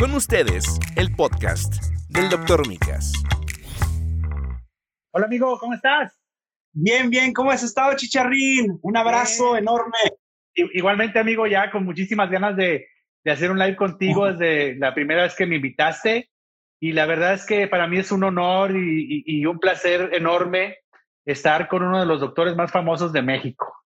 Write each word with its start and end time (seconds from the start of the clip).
Con 0.00 0.14
ustedes, 0.14 0.80
el 0.96 1.14
podcast 1.14 1.74
del 2.08 2.30
Dr. 2.30 2.66
Micas. 2.66 3.12
Hola 5.10 5.26
amigo, 5.26 5.58
¿cómo 5.58 5.74
estás? 5.74 6.18
Bien, 6.72 7.10
bien, 7.10 7.34
¿cómo 7.34 7.50
has 7.50 7.62
estado, 7.62 7.94
Chicharrín? 7.96 8.78
Un 8.80 8.96
abrazo 8.96 9.58
enorme. 9.58 9.98
Igualmente, 10.54 11.18
amigo, 11.18 11.46
ya 11.46 11.70
con 11.70 11.84
muchísimas 11.84 12.30
ganas 12.30 12.56
de, 12.56 12.86
hacer 13.26 13.50
un 13.50 13.58
live 13.58 13.76
contigo 13.76 14.32
desde 14.32 14.74
la 14.76 14.94
primera 14.94 15.24
vez 15.24 15.34
que 15.34 15.44
me 15.44 15.56
invitaste. 15.56 16.30
Y 16.80 16.92
la 16.92 17.04
verdad 17.04 17.34
es 17.34 17.44
que 17.44 17.68
para 17.68 17.86
mí 17.86 17.98
es 17.98 18.10
un 18.10 18.24
honor 18.24 18.72
y 18.74 19.44
un 19.44 19.58
placer 19.58 20.14
enorme 20.14 20.78
estar 21.26 21.68
con 21.68 21.82
uno 21.82 22.00
de 22.00 22.06
los 22.06 22.20
doctores 22.20 22.56
más 22.56 22.72
famosos 22.72 23.12
de 23.12 23.20
México. 23.20 23.79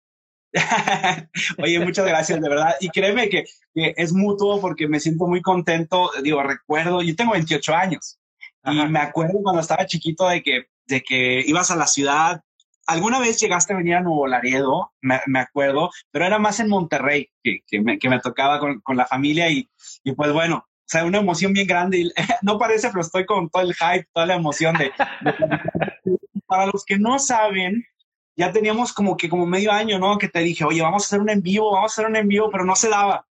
Oye, 1.58 1.80
muchas 1.80 2.06
gracias, 2.06 2.40
de 2.40 2.50
verdad. 2.50 2.76
Y 2.80 2.90
créeme 2.90 3.30
que, 3.30 3.46
es 3.74 4.14
mutuo 4.14 4.62
porque 4.62 4.88
me 4.88 5.00
siento 5.00 5.28
muy 5.28 5.42
contento. 5.42 6.12
Digo, 6.22 6.44
recuerdo, 6.44 7.02
yo 7.02 7.16
tengo 7.16 7.32
28 7.34 7.76
años 7.76 8.20
y 8.66 8.86
me 8.86 9.00
acuerdo 9.00 9.40
cuando 9.42 9.62
estaba 9.62 9.86
chiquito 9.86 10.28
de 10.28 10.42
que, 10.42 10.68
de 10.86 11.02
que 11.02 11.44
ibas 11.46 11.72
a 11.72 11.76
la 11.76 11.88
ciudad. 11.88 12.42
Alguna 12.86 13.20
vez 13.20 13.40
llegaste 13.40 13.74
a 13.74 13.78
venir 13.78 13.96
a 13.96 14.02
Nuevo 14.02 14.28
Laredo, 14.28 14.92
me, 15.02 15.40
acuerdo, 15.40 15.90
pero 16.12 16.26
era 16.26 16.38
más 16.38 16.60
en 16.60 16.68
Monterrey 16.68 17.30
que, 17.42 17.60
que, 17.66 17.82
me, 17.82 17.98
que 17.98 18.10
me, 18.10 18.20
tocaba 18.20 18.60
con, 18.60 18.82
con, 18.82 18.98
la 18.98 19.06
familia 19.06 19.50
y, 19.50 19.70
y 20.04 20.12
pues 20.12 20.34
bueno, 20.34 20.66
o 20.84 20.86
sea, 20.86 21.06
una 21.06 21.20
emoción 21.20 21.54
bien 21.54 21.66
grande. 21.66 22.00
Y, 22.00 22.12
no 22.42 22.58
parece, 22.58 22.90
pero 22.90 23.02
estoy 23.02 23.26
con 23.26 23.50
todo 23.50 23.64
el 23.64 23.74
hype, 23.74 24.08
toda 24.14 24.26
la 24.26 24.36
emoción 24.36 24.76
de 24.78 24.92
para 26.46 26.68
los 26.68 26.84
que 26.86 27.00
no 27.00 27.20
saben, 27.20 27.86
ya 28.36 28.52
teníamos 28.52 28.94
como 28.94 29.16
que 29.16 29.30
como 29.30 29.46
medio 29.46 29.72
año, 29.72 30.00
¿no? 30.00 30.18
Que 30.18 30.30
te 30.30 30.40
dije, 30.40 30.64
oye, 30.66 30.82
vamos 30.82 31.04
a 31.04 31.06
hacer 31.06 31.20
un 31.20 31.30
en 31.30 31.42
vivo, 31.42 31.72
vamos 31.72 31.92
a 31.92 31.94
hacer 31.94 32.10
un 32.10 32.16
en 32.16 32.28
vivo, 32.28 32.50
pero 32.52 32.66
no 32.66 32.76
se 32.76 32.90
daba. 32.90 33.26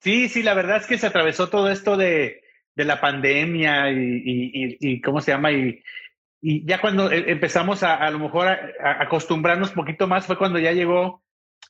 Sí, 0.00 0.28
sí, 0.28 0.42
la 0.42 0.54
verdad 0.54 0.76
es 0.76 0.86
que 0.86 0.98
se 0.98 1.06
atravesó 1.06 1.48
todo 1.48 1.70
esto 1.70 1.96
de, 1.96 2.42
de 2.74 2.84
la 2.84 3.00
pandemia 3.00 3.90
y, 3.90 4.76
y, 4.80 5.00
¿cómo 5.00 5.20
se 5.20 5.32
llama? 5.32 5.52
Y, 5.52 5.82
y 6.40 6.64
ya 6.66 6.80
cuando 6.80 7.10
e, 7.10 7.30
empezamos 7.30 7.82
a, 7.82 7.94
a 7.94 8.10
lo 8.10 8.18
mejor 8.18 8.48
a, 8.48 9.02
acostumbrarnos 9.02 9.70
un 9.70 9.76
poquito 9.76 10.06
más 10.06 10.26
fue 10.26 10.36
cuando 10.36 10.58
ya 10.58 10.72
llegó 10.72 11.22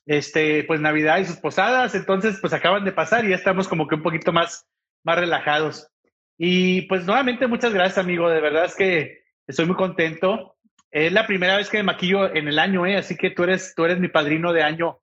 este, 0.05 0.63
pues 0.65 0.81
Navidad 0.81 1.19
y 1.19 1.25
sus 1.25 1.37
posadas, 1.37 1.95
entonces 1.95 2.37
pues 2.41 2.53
acaban 2.53 2.83
de 2.83 2.91
pasar 2.91 3.25
y 3.25 3.29
ya 3.29 3.35
estamos 3.35 3.67
como 3.67 3.87
que 3.87 3.95
un 3.95 4.03
poquito 4.03 4.31
más, 4.33 4.67
más 5.03 5.17
relajados. 5.17 5.89
Y 6.37 6.83
pues 6.83 7.05
nuevamente 7.05 7.47
muchas 7.47 7.73
gracias 7.73 7.97
amigo, 7.97 8.29
de 8.29 8.41
verdad 8.41 8.65
es 8.65 8.75
que 8.75 9.23
estoy 9.47 9.65
muy 9.65 9.75
contento. 9.75 10.54
Es 10.95 11.11
la 11.11 11.27
primera 11.27 11.57
vez 11.57 11.69
que 11.69 11.75
me 11.75 11.83
maquillo 11.83 12.33
en 12.33 12.47
el 12.47 12.57
año, 12.57 12.85
¿eh? 12.85 12.95
Así 12.95 13.17
que 13.17 13.29
tú 13.29 13.43
eres, 13.43 13.73
tú 13.75 13.83
eres 13.83 13.99
mi 13.99 14.07
padrino 14.07 14.53
de 14.53 14.63
año, 14.63 15.01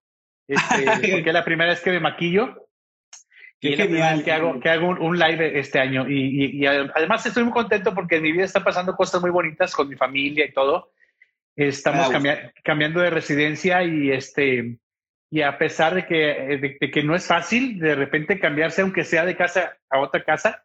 este, 0.48 0.84
porque 1.12 1.24
es 1.26 1.34
la 1.34 1.44
primera 1.44 1.68
vez 1.68 1.82
que 1.82 1.90
me 1.90 2.00
maquillo. 2.00 2.66
Qué 3.60 3.76
genial. 3.76 4.24
Que 4.24 4.32
hago, 4.32 4.58
que 4.58 4.70
hago 4.70 4.88
un, 4.88 5.18
live 5.18 5.58
este 5.58 5.80
año. 5.80 6.08
Y, 6.08 6.64
además 6.64 7.26
estoy 7.26 7.42
muy 7.42 7.52
contento 7.52 7.94
porque 7.94 8.16
en 8.16 8.22
mi 8.22 8.32
vida 8.32 8.44
está 8.44 8.64
pasando 8.64 8.96
cosas 8.96 9.20
muy 9.20 9.30
bonitas 9.30 9.74
con 9.74 9.86
mi 9.86 9.94
familia 9.94 10.46
y 10.46 10.52
todo. 10.54 10.92
Estamos 11.54 12.10
cambiando 12.64 13.00
de 13.02 13.10
residencia 13.10 13.84
y 13.84 14.12
este 14.12 14.78
y 15.30 15.42
a 15.42 15.58
pesar 15.58 15.94
de 15.94 16.06
que, 16.06 16.78
de 16.80 16.90
que 16.90 17.02
no 17.02 17.14
es 17.14 17.26
fácil 17.26 17.78
de 17.78 17.94
repente 17.94 18.40
cambiarse, 18.40 18.80
aunque 18.80 19.04
sea 19.04 19.26
de 19.26 19.36
casa 19.36 19.76
a 19.90 20.00
otra 20.00 20.24
casa, 20.24 20.64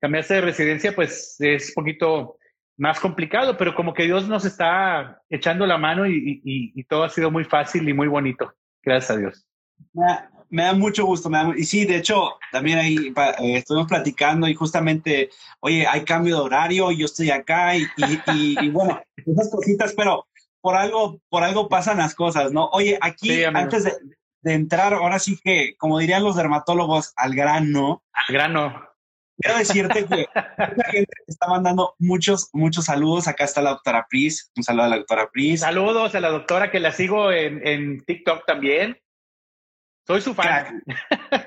cambiarse 0.00 0.34
de 0.34 0.40
residencia, 0.40 0.94
pues 0.94 1.34
es 1.40 1.70
un 1.70 1.74
poquito 1.74 2.37
más 2.78 3.00
complicado, 3.00 3.56
pero 3.58 3.74
como 3.74 3.92
que 3.92 4.04
Dios 4.04 4.28
nos 4.28 4.44
está 4.44 5.20
echando 5.28 5.66
la 5.66 5.76
mano 5.76 6.06
y, 6.06 6.84
todo 6.88 7.02
ha 7.04 7.10
sido 7.10 7.30
muy 7.30 7.44
fácil 7.44 7.86
y 7.88 7.92
muy 7.92 8.06
bonito. 8.06 8.54
Gracias 8.82 9.10
a 9.10 9.16
Dios. 9.18 9.46
Me 10.48 10.62
da, 10.62 10.72
mucho 10.72 11.04
gusto. 11.04 11.28
y 11.56 11.64
sí, 11.64 11.84
de 11.84 11.96
hecho, 11.96 12.38
también 12.52 12.78
ahí 12.78 13.12
eh, 13.40 13.56
estuvimos 13.56 13.88
platicando 13.88 14.48
y 14.48 14.54
justamente, 14.54 15.28
oye, 15.60 15.86
hay 15.86 16.04
cambio 16.04 16.36
de 16.36 16.42
horario, 16.42 16.90
yo 16.92 17.04
estoy 17.04 17.30
acá 17.30 17.76
y, 17.76 18.70
bueno, 18.70 19.02
esas 19.16 19.50
cositas, 19.50 19.92
pero 19.94 20.26
por 20.60 20.76
algo, 20.76 21.20
por 21.28 21.42
algo 21.42 21.68
pasan 21.68 21.98
las 21.98 22.14
cosas, 22.14 22.52
¿no? 22.52 22.68
Oye, 22.68 22.96
aquí, 23.00 23.44
antes 23.44 23.84
de, 23.84 23.92
de 24.42 24.54
entrar, 24.54 24.94
ahora 24.94 25.18
sí 25.18 25.36
que, 25.42 25.74
como 25.76 25.98
dirían 25.98 26.22
los 26.22 26.36
dermatólogos, 26.36 27.12
al 27.16 27.34
grano. 27.34 28.02
Al 28.12 28.34
grano 28.34 28.87
Quiero 29.40 29.58
decirte 29.58 30.04
que 30.06 30.26
la 30.34 30.84
gente 30.90 31.12
está 31.26 31.48
mandando 31.48 31.94
muchos, 31.98 32.50
muchos 32.52 32.86
saludos. 32.86 33.28
Acá 33.28 33.44
está 33.44 33.62
la 33.62 33.70
doctora 33.70 34.06
Pris. 34.08 34.50
Un 34.56 34.64
saludo 34.64 34.84
a 34.84 34.88
la 34.88 34.96
doctora 34.96 35.30
Pris. 35.30 35.60
Saludos 35.60 36.14
a 36.14 36.20
la 36.20 36.30
doctora 36.30 36.70
que 36.72 36.80
la 36.80 36.90
sigo 36.90 37.30
en, 37.30 37.64
en 37.66 38.00
TikTok 38.04 38.44
también. 38.46 38.98
Soy 40.08 40.22
su 40.22 40.34
fan. 40.34 40.82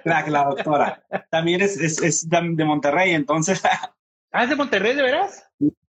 Crack, 0.04 0.28
la 0.30 0.44
doctora. 0.46 1.04
También 1.30 1.62
es, 1.62 1.78
es, 1.78 2.02
es, 2.02 2.30
de 2.30 2.64
Monterrey, 2.64 3.12
entonces. 3.12 3.62
¿Ah, 4.32 4.44
es 4.44 4.50
de 4.50 4.56
Monterrey, 4.56 4.96
de 4.96 5.02
veras? 5.02 5.50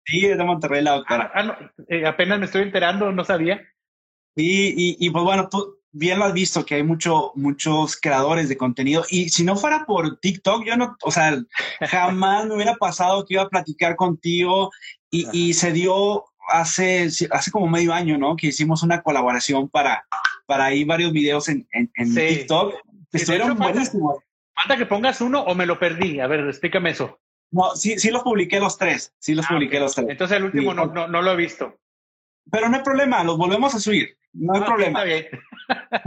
Sí, 0.04 0.24
es 0.24 0.38
de 0.38 0.44
Monterrey 0.44 0.82
la 0.82 0.92
doctora. 0.92 1.30
Ah, 1.34 1.58
ah 1.58 1.72
eh, 1.88 2.06
apenas 2.06 2.38
me 2.38 2.46
estoy 2.46 2.62
enterando, 2.62 3.12
no 3.12 3.24
sabía. 3.24 3.60
Sí, 4.34 4.74
y, 4.76 5.06
y 5.06 5.10
pues 5.10 5.24
bueno, 5.24 5.48
tú, 5.50 5.81
bien 5.92 6.18
lo 6.18 6.24
has 6.24 6.32
visto 6.32 6.64
que 6.64 6.76
hay 6.76 6.82
mucho, 6.82 7.32
muchos 7.34 7.96
creadores 8.00 8.48
de 8.48 8.56
contenido 8.56 9.04
y 9.10 9.28
si 9.28 9.44
no 9.44 9.56
fuera 9.56 9.84
por 9.84 10.18
TikTok, 10.18 10.64
yo 10.64 10.76
no, 10.76 10.96
o 11.02 11.10
sea, 11.10 11.40
jamás 11.80 12.46
me 12.46 12.54
hubiera 12.54 12.74
pasado 12.76 13.24
que 13.24 13.34
iba 13.34 13.42
a 13.42 13.48
platicar 13.48 13.94
contigo 13.96 14.70
y, 15.10 15.28
y, 15.32 15.52
se 15.52 15.72
dio 15.72 16.24
hace, 16.48 17.08
hace 17.30 17.50
como 17.50 17.68
medio 17.68 17.92
año, 17.92 18.16
¿no? 18.16 18.34
Que 18.34 18.46
hicimos 18.46 18.82
una 18.82 19.02
colaboración 19.02 19.68
para, 19.68 20.06
para 20.46 20.64
ahí 20.64 20.84
varios 20.84 21.12
videos 21.12 21.48
en, 21.50 21.68
en, 21.72 22.14
TikTok. 22.14 22.74
Estuvieron 23.12 23.58
buenísimos. 23.58 24.20
Falta 24.54 24.78
que 24.78 24.86
pongas 24.86 25.20
uno 25.20 25.42
o 25.42 25.54
me 25.54 25.66
lo 25.66 25.78
perdí. 25.78 26.18
A 26.20 26.26
ver, 26.26 26.48
explícame 26.48 26.90
eso. 26.90 27.20
No, 27.50 27.76
sí, 27.76 27.98
sí 27.98 28.10
los 28.10 28.22
publiqué 28.22 28.58
los 28.58 28.78
tres. 28.78 29.12
Sí 29.18 29.34
los 29.34 29.44
ah, 29.44 29.48
publiqué 29.52 29.78
los 29.78 29.94
tres. 29.94 30.08
Entonces 30.08 30.38
el 30.38 30.44
último 30.44 30.72
no, 30.72 30.86
no, 30.86 31.06
no 31.06 31.20
lo 31.20 31.32
he 31.32 31.36
visto. 31.36 31.78
Pero 32.50 32.70
no 32.70 32.76
hay 32.76 32.82
problema, 32.82 33.22
los 33.22 33.36
volvemos 33.36 33.74
a 33.74 33.78
subir. 33.78 34.16
No 34.32 34.54
hay 34.54 34.62
problema. 34.62 35.04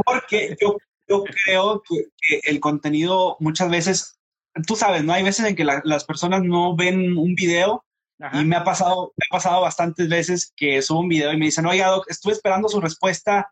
Porque 0.05 0.55
yo, 0.61 0.77
yo 1.07 1.23
creo 1.23 1.81
que, 1.87 2.39
el 2.43 2.59
contenido 2.59 3.37
muchas 3.39 3.69
veces, 3.69 4.19
tú 4.65 4.75
sabes, 4.75 5.03
¿no? 5.03 5.13
Hay 5.13 5.23
veces 5.23 5.45
en 5.45 5.55
que 5.55 5.65
las 5.65 6.03
personas 6.05 6.43
no 6.43 6.75
ven 6.75 7.17
un 7.17 7.35
video 7.35 7.83
y 8.33 8.45
me 8.45 8.55
ha 8.55 8.63
pasado, 8.63 9.13
me 9.17 9.25
ha 9.29 9.33
pasado 9.33 9.61
bastantes 9.61 10.07
veces 10.07 10.53
que 10.55 10.81
subo 10.81 11.01
un 11.01 11.09
video 11.09 11.33
y 11.33 11.37
me 11.37 11.45
dicen, 11.45 11.65
oiga, 11.65 11.87
Doc, 11.87 12.05
estuve 12.09 12.33
esperando 12.33 12.69
su 12.69 12.79
respuesta 12.79 13.51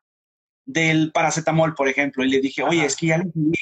del 0.66 1.12
paracetamol, 1.12 1.76
por 1.76 1.90
ejemplo, 1.90 2.24
y 2.24 2.30
le 2.30 2.40
dije, 2.40 2.64
oye, 2.64 2.86
es 2.86 2.96
que 2.96 3.08
ya 3.08 3.18
lo 3.18 3.26
vi. 3.34 3.54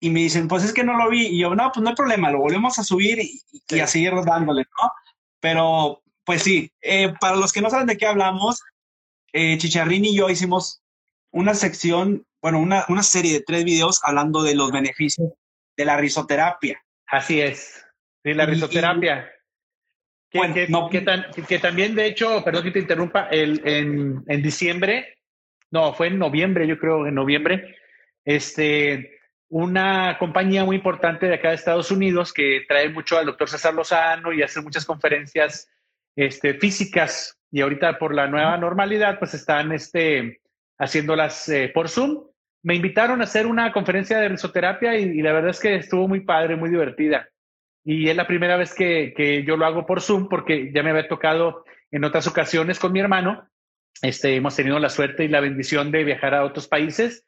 Y 0.00 0.10
me 0.10 0.20
dicen, 0.20 0.48
pues 0.48 0.64
es 0.64 0.72
que 0.72 0.84
no 0.84 0.96
lo 0.96 1.10
vi. 1.10 1.26
Y 1.26 1.40
yo, 1.40 1.54
no, 1.54 1.70
pues 1.72 1.82
no 1.82 1.90
hay 1.90 1.94
problema, 1.94 2.30
lo 2.30 2.38
volvemos 2.38 2.78
a 2.78 2.84
subir 2.84 3.18
y, 3.20 3.80
a 3.80 3.86
seguir 3.86 4.12
dándole, 4.24 4.62
¿no? 4.62 4.92
Pero, 5.40 6.02
pues 6.24 6.42
sí, 6.42 6.70
eh, 6.82 7.14
para 7.20 7.36
los 7.36 7.52
que 7.52 7.62
no 7.62 7.70
saben 7.70 7.86
de 7.86 7.96
qué 7.96 8.06
hablamos, 8.06 8.62
eh, 9.32 9.56
Chicharrín 9.58 10.04
y 10.04 10.14
yo 10.14 10.28
hicimos 10.28 10.82
una 11.32 11.54
sección, 11.54 12.26
bueno, 12.40 12.58
una, 12.58 12.84
una 12.88 13.02
serie 13.02 13.32
de 13.32 13.42
tres 13.42 13.64
videos 13.64 14.00
hablando 14.02 14.42
de 14.42 14.54
los 14.54 14.70
beneficios 14.72 15.32
de 15.76 15.84
la 15.84 15.96
risoterapia. 15.96 16.82
Así 17.06 17.40
es, 17.40 17.84
de 18.22 18.34
la 18.34 18.46
risoterapia. 18.46 19.30
que, 20.30 20.38
bueno, 20.38 20.88
que, 20.90 21.58
también, 21.58 21.94
de 21.94 22.06
hecho, 22.06 22.42
perdón 22.44 22.64
que 22.64 22.70
te 22.70 22.78
interrumpa, 22.80 23.28
el, 23.30 23.60
en, 23.64 24.22
en, 24.26 24.42
diciembre, 24.42 25.18
no, 25.70 25.92
fue 25.92 26.08
en 26.08 26.18
noviembre, 26.18 26.66
yo 26.66 26.78
creo, 26.78 27.06
en 27.06 27.14
noviembre, 27.14 27.76
este, 28.24 29.20
una 29.48 30.16
compañía 30.18 30.64
muy 30.64 30.76
importante 30.76 31.26
de 31.26 31.34
acá 31.34 31.48
de 31.48 31.56
Estados 31.56 31.90
Unidos 31.90 32.32
que 32.32 32.64
trae 32.68 32.88
mucho 32.88 33.18
al 33.18 33.26
doctor 33.26 33.48
César 33.48 33.74
Lozano 33.74 34.32
y 34.32 34.42
hace 34.42 34.60
muchas 34.60 34.84
conferencias 34.84 35.68
este, 36.14 36.54
físicas 36.54 37.36
y 37.50 37.60
ahorita 37.60 37.98
por 37.98 38.14
la 38.14 38.28
nueva 38.28 38.56
normalidad, 38.58 39.18
pues 39.18 39.34
están 39.34 39.72
este, 39.72 40.40
haciéndolas 40.80 41.48
eh, 41.48 41.70
por 41.72 41.88
Zoom. 41.88 42.24
Me 42.62 42.74
invitaron 42.74 43.20
a 43.20 43.24
hacer 43.24 43.46
una 43.46 43.72
conferencia 43.72 44.18
de 44.18 44.28
risoterapia 44.28 44.96
y, 44.96 45.22
la 45.22 45.32
verdad 45.32 45.50
es 45.50 45.60
que 45.60 45.76
estuvo 45.76 46.08
muy 46.08 46.20
padre, 46.20 46.56
muy 46.56 46.70
divertida. 46.70 47.28
Y 47.84 48.08
es 48.08 48.16
la 48.16 48.26
primera 48.26 48.56
vez 48.56 48.74
que, 48.74 49.44
yo 49.46 49.56
lo 49.56 49.66
hago 49.66 49.86
por 49.86 50.00
Zoom 50.00 50.28
porque 50.28 50.72
ya 50.72 50.82
me 50.82 50.90
había 50.90 51.08
tocado 51.08 51.64
en 51.90 52.04
otras 52.04 52.26
ocasiones 52.26 52.78
con 52.78 52.92
mi 52.92 53.00
hermano. 53.00 53.48
Este, 54.02 54.34
hemos 54.34 54.56
tenido 54.56 54.78
la 54.78 54.88
suerte 54.88 55.24
y 55.24 55.28
la 55.28 55.40
bendición 55.40 55.90
de 55.90 56.04
viajar 56.04 56.34
a 56.34 56.44
otros 56.44 56.66
países. 56.66 57.26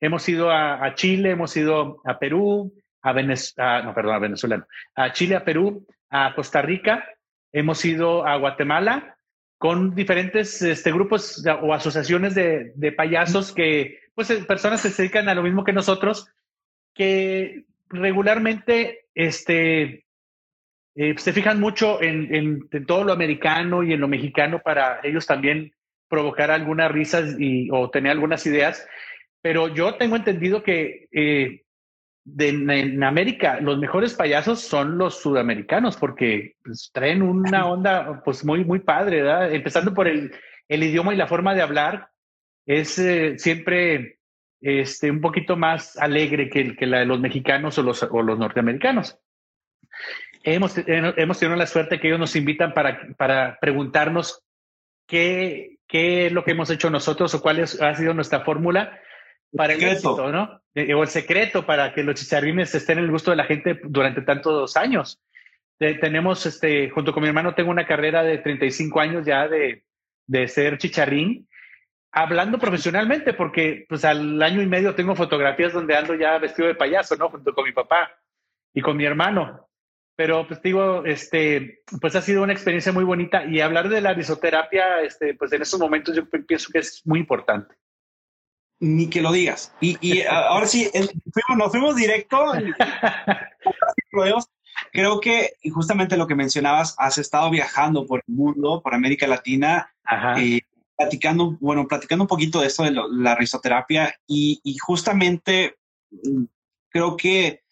Hemos 0.00 0.28
ido 0.28 0.50
a, 0.50 0.94
Chile, 0.94 1.30
hemos 1.30 1.56
ido 1.56 2.02
a 2.04 2.18
Perú, 2.18 2.74
a 3.02 3.12
Venezuela, 3.12 3.82
no, 3.82 3.94
perdón, 3.94 4.14
a 4.14 4.18
Venezuela, 4.18 4.66
a 4.94 5.12
Chile, 5.12 5.36
a 5.36 5.44
Perú, 5.44 5.86
a 6.10 6.34
Costa 6.34 6.60
Rica, 6.60 7.08
hemos 7.52 7.82
ido 7.84 8.26
a 8.26 8.36
Guatemala 8.36 9.15
con 9.58 9.94
diferentes 9.94 10.60
este, 10.60 10.92
grupos 10.92 11.44
o 11.62 11.72
asociaciones 11.72 12.34
de, 12.34 12.72
de, 12.74 12.92
payasos 12.92 13.52
que, 13.52 13.98
pues, 14.14 14.30
eh, 14.30 14.44
personas 14.46 14.82
que 14.82 14.90
se 14.90 15.02
dedican 15.02 15.28
a 15.28 15.34
lo 15.34 15.42
mismo 15.42 15.64
que 15.64 15.72
nosotros, 15.72 16.28
que 16.94 17.64
regularmente 17.88 19.06
este, 19.14 20.06
eh, 20.94 21.14
se 21.18 21.32
fijan 21.32 21.60
mucho 21.60 22.02
en, 22.02 22.34
en, 22.34 22.86
todo 22.86 23.04
lo 23.04 23.12
americano 23.12 23.82
y 23.82 23.92
en 23.92 24.00
lo 24.00 24.08
mexicano 24.08 24.60
para 24.64 25.00
ellos 25.02 25.26
también 25.26 25.74
provocar 26.08 26.50
algunas 26.50 26.90
risas 26.90 27.36
y, 27.38 27.68
o 27.70 27.90
tener 27.90 28.12
algunas 28.12 28.46
ideas. 28.46 28.86
Pero 29.42 29.68
yo 29.68 29.94
tengo 29.96 30.16
entendido 30.16 30.62
que 30.62 31.08
eh, 31.12 31.65
en 32.38 33.04
América, 33.04 33.60
los 33.60 33.78
mejores 33.78 34.14
payasos 34.14 34.60
son 34.60 34.98
los 34.98 35.20
sudamericanos 35.20 35.96
porque 35.96 36.56
pues, 36.62 36.90
traen 36.92 37.22
una 37.22 37.66
onda 37.70 38.22
pues 38.24 38.44
muy, 38.44 38.64
muy 38.64 38.80
padre, 38.80 39.22
¿verdad? 39.22 39.52
Empezando 39.52 39.94
por 39.94 40.08
el, 40.08 40.34
el 40.68 40.82
idioma 40.82 41.14
y 41.14 41.16
la 41.16 41.28
forma 41.28 41.54
de 41.54 41.62
hablar, 41.62 42.08
es 42.66 42.98
eh, 42.98 43.38
siempre 43.38 44.18
este, 44.60 45.10
un 45.10 45.20
poquito 45.20 45.56
más 45.56 45.96
alegre 45.96 46.50
que, 46.50 46.74
que 46.74 46.86
la 46.86 46.98
de 47.00 47.06
los 47.06 47.20
mexicanos 47.20 47.78
o 47.78 47.82
los, 47.82 48.02
o 48.02 48.22
los 48.22 48.38
norteamericanos. 48.38 49.18
Hemos, 50.42 50.74
hemos 50.86 51.38
tenido 51.38 51.56
la 51.56 51.66
suerte 51.66 51.98
que 51.98 52.08
ellos 52.08 52.20
nos 52.20 52.36
invitan 52.36 52.74
para, 52.74 53.08
para 53.16 53.58
preguntarnos 53.60 54.42
qué, 55.06 55.78
qué 55.86 56.26
es 56.26 56.32
lo 56.32 56.44
que 56.44 56.52
hemos 56.52 56.70
hecho 56.70 56.90
nosotros 56.90 57.34
o 57.34 57.42
cuál 57.42 57.60
es, 57.60 57.80
ha 57.80 57.94
sido 57.94 58.14
nuestra 58.14 58.40
fórmula 58.40 59.00
para 59.56 59.72
el 59.72 59.82
éxito, 59.82 60.30
¿no? 60.30 60.60
Eh, 60.74 60.92
o 60.94 61.02
el 61.02 61.08
secreto 61.08 61.64
para 61.64 61.92
que 61.94 62.02
los 62.02 62.14
chicharrines 62.14 62.74
estén 62.74 62.98
en 62.98 63.04
el 63.04 63.10
gusto 63.10 63.30
de 63.30 63.36
la 63.36 63.44
gente 63.44 63.80
durante 63.84 64.22
tantos 64.22 64.76
años. 64.76 65.20
tenemos, 65.78 66.46
este, 66.46 66.90
junto 66.90 67.12
con 67.12 67.22
mi 67.22 67.28
hermano, 67.28 67.54
tengo 67.54 67.70
una 67.70 67.86
carrera 67.86 68.22
de 68.22 68.38
35 68.38 69.00
años 69.00 69.26
ya 69.26 69.48
de, 69.48 69.84
de 70.26 70.48
ser 70.48 70.78
chicharrín, 70.78 71.48
hablando 72.12 72.58
profesionalmente, 72.58 73.34
porque 73.34 73.84
pues 73.88 74.04
al 74.04 74.42
año 74.42 74.62
y 74.62 74.66
medio 74.66 74.94
tengo 74.94 75.14
fotografías 75.14 75.72
donde 75.72 75.96
ando 75.96 76.14
ya 76.14 76.38
vestido 76.38 76.68
de 76.68 76.74
payaso, 76.74 77.16
¿no? 77.16 77.28
Junto 77.28 77.52
con 77.54 77.64
mi 77.64 77.72
papá 77.72 78.10
y 78.72 78.80
con 78.80 78.96
mi 78.96 79.04
hermano. 79.04 79.68
Pero 80.16 80.46
pues 80.48 80.62
digo, 80.62 81.04
este, 81.04 81.82
pues 82.00 82.16
ha 82.16 82.22
sido 82.22 82.42
una 82.42 82.54
experiencia 82.54 82.90
muy 82.90 83.04
bonita 83.04 83.44
y 83.44 83.60
hablar 83.60 83.90
de 83.90 84.00
la 84.00 84.14
risoterapia, 84.14 85.02
este, 85.02 85.34
pues 85.34 85.52
en 85.52 85.60
estos 85.60 85.78
momentos 85.78 86.16
yo 86.16 86.24
pienso 86.28 86.70
que 86.72 86.78
es 86.78 87.02
muy 87.04 87.20
importante. 87.20 87.74
Ni 88.80 89.08
que 89.08 89.22
lo 89.22 89.32
digas. 89.32 89.72
Y, 89.80 89.96
y 90.00 90.22
ahora 90.30 90.66
sí, 90.66 90.90
fuimos, 90.92 91.56
nos 91.56 91.70
fuimos 91.70 91.96
directo. 91.96 92.38
Creo 94.92 95.20
que 95.20 95.54
justamente 95.72 96.16
lo 96.16 96.26
que 96.26 96.34
mencionabas, 96.34 96.94
has 96.98 97.18
estado 97.18 97.50
viajando 97.50 98.06
por 98.06 98.22
el 98.26 98.34
mundo, 98.34 98.80
por 98.82 98.94
América 98.94 99.26
Latina, 99.26 99.92
eh, 100.38 100.60
platicando, 100.96 101.56
bueno, 101.60 101.86
platicando 101.86 102.24
un 102.24 102.28
poquito 102.28 102.60
de 102.60 102.68
esto 102.68 102.84
de 102.84 102.92
la 103.10 103.34
risoterapia 103.34 104.14
y, 104.26 104.60
y 104.64 104.76
justamente 104.78 105.76
mm, 106.10 106.44
creo 106.90 107.16
que 107.16 107.62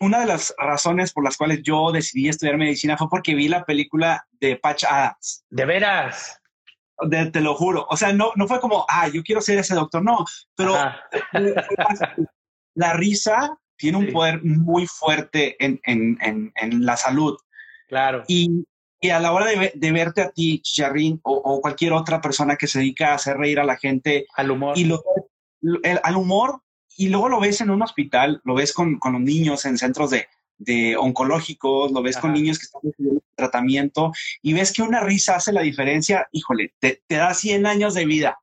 una 0.00 0.20
de 0.20 0.26
las 0.26 0.54
razones 0.58 1.12
por 1.12 1.24
las 1.24 1.36
cuales 1.36 1.62
yo 1.62 1.90
decidí 1.92 2.28
estudiar 2.28 2.56
medicina 2.56 2.96
fue 2.96 3.08
porque 3.08 3.34
vi 3.34 3.48
la 3.48 3.64
película 3.64 4.26
de 4.40 4.56
Patch 4.56 4.84
Adams. 4.84 5.44
¿De 5.50 5.64
veras? 5.64 6.40
Te 7.32 7.40
lo 7.40 7.54
juro. 7.54 7.86
O 7.90 7.96
sea, 7.96 8.12
no, 8.12 8.32
no 8.36 8.46
fue 8.46 8.60
como, 8.60 8.84
ah, 8.88 9.08
yo 9.08 9.22
quiero 9.22 9.40
ser 9.40 9.58
ese 9.58 9.74
doctor, 9.74 10.02
no, 10.02 10.24
pero 10.54 10.74
la 12.74 12.92
risa 12.94 13.58
tiene 13.76 13.98
un 13.98 14.12
poder 14.12 14.42
muy 14.44 14.86
fuerte 14.86 15.56
en, 15.64 15.80
en, 15.84 16.18
en, 16.54 16.86
la 16.86 16.96
salud. 16.96 17.36
Claro. 17.88 18.24
Y, 18.28 18.64
y 19.00 19.10
a 19.10 19.20
la 19.20 19.32
hora 19.32 19.46
de, 19.46 19.72
de, 19.74 19.92
verte 19.92 20.22
a 20.22 20.30
ti, 20.30 20.60
Chicharrín, 20.60 21.20
o, 21.24 21.34
o, 21.34 21.60
cualquier 21.60 21.92
otra 21.92 22.20
persona 22.20 22.56
que 22.56 22.66
se 22.66 22.78
dedica 22.78 23.10
a 23.10 23.14
hacer 23.14 23.36
reír 23.36 23.60
a 23.60 23.64
la 23.64 23.76
gente. 23.76 24.26
Al 24.36 24.50
humor. 24.50 24.78
Y 24.78 24.84
lo, 24.84 25.02
al 26.02 26.16
humor, 26.16 26.62
y 26.96 27.08
luego 27.08 27.28
lo 27.28 27.40
ves 27.40 27.60
en 27.60 27.70
un 27.70 27.82
hospital, 27.82 28.40
lo 28.44 28.54
ves 28.54 28.72
con, 28.72 28.98
con 28.98 29.14
los 29.14 29.22
niños 29.22 29.64
en 29.64 29.78
centros 29.78 30.10
de, 30.10 30.28
de 30.58 30.96
oncológicos, 30.96 31.92
lo 31.92 32.02
ves 32.02 32.16
con 32.16 32.32
niños 32.32 32.58
que 32.58 32.64
están 32.64 32.80
recibiendo 32.84 33.22
tratamiento 33.34 34.12
y 34.42 34.52
ves 34.52 34.72
que 34.72 34.82
una 34.82 35.00
risa 35.00 35.36
hace 35.36 35.52
la 35.52 35.62
diferencia, 35.62 36.28
híjole, 36.32 36.72
te, 36.78 37.02
da 37.08 37.34
100 37.34 37.66
años 37.66 37.94
de 37.94 38.06
vida. 38.06 38.38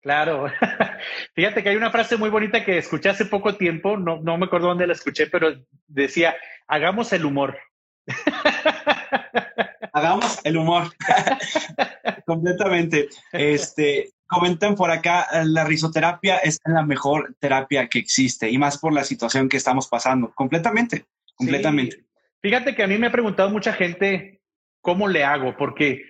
Claro. 0.00 0.46
Fíjate 1.34 1.62
que 1.62 1.70
hay 1.70 1.76
una 1.76 1.90
frase 1.90 2.16
muy 2.16 2.30
bonita 2.30 2.64
que 2.64 2.78
escuché 2.78 3.08
hace 3.08 3.26
poco 3.26 3.56
tiempo, 3.56 3.96
no, 3.96 4.20
no 4.20 4.38
me 4.38 4.46
acuerdo 4.46 4.68
dónde 4.68 4.86
la 4.86 4.92
escuché, 4.92 5.26
pero 5.26 5.52
decía, 5.86 6.36
hagamos 6.66 7.12
el 7.12 7.24
humor. 7.24 7.58
hagamos 9.92 10.38
el 10.44 10.56
humor. 10.56 10.92
Completamente. 12.26 13.08
Este, 13.32 14.12
comentan 14.26 14.76
por 14.76 14.90
acá, 14.90 15.26
la 15.44 15.64
risoterapia 15.64 16.38
es 16.38 16.60
la 16.64 16.84
mejor 16.84 17.34
terapia 17.40 17.88
que 17.88 17.98
existe 17.98 18.48
y 18.50 18.58
más 18.58 18.78
por 18.78 18.92
la 18.92 19.04
situación 19.04 19.48
que 19.48 19.56
estamos 19.56 19.88
pasando. 19.88 20.32
Completamente 20.34 21.06
completamente. 21.38 22.04
Fíjate 22.40 22.74
que 22.74 22.82
a 22.82 22.86
mí 22.86 22.98
me 22.98 23.06
ha 23.06 23.12
preguntado 23.12 23.50
mucha 23.50 23.72
gente 23.72 24.40
cómo 24.80 25.08
le 25.08 25.24
hago, 25.24 25.56
porque 25.56 26.02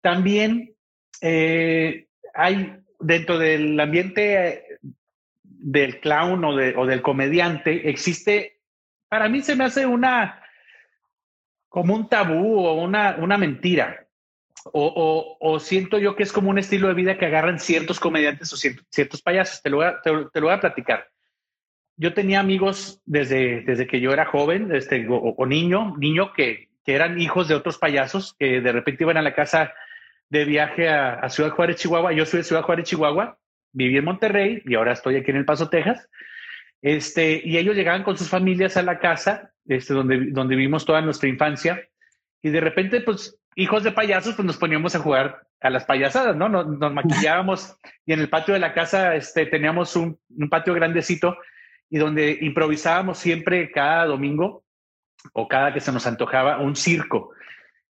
también 0.00 0.74
eh, 1.20 2.08
hay 2.34 2.76
dentro 3.00 3.38
del 3.38 3.78
ambiente 3.78 4.78
del 5.42 6.00
clown 6.00 6.44
o, 6.44 6.56
de, 6.56 6.74
o, 6.76 6.86
del 6.86 7.02
comediante, 7.02 7.88
existe, 7.88 8.60
para 9.08 9.28
mí 9.28 9.40
se 9.40 9.56
me 9.56 9.64
hace 9.64 9.86
una, 9.86 10.42
como 11.68 11.94
un 11.94 12.08
tabú 12.08 12.58
o 12.58 12.74
una, 12.74 13.16
una 13.18 13.38
mentira. 13.38 14.00
O, 14.72 15.36
o, 15.40 15.60
siento 15.60 15.98
yo 15.98 16.16
que 16.16 16.22
es 16.22 16.32
como 16.32 16.48
un 16.48 16.58
estilo 16.58 16.88
de 16.88 16.94
vida 16.94 17.18
que 17.18 17.26
agarran 17.26 17.60
ciertos 17.60 18.00
comediantes 18.00 18.50
o 18.50 18.56
ciertos, 18.56 19.20
payasos. 19.20 19.60
Te 19.60 19.68
lo, 19.68 19.80
te 20.00 20.40
lo 20.40 20.46
voy 20.46 20.54
a 20.54 20.60
platicar 20.60 21.06
yo 21.96 22.14
tenía 22.14 22.40
amigos 22.40 23.00
desde, 23.04 23.62
desde 23.62 23.86
que 23.86 24.00
yo 24.00 24.12
era 24.12 24.26
joven, 24.26 24.74
este, 24.74 25.06
o, 25.08 25.46
niño, 25.46 25.96
niño 25.96 26.32
que, 26.32 26.68
que, 26.84 26.94
eran 26.94 27.20
hijos 27.20 27.48
de 27.48 27.54
otros 27.54 27.78
payasos 27.78 28.34
que 28.38 28.60
de 28.60 28.72
repente 28.72 29.04
iban 29.04 29.16
a 29.16 29.22
la 29.22 29.34
casa 29.34 29.72
de 30.28 30.44
viaje 30.44 30.88
a, 30.88 31.28
Ciudad 31.28 31.50
Juárez, 31.50 31.76
Chihuahua. 31.76 32.12
Yo 32.12 32.26
soy 32.26 32.38
de 32.38 32.44
Ciudad 32.44 32.62
Juárez, 32.62 32.86
Chihuahua, 32.86 33.38
viví 33.72 33.96
en 33.96 34.04
Monterrey 34.04 34.62
y 34.64 34.74
ahora 34.74 34.92
estoy 34.92 35.16
aquí 35.16 35.30
en 35.30 35.38
El 35.38 35.44
Paso, 35.44 35.68
Texas. 35.68 36.08
Este, 36.82 37.40
y 37.44 37.56
ellos 37.56 37.76
llegaban 37.76 38.02
con 38.02 38.18
sus 38.18 38.28
familias 38.28 38.76
a 38.76 38.82
la 38.82 38.98
casa, 38.98 39.52
este, 39.66 39.94
donde, 39.94 40.30
donde 40.30 40.56
vivimos 40.56 40.84
toda 40.84 41.00
nuestra 41.00 41.28
infancia, 41.28 41.88
y 42.42 42.50
de 42.50 42.60
repente, 42.60 43.00
pues, 43.00 43.38
hijos 43.54 43.84
de 43.84 43.92
payasos, 43.92 44.34
pues 44.34 44.44
nos 44.44 44.58
poníamos 44.58 44.94
a 44.94 44.98
jugar 44.98 45.46
a 45.62 45.70
las 45.70 45.86
payasadas, 45.86 46.36
¿no? 46.36 46.50
Nos, 46.50 46.66
nos 46.66 46.92
maquillábamos 46.92 47.78
y 48.04 48.12
en 48.12 48.20
el 48.20 48.28
patio 48.28 48.52
de 48.52 48.60
la 48.60 48.74
casa 48.74 49.14
este, 49.14 49.46
teníamos 49.46 49.96
un, 49.96 50.18
un 50.28 50.50
patio 50.50 50.74
grandecito 50.74 51.38
y 51.94 51.98
donde 51.98 52.38
improvisábamos 52.40 53.18
siempre 53.18 53.70
cada 53.70 54.06
domingo 54.06 54.64
o 55.32 55.46
cada 55.46 55.72
que 55.72 55.78
se 55.78 55.92
nos 55.92 56.08
antojaba 56.08 56.58
un 56.58 56.74
circo. 56.74 57.30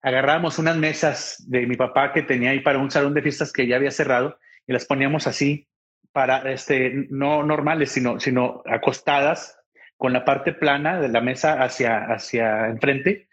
Agarrábamos 0.03 0.59
unas 0.59 0.77
mesas 0.77 1.43
de 1.49 1.67
mi 1.67 1.77
papá 1.77 2.13
que 2.13 2.21
tenía 2.21 2.51
ahí 2.51 2.61
para 2.61 2.79
un 2.79 2.91
salón 2.91 3.15
de 3.15 3.23
fiestas 3.23 3.55
que 3.55 3.67
ya 3.67 3.77
había 3.77 3.91
cerrado 3.91 4.39
y 4.67 4.75
las 4.75 4.85
poníamos 4.85 5.27
así 5.27 5.67
para, 6.13 6.53
este, 6.53 7.07
no 7.09 7.43
normales, 7.43 7.91
sino, 7.91 8.21
sino 8.21 8.63
acostadas 8.67 9.59
con 9.97 10.13
la 10.13 10.27
parte 10.27 10.53
plana 10.53 11.01
de 11.01 11.09
la 11.09 11.23
mesa 11.23 11.63
hacia, 11.63 12.05
hacia 12.05 12.67
enfrente 12.67 13.29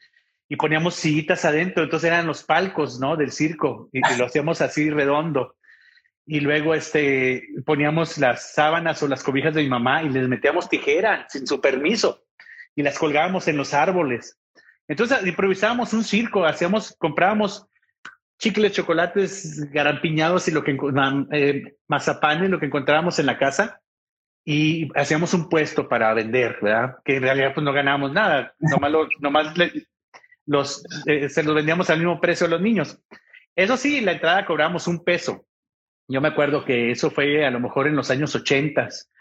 y 0.48 0.55
poníamos 0.55 0.96
sillitas 0.96 1.43
adentro, 1.43 1.84
entonces 1.84 2.08
eran 2.08 2.25
los 2.25 2.41
palcos, 2.46 3.01
¿no? 3.01 3.17
Del 3.17 3.34
circo 3.34 3.89
y 3.91 4.00
lo 4.17 4.27
hacíamos 4.27 4.62
así 4.62 4.89
redondo 4.89 5.58
y 6.25 6.39
luego 6.39 6.74
este, 6.74 7.48
poníamos 7.65 8.18
las 8.18 8.53
sábanas 8.53 9.01
o 9.03 9.08
las 9.08 9.24
cobijas 9.24 9.53
de 9.53 9.63
mi 9.63 9.70
mamá 9.70 10.03
y 10.03 10.10
les 10.10 10.27
metíamos 10.27 10.70
tijera 10.70 11.25
sin 11.30 11.46
su 11.46 11.60
permiso 11.60 12.24
y 12.75 12.84
las 12.84 12.98
colgábamos 12.98 13.48
en 13.48 13.58
los 13.58 13.74
árboles. 13.74 14.39
Entonces 14.88 15.25
improvisábamos 15.25 15.94
un 15.94 16.03
circo, 16.03 16.46
hacíamos, 16.46 16.96
comprábamos 16.98 17.68
chicles, 18.39 18.74
chocolates, 18.74 19.70
garampiñados 19.72 20.48
y 20.48 20.51
lo 20.51 20.63
que 20.63 20.77
eh, 21.32 21.75
mazapanes, 21.88 22.50
lo 22.50 22.60
que 22.60 22.65
encontrábamos 22.68 23.20
en 23.20 23.25
la 23.25 23.38
casa 23.38 23.82
y 24.46 24.89
hacíamos 24.96 25.34
un 25.34 25.50
puesto 25.50 25.88
para 25.88 26.13
vender, 26.13 26.58
¿verdad? 26.62 26.96
Que 27.06 27.18
en 27.18 27.24
realidad 27.24 27.53
pues 27.53 27.63
no 27.63 27.72
ganábamos 27.72 28.12
nada, 28.12 28.53
nomás, 28.60 28.92
nomás 29.20 29.53
los, 30.46 30.84
eh, 31.06 31.30
se 31.30 31.44
los 31.44 31.56
vendíamos 31.56 31.89
al 31.89 32.00
mismo 32.00 32.20
precio 32.20 32.48
a 32.48 32.50
los 32.50 32.62
niños. 32.62 33.00
Eso 33.56 33.77
sí, 33.77 34.01
la 34.01 34.13
entrada 34.13 34.46
cobramos 34.46 34.88
un 34.88 35.03
peso 35.03 35.46
yo 36.13 36.22
me 36.22 36.27
acuerdo 36.27 36.63
que 36.63 36.91
eso 36.91 37.10
fue 37.10 37.43
a 37.43 37.50
lo 37.50 37.60
mejor 37.60 37.88
en 37.88 37.96
los 37.96 38.12
años 38.12 38.36
ochentas. 38.36 39.12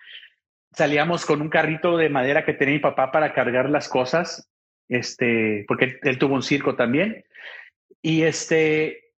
Salíamos 0.74 1.24
con 1.24 1.40
un 1.40 1.48
carrito 1.48 1.96
de 1.96 2.10
madera 2.10 2.44
que 2.44 2.52
tenía 2.52 2.74
mi 2.74 2.80
papá 2.80 3.10
para 3.10 3.32
cargar 3.32 3.70
las 3.70 3.88
cosas, 3.88 4.50
este, 4.90 5.64
porque 5.66 5.98
él 6.02 6.18
tuvo 6.18 6.34
un 6.34 6.42
circo 6.42 6.76
también. 6.76 7.24
Y 8.02 8.24
este, 8.24 9.14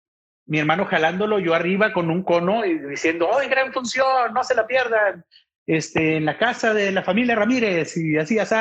mi 0.46 0.60
hermano 0.60 0.84
jalándolo, 0.84 1.40
yo 1.40 1.52
arriba 1.52 1.92
con 1.92 2.10
un 2.10 2.22
cono 2.22 2.64
y 2.64 2.78
diciendo, 2.78 3.28
¡oh, 3.28 3.40
gran 3.50 3.72
función! 3.72 4.32
No 4.32 4.44
se 4.44 4.54
la 4.54 4.68
pierdan. 4.68 5.24
Este, 5.66 6.18
en 6.18 6.26
la 6.26 6.38
casa 6.38 6.74
de 6.74 6.92
la 6.92 7.02
familia 7.02 7.34
Ramírez 7.34 7.96
y 7.96 8.16
así, 8.18 8.38
así. 8.38 8.54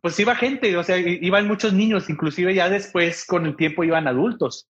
Pues 0.00 0.20
iba 0.20 0.36
gente, 0.36 0.76
o 0.76 0.84
sea, 0.84 0.98
iban 0.98 1.48
muchos 1.48 1.72
niños, 1.72 2.08
inclusive 2.08 2.54
ya 2.54 2.68
después 2.68 3.26
con 3.26 3.44
el 3.44 3.56
tiempo 3.56 3.82
iban 3.82 4.06
adultos 4.06 4.69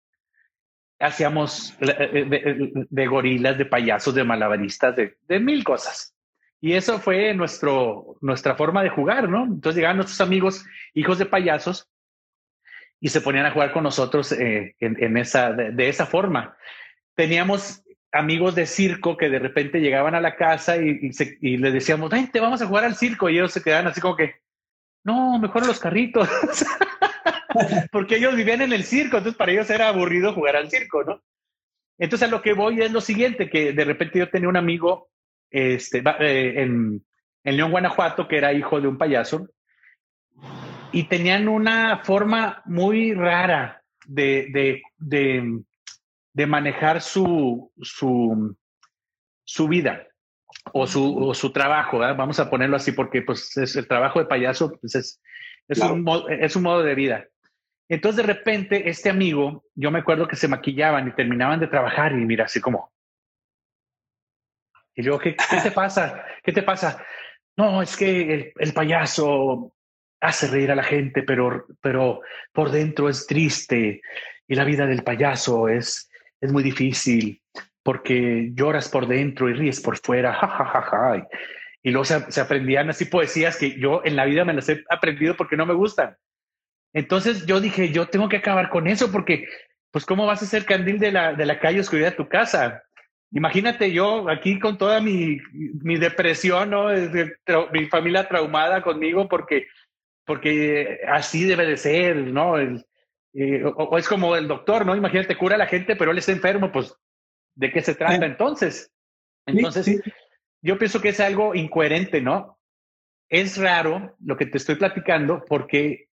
hacíamos 1.00 1.76
eh, 1.80 2.26
eh, 2.30 2.70
de, 2.88 3.06
gorilas, 3.06 3.56
de 3.56 3.66
payasos, 3.66 4.14
de 4.14 4.24
malabaristas, 4.24 4.96
de, 4.96 5.40
mil 5.40 5.64
cosas. 5.64 6.14
Y 6.60 6.72
eso 6.72 6.98
fue 6.98 7.32
nuestro, 7.34 8.16
nuestra 8.20 8.56
forma 8.56 8.82
de 8.82 8.90
jugar, 8.90 9.28
¿no? 9.28 9.44
Entonces 9.44 9.76
llegaban 9.76 9.96
nuestros 9.96 10.20
amigos, 10.20 10.64
hijos 10.94 11.18
de 11.18 11.26
payasos, 11.26 11.88
y 13.00 13.10
se 13.10 13.20
ponían 13.20 13.46
a 13.46 13.52
jugar 13.52 13.72
con 13.72 13.84
nosotros 13.84 14.32
eh, 14.32 14.74
en, 14.80 15.16
esa, 15.16 15.52
de, 15.52 15.88
esa 15.88 16.04
forma. 16.04 16.56
Teníamos 17.14 17.84
amigos 18.10 18.56
de 18.56 18.66
circo 18.66 19.16
que 19.16 19.30
de 19.30 19.38
repente 19.38 19.80
llegaban 19.80 20.16
a 20.16 20.20
la 20.20 20.34
casa 20.34 20.78
y, 20.78 21.12
y, 21.40 21.56
les 21.58 21.72
decíamos, 21.72 22.10
te 22.32 22.40
vamos 22.40 22.60
a 22.60 22.66
jugar 22.66 22.84
al 22.84 22.96
circo. 22.96 23.28
Y 23.28 23.34
ellos 23.34 23.52
se 23.52 23.62
quedaban 23.62 23.86
así 23.86 24.00
como 24.00 24.16
que, 24.16 24.34
no, 25.04 25.38
mejor 25.38 25.64
los 25.64 25.78
carritos. 25.78 26.28
Porque 27.92 28.16
ellos 28.16 28.36
vivían 28.36 28.62
en 28.62 28.72
el 28.72 28.84
circo, 28.84 29.18
entonces 29.18 29.36
para 29.38 29.52
ellos 29.52 29.70
era 29.70 29.88
aburrido 29.88 30.32
jugar 30.32 30.56
al 30.56 30.70
circo, 30.70 31.04
¿no? 31.04 31.22
Entonces 31.98 32.28
a 32.28 32.30
lo 32.30 32.42
que 32.42 32.52
voy 32.52 32.80
es 32.80 32.92
lo 32.92 33.00
siguiente, 33.00 33.50
que 33.50 33.72
de 33.72 33.84
repente 33.84 34.18
yo 34.18 34.30
tenía 34.30 34.48
un 34.48 34.56
amigo 34.56 35.08
este, 35.50 36.02
eh, 36.20 36.62
en, 36.62 37.04
en 37.44 37.56
León, 37.56 37.70
Guanajuato, 37.70 38.28
que 38.28 38.36
era 38.36 38.52
hijo 38.52 38.80
de 38.80 38.88
un 38.88 38.98
payaso, 38.98 39.48
y 40.92 41.04
tenían 41.04 41.48
una 41.48 41.98
forma 42.04 42.62
muy 42.66 43.12
rara 43.14 43.82
de, 44.06 44.82
de, 44.98 46.46
manejar 46.46 47.00
su, 47.00 47.72
su, 47.82 48.56
su 49.44 49.68
vida 49.68 50.06
o 50.72 50.86
su, 50.86 51.32
su 51.34 51.52
trabajo, 51.52 51.98
vamos 51.98 52.38
a 52.40 52.48
ponerlo 52.48 52.76
así, 52.76 52.92
porque 52.92 53.22
pues, 53.22 53.56
es 53.56 53.76
el 53.76 53.88
trabajo 53.88 54.18
de 54.18 54.26
payaso 54.26 54.72
pues, 54.80 54.94
es, 54.94 55.20
es, 55.68 55.78
un, 55.80 56.06
es 56.28 56.56
un 56.56 56.62
modo 56.62 56.82
de 56.82 56.94
vida. 56.94 57.26
Entonces 57.88 58.24
de 58.24 58.34
repente 58.34 58.88
este 58.88 59.08
amigo, 59.08 59.64
yo 59.74 59.90
me 59.90 60.00
acuerdo 60.00 60.28
que 60.28 60.36
se 60.36 60.48
maquillaban 60.48 61.08
y 61.08 61.12
terminaban 61.12 61.58
de 61.58 61.68
trabajar 61.68 62.12
y 62.12 62.24
mira, 62.26 62.44
así 62.44 62.60
como... 62.60 62.92
Y 64.94 65.02
yo, 65.02 65.18
¿qué, 65.18 65.36
qué 65.36 65.60
te 65.62 65.70
pasa? 65.74 66.24
¿Qué 66.42 66.52
te 66.52 66.62
pasa? 66.62 67.04
No, 67.56 67.82
es 67.82 67.96
que 67.96 68.34
el, 68.34 68.52
el, 68.56 68.72
payaso 68.72 69.72
hace 70.20 70.48
reír 70.48 70.70
a 70.70 70.76
la 70.76 70.82
gente, 70.82 71.22
pero, 71.22 71.66
pero 71.80 72.20
por 72.52 72.70
dentro 72.70 73.08
es 73.08 73.26
triste 73.26 74.02
y 74.46 74.54
la 74.54 74.64
vida 74.64 74.86
del 74.86 75.02
payaso 75.02 75.68
es, 75.68 76.10
es 76.40 76.52
muy 76.52 76.62
difícil 76.62 77.42
porque 77.82 78.50
lloras 78.52 78.90
por 78.90 79.06
dentro 79.06 79.48
y 79.48 79.54
ríes 79.54 79.80
por 79.80 79.96
fuera, 79.96 80.34
ja, 80.34 80.46
ja, 80.46 80.64
ja, 80.66 80.82
ja. 80.82 81.28
Y 81.82 81.90
luego 81.90 82.04
se, 82.04 82.30
se, 82.30 82.40
aprendían 82.40 82.90
así 82.90 83.06
poesías 83.06 83.56
que 83.56 83.80
yo 83.80 84.02
en 84.04 84.14
la 84.14 84.26
vida 84.26 84.44
me 84.44 84.52
las 84.52 84.68
he 84.68 84.84
aprendido 84.90 85.36
porque 85.36 85.56
no 85.56 85.64
me 85.64 85.72
gustan. 85.72 86.16
Entonces 86.92 87.46
yo 87.46 87.60
dije, 87.60 87.90
yo 87.90 88.08
tengo 88.08 88.28
que 88.28 88.38
acabar 88.38 88.70
con 88.70 88.86
eso 88.86 89.12
porque, 89.12 89.46
pues, 89.90 90.04
¿cómo 90.04 90.26
vas 90.26 90.42
a 90.42 90.46
ser 90.46 90.64
candil 90.64 90.98
de 90.98 91.12
la, 91.12 91.34
de 91.34 91.46
la 91.46 91.60
calle 91.60 91.80
oscuridad 91.80 92.10
de 92.10 92.16
tu 92.16 92.28
casa? 92.28 92.82
Imagínate 93.30 93.92
yo 93.92 94.28
aquí 94.30 94.58
con 94.58 94.78
toda 94.78 95.00
mi, 95.00 95.38
mi 95.52 95.98
depresión, 95.98 96.70
¿no? 96.70 96.88
mi 97.72 97.86
familia 97.86 98.26
traumada 98.26 98.82
conmigo 98.82 99.28
porque 99.28 99.66
porque 100.28 101.00
así 101.08 101.44
debe 101.44 101.64
de 101.64 101.78
ser, 101.78 102.16
¿no? 102.18 102.60
Eh, 102.60 103.64
o, 103.64 103.96
es 103.96 104.06
como 104.06 104.36
el 104.36 104.46
doctor, 104.46 104.84
¿no? 104.84 104.94
Imagínate, 104.94 105.38
cura 105.38 105.54
a 105.54 105.58
la 105.58 105.66
gente, 105.66 105.96
pero 105.96 106.10
él 106.10 106.18
está 106.18 106.32
enfermo, 106.32 106.70
pues, 106.70 106.94
¿de 107.54 107.72
qué 107.72 107.80
se 107.80 107.94
trata 107.94 108.26
entonces? 108.26 108.92
Entonces, 109.46 110.02
yo 110.60 110.76
pienso 110.76 111.00
que 111.00 111.08
es 111.08 111.20
algo 111.20 111.54
incoherente, 111.54 112.20
¿no? 112.20 112.58
Es 113.30 113.56
raro 113.56 114.16
lo 114.22 114.36
que 114.36 114.44
te 114.44 114.58
estoy 114.58 114.74
platicando 114.74 115.42
porque, 115.48 116.07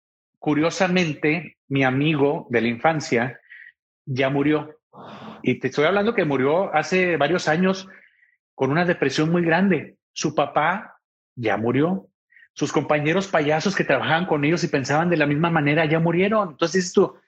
curiosamente, 0.41 1.59
mi 1.67 1.83
amigo 1.83 2.47
de 2.49 2.61
la 2.61 2.67
infancia 2.67 3.39
ya 4.05 4.31
murió. 4.31 4.75
Y 5.43 5.59
te 5.59 5.67
estoy 5.67 5.85
hablando 5.85 6.15
que 6.15 6.25
murió 6.25 6.73
hace 6.73 7.15
varios 7.15 7.47
años 7.47 7.87
con 8.55 8.71
una 8.71 8.83
depresión 8.83 9.29
muy 9.29 9.45
grande. 9.45 9.97
Su 10.13 10.33
papá 10.33 10.99
ya 11.35 11.57
murió 11.57 12.07
sus 12.53 12.73
compañeros 12.73 13.27
payasos 13.27 13.75
que 13.75 13.83
trabajaban 13.83 14.25
con 14.25 14.43
ellos 14.43 14.63
y 14.63 14.67
pensaban 14.67 15.11
de 15.11 15.17
la 15.17 15.27
misma 15.27 15.51
manera 15.51 15.85
ya 15.85 15.99
murieron. 15.99 16.49
Entonces 16.49 16.85
esto 16.85 17.21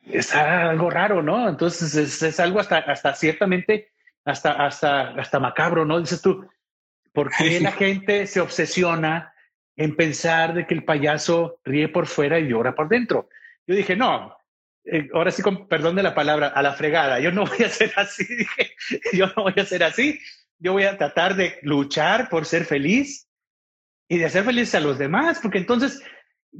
es 0.00 0.34
algo 0.34 0.88
raro, 0.88 1.22
¿no? 1.22 1.46
Entonces 1.46 2.22
es, 2.22 2.40
algo 2.40 2.58
hasta, 2.58 2.78
hasta 2.78 3.14
ciertamente, 3.14 3.90
hasta, 4.24 4.52
hasta, 4.64 5.10
hasta 5.10 5.38
macabro, 5.38 5.84
¿no? 5.84 6.00
Dices 6.00 6.22
tú, 6.22 6.48
¿por 7.12 7.30
qué 7.36 7.60
la 7.60 7.72
gente 7.72 8.26
se 8.26 8.40
obsesiona 8.40 9.31
en 9.76 9.96
pensar 9.96 10.54
de 10.54 10.66
que 10.66 10.74
el 10.74 10.84
payaso 10.84 11.60
ríe 11.64 11.88
por 11.88 12.06
fuera 12.06 12.38
y 12.38 12.48
llora 12.48 12.74
por 12.74 12.88
dentro? 12.88 13.28
Yo 13.66 13.74
dije, 13.74 13.96
no, 13.96 14.36
eh, 14.84 15.08
ahora 15.14 15.30
sí, 15.30 15.42
con 15.42 15.68
perdón 15.68 15.96
de 15.96 16.02
la 16.02 16.14
palabra, 16.14 16.48
a 16.48 16.62
la 16.62 16.72
fregada, 16.72 17.20
yo 17.20 17.30
no 17.30 17.44
voy 17.46 17.64
a 17.64 17.68
ser 17.68 17.92
así, 17.96 18.24
dije, 18.24 18.74
yo 19.12 19.26
no 19.36 19.44
voy 19.44 19.54
a 19.56 19.64
ser 19.64 19.84
así, 19.84 20.20
yo 20.58 20.72
voy 20.72 20.84
a 20.84 20.98
tratar 20.98 21.36
de 21.36 21.58
luchar 21.62 22.28
por 22.28 22.44
ser 22.44 22.64
feliz 22.64 23.28
y 24.08 24.18
de 24.18 24.26
hacer 24.26 24.44
felices 24.44 24.74
a 24.74 24.80
los 24.80 24.98
demás, 24.98 25.38
porque 25.40 25.58
entonces 25.58 26.02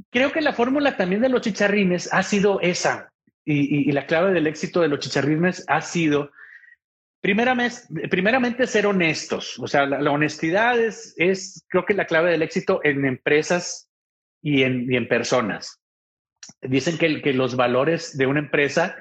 creo 0.09 0.31
que 0.31 0.41
la 0.41 0.53
fórmula 0.53 0.97
también 0.97 1.21
de 1.21 1.29
los 1.29 1.41
chicharrines 1.41 2.11
ha 2.11 2.23
sido 2.23 2.59
esa, 2.61 3.13
y, 3.45 3.91
la 3.91 4.05
clave 4.05 4.31
del 4.31 4.47
éxito 4.47 4.81
de 4.81 4.87
los 4.87 4.99
chicharrines 4.99 5.65
ha 5.67 5.81
sido, 5.81 6.31
primeramente, 7.23 8.09
primeramente 8.09 8.67
ser 8.67 8.85
honestos, 8.85 9.57
o 9.57 9.67
sea, 9.67 9.85
la, 9.85 10.11
honestidad 10.11 10.77
es, 10.77 11.13
es, 11.15 11.65
creo 11.69 11.85
que 11.85 11.93
la 11.93 12.05
clave 12.05 12.31
del 12.31 12.41
éxito 12.41 12.81
en 12.83 13.05
empresas 13.05 13.89
y 14.41 14.63
en, 14.63 14.91
y 14.91 14.97
en 14.97 15.07
personas. 15.07 15.79
Dicen 16.61 16.97
que, 16.97 17.21
que 17.21 17.31
los 17.31 17.55
valores 17.55 18.17
de 18.17 18.27
una 18.27 18.41
empresa, 18.41 18.97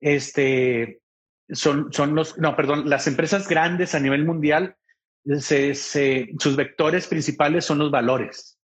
este, 0.00 1.02
son, 1.50 1.92
son 1.92 2.14
los, 2.14 2.38
no, 2.38 2.56
perdón, 2.56 2.88
las 2.88 3.06
empresas 3.06 3.46
grandes 3.46 3.94
a 3.94 4.00
nivel 4.00 4.24
mundial 4.24 4.76
sus 5.24 6.56
vectores 6.56 7.06
principales 7.06 7.66
son 7.66 7.76
los 7.78 7.90
valores. 7.90 8.58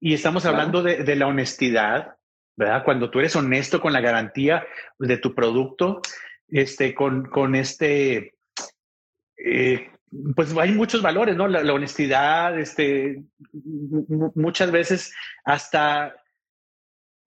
Y 0.00 0.14
estamos 0.14 0.46
hablando 0.46 0.80
de, 0.82 1.16
la 1.16 1.26
honestidad, 1.26 2.14
¿verdad? 2.56 2.84
Cuando 2.84 3.10
tú 3.10 3.18
eres 3.18 3.34
honesto 3.34 3.80
con 3.80 3.92
la 3.92 4.00
garantía 4.00 4.64
de 5.00 5.16
tu 5.16 5.34
producto, 5.34 6.02
este, 6.52 6.94
con, 6.94 7.24
con 7.28 7.54
este, 7.54 8.34
eh, 9.36 9.90
pues 10.36 10.56
hay 10.56 10.72
muchos 10.72 11.02
valores, 11.02 11.36
¿no? 11.36 11.48
La, 11.48 11.72
honestidad, 11.72 12.58
este, 12.58 13.22
muchas 14.34 14.70
veces 14.70 15.14
hasta 15.44 16.14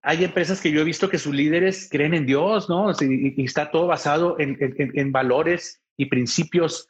hay 0.02 0.24
empresas 0.24 0.60
que 0.60 0.70
yo 0.70 0.80
he 0.80 0.84
visto 0.84 1.10
que 1.10 1.18
sus 1.18 1.34
líderes 1.34 1.88
creen 1.90 2.14
en 2.14 2.26
Dios, 2.26 2.68
¿no? 2.68 2.92
Y, 3.00 3.44
está 3.44 3.70
todo 3.70 3.88
basado 3.88 4.38
en, 4.38 4.56
en 4.58 5.12
valores 5.12 5.82
y 5.96 6.06
principios 6.06 6.88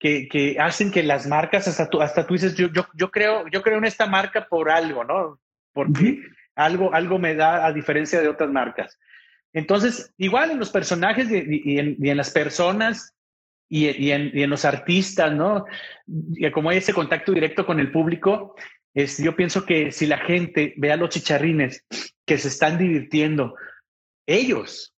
que, 0.00 0.56
hacen 0.58 0.90
que 0.90 1.02
las 1.02 1.26
marcas, 1.26 1.68
hasta 1.68 1.88
tú, 1.88 2.00
hasta 2.00 2.26
tú 2.26 2.34
dices, 2.34 2.54
yo, 2.56 2.68
yo, 2.72 2.86
yo, 2.94 3.10
creo, 3.10 3.46
yo 3.48 3.62
creo 3.62 3.78
en 3.78 3.84
esta 3.84 4.06
marca 4.06 4.46
por 4.48 4.70
algo, 4.70 5.04
¿no? 5.04 5.38
Porque 5.72 6.22
algo, 6.56 6.92
algo 6.94 7.18
me 7.18 7.34
da 7.34 7.66
a 7.66 7.72
diferencia 7.72 8.20
de 8.20 8.28
otras 8.28 8.50
marcas. 8.50 8.98
Entonces, 9.52 10.12
igual 10.16 10.50
en 10.50 10.58
los 10.58 10.70
personajes 10.70 11.28
y, 11.30 11.78
en, 11.78 12.16
las 12.16 12.30
personas 12.30 13.14
y, 13.68 14.10
en, 14.10 14.50
los 14.50 14.64
artistas, 14.64 15.32
¿no? 15.32 15.64
Como 16.52 16.70
hay 16.70 16.78
ese 16.78 16.94
contacto 16.94 17.32
directo 17.32 17.66
con 17.66 17.80
el 17.80 17.90
público, 17.90 18.54
es, 18.94 19.18
yo 19.18 19.34
pienso 19.36 19.64
que 19.64 19.92
si 19.92 20.06
la 20.06 20.18
gente 20.18 20.74
ve 20.76 20.92
a 20.92 20.96
los 20.96 21.10
chicharrines 21.10 21.84
que 22.26 22.38
se 22.38 22.48
están 22.48 22.78
divirtiendo, 22.78 23.54
ellos, 24.26 24.94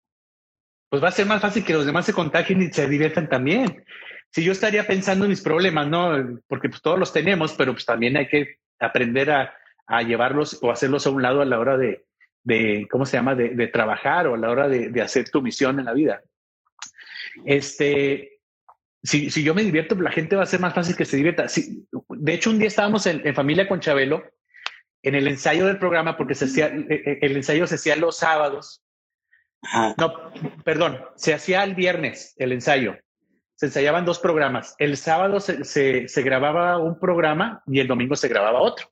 pues 0.90 1.02
va 1.02 1.08
a 1.08 1.12
ser 1.12 1.26
más 1.26 1.40
fácil 1.40 1.64
que 1.64 1.72
los 1.72 1.86
demás 1.86 2.04
se 2.04 2.12
contagien 2.12 2.60
y 2.62 2.72
se 2.72 2.88
diviertan 2.88 3.28
también 3.28 3.84
si 4.32 4.42
yo 4.42 4.52
estaría 4.52 4.86
pensando 4.86 5.24
en 5.24 5.30
mis 5.30 5.42
problemas, 5.42 5.88
¿no? 5.88 6.40
Porque 6.48 6.68
pues, 6.68 6.80
todos 6.80 6.98
los 6.98 7.12
tenemos, 7.12 7.52
pero 7.52 7.72
pues 7.72 7.84
también 7.84 8.16
hay 8.16 8.28
que 8.28 8.56
aprender 8.80 9.30
a, 9.30 9.54
a 9.86 10.02
llevarlos 10.02 10.58
o 10.62 10.70
hacerlos 10.70 11.06
a 11.06 11.10
un 11.10 11.22
lado 11.22 11.42
a 11.42 11.44
la 11.44 11.58
hora 11.58 11.76
de, 11.76 12.06
de 12.44 12.86
¿cómo 12.90 13.06
se 13.06 13.16
llama?, 13.16 13.34
de, 13.34 13.50
de, 13.50 13.68
trabajar 13.68 14.26
o 14.26 14.34
a 14.34 14.38
la 14.38 14.50
hora 14.50 14.68
de, 14.68 14.88
de, 14.88 15.02
hacer 15.02 15.28
tu 15.30 15.42
misión 15.42 15.78
en 15.78 15.86
la 15.86 15.92
vida. 15.92 16.22
Este, 17.44 18.40
si, 19.02 19.30
si, 19.30 19.42
yo 19.42 19.54
me 19.54 19.62
divierto, 19.62 19.94
la 19.94 20.10
gente 20.10 20.36
va 20.36 20.42
a 20.42 20.46
ser 20.46 20.60
más 20.60 20.74
fácil 20.74 20.96
que 20.96 21.04
se 21.04 21.16
divierta. 21.16 21.48
Si, 21.48 21.86
de 22.08 22.34
hecho, 22.34 22.50
un 22.50 22.58
día 22.58 22.68
estábamos 22.68 23.06
en, 23.06 23.26
en, 23.26 23.34
familia 23.34 23.68
con 23.68 23.80
Chabelo, 23.80 24.24
en 25.02 25.14
el 25.14 25.26
ensayo 25.28 25.66
del 25.66 25.78
programa, 25.78 26.16
porque 26.16 26.34
se 26.34 26.44
hacía, 26.46 26.66
el, 26.66 26.90
e, 26.90 27.18
el 27.22 27.36
ensayo 27.36 27.66
se 27.66 27.76
hacía 27.76 27.96
los 27.96 28.18
sábados. 28.18 28.82
No, 29.96 30.32
perdón, 30.64 30.98
se 31.14 31.34
hacía 31.34 31.62
el 31.62 31.76
viernes 31.76 32.34
el 32.36 32.50
ensayo 32.50 32.96
se 33.62 33.66
ensayaban 33.66 34.04
dos 34.04 34.18
programas. 34.18 34.74
El 34.78 34.96
sábado 34.96 35.38
se, 35.38 35.64
se, 36.08 36.22
grababa 36.22 36.78
un 36.78 36.98
programa 36.98 37.62
y 37.68 37.78
el 37.78 37.86
domingo 37.86 38.16
se 38.16 38.26
grababa 38.26 38.60
otro. 38.60 38.88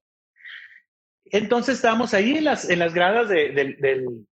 Entonces 1.31 1.77
estábamos 1.77 2.13
ahí 2.15 2.37
en 2.37 2.45
las, 2.45 2.69
en 2.69 2.79
las 2.79 2.93
gradas 2.95 3.29
del, 3.29 3.55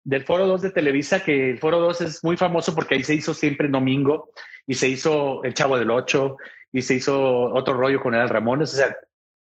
del, 0.04 0.24
Foro 0.24 0.46
2 0.46 0.62
de 0.62 0.70
Televisa, 0.70 1.24
que 1.24 1.50
el 1.50 1.58
Foro 1.58 1.80
2 1.80 2.00
es 2.02 2.24
muy 2.24 2.36
famoso 2.36 2.74
porque 2.74 2.94
ahí 2.94 3.04
se 3.04 3.14
hizo 3.14 3.34
siempre 3.34 3.66
en 3.66 3.72
domingo 3.72 4.30
y 4.66 4.74
se 4.74 4.88
hizo 4.88 5.42
El 5.44 5.54
Chavo 5.54 5.78
del 5.78 5.90
Ocho 5.90 6.36
y 6.70 6.82
se 6.82 6.94
hizo 6.94 7.52
otro 7.52 7.74
rollo 7.74 8.00
con 8.00 8.14
el 8.14 8.28
Ramones. 8.28 8.74
O 8.74 8.76
sea, 8.76 8.96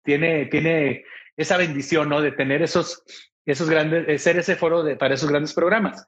tiene, 0.02 0.46
tiene 0.46 1.04
esa 1.36 1.56
bendición, 1.56 2.08
¿no? 2.08 2.20
De 2.20 2.32
tener 2.32 2.62
esos, 2.62 3.02
esos 3.44 3.70
grandes, 3.70 4.22
ser 4.22 4.38
ese 4.38 4.56
foro 4.56 4.82
de, 4.82 4.96
para 4.96 5.14
esos 5.14 5.30
grandes 5.30 5.54
programas. 5.54 6.06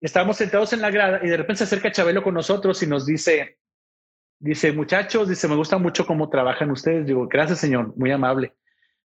Estábamos 0.00 0.36
sentados 0.36 0.72
en 0.72 0.80
la 0.80 0.90
grada 0.90 1.20
y 1.22 1.28
de 1.28 1.36
repente 1.36 1.58
se 1.58 1.64
acerca 1.64 1.92
Chabelo 1.92 2.22
con 2.22 2.34
nosotros 2.34 2.82
y 2.82 2.86
nos 2.86 3.06
dice, 3.06 3.58
Dice, 4.44 4.72
muchachos, 4.72 5.28
dice, 5.28 5.48
me 5.48 5.56
gusta 5.56 5.78
mucho 5.78 6.04
cómo 6.04 6.28
trabajan 6.28 6.70
ustedes. 6.70 7.06
Digo, 7.06 7.26
gracias, 7.28 7.60
señor, 7.60 7.96
muy 7.96 8.10
amable. 8.10 8.54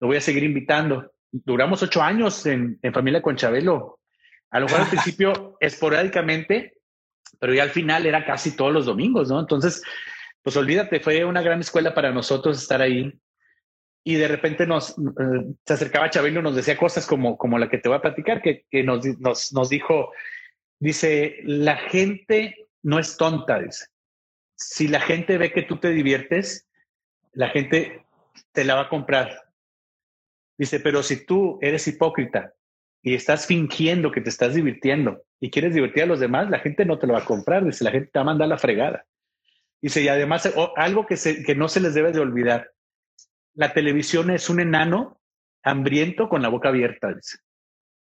Lo 0.02 0.08
voy 0.08 0.18
a 0.18 0.22
seguir 0.22 0.44
invitando. 0.44 1.14
Duramos 1.32 1.82
ocho 1.84 2.02
años 2.02 2.46
en, 2.46 2.80
en 2.82 2.94
familia 2.94 3.22
con 3.22 3.36
Chabelo. 3.36 4.00
A 4.50 4.60
lo 4.60 4.66
mejor 4.66 4.82
al 4.82 4.88
principio, 4.90 5.58
esporádicamente, 5.60 6.78
pero 7.40 7.54
ya 7.54 7.64
al 7.64 7.70
final 7.70 8.06
era 8.06 8.26
casi 8.26 8.56
todos 8.56 8.74
los 8.74 8.86
domingos, 8.86 9.30
¿no? 9.30 9.40
Entonces, 9.40 9.82
pues 10.42 10.56
olvídate, 10.58 11.00
fue 11.00 11.24
una 11.26 11.42
gran 11.42 11.60
escuela 11.60 11.94
para 11.94 12.12
nosotros 12.12 12.62
estar 12.62 12.82
ahí. 12.82 13.14
Y 14.04 14.16
de 14.16 14.28
repente 14.28 14.66
nos 14.66 14.92
eh, 14.98 15.54
se 15.64 15.74
acercaba 15.74 16.10
Chabelo 16.10 16.40
y 16.40 16.44
nos 16.44 16.56
decía 16.56 16.76
cosas 16.76 17.06
como, 17.06 17.38
como 17.38 17.60
la 17.60 17.70
que 17.70 17.78
te 17.78 17.88
voy 17.88 17.98
a 17.98 18.02
platicar, 18.02 18.42
que, 18.42 18.66
que 18.70 18.84
nos, 18.84 19.06
nos, 19.20 19.54
nos 19.54 19.70
dijo, 19.70 20.12
dice, 20.80 21.38
la 21.44 21.78
gente 21.78 22.68
no 22.82 22.98
es 22.98 23.16
tonta, 23.16 23.60
dice. 23.60 23.86
Si 24.56 24.88
la 24.88 25.00
gente 25.02 25.38
ve 25.38 25.52
que 25.52 25.64
tú 25.64 25.78
te 25.78 25.90
diviertes, 25.90 26.68
la 27.34 27.50
gente 27.50 28.06
te 28.52 28.64
la 28.64 28.76
va 28.76 28.82
a 28.82 28.90
comprar. 28.90 29.51
Dice, 30.58 30.80
pero 30.80 31.04
si 31.04 31.26
tú 31.26 31.58
eres 31.62 31.88
hipócrita 31.88 32.54
y 33.02 33.16
estás 33.16 33.48
fingiendo 33.48 34.12
que 34.12 34.22
te 34.22 34.30
estás 34.30 34.54
divirtiendo 34.54 35.24
y 35.40 35.50
quieres 35.50 35.74
divertir 35.74 36.04
a 36.04 36.08
los 36.08 36.20
demás, 36.20 36.50
la 36.50 36.60
gente 36.60 36.86
no 36.86 37.00
te 37.00 37.08
lo 37.08 37.14
va 37.14 37.20
a 37.20 37.26
comprar. 37.26 37.66
Dice, 37.66 37.84
la 37.84 37.92
gente 37.92 38.10
te 38.12 38.20
va 38.20 38.24
a 38.24 38.26
mandar 38.26 38.48
la 38.48 38.58
fregada. 38.58 39.06
Dice, 39.82 40.02
y 40.02 40.08
además, 40.08 40.54
algo 40.76 41.08
que, 41.08 41.16
que 41.46 41.56
no 41.56 41.68
se 41.68 41.80
les 41.80 41.94
debe 41.96 42.12
de 42.12 42.20
olvidar, 42.20 42.72
la 43.56 43.74
televisión 43.74 44.30
es 44.30 44.50
un 44.50 44.60
enano 44.60 45.20
hambriento 45.64 46.30
con 46.30 46.42
la 46.42 46.50
boca 46.50 46.70
abierta, 46.70 47.14
dice, 47.14 47.40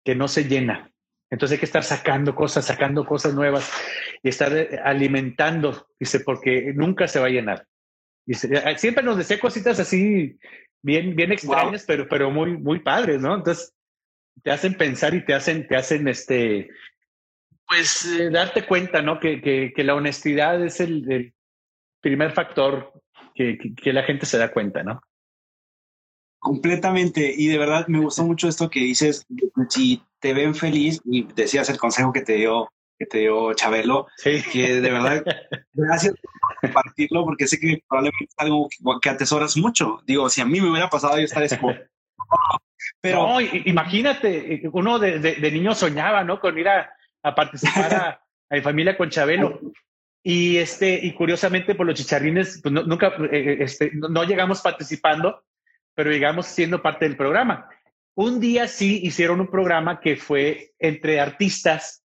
que 0.05 0.15
no 0.15 0.29
se 0.29 0.45
llena. 0.45 0.91
Entonces 1.31 1.57
hay 1.57 1.61
que 1.61 1.67
estar 1.67 1.85
sacando 1.85 2.35
cosas, 2.35 2.67
sacando 2.67 3.07
cosas 3.07 3.35
nuevas 3.35 3.71
y 4.23 4.29
estar 4.29 4.53
eh, 4.57 4.81
alimentando, 4.85 5.89
dice, 5.99 6.21
porque 6.21 6.73
nunca 6.75 7.07
se 7.09 7.21
va 7.21 7.27
a 7.27 7.31
llenar. 7.31 7.67
Dice, 8.27 8.49
eh, 8.53 8.79
siempre 8.79 9.05
nos 9.05 9.17
decía 9.17 9.39
cositas 9.39 9.79
así 9.79 10.39
bien, 10.83 11.15
bien 11.15 11.33
extrañas, 11.33 11.85
pero, 11.87 12.09
pero 12.09 12.31
muy, 12.31 12.57
muy 12.57 12.81
padres, 12.81 13.21
¿no? 13.21 13.35
Entonces 13.35 13.75
te 14.43 14.51
hacen 14.51 14.75
pensar 14.75 15.15
y 15.15 15.25
te 15.25 15.35
hacen, 15.35 15.67
te 15.67 15.77
hacen 15.77 16.09
este, 16.09 16.71
pues 17.67 18.05
eh, 18.07 18.31
darte 18.31 18.67
cuenta, 18.67 19.01
¿no? 19.01 19.21
Que, 19.21 19.41
que, 19.41 19.85
la 19.85 19.95
honestidad 19.95 20.63
es 20.65 20.81
el, 20.81 21.35
primer 22.01 22.33
factor 22.33 22.93
que, 23.35 23.59
que, 23.77 23.93
la 23.93 24.03
gente 24.03 24.27
se 24.27 24.39
da 24.39 24.51
cuenta, 24.51 24.83
¿no? 24.83 25.01
Completamente. 26.39 27.33
Y 27.37 27.49
de 27.49 27.59
verdad 27.59 27.87
me 27.89 28.01
gustó 28.01 28.25
mucho 28.25 28.49
esto 28.49 28.71
que 28.71 28.81
dices, 28.81 29.27
si 29.69 30.03
te 30.19 30.33
ven 30.33 30.55
feliz 30.55 31.01
y 31.05 31.25
decías 31.35 31.69
el 31.69 31.79
consejo 31.79 32.13
que 32.13 32.23
te 32.23 32.35
dio 32.35 32.73
que 33.01 33.07
te 33.07 33.19
dio 33.21 33.55
Chabelo, 33.55 34.09
que 34.23 34.81
de 34.83 34.91
verdad, 34.91 35.25
gracias 35.73 36.15
por 36.21 36.57
compartirlo, 36.61 37.25
porque 37.25 37.47
sé 37.47 37.59
que 37.59 37.83
probablemente 37.89 38.27
es 38.27 38.35
algo 38.37 38.69
que, 39.01 39.09
atesoras 39.09 39.57
mucho. 39.57 40.03
Digo, 40.05 40.29
si 40.29 40.43
a 40.43 40.45
mí 40.45 40.61
me 40.61 40.71
hubiera 40.71 40.91
pasado, 40.91 41.17
yo 41.17 41.25
estaría 41.25 41.59
como... 41.59 41.75
Pero 43.01 43.27
no, 43.27 43.41
imagínate, 43.41 44.69
uno 44.73 44.99
de, 44.99 45.19
de, 45.19 45.51
niño 45.51 45.75
soñaba, 45.75 46.23
¿no? 46.25 46.39
Con 46.41 46.59
ir 46.59 46.69
a, 46.69 46.93
a 47.23 47.35
participar 47.35 47.95
a, 47.95 48.23
a, 48.51 48.63
familia 48.63 48.99
con 48.99 49.09
Chabelo. 49.09 49.59
Y 50.23 50.59
este, 50.59 51.01
y 51.03 51.15
curiosamente, 51.15 51.75
por 51.75 51.87
los 51.87 51.95
chicharrines, 51.95 52.61
pues 52.63 52.75
nunca, 52.75 53.09
eh, 53.09 53.29
eh, 53.33 53.57
este, 53.61 53.93
no 53.95 54.25
llegamos 54.25 54.61
participando, 54.61 55.43
pero 55.95 56.11
llegamos 56.11 56.47
siendo 56.47 56.83
parte 56.83 57.07
del 57.07 57.17
programa. 57.17 57.71
Un 58.15 58.39
día 58.41 58.69
sí 58.69 59.01
hicieron 59.03 59.41
un 59.41 59.51
programa 59.51 60.01
que 60.01 60.17
fue 60.17 60.73
entre 60.79 61.21
artistas 61.21 62.00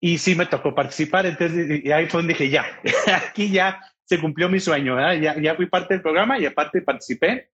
y 0.00 0.18
sí 0.18 0.34
me 0.34 0.46
tocó 0.46 0.74
participar. 0.74 1.26
Entonces, 1.26 1.84
y 1.84 1.92
ahí 1.92 2.06
fue 2.06 2.20
donde 2.20 2.32
dije, 2.32 2.48
ya, 2.48 2.64
aquí 3.28 3.50
ya 3.50 3.80
se 4.04 4.18
cumplió 4.18 4.48
mi 4.48 4.58
sueño, 4.58 4.98
Ya, 5.14 5.40
ya 5.40 5.54
fui 5.54 5.66
parte 5.66 5.94
del 5.94 6.02
programa 6.02 6.38
y 6.38 6.46
aparte 6.46 6.82
participé. 6.82 7.50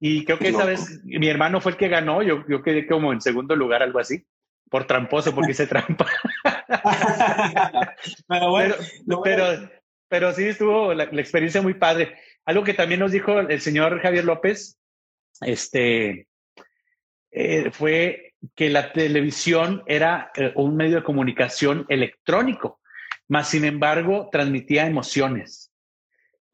Y 0.00 0.24
creo 0.24 0.38
que 0.38 0.48
esa 0.48 0.66
vez 0.66 1.00
mi 1.04 1.28
hermano 1.28 1.60
fue 1.60 1.72
el 1.72 1.78
que 1.78 1.88
ganó, 1.88 2.22
yo, 2.22 2.44
yo 2.48 2.62
quedé 2.62 2.86
como 2.86 3.12
en 3.12 3.20
segundo 3.20 3.56
lugar, 3.56 3.82
algo 3.82 4.00
así, 4.00 4.26
por 4.68 4.86
tramposo, 4.86 5.34
porque 5.34 5.52
hice 5.52 5.66
trampa. 5.66 6.06
pero 8.28 8.50
bueno, 8.50 8.74
pero, 9.22 9.70
pero, 10.08 10.32
sí 10.32 10.44
estuvo 10.44 10.92
la, 10.92 11.06
la, 11.10 11.20
experiencia 11.20 11.62
muy 11.62 11.74
padre. 11.74 12.18
Algo 12.44 12.64
que 12.64 12.74
también 12.74 13.00
nos 13.00 13.12
dijo 13.12 13.38
el 13.38 13.60
señor 13.62 14.00
Javier 14.00 14.24
López, 14.24 14.78
este, 15.40 16.28
eh, 17.30 17.70
fue 17.72 18.23
que 18.54 18.70
la 18.70 18.92
televisión 18.92 19.82
era 19.86 20.30
eh, 20.34 20.52
un 20.56 20.76
medio 20.76 20.96
de 20.96 21.04
comunicación 21.04 21.86
electrónico, 21.88 22.80
más 23.28 23.48
sin 23.48 23.64
embargo 23.64 24.28
transmitía 24.30 24.86
emociones. 24.86 25.70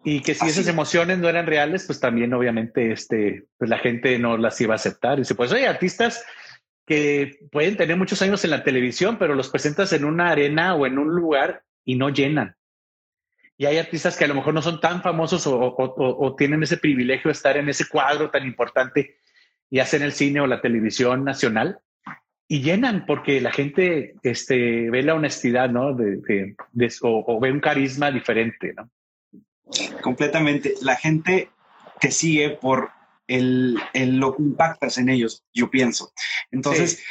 Y 0.02 0.22
que 0.22 0.34
si 0.34 0.46
esas 0.46 0.66
emociones 0.66 1.18
no 1.18 1.28
eran 1.28 1.46
reales, 1.46 1.84
pues 1.86 2.00
también 2.00 2.32
obviamente 2.32 2.92
este, 2.92 3.44
pues 3.58 3.68
la 3.68 3.78
gente 3.78 4.18
no 4.18 4.38
las 4.38 4.58
iba 4.60 4.74
a 4.74 4.76
aceptar. 4.76 5.18
Y 5.18 5.22
dice, 5.22 5.34
pues 5.34 5.52
hay 5.52 5.64
artistas 5.64 6.24
que 6.86 7.38
pueden 7.52 7.76
tener 7.76 7.96
muchos 7.96 8.22
años 8.22 8.42
en 8.44 8.50
la 8.50 8.64
televisión, 8.64 9.18
pero 9.18 9.34
los 9.34 9.50
presentas 9.50 9.92
en 9.92 10.04
una 10.04 10.30
arena 10.30 10.74
o 10.74 10.86
en 10.86 10.98
un 10.98 11.08
lugar 11.08 11.64
y 11.84 11.96
no 11.96 12.08
llenan. 12.08 12.56
Y 13.58 13.66
hay 13.66 13.76
artistas 13.76 14.16
que 14.16 14.24
a 14.24 14.28
lo 14.28 14.34
mejor 14.34 14.54
no 14.54 14.62
son 14.62 14.80
tan 14.80 15.02
famosos 15.02 15.46
o, 15.46 15.74
o 15.76 16.34
tienen 16.34 16.62
ese 16.62 16.78
privilegio 16.78 17.28
de 17.28 17.32
estar 17.32 17.58
en 17.58 17.68
ese 17.68 17.86
cuadro 17.86 18.30
tan 18.30 18.46
importante 18.46 19.18
y 19.70 19.78
hacen 19.78 20.02
el 20.02 20.12
cine 20.12 20.40
o 20.40 20.46
la 20.46 20.60
televisión 20.60 21.24
nacional 21.24 21.80
y 22.52 22.62
llenan 22.62 23.06
porque 23.06 23.40
la 23.40 23.52
gente 23.52 24.16
este, 24.24 24.90
ve 24.90 25.04
la 25.04 25.14
honestidad, 25.14 25.70
¿no? 25.70 25.94
De, 25.94 26.56
o, 27.02 27.40
ve 27.40 27.52
un 27.52 27.60
carisma 27.60 28.10
diferente, 28.10 28.74
¿no? 28.74 28.90
Completamente. 30.02 30.74
La 30.82 30.96
gente 30.96 31.48
te 32.00 32.10
sigue 32.10 32.50
por 32.50 32.90
el, 33.28 33.78
lo 33.94 34.34
que 34.34 34.42
impactas 34.42 34.98
en 34.98 35.10
ellos, 35.10 35.44
yo 35.54 35.70
pienso. 35.70 36.12
Entonces, 36.50 37.04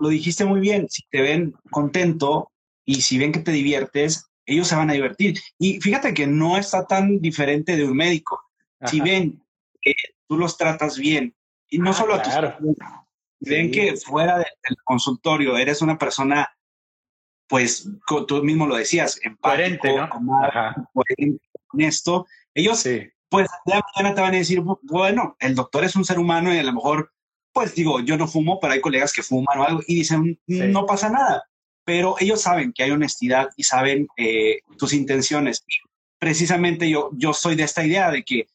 lo 0.00 0.10
dijiste 0.10 0.44
muy 0.44 0.60
bien, 0.60 0.86
si 0.90 1.02
te 1.10 1.22
ven 1.22 1.54
contento 1.70 2.52
y 2.84 3.00
si 3.00 3.16
ven 3.16 3.32
que 3.32 3.40
te 3.40 3.52
diviertes, 3.52 4.28
ellos 4.44 4.68
se 4.68 4.76
van 4.76 4.90
a 4.90 4.94
divertir. 4.94 5.38
Y 5.58 5.80
fíjate 5.80 6.12
que 6.12 6.26
no 6.26 6.58
está 6.58 6.86
tan 6.86 7.20
diferente 7.20 7.74
de 7.74 7.86
un 7.86 7.96
médico. 7.96 8.42
Si 8.84 9.00
ven 9.00 9.42
que 9.80 9.94
tú 10.26 10.36
los 10.36 10.58
tratas 10.58 10.98
bien, 10.98 11.34
y 11.70 11.78
no 11.78 11.90
ah, 11.90 11.94
solo 11.94 12.14
a 12.14 12.22
tus 12.22 12.32
ven 13.40 13.70
que 13.70 13.96
fuera 13.96 14.38
del 14.38 14.76
consultorio 14.84 15.56
eres 15.56 15.82
una 15.82 15.98
persona, 15.98 16.48
pues 17.48 17.88
tú 18.26 18.42
mismo 18.42 18.66
lo 18.66 18.76
decías, 18.76 19.20
empático, 19.22 19.88
honesto. 21.72 22.26
Ellos, 22.54 22.82
pues 23.28 23.48
de 23.66 23.80
mañana 23.96 24.14
te 24.14 24.20
van 24.20 24.34
a 24.34 24.38
decir, 24.38 24.62
bueno, 24.82 25.36
el 25.38 25.54
doctor 25.54 25.84
es 25.84 25.96
un 25.96 26.04
ser 26.04 26.18
humano 26.18 26.52
y 26.52 26.58
a 26.58 26.62
lo 26.62 26.72
mejor, 26.72 27.12
pues 27.52 27.74
digo, 27.74 28.00
yo 28.00 28.16
no 28.16 28.26
fumo, 28.26 28.58
pero 28.60 28.72
hay 28.72 28.80
colegas 28.80 29.12
que 29.12 29.22
fuman 29.22 29.58
o 29.58 29.64
algo 29.64 29.80
y 29.86 29.96
dicen, 29.96 30.38
no 30.46 30.86
pasa 30.86 31.08
nada. 31.08 31.44
Pero 31.84 32.16
ellos 32.18 32.42
saben 32.42 32.72
que 32.72 32.82
hay 32.82 32.90
honestidad 32.90 33.48
y 33.56 33.62
saben 33.62 34.08
eh, 34.16 34.58
tus 34.76 34.92
intenciones. 34.92 35.64
Precisamente 36.18 36.90
yo, 36.90 37.10
yo 37.14 37.32
soy 37.32 37.54
de 37.54 37.62
esta 37.62 37.84
idea 37.86 38.10
de 38.10 38.24
que 38.24 38.46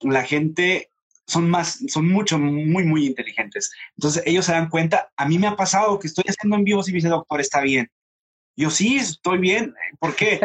la 0.00 0.24
gente 0.24 0.91
son 1.26 1.48
más, 1.48 1.80
son 1.88 2.08
mucho, 2.08 2.38
muy, 2.38 2.84
muy 2.84 3.06
inteligentes. 3.06 3.72
Entonces 3.96 4.22
ellos 4.26 4.44
se 4.44 4.52
dan 4.52 4.68
cuenta, 4.68 5.10
a 5.16 5.26
mí 5.26 5.38
me 5.38 5.46
ha 5.46 5.56
pasado 5.56 5.98
que 5.98 6.06
estoy 6.06 6.24
haciendo 6.28 6.56
en 6.56 6.64
vivo 6.64 6.82
y 6.86 6.90
me 6.90 6.96
dice, 6.96 7.08
doctor, 7.08 7.40
está 7.40 7.60
bien. 7.60 7.90
Yo 8.56 8.70
sí, 8.70 8.96
estoy 8.96 9.38
bien. 9.38 9.74
¿Por 9.98 10.14
qué? 10.14 10.40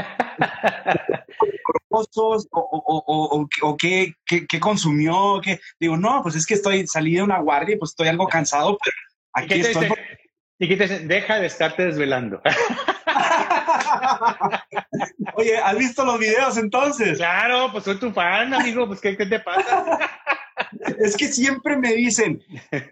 o, 1.90 2.06
o, 2.52 3.48
o, 3.62 3.78
qué, 3.78 4.14
qué, 4.26 4.60
consumió, 4.60 5.42
qué. 5.44 5.60
Digo, 5.80 5.98
no, 5.98 6.22
pues 6.24 6.36
es 6.36 6.46
que 6.46 6.54
estoy 6.54 6.88
salí 6.88 7.16
de 7.16 7.24
una 7.24 7.40
guardia 7.40 7.76
y 7.76 7.78
pues 7.78 7.92
estoy 7.92 8.08
algo 8.08 8.28
cansado, 8.28 8.78
pero 8.84 8.96
aquí 9.34 9.60
estoy. 9.60 9.90
Y 10.60 10.68
que 10.68 10.76
te 10.76 10.88
dicen, 10.88 11.08
deja 11.08 11.40
de 11.40 11.48
estarte 11.48 11.86
desvelando. 11.86 12.42
Oye, 15.36 15.58
¿has 15.58 15.78
visto 15.78 16.04
los 16.04 16.18
videos 16.18 16.58
entonces? 16.58 17.18
Claro, 17.18 17.72
pues 17.72 17.84
soy 17.84 18.00
tu 18.00 18.12
fan, 18.12 18.52
amigo, 18.54 18.88
pues 18.88 19.00
¿qué, 19.00 19.16
qué 19.16 19.28
te 19.28 19.40
pasa? 19.40 20.00
es 21.00 21.16
que 21.18 21.28
siempre 21.28 21.78
me 21.78 21.94
dicen, 21.94 22.44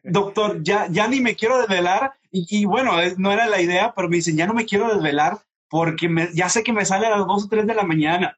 doctor, 0.04 0.62
ya, 0.64 0.88
ya 0.90 1.08
ni 1.08 1.22
me 1.22 1.36
quiero 1.36 1.60
desvelar. 1.60 2.14
Y, 2.32 2.66
bueno, 2.66 2.94
no 3.18 3.32
era 3.32 3.48
la 3.48 3.62
idea, 3.62 3.94
pero 3.96 4.10
me 4.10 4.18
dicen, 4.18 4.36
ya 4.36 4.46
no 4.46 4.54
me 4.54 4.66
quiero 4.66 4.94
desvelar 4.94 5.38
porque 5.70 6.10
ya 6.34 6.50
sé 6.50 6.64
que 6.64 6.74
me 6.74 6.86
sale 6.86 7.08
a 7.08 7.12
las 7.12 7.26
2 7.26 7.46
o 7.46 7.48
3 7.50 7.66
de 7.66 7.74
la 7.74 7.84
mañana. 7.84 8.38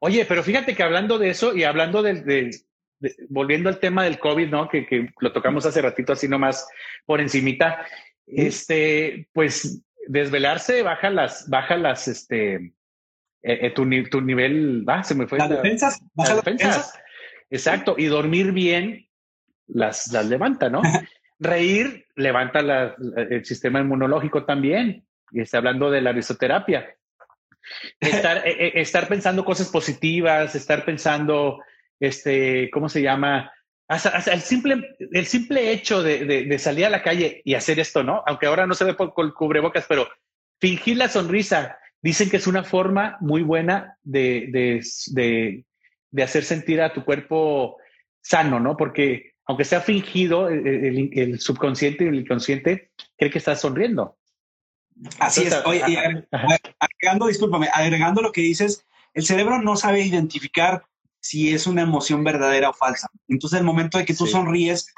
Oye, 0.00 0.24
pero 0.26 0.42
fíjate 0.42 0.74
que 0.74 0.82
hablando 0.82 1.18
de 1.18 1.30
eso 1.30 1.54
y 1.54 1.64
hablando 1.64 2.02
de, 2.02 2.50
volviendo 3.28 3.68
al 3.68 3.80
tema 3.80 4.04
del 4.04 4.18
COVID, 4.18 4.48
¿no? 4.48 4.68
Que, 4.68 4.86
que, 4.86 5.10
lo 5.20 5.32
tocamos 5.32 5.66
hace 5.66 5.82
ratito 5.82 6.12
así 6.12 6.28
nomás 6.28 6.66
por 7.04 7.20
encimita, 7.20 7.84
este, 8.26 9.28
pues 9.32 9.82
desvelarse 10.06 10.82
baja 10.82 11.10
las, 11.10 11.48
baja 11.48 11.76
las, 11.76 12.08
este, 12.08 12.54
eh, 12.54 12.72
eh, 13.42 13.70
tu, 13.70 13.88
tu, 14.10 14.20
nivel, 14.20 14.84
ah, 14.86 15.04
se 15.04 15.14
me 15.14 15.26
fue. 15.26 15.38
Las 15.38 15.50
defensas, 15.50 16.00
baja 16.14 16.34
las 16.34 16.44
defensas. 16.44 16.94
Exacto, 17.50 17.94
y 17.96 18.06
dormir 18.06 18.52
bien 18.52 19.08
las, 19.68 20.12
las 20.12 20.26
levanta, 20.26 20.68
¿no? 20.68 20.82
Reír 21.38 22.06
levanta 22.14 22.60
el 23.28 23.44
sistema 23.44 23.80
inmunológico 23.80 24.44
también, 24.44 25.06
y 25.30 25.40
está 25.40 25.58
hablando 25.58 25.90
de 25.90 26.00
la 26.00 26.12
risoterapia. 26.12 26.94
Estar, 28.00 28.46
e, 28.46 28.68
e, 28.68 28.80
estar 28.80 29.08
pensando 29.08 29.44
cosas 29.44 29.68
positivas, 29.68 30.54
estar 30.54 30.84
pensando, 30.84 31.60
este, 31.98 32.70
¿cómo 32.70 32.88
se 32.88 33.02
llama? 33.02 33.52
Hasta, 33.88 34.18
el, 34.32 34.40
simple, 34.40 34.96
el 34.98 35.26
simple 35.26 35.72
hecho 35.72 36.02
de, 36.02 36.24
de, 36.24 36.58
salir 36.58 36.86
a 36.86 36.90
la 36.90 37.02
calle 37.02 37.42
y 37.44 37.54
hacer 37.54 37.78
esto, 37.78 38.02
¿no? 38.02 38.22
Aunque 38.26 38.46
ahora 38.46 38.66
no 38.66 38.74
se 38.74 38.84
ve 38.84 38.94
por, 38.94 39.14
con 39.14 39.30
cubrebocas, 39.32 39.84
pero 39.88 40.08
fingir 40.60 40.96
la 40.96 41.08
sonrisa 41.08 41.78
dicen 42.02 42.30
que 42.30 42.38
es 42.38 42.46
una 42.46 42.64
forma 42.64 43.16
muy 43.20 43.42
buena 43.42 43.96
de, 44.02 44.48
de, 44.50 44.84
de, 45.12 45.64
de 46.10 46.22
hacer 46.22 46.44
sentir 46.44 46.80
a 46.80 46.92
tu 46.92 47.04
cuerpo 47.04 47.76
sano, 48.20 48.60
¿no? 48.60 48.76
Porque 48.76 49.32
aunque 49.46 49.64
sea 49.64 49.80
fingido, 49.80 50.48
el, 50.48 51.38
subconsciente 51.38 52.04
y 52.04 52.08
el 52.08 52.16
inconsciente 52.16 52.90
cree 53.16 53.30
que 53.30 53.38
estás 53.38 53.60
sonriendo. 53.60 54.18
Así 55.20 55.42
es. 55.42 55.54
Oye, 55.64 55.82
agregando, 56.80 57.26
discúlpame, 57.28 57.68
agregando 57.72 58.22
lo 58.22 58.32
que 58.32 58.40
dices, 58.40 58.84
el 59.14 59.24
cerebro 59.24 59.62
no 59.62 59.76
sabe 59.76 60.02
identificar 60.02 60.84
si 61.20 61.54
es 61.54 61.66
una 61.66 61.82
emoción 61.82 62.24
verdadera 62.24 62.70
o 62.70 62.74
falsa. 62.74 63.08
Entonces, 63.28 63.60
el 63.60 63.66
momento 63.66 63.98
de 63.98 64.04
que 64.04 64.14
tú 64.14 64.26
sonríes, 64.26 64.92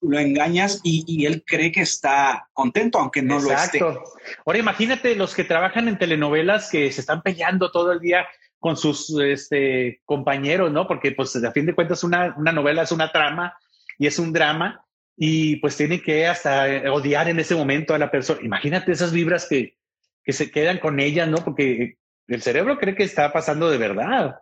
lo 0.00 0.18
engañas 0.18 0.80
y, 0.84 1.26
él 1.26 1.44
cree 1.46 1.72
que 1.72 1.80
está 1.80 2.48
contento, 2.52 2.98
aunque 2.98 3.22
no 3.22 3.40
lo 3.40 3.52
esté. 3.52 3.80
Ahora, 3.80 4.58
imagínate 4.58 5.14
los 5.16 5.34
que 5.34 5.44
trabajan 5.44 5.88
en 5.88 5.98
telenovelas 5.98 6.70
que 6.70 6.90
se 6.92 7.00
están 7.00 7.22
peleando 7.22 7.70
todo 7.70 7.92
el 7.92 8.00
día 8.00 8.26
con 8.58 8.76
sus 8.76 9.18
este, 9.20 10.00
compañeros, 10.04 10.72
¿no? 10.72 10.86
Porque, 10.86 11.12
pues, 11.12 11.36
a 11.36 11.52
fin 11.52 11.66
de 11.66 11.74
cuentas, 11.74 12.04
una, 12.04 12.34
una 12.36 12.52
novela 12.52 12.82
es 12.82 12.92
una 12.92 13.12
trama 13.12 13.56
y 13.98 14.06
es 14.06 14.18
un 14.18 14.32
drama 14.32 14.84
y 15.20 15.56
pues 15.56 15.76
tiene 15.76 16.00
que 16.00 16.28
hasta 16.28 16.92
odiar 16.92 17.28
en 17.28 17.40
ese 17.40 17.56
momento 17.56 17.92
a 17.92 17.98
la 17.98 18.10
persona. 18.10 18.40
Imagínate 18.42 18.92
esas 18.92 19.12
vibras 19.12 19.46
que, 19.48 19.76
que 20.22 20.32
se 20.32 20.50
quedan 20.50 20.78
con 20.78 21.00
ella, 21.00 21.26
¿no? 21.26 21.38
Porque 21.38 21.98
el 22.28 22.42
cerebro 22.42 22.78
cree 22.78 22.94
que 22.94 23.02
está 23.02 23.32
pasando 23.32 23.68
de 23.68 23.78
verdad. 23.78 24.36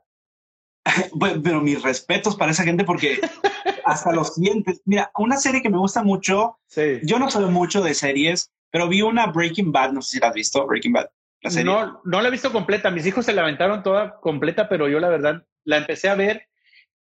Pero 1.42 1.62
mis 1.62 1.83
respetos 1.83 2.37
para 2.37 2.52
esa 2.52 2.64
gente 2.64 2.85
porque 2.85 3.20
hasta 3.87 4.12
los 4.12 4.35
sientes. 4.35 4.83
Mira, 4.85 5.11
una 5.16 5.38
serie 5.38 5.62
que 5.62 5.70
me 5.70 5.79
gusta 5.79 6.02
mucho, 6.02 6.59
yo 7.02 7.18
no 7.18 7.31
soy 7.31 7.46
mucho 7.46 7.83
de 7.83 7.94
series, 7.94 8.50
pero 8.70 8.88
vi 8.88 9.00
una 9.00 9.29
Breaking 9.29 9.72
Bad, 9.72 9.92
no 9.92 10.02
sé 10.02 10.16
si 10.16 10.20
la 10.20 10.29
has 10.29 10.35
visto, 10.35 10.66
Breaking 10.66 10.92
Bad. 10.92 11.07
La 11.42 11.51
serie. 11.51 11.66
No, 11.66 12.01
no 12.05 12.20
la 12.20 12.29
he 12.29 12.31
visto 12.31 12.53
completa. 12.53 12.90
Mis 12.90 13.07
hijos 13.07 13.27
se 13.27 13.33
la 13.33 13.42
aventaron 13.42 13.83
toda 13.83 14.20
completa, 14.20 14.68
pero 14.68 14.88
yo 14.88 15.01
la 15.01 15.09
verdad 15.09 15.44
la 15.64 15.79
empecé 15.79 16.09
a 16.09 16.14
ver 16.14 16.49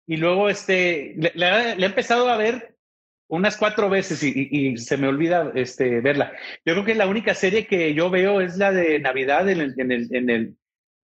y 0.07 0.16
luego 0.16 0.49
este, 0.49 1.14
le, 1.16 1.33
he 1.35 1.85
empezado 1.85 2.29
a 2.29 2.37
ver 2.37 2.77
unas 3.29 3.57
cuatro 3.57 3.88
veces 3.88 4.23
y, 4.23 4.77
se 4.77 4.97
me 4.97 5.09
olvida 5.09 5.51
este, 5.55 6.01
verla. 6.01 6.33
Yo 6.64 6.75
creo 6.75 6.85
que 6.85 6.94
la 6.94 7.07
única 7.07 7.35
serie 7.35 7.66
que 7.66 7.94
yo 7.94 8.11
veo 8.11 8.40
es 8.40 8.59
la 8.59 8.70
de 8.70 8.99
Navidad 8.99 9.49
en 9.49 9.61
el, 9.61 9.75
en 9.79 9.92
el, 9.92 10.14
en 10.14 10.31
el, 10.31 10.57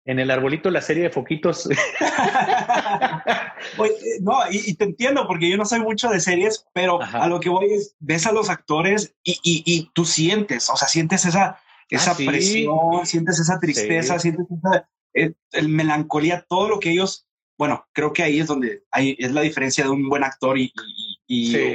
en 0.05 0.19
el 0.19 0.31
arbolito, 0.31 0.71
la 0.71 0.81
serie 0.81 1.03
de 1.03 1.09
foquitos. 1.09 1.69
no, 4.21 4.39
y, 4.49 4.73
te 4.75 4.85
entiendo 4.85 5.27
porque 5.27 5.49
yo 5.49 5.57
no 5.57 5.65
soy 5.65 5.79
mucho 5.79 6.09
de 6.09 6.19
series, 6.19 6.65
pero 6.73 6.99
a 7.01 7.27
lo 7.27 7.39
que 7.39 7.49
voy 7.49 7.71
es, 7.71 7.95
ves 7.99 8.25
a 8.25 8.31
los 8.31 8.49
actores 8.49 9.15
y, 9.23 9.39
y 9.43 9.91
tú 9.93 10.03
sientes, 10.03 10.69
o 10.69 10.75
sea, 10.75 10.87
sientes 10.87 11.25
esa, 11.25 11.59
esa 11.89 12.11
ah, 12.11 12.17
presión, 12.17 13.05
sientes 13.05 13.39
esa 13.39 13.59
tristeza, 13.59 14.19
sientes 14.19 14.45
esa 14.49 14.89
eh, 15.13 15.33
el 15.51 15.69
melancolía, 15.69 16.45
todo 16.47 16.69
lo 16.69 16.79
que 16.79 16.91
ellos 16.91 17.27
bueno, 17.57 17.87
creo 17.91 18.13
que 18.13 18.23
ahí 18.23 18.39
es 18.39 18.47
donde 18.47 18.83
hay, 18.91 19.15
es 19.17 19.31
la 19.31 19.41
diferencia 19.41 19.83
de 19.83 19.89
un 19.89 20.07
buen 20.07 20.23
actor 20.23 20.57
y, 20.57 20.71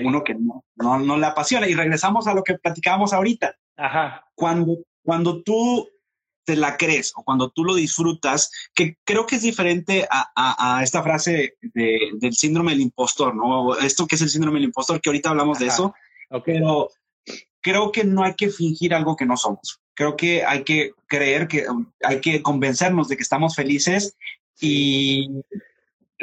uno 0.04 0.22
que 0.22 0.34
no, 0.34 0.64
no, 0.76 1.16
le 1.16 1.26
apasiona. 1.26 1.66
Y 1.66 1.74
regresamos 1.74 2.26
a 2.26 2.34
lo 2.34 2.44
que 2.44 2.54
platicábamos 2.54 3.12
ahorita. 3.12 3.56
Ajá. 3.76 4.24
Cuando, 4.34 4.78
cuando 5.02 5.42
tú 5.42 5.88
te 6.44 6.56
la 6.56 6.76
crees 6.76 7.12
o 7.16 7.24
cuando 7.24 7.50
tú 7.50 7.64
lo 7.64 7.74
disfrutas, 7.74 8.50
que 8.74 8.96
creo 9.04 9.26
que 9.26 9.36
es 9.36 9.42
diferente 9.42 10.06
a, 10.08 10.80
esta 10.82 11.02
frase 11.02 11.56
del 11.60 12.32
síndrome 12.32 12.72
del 12.72 12.82
impostor, 12.82 13.34
¿no? 13.34 13.76
Esto 13.78 14.06
que 14.06 14.14
es 14.14 14.22
el 14.22 14.30
síndrome 14.30 14.58
del 14.58 14.68
impostor, 14.68 15.00
que 15.00 15.10
ahorita 15.10 15.30
hablamos 15.30 15.58
de 15.58 15.66
eso, 15.66 15.94
pero 16.44 16.90
creo 17.60 17.90
que 17.90 18.04
no 18.04 18.22
hay 18.22 18.34
que 18.34 18.50
fingir 18.50 18.94
algo 18.94 19.16
que 19.16 19.26
no 19.26 19.36
somos. 19.36 19.81
Creo 19.94 20.16
que 20.16 20.44
hay 20.44 20.64
que 20.64 20.92
creer 21.06 21.48
que 21.48 21.66
hay 22.02 22.20
que 22.20 22.42
convencernos 22.42 23.08
de 23.08 23.16
que 23.16 23.22
estamos 23.22 23.54
felices 23.54 24.16
y 24.60 25.28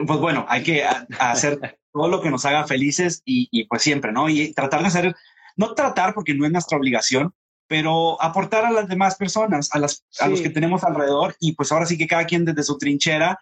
pues 0.05 0.19
bueno, 0.19 0.45
hay 0.49 0.63
que 0.63 0.83
hacer 1.19 1.77
todo 1.91 2.07
lo 2.07 2.21
que 2.21 2.31
nos 2.31 2.45
haga 2.45 2.67
felices 2.67 3.21
y, 3.25 3.65
pues 3.65 3.81
siempre, 3.81 4.11
¿no? 4.11 4.29
Y 4.29 4.53
tratar 4.53 4.81
de 4.81 4.87
hacer, 4.87 5.15
no 5.57 5.73
tratar 5.73 6.13
porque 6.13 6.33
no 6.33 6.45
es 6.45 6.51
nuestra 6.51 6.77
obligación, 6.77 7.33
pero 7.67 8.21
aportar 8.21 8.65
a 8.65 8.71
las 8.71 8.87
demás 8.87 9.15
personas, 9.15 9.69
a, 9.73 9.79
las, 9.79 10.05
a 10.19 10.27
los 10.27 10.41
que 10.41 10.49
tenemos 10.49 10.83
alrededor 10.83 11.35
y 11.39 11.53
pues 11.53 11.71
ahora 11.71 11.85
sí 11.85 11.97
que 11.97 12.07
cada 12.07 12.25
quien 12.25 12.45
desde 12.45 12.63
su 12.63 12.77
trinchera, 12.77 13.39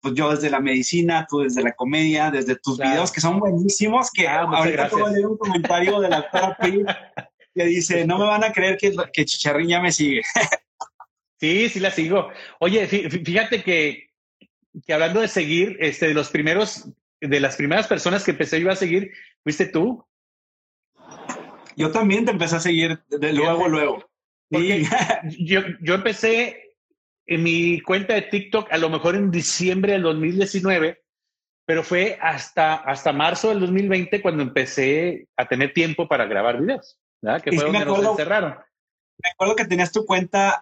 pues 0.00 0.14
yo 0.14 0.30
desde 0.30 0.50
la 0.50 0.60
medicina, 0.60 1.26
tú 1.28 1.40
desde 1.40 1.62
la 1.62 1.72
comedia, 1.72 2.30
desde 2.30 2.56
tus 2.56 2.78
videos 2.78 3.12
que 3.12 3.20
son 3.20 3.38
buenísimos, 3.38 4.10
que 4.10 4.26
ah, 4.26 4.42
ahorita 4.42 4.88
puedo 4.88 5.08
leer 5.08 5.26
un 5.26 5.36
comentario 5.36 6.00
de 6.00 6.08
la 6.08 6.22
doctora 6.22 6.56
que 7.54 7.64
dice, 7.64 8.06
no 8.06 8.18
me 8.18 8.26
van 8.26 8.44
a 8.44 8.52
creer 8.52 8.76
que, 8.76 8.92
que 9.12 9.24
Chicharrín 9.24 9.68
ya 9.68 9.80
me 9.80 9.92
sigue. 9.92 10.22
sí, 11.40 11.68
sí 11.68 11.80
la 11.80 11.90
sigo. 11.90 12.30
Oye, 12.60 12.86
fíjate 12.86 13.62
que 13.62 14.12
que 14.86 14.94
hablando 14.94 15.20
de 15.20 15.28
seguir, 15.28 15.76
este, 15.80 16.08
de 16.08 16.14
los 16.14 16.30
primeros, 16.30 16.88
de 17.20 17.40
las 17.40 17.56
primeras 17.56 17.86
personas 17.86 18.24
que 18.24 18.30
empecé 18.30 18.60
yo 18.60 18.70
a 18.70 18.76
seguir, 18.76 19.12
fuiste 19.42 19.66
tú. 19.66 20.04
Yo 21.76 21.90
también 21.90 22.24
te 22.24 22.30
empecé 22.30 22.56
a 22.56 22.60
seguir 22.60 23.02
de 23.08 23.32
luego, 23.32 23.68
luego. 23.68 24.10
yo, 24.50 25.60
yo 25.80 25.94
empecé 25.94 26.76
en 27.26 27.42
mi 27.42 27.80
cuenta 27.80 28.14
de 28.14 28.22
TikTok 28.22 28.70
a 28.72 28.78
lo 28.78 28.90
mejor 28.90 29.14
en 29.14 29.30
diciembre 29.30 29.92
del 29.92 30.02
2019, 30.02 31.02
pero 31.64 31.82
fue 31.82 32.18
hasta, 32.20 32.74
hasta 32.74 33.12
marzo 33.12 33.48
del 33.48 33.60
2020 33.60 34.20
cuando 34.20 34.42
empecé 34.42 35.28
a 35.36 35.46
tener 35.46 35.72
tiempo 35.72 36.08
para 36.08 36.26
grabar 36.26 36.60
videos, 36.60 36.98
¿verdad? 37.22 37.42
Que 37.42 37.52
fue 37.52 37.64
donde 37.64 37.84
nos 37.84 38.04
encerraron 38.04 38.56
me 39.22 39.30
acuerdo 39.30 39.56
que 39.56 39.64
tenías 39.66 39.92
tu 39.92 40.04
cuenta, 40.04 40.60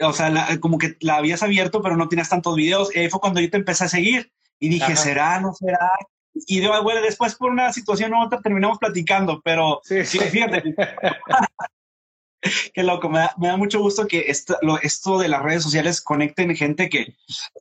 o 0.00 0.12
sea, 0.12 0.58
como 0.60 0.78
que 0.78 0.96
la 1.00 1.16
habías 1.16 1.42
abierto, 1.42 1.82
pero 1.82 1.96
no 1.96 2.08
tenías 2.08 2.28
tantos 2.28 2.54
videos. 2.56 2.94
Y 2.94 3.00
ahí 3.00 3.08
fue 3.08 3.20
cuando 3.20 3.40
yo 3.40 3.50
te 3.50 3.56
empecé 3.56 3.84
a 3.84 3.88
seguir 3.88 4.30
y 4.58 4.68
dije, 4.68 4.96
¿será? 4.96 5.40
¿No 5.40 5.54
será? 5.54 5.90
Y 6.34 6.66
bueno, 6.66 7.00
después 7.00 7.34
por 7.34 7.50
una 7.50 7.72
situación 7.72 8.12
u 8.12 8.22
otra 8.22 8.40
terminamos 8.40 8.78
platicando, 8.78 9.40
pero 9.42 9.80
sí, 9.84 10.04
sí. 10.04 10.18
fíjate. 10.30 10.74
Qué 12.74 12.82
loco, 12.82 13.08
me 13.08 13.20
da, 13.20 13.56
mucho 13.56 13.78
gusto 13.80 14.08
que 14.08 14.24
esto, 14.26 14.58
lo, 14.62 14.76
esto 14.80 15.18
de 15.18 15.28
las 15.28 15.42
redes 15.42 15.62
sociales 15.62 16.02
conecten 16.02 16.56
gente 16.56 16.88
que, 16.88 17.14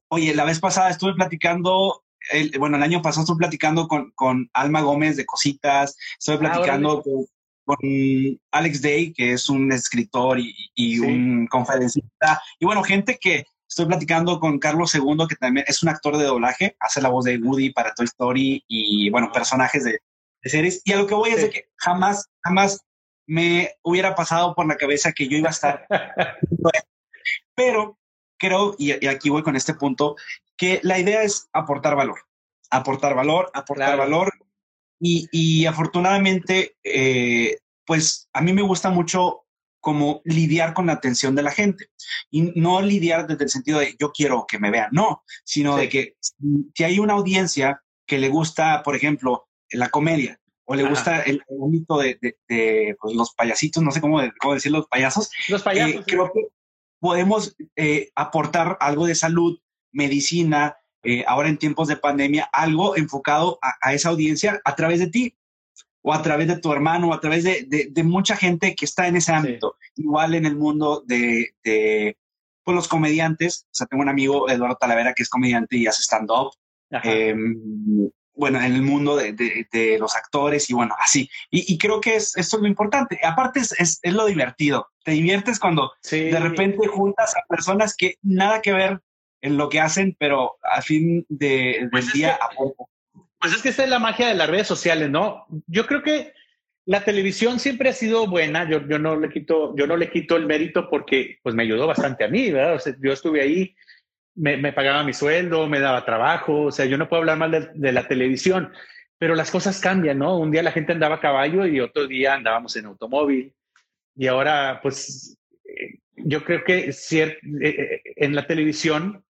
oye, 0.08 0.34
la 0.34 0.44
vez 0.44 0.60
pasada 0.60 0.90
estuve 0.90 1.14
platicando 1.14 2.04
bueno, 2.60 2.78
el 2.78 2.84
año 2.84 3.02
pasado 3.02 3.24
estuve 3.24 3.40
platicando 3.40 3.88
con, 3.88 4.12
con 4.12 4.50
Alma 4.54 4.82
Gómez 4.82 5.18
de 5.18 5.26
Cositas, 5.26 5.98
estuve 6.20 6.36
ah, 6.36 6.40
platicando 6.40 7.02
con, 7.02 7.26
con 7.76 8.40
Alex 8.52 8.82
Day, 8.82 9.14
que 9.14 9.34
es 9.34 9.50
un 9.50 9.72
escritor 9.72 10.40
y, 10.40 11.00
un 11.00 11.48
conferencista. 11.48 12.42
Y 12.60 12.66
bueno, 12.66 12.84
gente 12.84 13.18
que 13.20 13.46
estoy 13.68 13.86
platicando 13.86 14.40
con 14.40 14.60
Carlos 14.60 14.94
II, 14.94 15.26
que 15.30 15.36
también 15.36 15.66
es 15.68 15.82
un 15.84 15.90
actor 15.90 16.18
de 16.18 16.26
doblaje, 16.26 16.76
hace 16.80 17.02
la 17.02 17.10
voz 17.10 17.26
de 17.26 17.38
Woody 17.38 17.72
para 17.72 17.94
Toy 17.94 18.06
Story 18.06 18.64
y 18.68 19.10
bueno, 19.10 19.32
personajes 19.32 19.84
de, 19.84 20.00
series. 20.44 20.82
Y 20.84 20.94
a 20.94 20.98
lo 20.98 21.08
que 21.08 21.14
voy 21.14 21.30
es 21.30 21.42
de 21.44 21.50
que 21.50 21.70
jamás, 21.78 22.28
jamás 22.44 22.84
me 23.28 23.76
hubiera 23.84 24.16
pasado 24.16 24.56
por 24.56 24.68
la 24.68 24.76
cabeza 24.76 25.14
que 25.14 25.28
yo 25.28 25.38
iba 25.38 25.50
a 25.50 25.52
estar. 25.52 25.86
Pero 27.56 27.98
creo, 28.38 28.76
y, 28.78 29.08
aquí 29.08 29.30
voy 29.30 29.44
con 29.44 29.56
este 29.56 29.76
punto, 29.76 30.16
que 30.58 30.80
la 30.84 31.00
idea 31.00 31.22
es 31.22 31.48
aportar 31.54 31.96
valor. 31.96 32.20
Aportar 32.72 33.16
valor, 33.16 33.52
aportar 33.54 33.98
valor 33.98 34.34
y, 35.02 35.66
afortunadamente, 35.66 36.76
eh, 36.84 37.58
pues 37.86 38.30
a 38.34 38.42
mí 38.42 38.54
me 38.54 38.62
gusta 38.62 38.90
mucho 38.92 39.46
como 39.80 40.22
lidiar 40.26 40.74
con 40.76 40.86
la 40.86 40.94
atención 40.94 41.36
de 41.36 41.42
la 41.42 41.52
gente. 41.52 41.88
Y 42.30 42.54
no 42.60 42.82
lidiar 42.82 43.28
desde 43.28 43.46
el 43.46 43.50
sentido 43.50 43.80
de 43.80 43.96
yo 44.00 44.12
quiero 44.12 44.46
que 44.48 44.60
me 44.60 44.70
vean, 44.70 44.90
no, 44.92 45.24
sino 45.44 45.76
de 45.76 45.90
que 45.90 46.16
si 46.22 46.84
hay 46.84 47.00
una 47.00 47.14
audiencia 47.14 47.82
que 48.06 48.20
le 48.20 48.30
gusta, 48.30 48.84
por 48.84 48.96
ejemplo, 48.96 49.48
la 49.72 49.90
comedia 49.90 50.40
o 50.66 50.76
le 50.76 50.88
gusta 50.88 51.22
el, 51.22 51.42
bonito 51.50 51.98
de, 51.98 52.18
pues, 53.02 53.16
los 53.16 53.34
payasitos, 53.34 53.84
no 53.84 53.92
sé 53.92 54.00
cómo, 54.00 54.22
cómo, 54.40 54.54
decir 54.54 54.72
los 54.72 54.88
payasos, 54.88 55.30
los 55.50 55.64
payasos, 55.64 56.02
eh, 56.02 56.04
creo 56.06 56.32
que 56.32 56.48
podemos 57.00 57.56
eh, 57.76 58.12
aportar 58.16 58.78
algo 58.80 59.08
de 59.08 59.16
salud, 59.16 59.60
medicina, 59.92 60.78
eh, 61.04 61.24
ahora 61.28 61.50
en 61.50 61.58
tiempos 61.58 61.88
de 61.88 61.98
pandemia, 61.98 62.50
algo 62.52 62.96
enfocado 62.96 63.58
a, 63.62 63.94
esa 63.94 64.10
audiencia 64.10 64.62
a 64.64 64.76
través 64.76 65.00
de 65.00 65.08
ti 65.08 65.36
o 66.04 66.14
a 66.14 66.22
través 66.22 66.48
de 66.48 66.58
tu 66.58 66.72
hermano 66.72 67.10
o 67.10 67.14
a 67.14 67.20
través 67.20 67.44
de, 67.44 67.90
de, 67.92 68.04
mucha 68.04 68.36
gente 68.36 68.76
que 68.76 68.86
está 68.86 69.08
en 69.08 69.16
ese 69.16 69.32
ámbito. 69.32 69.76
Igual 69.96 70.36
en 70.36 70.46
el 70.46 70.56
mundo 70.56 71.04
de, 71.06 71.56
de 71.64 72.18
pues, 72.64 72.76
los 72.76 72.88
comediantes, 72.88 73.66
o 73.66 73.74
sea, 73.74 73.88
tengo 73.88 74.04
un 74.04 74.10
amigo, 74.10 74.50
Eduardo 74.50 74.78
Talavera, 74.80 75.14
que 75.14 75.24
es 75.24 75.30
comediante 75.30 75.78
y 75.78 75.88
hace 75.88 76.02
stand-up. 76.02 76.52
Em, 77.04 78.10
bueno, 78.34 78.60
en 78.60 78.74
el 78.74 78.82
mundo 78.82 79.16
de, 79.16 79.34
de, 79.34 79.98
los 80.00 80.16
actores 80.16 80.70
y 80.70 80.74
bueno, 80.74 80.96
así. 81.00 81.30
Y, 81.50 81.74
y, 81.74 81.78
creo 81.78 82.02
que 82.02 82.16
es, 82.16 82.36
esto 82.38 82.58
es 82.58 82.62
lo 82.64 82.68
importante. 82.68 83.20
Aparte 83.24 83.60
es, 83.60 83.72
es, 83.80 84.00
es 84.02 84.14
lo 84.14 84.26
divertido. 84.26 84.90
Te 85.04 85.12
diviertes 85.12 85.60
cuando 85.60 85.92
de 86.10 86.40
repente 86.40 86.88
juntas 86.88 87.36
a 87.36 87.46
personas 87.48 87.96
que 87.96 88.16
nada 88.22 88.62
que 88.62 88.74
ver 88.74 89.02
en 89.41 89.58
lo 89.58 89.69
que 89.69 89.80
hacen, 89.80 90.15
pero 90.19 90.58
a 90.63 90.82
fin 90.82 91.25
de, 91.30 91.77
del 91.80 91.89
pues 91.89 92.13
día 92.13 92.38
a 92.41 92.49
poco. 92.56 92.89
Pues 93.39 93.54
es 93.54 93.62
que 93.62 93.69
esa 93.69 93.84
es 93.84 93.89
la 93.89 93.99
magia 93.99 94.27
de 94.27 94.36
las 94.36 94.49
redes 94.49 94.67
sociales, 94.67 95.10
¿no? 95.10 95.45
Yo 95.67 95.88
creo 95.88 96.04
que 96.04 96.34
la 96.86 97.04
televisión 97.04 97.60
siempre 97.60 97.89
ha 97.89 97.93
sido 97.93 98.27
buena. 98.27 98.69
Yo, 98.69 98.88
yo, 98.88 98.99
no 98.99 99.15
le 99.15 99.30
quito, 99.30 99.75
yo 99.75 99.88
no 99.88 99.97
le 99.97 100.10
quito 100.10 100.36
el 100.36 100.45
mérito 100.45 100.89
porque 100.89 101.39
pues 101.43 101.56
me 101.56 101.63
ayudó 101.63 101.88
bastante 101.88 102.23
a 102.23 102.27
mí, 102.27 102.51
¿verdad? 102.51 102.82
yo 103.01 103.12
estuve 103.12 103.41
ahí, 103.41 103.75
me, 104.36 104.58
me, 104.58 104.73
pagaba 104.73 105.04
mi 105.04 105.13
sueldo, 105.13 105.67
me 105.67 105.80
daba 105.80 106.06
trabajo. 106.06 106.63
O 106.63 106.71
sea, 106.71 106.86
yo 106.86 106.97
no 106.97 107.08
puedo 107.08 107.21
hablar 107.21 107.38
mal 107.38 107.71
de, 107.73 107.91
la 107.91 108.08
televisión, 108.08 108.71
pero 109.17 109.36
las 109.36 109.51
cosas 109.51 109.80
cambian, 109.80 110.19
¿no? 110.19 110.38
Un 110.38 110.51
día 110.51 110.63
la 110.63 110.71
gente 110.71 110.93
andaba 110.93 111.15
a 111.15 111.21
caballo 111.21 111.65
y 111.65 111.80
otro 111.80 112.08
día 112.08 112.34
andábamos 112.34 112.75
en 112.75 112.86
automóvil. 112.86 113.54
Y 114.15 114.27
ahora, 114.27 114.80
pues, 114.82 115.38
eh, 115.65 115.99
yo 116.15 116.43
creo 116.43 116.63
que 116.63 116.89
eh, 116.89 117.38
eh, 117.62 118.01
en 118.17 118.36
la 118.36 118.45
televisión, 118.45 119.23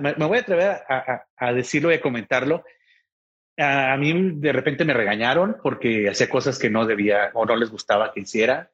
me 0.00 0.26
voy 0.26 0.38
a 0.38 0.40
atrever 0.40 0.82
a, 0.88 1.52
decirlo 1.52 1.90
y 1.92 1.94
a 1.94 2.00
comentarlo. 2.00 2.64
A, 3.56 3.96
mí 3.96 4.32
de 4.36 4.52
repente 4.52 4.84
me 4.84 4.94
regañaron 4.94 5.56
porque 5.62 6.08
hacía 6.08 6.28
cosas 6.28 6.58
que 6.58 6.70
no 6.70 6.86
debía 6.86 7.30
o 7.34 7.44
no 7.44 7.56
les 7.56 7.70
gustaba 7.70 8.12
que 8.12 8.20
hiciera. 8.20 8.70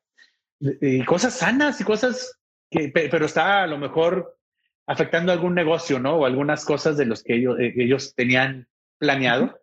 Y 0.61 1.05
cosas 1.05 1.35
sanas 1.35 1.81
y 1.81 1.85
cosas 1.85 2.39
que, 2.71 2.89
pero 2.89 3.27
estaba 3.27 3.63
a 3.63 3.67
lo 3.67 3.79
mejor 3.79 4.39
afectando 4.87 5.33
algún 5.33 5.55
negocio, 5.55 5.99
¿no? 5.99 6.17
O 6.17 6.27
algunas 6.27 6.65
cosas 6.65 6.97
de 6.97 7.07
los 7.07 7.23
que 7.23 7.37
ellos, 7.37 7.59
eh, 7.59 7.75
ellos 7.77 8.15
tenían 8.15 8.69
planeado. 8.99 9.61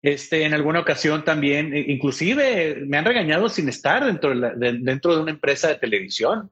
Este, 0.00 0.44
en 0.44 0.54
alguna 0.54 0.80
ocasión 0.80 1.24
también, 1.24 1.76
inclusive 1.76 2.76
me 2.86 2.96
han 2.96 3.04
regañado 3.04 3.48
sin 3.50 3.68
estar 3.68 4.04
dentro 4.04 4.34
dentro 4.34 5.14
de 5.14 5.22
una 5.22 5.32
empresa 5.32 5.68
de 5.68 5.74
televisión 5.74 6.50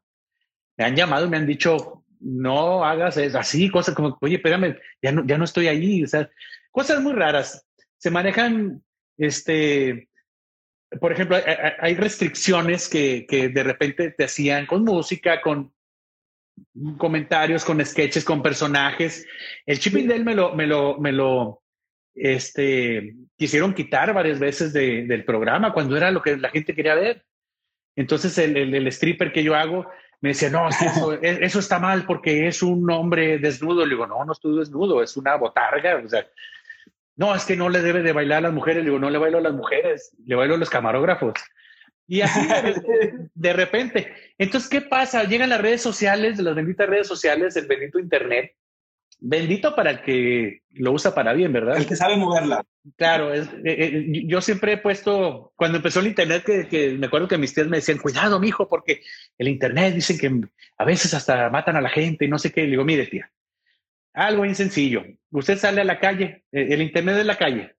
me 0.79 0.85
han 0.85 0.97
llamado 0.97 1.27
y 1.27 1.29
me 1.29 1.37
han 1.37 1.47
dicho, 1.47 2.05
no 2.21 2.85
hagas 2.85 3.17
así, 3.17 3.71
cosas 3.71 3.95
como, 3.95 4.17
oye, 4.21 4.37
espérame, 4.37 4.77
ya 5.03 5.13
no, 5.13 5.27
ya 5.27 5.39
no 5.39 5.45
estoy 5.45 5.69
ahí. 5.69 6.05
O 6.05 6.07
sea, 6.07 6.31
cosas 6.71 7.01
muy 7.01 7.13
raras. 7.13 7.67
Se 7.97 8.11
manejan, 8.11 8.83
este, 9.17 10.09
por 11.01 11.13
ejemplo, 11.13 11.37
hay, 11.81 11.95
restricciones 11.95 12.89
que, 12.89 13.27
que, 13.29 13.49
de 13.49 13.63
repente 13.63 14.11
te 14.11 14.25
hacían 14.25 14.67
con 14.67 14.85
música, 14.85 15.41
con 15.41 15.73
comentarios, 16.97 17.65
con 17.65 17.85
sketches, 17.85 18.25
con 18.25 18.43
personajes. 18.43 19.27
El 19.67 19.79
Chip 19.79 19.95
Del 19.95 20.25
me 20.25 20.35
lo, 20.35 20.55
me 20.55 20.67
lo, 20.67 20.99
me 20.99 21.13
lo, 21.13 21.63
este, 22.15 23.15
quisieron 23.37 23.75
quitar 23.75 24.13
varias 24.13 24.39
veces 24.39 24.73
del 24.73 25.25
programa 25.25 25.73
cuando 25.73 25.97
era 25.97 26.11
lo 26.11 26.23
que 26.23 26.37
la 26.37 26.51
gente 26.51 26.75
quería 26.75 26.95
ver. 26.95 27.25
Entonces 27.97 28.37
el, 28.39 28.57
el, 28.57 28.75
el 28.75 28.87
stripper 28.89 29.33
que 29.33 29.43
yo 29.43 29.55
hago, 29.55 29.87
me 30.21 30.31
decía, 30.31 30.51
no, 30.51 30.69
eso, 31.23 31.59
está 31.59 31.79
mal 31.79 32.05
porque 32.05 32.49
es 32.49 32.63
un 32.63 32.91
hombre 32.91 33.39
desnudo. 33.39 33.85
Le 33.85 33.95
digo, 33.95 34.07
no, 34.07 34.25
no 34.25 34.33
estoy 34.33 34.59
desnudo, 34.59 35.03
es 35.03 35.17
una 35.17 35.37
botarga. 35.37 35.97
O 36.05 36.09
sea, 36.09 36.27
no, 37.17 37.35
es 37.35 37.45
que 37.45 37.57
no 37.57 37.69
le 37.69 37.81
debe 37.81 38.03
de 38.03 38.13
bailar 38.13 38.39
a 38.39 38.43
las 38.43 38.53
mujeres. 38.53 38.83
Le 38.83 38.91
digo, 38.91 38.99
no 38.99 39.11
le 39.11 39.19
bailo 39.19 39.39
a 39.39 39.43
las 39.43 39.55
mujeres, 39.55 40.15
le 40.25 40.35
bailo 40.35 40.55
a 40.55 40.59
los 40.59 40.71
camarógrafos. 40.71 41.35
Y 42.07 42.23
así 42.23 42.41
de, 43.35 43.53
repente. 43.53 44.15
Entonces, 44.39 44.71
¿qué 44.71 44.81
pasa? 44.81 45.25
Llegan 45.25 45.51
las 45.51 45.61
redes 45.61 45.83
sociales, 45.83 46.39
las 46.39 46.55
benditas 46.55 46.89
redes 46.89 47.07
sociales, 47.07 47.55
el 47.57 47.67
bendito 47.67 47.99
Internet, 47.99 48.55
Bendito 49.21 49.75
para 49.75 49.91
el 49.91 50.03
que 50.03 50.63
lo 50.75 50.93
usa 50.93 51.13
para 51.13 51.33
bien, 51.33 51.53
¿verdad? 51.53 51.77
El 51.77 51.87
que 51.87 51.97
sabe 51.97 52.17
moverla. 52.17 52.65
Claro, 52.97 53.35
es, 53.35 53.49
eh, 53.65 54.07
eh, 54.07 54.23
yo 54.27 54.41
siempre 54.41 54.75
he 54.75 54.79
puesto, 54.79 55.53
cuando 55.57 55.79
empezó 55.79 55.99
el 55.99 56.07
Internet, 56.07 56.45
que, 56.45 56.93
me 56.93 57.07
acuerdo 57.07 57.27
que 57.27 57.37
mis 57.37 57.53
tías 57.53 57.67
me 57.67 57.79
decían, 57.79 57.99
cuidado, 57.99 58.39
mijo, 58.39 58.69
porque 58.69 59.03
el 59.37 59.49
Internet 59.49 59.95
dicen 59.95 60.19
que 60.19 60.49
a 60.79 60.85
veces 60.85 61.15
hasta 61.15 61.51
matan 61.51 61.77
a 61.77 61.81
la 61.81 61.89
gente 61.89 62.27
y 62.27 62.29
no 62.29 62.39
sé 62.39 62.53
qué. 62.53 62.63
Le 62.63 62.71
digo, 62.71 62.85
mire, 62.85 63.07
tía, 63.07 63.31
algo 64.13 64.43
bien 64.43 64.55
sencillo. 64.55 65.05
Usted 65.33 65.59
sale 65.59 65.81
a 65.81 65.85
la 65.85 65.99
calle, 65.99 66.45
eh, 66.53 66.69
el 66.71 66.81
Internet 66.81 67.19
es 67.19 67.27
la 67.27 67.39
calle. 67.39 67.75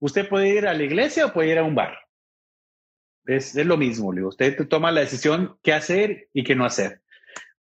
Usted 0.00 0.28
puede 0.28 0.48
ir 0.48 0.66
a 0.66 0.74
la 0.74 0.82
iglesia 0.82 1.26
o 1.26 1.32
puede 1.32 1.52
ir 1.52 1.58
a 1.58 1.64
un 1.64 1.76
bar. 1.76 1.96
Es, 3.24 3.54
es 3.54 3.66
lo 3.66 3.76
mismo, 3.76 4.12
le 4.12 4.18
digo. 4.18 4.30
Usted 4.30 4.66
toma 4.68 4.90
la 4.90 5.00
decisión 5.00 5.58
qué 5.62 5.72
hacer 5.72 6.28
y 6.32 6.42
qué 6.42 6.56
no 6.56 6.64
hacer. 6.64 7.02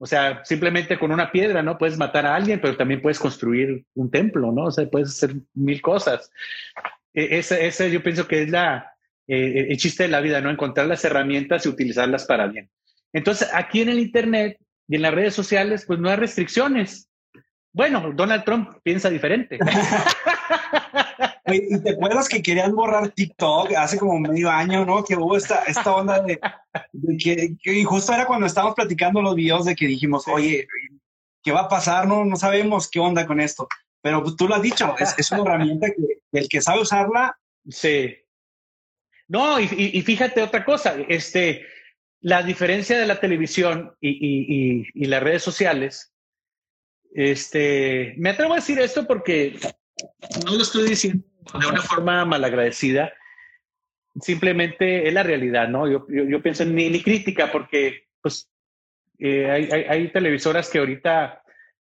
O 0.04 0.06
sea, 0.06 0.44
simplemente 0.44 0.98
con 0.98 1.12
una 1.12 1.32
piedra, 1.32 1.62
¿no? 1.62 1.78
Puedes 1.78 1.96
matar 1.96 2.26
a 2.26 2.36
alguien, 2.36 2.60
pero 2.60 2.76
también 2.76 3.00
puedes 3.00 3.18
construir 3.18 3.86
un 3.94 4.10
templo, 4.10 4.52
¿no? 4.52 4.64
O 4.64 4.70
sea, 4.70 4.86
puedes 4.86 5.08
hacer 5.08 5.34
mil 5.54 5.80
cosas. 5.80 6.30
E, 7.14 7.38
ese, 7.38 7.66
ese 7.66 7.90
yo 7.90 8.02
pienso 8.02 8.28
que 8.28 8.42
es 8.42 8.50
la, 8.50 8.92
eh, 9.26 9.68
el 9.70 9.78
chiste 9.78 10.02
de 10.02 10.10
la 10.10 10.20
vida, 10.20 10.42
¿no? 10.42 10.50
Encontrar 10.50 10.88
las 10.88 11.02
herramientas 11.06 11.64
y 11.64 11.70
utilizarlas 11.70 12.26
para 12.26 12.48
bien. 12.48 12.68
Entonces, 13.14 13.48
aquí 13.54 13.80
en 13.80 13.88
el 13.88 13.98
Internet 13.98 14.58
y 14.88 14.96
en 14.96 15.00
las 15.00 15.14
redes 15.14 15.32
sociales, 15.32 15.86
pues 15.86 15.98
no 15.98 16.10
hay 16.10 16.16
restricciones. 16.16 17.08
Bueno, 17.72 18.12
Donald 18.14 18.44
Trump 18.44 18.76
piensa 18.82 19.08
diferente. 19.08 19.58
¿Y 21.46 21.78
te 21.80 21.90
acuerdas 21.90 22.28
que 22.28 22.42
querían 22.42 22.74
borrar 22.74 23.10
TikTok 23.10 23.72
hace 23.76 23.98
como 23.98 24.18
medio 24.18 24.50
año, 24.50 24.84
no? 24.86 25.04
Que 25.04 25.14
hubo 25.14 25.36
esta, 25.36 25.64
esta 25.64 25.94
onda 25.94 26.20
de, 26.20 26.40
que, 27.18 27.56
que, 27.62 27.84
justo 27.84 28.14
era 28.14 28.26
cuando 28.26 28.46
estábamos 28.46 28.74
platicando 28.74 29.20
los 29.20 29.34
videos 29.34 29.66
de 29.66 29.74
que 29.74 29.86
dijimos, 29.86 30.26
oye, 30.26 30.66
¿qué 31.42 31.52
va 31.52 31.62
a 31.62 31.68
pasar? 31.68 32.08
No, 32.08 32.24
no 32.24 32.36
sabemos 32.36 32.88
qué 32.90 32.98
onda 32.98 33.26
con 33.26 33.40
esto. 33.40 33.68
Pero 34.00 34.22
pues, 34.22 34.36
tú 34.36 34.48
lo 34.48 34.54
has 34.54 34.62
dicho, 34.62 34.94
es, 34.98 35.14
es 35.18 35.30
una 35.32 35.42
herramienta 35.42 35.88
que 35.88 36.20
el 36.32 36.48
que 36.48 36.62
sabe 36.62 36.80
usarla. 36.80 37.38
Sí. 37.68 38.16
No, 39.28 39.60
y, 39.60 39.64
y, 39.70 40.02
fíjate 40.02 40.42
otra 40.42 40.64
cosa, 40.64 40.96
este, 41.08 41.66
la 42.20 42.42
diferencia 42.42 42.98
de 42.98 43.06
la 43.06 43.20
televisión 43.20 43.94
y, 44.00 44.10
y, 44.10 44.86
y, 44.94 45.06
las 45.06 45.22
redes 45.22 45.42
sociales, 45.42 46.12
este, 47.14 48.14
me 48.18 48.30
atrevo 48.30 48.52
a 48.52 48.56
decir 48.56 48.78
esto 48.78 49.06
porque 49.06 49.58
no 50.44 50.54
lo 50.54 50.62
estoy 50.62 50.88
diciendo 50.88 51.24
de 51.52 51.66
una 51.66 51.82
forma 51.82 52.24
malagradecida, 52.24 53.12
simplemente 54.20 55.06
es 55.06 55.14
la 55.14 55.22
realidad, 55.22 55.68
¿no? 55.68 55.88
Yo, 55.88 56.06
yo, 56.08 56.42
pienso 56.42 56.62
en 56.62 56.74
ni, 56.74 57.02
crítica 57.02 57.50
porque 57.50 58.06
pues 58.22 58.50
eh, 59.18 59.50
hay, 59.50 59.68
hay, 59.70 60.12
televisoras 60.12 60.70
que 60.70 60.78
ahorita 60.78 61.42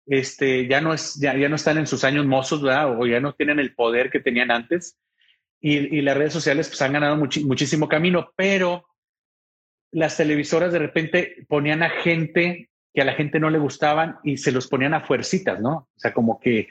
este, 0.07 0.67
ya, 0.67 0.81
no 0.81 0.93
es, 0.93 1.15
ya, 1.15 1.37
ya, 1.37 1.49
no 1.49 1.57
están 1.57 1.79
en 1.79 1.87
sus 1.87 2.05
años 2.05 2.27
mozos, 2.27 2.63
¿verdad? 2.63 2.99
O 2.99 3.07
ya 3.07 3.21
no 3.21 3.35
tienen 3.35 3.59
el 3.59 3.75
poder 3.75 4.11
que 4.11 4.21
tenían 4.21 4.51
antes. 4.51 4.99
Y, 5.61 5.99
y 5.99 6.03
las 6.03 6.17
redes 6.17 6.33
sociales 6.33 6.69
pues 6.69 6.83
han 6.83 6.93
ganado 6.93 7.17
muchísimo 7.17 7.89
camino, 7.89 8.33
pero 8.37 8.87
las 9.91 10.17
televisoras 10.17 10.73
de 10.73 10.79
repente 10.79 11.47
ponían 11.49 11.83
a 11.83 11.91
gente 11.91 12.71
que 12.93 13.03
a 13.03 13.05
la 13.05 13.15
gente 13.15 13.41
no 13.41 13.51
le 13.51 13.59
gustaban 13.59 14.17
y 14.25 14.37
se 14.37 14.53
los 14.53 14.69
ponían 14.69 14.95
a 14.95 15.01
fuercitas, 15.01 15.61
¿no? 15.61 15.89
O 15.95 15.99
sea, 15.99 16.13
como 16.13 16.41
que 16.41 16.69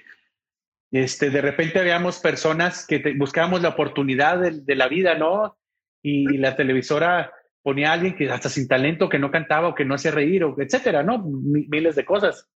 este, 0.92 1.30
de 1.30 1.42
repente 1.42 1.80
habíamos 1.80 2.20
personas 2.20 2.86
que 2.86 3.14
buscábamos 3.18 3.62
la 3.62 3.70
oportunidad 3.70 4.40
de, 4.40 4.76
la 4.76 4.88
vida, 4.88 5.16
¿no? 5.16 5.58
Y, 6.02 6.38
la 6.38 6.56
televisora 6.56 7.32
ponía 7.62 7.90
a 7.90 7.94
alguien 7.94 8.16
que 8.16 8.30
hasta 8.30 8.50
sin 8.50 8.68
talento, 8.68 9.10
que 9.10 9.20
no 9.20 9.32
cantaba 9.32 9.70
o 9.70 9.76
que 9.76 9.86
no 9.86 9.96
hacía 9.96 10.12
reír, 10.12 10.44
o 10.44 10.56
etcétera, 10.60 11.04
¿no? 11.04 11.24
miles 11.26 11.96
de 11.96 12.06
cosas. 12.06 12.48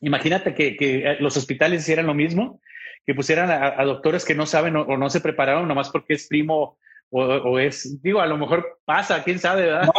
Imagínate 0.00 0.54
que, 0.54 0.76
que, 0.76 1.16
los 1.20 1.36
hospitales 1.36 1.82
hicieran 1.82 2.06
lo 2.06 2.14
mismo, 2.14 2.60
que 3.06 3.14
pusieran 3.14 3.50
a, 3.50 3.82
doctores 3.84 4.24
que 4.24 4.34
no 4.34 4.46
saben 4.46 4.76
o, 4.76 4.96
no 4.96 5.10
se 5.10 5.20
prepararon 5.20 5.68
nomás 5.68 5.90
porque 5.90 6.14
es 6.14 6.26
primo 6.26 6.78
o, 7.10 7.58
es, 7.58 8.00
digo, 8.02 8.20
a 8.20 8.26
lo 8.26 8.38
mejor 8.38 8.80
pasa, 8.84 9.24
quién 9.24 9.38
sabe, 9.38 9.62
¿verdad? 9.62 9.86
No, 9.86 9.92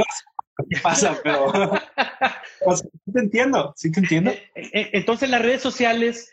pasa, 0.82 1.20
pero 1.24 1.52
pues, 2.66 2.80
sí 2.80 3.12
te 3.12 3.20
entiendo, 3.20 3.74
sí 3.76 3.92
te 3.92 4.00
entiendo. 4.00 4.32
Eh, 4.32 4.52
eh, 4.56 4.90
entonces 4.94 5.30
las 5.30 5.42
redes 5.42 5.62
sociales 5.62 6.32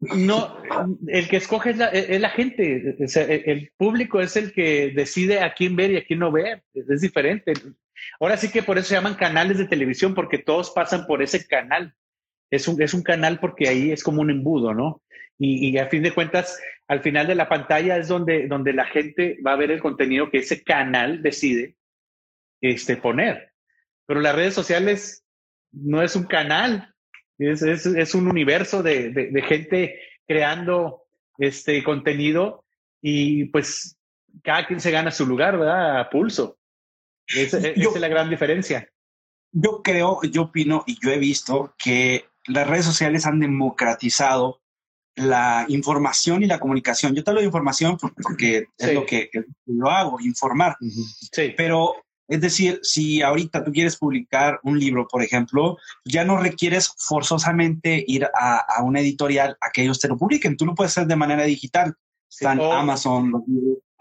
no, 0.00 0.56
el 1.08 1.28
que 1.28 1.36
escoge 1.36 1.70
es 1.70 1.76
la, 1.76 1.88
es 1.88 2.20
la 2.20 2.30
gente, 2.30 2.96
el 2.98 3.70
público 3.76 4.20
es 4.20 4.34
el 4.36 4.52
que 4.52 4.92
decide 4.94 5.40
a 5.40 5.52
quién 5.52 5.76
ver 5.76 5.90
y 5.90 5.98
a 5.98 6.04
quién 6.04 6.20
no 6.20 6.32
ver, 6.32 6.62
es 6.74 7.02
diferente. 7.02 7.52
Ahora 8.18 8.38
sí 8.38 8.50
que 8.50 8.62
por 8.62 8.78
eso 8.78 8.88
se 8.88 8.94
llaman 8.94 9.14
canales 9.14 9.58
de 9.58 9.66
televisión, 9.66 10.14
porque 10.14 10.38
todos 10.38 10.70
pasan 10.70 11.06
por 11.06 11.22
ese 11.22 11.46
canal. 11.46 11.94
Es 12.50 12.66
un, 12.66 12.80
es 12.80 12.94
un 12.94 13.02
canal 13.02 13.38
porque 13.40 13.68
ahí 13.68 13.92
es 13.92 14.02
como 14.02 14.22
un 14.22 14.30
embudo, 14.30 14.74
¿no? 14.74 15.02
Y, 15.42 15.78
a 15.78 15.88
fin 15.88 16.02
de 16.02 16.12
cuentas, 16.12 16.60
al 16.86 17.00
final 17.00 17.26
de 17.26 17.34
la 17.34 17.48
pantalla 17.48 17.96
es 17.96 18.08
donde, 18.08 18.46
donde 18.46 18.74
la 18.74 18.84
gente 18.84 19.38
va 19.46 19.54
a 19.54 19.56
ver 19.56 19.70
el 19.70 19.80
contenido 19.80 20.30
que 20.30 20.38
ese 20.38 20.62
canal 20.62 21.22
decide 21.22 21.76
este, 22.60 22.98
poner. 22.98 23.52
Pero 24.06 24.20
las 24.20 24.34
redes 24.34 24.52
sociales 24.52 25.24
no 25.72 26.02
es 26.02 26.14
un 26.14 26.24
canal, 26.24 26.94
es, 27.40 27.62
es, 27.62 27.86
es 27.86 28.14
un 28.14 28.28
universo 28.28 28.82
de, 28.82 29.10
de, 29.10 29.42
gente 29.42 29.98
creando 30.26 31.04
este 31.38 31.82
contenido 31.82 32.64
y 33.00 33.46
pues 33.46 33.96
cada 34.42 34.66
quien 34.66 34.80
se 34.80 34.90
gana 34.90 35.10
su 35.10 35.26
lugar, 35.26 35.58
¿verdad? 35.58 36.00
A 36.00 36.10
pulso. 36.10 36.58
Esa, 37.26 37.58
es 37.58 38.00
la 38.00 38.08
gran 38.08 38.28
diferencia. 38.28 38.88
Yo 39.52 39.82
creo, 39.82 40.20
yo 40.22 40.42
opino 40.42 40.84
y 40.86 40.98
yo 41.00 41.10
he 41.10 41.18
visto 41.18 41.74
que 41.78 42.26
las 42.46 42.68
redes 42.68 42.84
sociales 42.84 43.26
han 43.26 43.40
democratizado 43.40 44.60
la 45.16 45.64
información 45.68 46.42
y 46.42 46.46
la 46.46 46.60
comunicación. 46.60 47.14
Yo 47.14 47.24
te 47.24 47.30
hablo 47.30 47.40
de 47.40 47.46
información 47.46 47.96
porque 47.98 48.66
es 48.78 48.94
lo 48.94 49.06
que, 49.06 49.28
que, 49.30 49.44
lo 49.66 49.90
hago, 49.90 50.20
informar. 50.20 50.76
Sí. 51.32 51.54
Pero 51.56 51.94
es 52.30 52.40
decir, 52.40 52.78
si 52.82 53.20
ahorita 53.20 53.64
tú 53.64 53.72
quieres 53.72 53.96
publicar 53.96 54.60
un 54.62 54.78
libro, 54.78 55.06
por 55.08 55.22
ejemplo, 55.22 55.76
ya 56.04 56.24
no 56.24 56.38
requieres 56.38 56.94
forzosamente 56.96 58.04
ir 58.06 58.24
a, 58.34 58.58
a 58.58 58.82
una 58.82 59.00
editorial 59.00 59.56
a 59.60 59.70
que 59.70 59.82
ellos 59.82 59.98
te 59.98 60.08
lo 60.08 60.16
publiquen. 60.16 60.56
Tú 60.56 60.64
lo 60.64 60.74
puedes 60.74 60.96
hacer 60.96 61.08
de 61.08 61.16
manera 61.16 61.42
digital. 61.42 61.94
Están 62.30 62.60
Amazon, 62.60 63.44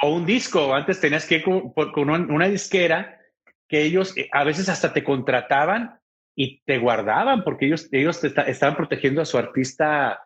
o 0.02 0.16
un 0.16 0.26
disco. 0.26 0.74
Antes 0.74 1.00
tenías 1.00 1.26
que 1.26 1.38
ir 1.38 1.44
con, 1.44 2.10
una 2.10 2.48
disquera 2.48 3.20
que 3.68 3.84
ellos 3.84 4.16
eh, 4.16 4.30
a 4.32 4.44
veces 4.44 4.70
hasta 4.70 4.94
te 4.94 5.04
contrataban 5.04 6.00
y 6.36 6.62
te 6.62 6.78
guardaban 6.78 7.44
porque 7.44 7.66
ellos, 7.66 7.90
ellos 7.92 8.24
estaban 8.24 8.76
protegiendo 8.76 9.22
a 9.22 9.26
su 9.26 9.38
artista. 9.38 10.22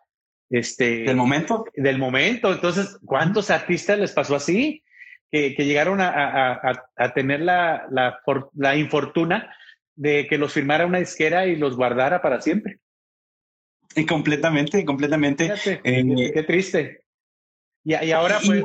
Este, 0.50 1.04
del 1.04 1.16
momento. 1.16 1.64
Del 1.74 1.98
momento. 1.98 2.52
Entonces, 2.52 2.98
¿cuántos 3.04 3.50
artistas 3.50 3.98
les 3.98 4.12
pasó 4.12 4.36
así? 4.36 4.83
Que, 5.34 5.64
llegaron 5.64 6.00
a, 6.00 6.60
a, 6.96 7.12
tener 7.12 7.40
la, 7.40 7.88
la, 7.90 8.20
la, 8.54 8.76
infortuna 8.76 9.52
de 9.96 10.28
que 10.28 10.38
los 10.38 10.52
firmara 10.52 10.86
una 10.86 11.00
disquera 11.00 11.46
y 11.46 11.56
los 11.56 11.76
guardara 11.76 12.22
para 12.22 12.40
siempre. 12.40 12.78
Y 13.96 14.06
completamente, 14.06 14.84
completamente. 14.84 15.52
Eh, 15.82 16.30
qué 16.32 16.42
triste. 16.44 17.02
Y, 17.82 17.96
y 17.96 18.12
ahora, 18.12 18.38
pues, 18.46 18.64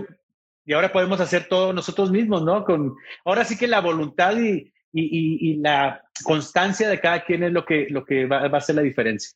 y 0.63 0.73
ahora 0.73 0.91
podemos 0.91 1.19
hacer 1.19 1.47
todo 1.47 1.73
nosotros 1.73 2.11
mismos, 2.11 2.43
¿no? 2.43 2.63
Con, 2.63 2.95
ahora 3.25 3.45
sí 3.45 3.57
que 3.57 3.67
la 3.67 3.81
voluntad 3.81 4.37
y, 4.37 4.71
y, 4.93 5.49
y 5.51 5.55
la 5.55 6.03
constancia 6.23 6.87
de 6.87 6.99
cada 6.99 7.23
quien 7.25 7.41
es 7.41 7.51
lo 7.51 7.65
que, 7.65 7.87
lo 7.89 8.05
que 8.05 8.27
va, 8.27 8.45
a 8.45 8.61
ser 8.61 8.75
la 8.75 8.83
diferencia. 8.83 9.35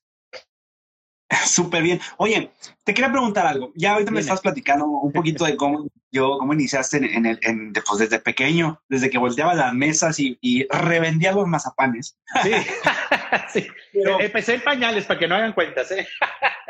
Súper 1.45 1.83
bien. 1.83 1.99
Oye, 2.17 2.51
te 2.83 2.93
quería 2.93 3.11
preguntar 3.11 3.45
algo. 3.45 3.71
Ya 3.75 3.93
ahorita 3.93 4.11
me 4.11 4.19
estás 4.19 4.41
platicando 4.41 4.85
un 4.85 5.11
poquito 5.11 5.45
de 5.45 5.55
cómo 5.55 5.87
yo, 6.11 6.37
cómo 6.37 6.53
iniciaste 6.53 6.97
en, 6.97 7.25
el, 7.25 7.39
en, 7.41 7.73
pues 7.73 7.99
desde 7.99 8.19
pequeño, 8.19 8.81
desde 8.87 9.09
que 9.09 9.17
volteaba 9.17 9.55
las 9.55 9.73
mesas 9.73 10.19
y, 10.19 10.37
y 10.41 10.67
revendía 10.67 11.31
los 11.31 11.47
mazapanes. 11.47 12.17
Sí, 12.43 12.51
sí. 13.53 13.67
Pero, 13.91 14.19
empecé 14.19 14.55
en 14.55 14.61
pañales 14.61 15.05
para 15.05 15.19
que 15.19 15.27
no 15.27 15.35
hagan 15.35 15.53
cuentas. 15.53 15.91
¿eh? 15.91 16.07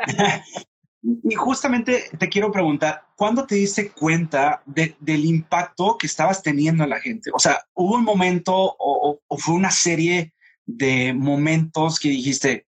Y 1.04 1.34
justamente 1.34 2.04
te 2.18 2.30
quiero 2.30 2.50
preguntar, 2.50 3.02
¿cuándo 3.14 3.46
te 3.46 3.56
diste 3.56 3.90
cuenta 3.90 4.62
del 4.64 5.24
impacto 5.24 5.98
que 5.98 6.06
estabas 6.06 6.42
teniendo 6.42 6.82
en 6.84 6.90
la 6.90 7.00
gente? 7.00 7.30
O 7.34 7.38
sea, 7.38 7.60
¿hubo 7.74 7.96
un 7.96 8.04
momento 8.04 8.54
o, 8.54 9.20
fue 9.36 9.54
una 9.54 9.70
serie 9.70 10.32
de 10.64 11.12
momentos 11.12 11.98
que 11.98 12.08
dijiste, 12.08 12.66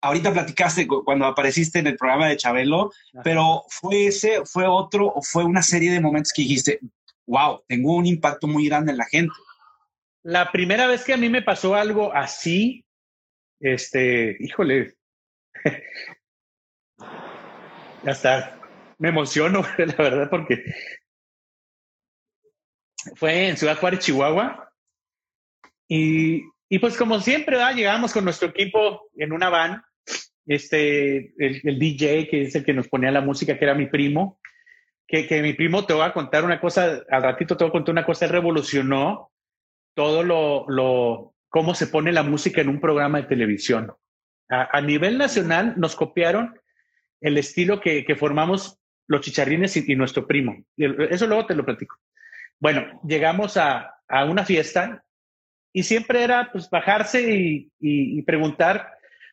ahorita 0.00 0.32
platicaste 0.32 0.86
cuando 0.86 1.26
apareciste 1.26 1.78
en 1.78 1.86
el 1.86 1.96
programa 1.96 2.28
de 2.28 2.36
Chabelo, 2.36 2.92
pero 3.22 3.64
fue 3.68 4.06
ese, 4.06 4.44
fue 4.44 4.66
otro 4.66 5.06
o 5.06 5.22
fue 5.22 5.44
una 5.44 5.62
serie 5.62 5.92
de 5.92 6.00
momentos 6.00 6.32
que 6.32 6.42
dijiste, 6.42 6.80
wow, 7.26 7.62
tengo 7.66 7.96
un 7.96 8.06
impacto 8.06 8.46
muy 8.46 8.68
grande 8.68 8.92
en 8.92 8.98
la 8.98 9.06
gente? 9.06 9.32
La 10.22 10.50
primera 10.52 10.86
vez 10.86 11.04
que 11.04 11.14
a 11.14 11.16
mí 11.16 11.28
me 11.28 11.42
pasó 11.42 11.74
algo 11.74 12.12
así, 12.12 12.84
este, 13.60 14.36
híjole, 14.40 14.94
hasta 18.06 18.58
me 18.98 19.08
emociono, 19.08 19.62
la 19.78 19.94
verdad, 19.96 20.30
porque 20.30 20.64
fue 23.16 23.48
en 23.48 23.56
Ciudad 23.56 23.78
Juárez, 23.78 24.00
Chihuahua. 24.00 24.72
Y, 25.88 26.42
y 26.68 26.78
pues 26.78 26.96
como 26.96 27.18
siempre, 27.20 27.56
¿verdad? 27.56 27.74
llegamos 27.74 28.12
con 28.12 28.24
nuestro 28.24 28.48
equipo 28.48 29.08
en 29.16 29.32
una 29.32 29.48
van. 29.48 29.82
Este, 30.46 31.32
el, 31.38 31.78
DJ, 31.78 32.28
que 32.28 32.42
es 32.42 32.54
el 32.54 32.64
que 32.64 32.74
nos 32.74 32.88
ponía 32.88 33.10
la 33.10 33.20
música, 33.20 33.58
que 33.58 33.64
era 33.64 33.74
mi 33.74 33.86
primo, 33.86 34.38
que, 35.06 35.26
que 35.26 35.42
mi 35.42 35.52
primo 35.52 35.86
te 35.86 35.94
va 35.94 36.06
a 36.06 36.12
contar 36.12 36.44
una 36.44 36.60
cosa, 36.60 37.02
al 37.08 37.22
ratito 37.22 37.56
te 37.56 37.64
voy 37.64 37.68
a 37.68 37.72
contar 37.72 37.92
una 37.92 38.06
cosa, 38.06 38.24
él 38.24 38.32
revolucionó 38.32 39.30
todo 39.94 40.22
lo, 40.22 40.66
lo, 40.68 41.34
cómo 41.48 41.74
se 41.74 41.86
pone 41.86 42.12
la 42.12 42.22
música 42.22 42.60
en 42.60 42.68
un 42.68 42.80
programa 42.80 43.20
de 43.20 43.28
televisión. 43.28 43.92
A, 44.48 44.76
a 44.76 44.80
nivel 44.80 45.18
nacional 45.18 45.74
nos 45.76 45.94
copiaron 45.94 46.54
el 47.20 47.38
estilo 47.38 47.80
que, 47.80 48.16
formamos 48.18 48.78
los 49.06 49.20
chicharrines 49.20 49.76
y, 49.76 49.94
nuestro 49.94 50.26
primo. 50.26 50.56
Eso 50.76 51.26
luego 51.26 51.46
te 51.46 51.54
lo 51.54 51.64
platico. 51.64 51.96
Bueno, 52.58 53.00
llegamos 53.06 53.56
a, 53.56 53.94
una 54.28 54.44
fiesta 54.44 55.04
y 55.72 55.84
siempre 55.84 56.24
era 56.24 56.50
pues 56.50 56.68
bajarse 56.68 57.68
y, 57.78 58.22
preguntar 58.22 58.92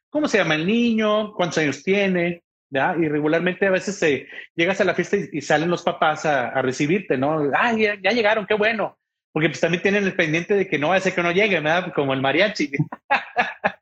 cómo 0.10 0.28
se 0.28 0.38
llama 0.38 0.56
el 0.56 0.66
niño, 0.66 1.34
cuántos 1.34 1.60
años 1.60 1.84
tiene, 1.84 2.44
¿ya? 2.70 2.96
Y 3.00 3.08
regularmente 3.08 3.68
a 3.68 3.72
veces 3.72 3.98
se, 3.98 4.28
llegas 4.56 4.82
a 4.82 4.84
la 4.84 4.94
fiesta 4.94 5.18
y, 5.32 5.42
salen 5.42 5.70
los 5.70 5.84
papás 5.84 6.26
a, 6.26 6.62
recibirte, 6.62 7.18
¿no? 7.18 7.52
Ah, 7.54 7.74
ya, 7.74 7.96
llegaron, 8.12 8.46
qué 8.46 8.54
bueno. 8.54 8.98
Porque 9.32 9.50
pues 9.50 9.60
también 9.60 9.84
tienen 9.84 10.04
el 10.04 10.16
pendiente 10.16 10.56
de 10.56 10.68
que 10.68 10.80
no 10.80 10.90
va 10.90 10.96
a 10.96 11.00
ser 11.00 11.14
que 11.14 11.22
no 11.22 11.32
llegue, 11.32 11.60
¿verdad? 11.60 11.94
Como 11.94 12.14
el 12.14 12.22
mariachi. 12.22 12.72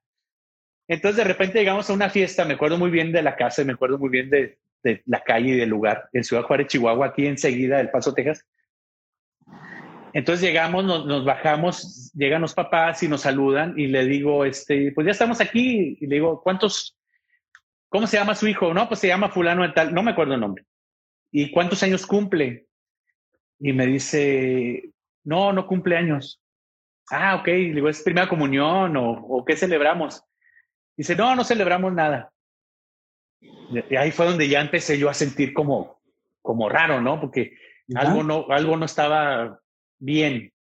Entonces 0.87 1.17
de 1.17 1.23
repente 1.23 1.59
llegamos 1.59 1.89
a 1.89 1.93
una 1.93 2.09
fiesta, 2.09 2.45
me 2.45 2.53
acuerdo 2.53 2.77
muy 2.77 2.91
bien 2.91 3.11
de 3.11 3.23
la 3.23 3.35
casa, 3.35 3.63
me 3.63 3.73
acuerdo 3.73 3.97
muy 3.97 4.09
bien 4.09 4.29
de, 4.29 4.57
la 5.05 5.21
calle 5.21 5.53
y 5.53 5.57
del 5.57 5.69
lugar, 5.69 6.09
en 6.13 6.23
Ciudad 6.23 6.43
Juárez, 6.43 6.67
Chihuahua, 6.67 7.07
aquí 7.07 7.25
enseguida 7.25 7.77
del 7.77 7.89
Paso, 7.89 8.13
Texas. 8.13 8.45
Entonces 10.15 10.47
llegamos, 10.47 10.85
nos, 10.85 11.25
bajamos, 11.25 12.09
llegan 12.13 12.41
los 12.41 12.53
papás 12.53 13.03
y 13.03 13.09
nos 13.09 13.19
saludan 13.19 13.77
y 13.77 13.87
le 13.87 14.05
digo, 14.05 14.45
este, 14.45 14.93
pues 14.93 15.03
ya 15.03 15.11
estamos 15.11 15.41
aquí. 15.41 15.97
Y 15.99 16.07
le 16.07 16.15
digo, 16.15 16.41
¿cuántos, 16.41 16.97
cómo 17.89 18.07
se 18.07 18.15
llama 18.15 18.33
su 18.33 18.47
hijo? 18.47 18.73
No, 18.73 18.87
pues 18.87 19.01
se 19.01 19.09
llama 19.09 19.27
fulano 19.27 19.63
de 19.63 19.73
tal, 19.73 19.93
no 19.93 20.03
me 20.03 20.11
acuerdo 20.11 20.35
el 20.35 20.39
nombre. 20.39 20.63
¿Y 21.33 21.51
cuántos 21.51 21.83
años 21.83 22.05
cumple? 22.05 22.65
Y 23.59 23.73
me 23.73 23.85
dice, 23.87 24.89
no, 25.25 25.51
no 25.51 25.67
cumple 25.67 25.97
años. 25.97 26.41
Ah, 27.11 27.35
ok. 27.35 27.47
Le 27.47 27.73
digo, 27.73 27.89
¿es 27.89 28.01
primera 28.01 28.29
comunión 28.29 28.95
o, 28.95 29.11
o 29.11 29.43
qué 29.43 29.57
celebramos? 29.57 30.23
Dice, 30.95 31.17
no, 31.17 31.35
no 31.35 31.43
celebramos 31.43 31.91
nada. 31.91 32.31
Y 33.41 33.97
ahí 33.97 34.11
fue 34.11 34.27
donde 34.27 34.47
ya 34.47 34.61
empecé 34.61 34.97
yo 34.97 35.09
a 35.09 35.13
sentir 35.13 35.53
como, 35.53 35.99
como 36.41 36.69
raro, 36.69 37.01
¿no? 37.01 37.19
Porque 37.19 37.57
algo 37.95 38.23
no, 38.23 38.45
algo 38.49 38.77
no 38.77 38.85
estaba 38.85 39.59
bien. 40.05 40.53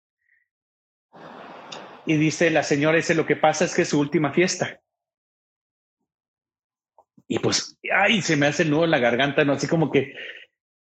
Y 2.06 2.16
dice 2.16 2.50
la 2.50 2.62
señora, 2.62 2.96
dice, 2.96 3.14
lo 3.14 3.26
que 3.26 3.36
pasa 3.36 3.64
es 3.64 3.74
que 3.74 3.82
es 3.82 3.88
su 3.88 4.00
última 4.00 4.32
fiesta. 4.32 4.80
Y 7.28 7.38
pues, 7.38 7.78
ay, 7.92 8.22
se 8.22 8.36
me 8.36 8.46
hace 8.46 8.64
el 8.64 8.70
nudo 8.70 8.84
en 8.84 8.90
la 8.90 8.98
garganta, 8.98 9.44
¿no? 9.44 9.54
Así 9.54 9.66
como 9.66 9.90
que, 9.90 10.14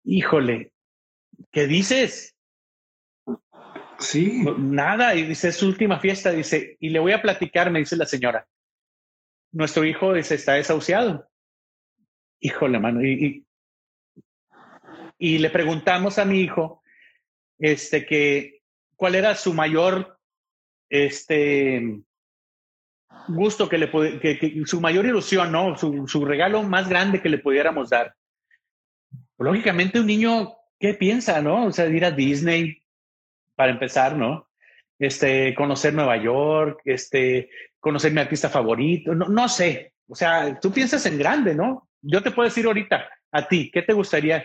híjole, 0.04 0.72
¿qué 1.50 1.66
dices? 1.66 2.36
Sí. 3.98 4.44
Nada, 4.58 5.14
y 5.14 5.22
dice, 5.22 5.48
es 5.48 5.56
su 5.56 5.68
última 5.68 6.00
fiesta, 6.00 6.30
dice, 6.30 6.76
y 6.80 6.90
le 6.90 6.98
voy 6.98 7.12
a 7.12 7.22
platicar, 7.22 7.70
me 7.70 7.78
dice 7.78 7.96
la 7.96 8.06
señora 8.06 8.46
nuestro 9.52 9.84
hijo 9.84 10.16
está 10.16 10.54
desahuciado. 10.54 11.28
Híjole, 12.40 12.80
mano. 12.80 13.04
Y, 13.04 13.46
y, 15.18 15.38
le 15.38 15.50
preguntamos 15.50 16.18
a 16.18 16.24
mi 16.24 16.40
hijo 16.40 16.81
este, 17.62 18.04
que, 18.04 18.60
cuál 18.96 19.14
era 19.14 19.36
su 19.36 19.54
mayor 19.54 20.18
este, 20.90 22.00
gusto 23.28 23.68
que 23.68 23.78
le 23.78 23.90
que, 24.20 24.62
su 24.66 24.80
mayor 24.80 25.06
ilusión, 25.06 25.52
¿no? 25.52 25.78
Su, 25.78 26.06
su, 26.08 26.24
regalo 26.24 26.62
más 26.64 26.88
grande 26.88 27.22
que 27.22 27.28
le 27.28 27.38
pudiéramos 27.38 27.90
dar. 27.90 28.14
Lógicamente, 29.38 30.00
un 30.00 30.06
niño, 30.06 30.54
¿qué 30.78 30.94
piensa, 30.94 31.40
no? 31.40 31.66
O 31.66 31.72
sea, 31.72 31.86
ir 31.86 32.04
a 32.04 32.10
Disney, 32.10 32.82
para 33.54 33.72
empezar, 33.72 34.16
¿no? 34.16 34.48
Este, 34.98 35.54
conocer 35.54 35.94
Nueva 35.94 36.16
York, 36.16 36.80
este, 36.84 37.48
conocer 37.78 38.12
mi 38.12 38.20
artista 38.20 38.48
favorito, 38.48 39.14
no, 39.14 39.28
no 39.28 39.48
sé. 39.48 39.94
O 40.08 40.16
sea, 40.16 40.58
tú 40.60 40.72
piensas 40.72 41.06
en 41.06 41.16
grande, 41.16 41.54
¿no? 41.54 41.88
Yo 42.00 42.22
te 42.22 42.32
puedo 42.32 42.48
decir 42.48 42.66
ahorita, 42.66 43.08
a 43.30 43.48
ti, 43.48 43.70
¿qué 43.72 43.82
te 43.82 43.92
gustaría? 43.92 44.44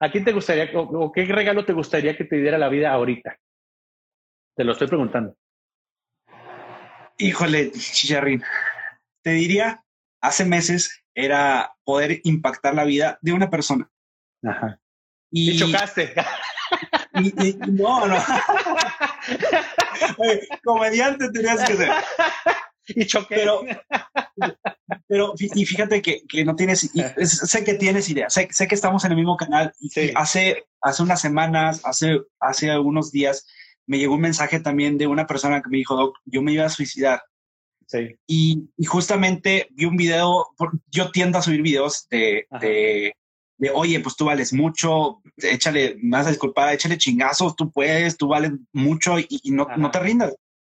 ¿A 0.00 0.10
quién 0.10 0.24
te 0.24 0.32
gustaría 0.32 0.70
o, 0.74 1.12
qué 1.12 1.24
regalo 1.24 1.64
te 1.64 1.72
gustaría 1.72 2.16
que 2.16 2.24
te 2.24 2.36
diera 2.36 2.58
la 2.58 2.68
vida 2.68 2.92
ahorita? 2.92 3.38
Te 4.56 4.64
lo 4.64 4.72
estoy 4.72 4.88
preguntando. 4.88 5.36
Híjole, 7.18 7.70
Chicharrín, 7.72 8.42
te 9.22 9.30
diría, 9.30 9.84
hace 10.20 10.44
meses 10.44 11.04
era 11.14 11.74
poder 11.84 12.20
impactar 12.24 12.74
la 12.74 12.84
vida 12.84 13.18
de 13.22 13.32
una 13.32 13.50
persona. 13.50 13.88
Ajá. 14.42 14.80
Y, 15.30 15.58
chocaste. 15.58 16.14
no, 17.72 18.06
no. 18.06 18.16
comediante 20.64 21.30
tenías 21.30 21.64
que 21.64 21.76
ser. 21.76 21.92
y 22.88 23.06
choqué. 23.06 23.36
Pero, 23.36 23.62
pero 25.06 25.34
y 25.38 25.64
fíjate 25.64 26.02
que, 26.02 26.22
que 26.28 26.44
no 26.44 26.54
tienes, 26.56 26.90
sé 27.18 27.64
que 27.64 27.74
tienes 27.74 28.08
idea, 28.08 28.30
sé, 28.30 28.48
sé, 28.50 28.68
que 28.68 28.74
estamos 28.74 29.04
en 29.04 29.12
el 29.12 29.16
mismo 29.16 29.36
canal 29.36 29.72
y 29.80 29.90
hace, 30.14 30.64
hace 30.80 31.02
unas 31.02 31.20
semanas, 31.20 31.80
hace, 31.84 32.20
hace 32.40 32.70
algunos 32.70 33.10
días, 33.10 33.46
me 33.86 33.98
llegó 33.98 34.14
un 34.14 34.22
mensaje 34.22 34.60
también 34.60 34.98
de 34.98 35.06
una 35.06 35.26
persona 35.26 35.62
que 35.62 35.70
me 35.70 35.78
dijo, 35.78 35.96
Doc, 35.96 36.16
yo 36.24 36.42
me 36.42 36.52
iba 36.52 36.64
a 36.64 36.70
suicidar. 36.70 37.22
Sí. 37.86 38.16
Y, 38.26 38.70
y, 38.78 38.84
justamente 38.86 39.68
vi 39.72 39.84
un 39.84 39.96
video, 39.96 40.46
yo 40.90 41.10
tiendo 41.10 41.38
a 41.38 41.42
subir 41.42 41.60
videos 41.60 42.08
de, 42.08 42.46
de, 42.60 43.14
de, 43.58 43.70
oye, 43.70 44.00
pues 44.00 44.16
tú 44.16 44.24
vales 44.24 44.54
mucho, 44.54 45.20
échale, 45.36 45.96
más 46.00 46.26
disculpada, 46.26 46.72
échale 46.72 46.96
chingazos, 46.96 47.54
tú 47.56 47.70
puedes, 47.70 48.16
tú 48.16 48.28
vales 48.28 48.52
mucho 48.72 49.18
y, 49.18 49.26
y 49.28 49.50
no, 49.50 49.66
no, 49.76 49.90
te 49.90 50.00
rindas. 50.00 50.34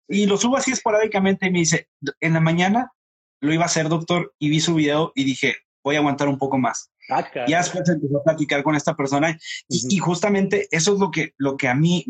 Y 0.08 0.26
lo 0.26 0.36
subo 0.36 0.56
así 0.56 0.72
esporádicamente 0.72 1.46
y 1.46 1.50
me 1.50 1.60
dice, 1.60 1.88
en 2.20 2.34
la 2.34 2.40
mañana 2.40 2.92
lo 3.40 3.52
iba 3.52 3.64
a 3.64 3.66
hacer, 3.66 3.88
doctor, 3.88 4.34
y 4.38 4.50
vi 4.50 4.60
su 4.60 4.74
video 4.74 5.12
y 5.14 5.24
dije, 5.24 5.56
voy 5.82 5.96
a 5.96 5.98
aguantar 5.98 6.28
un 6.28 6.38
poco 6.38 6.58
más. 6.58 6.90
Ah, 7.08 7.24
y 7.46 7.52
después 7.54 7.88
empezó 7.88 8.18
a 8.18 8.24
platicar 8.24 8.62
con 8.64 8.74
esta 8.74 8.96
persona 8.96 9.38
y, 9.68 9.98
justamente 9.98 10.66
eso 10.72 10.94
es 10.94 11.00
lo 11.00 11.10
que, 11.10 11.34
lo 11.36 11.56
que 11.56 11.68
a 11.68 11.74
mí, 11.74 12.04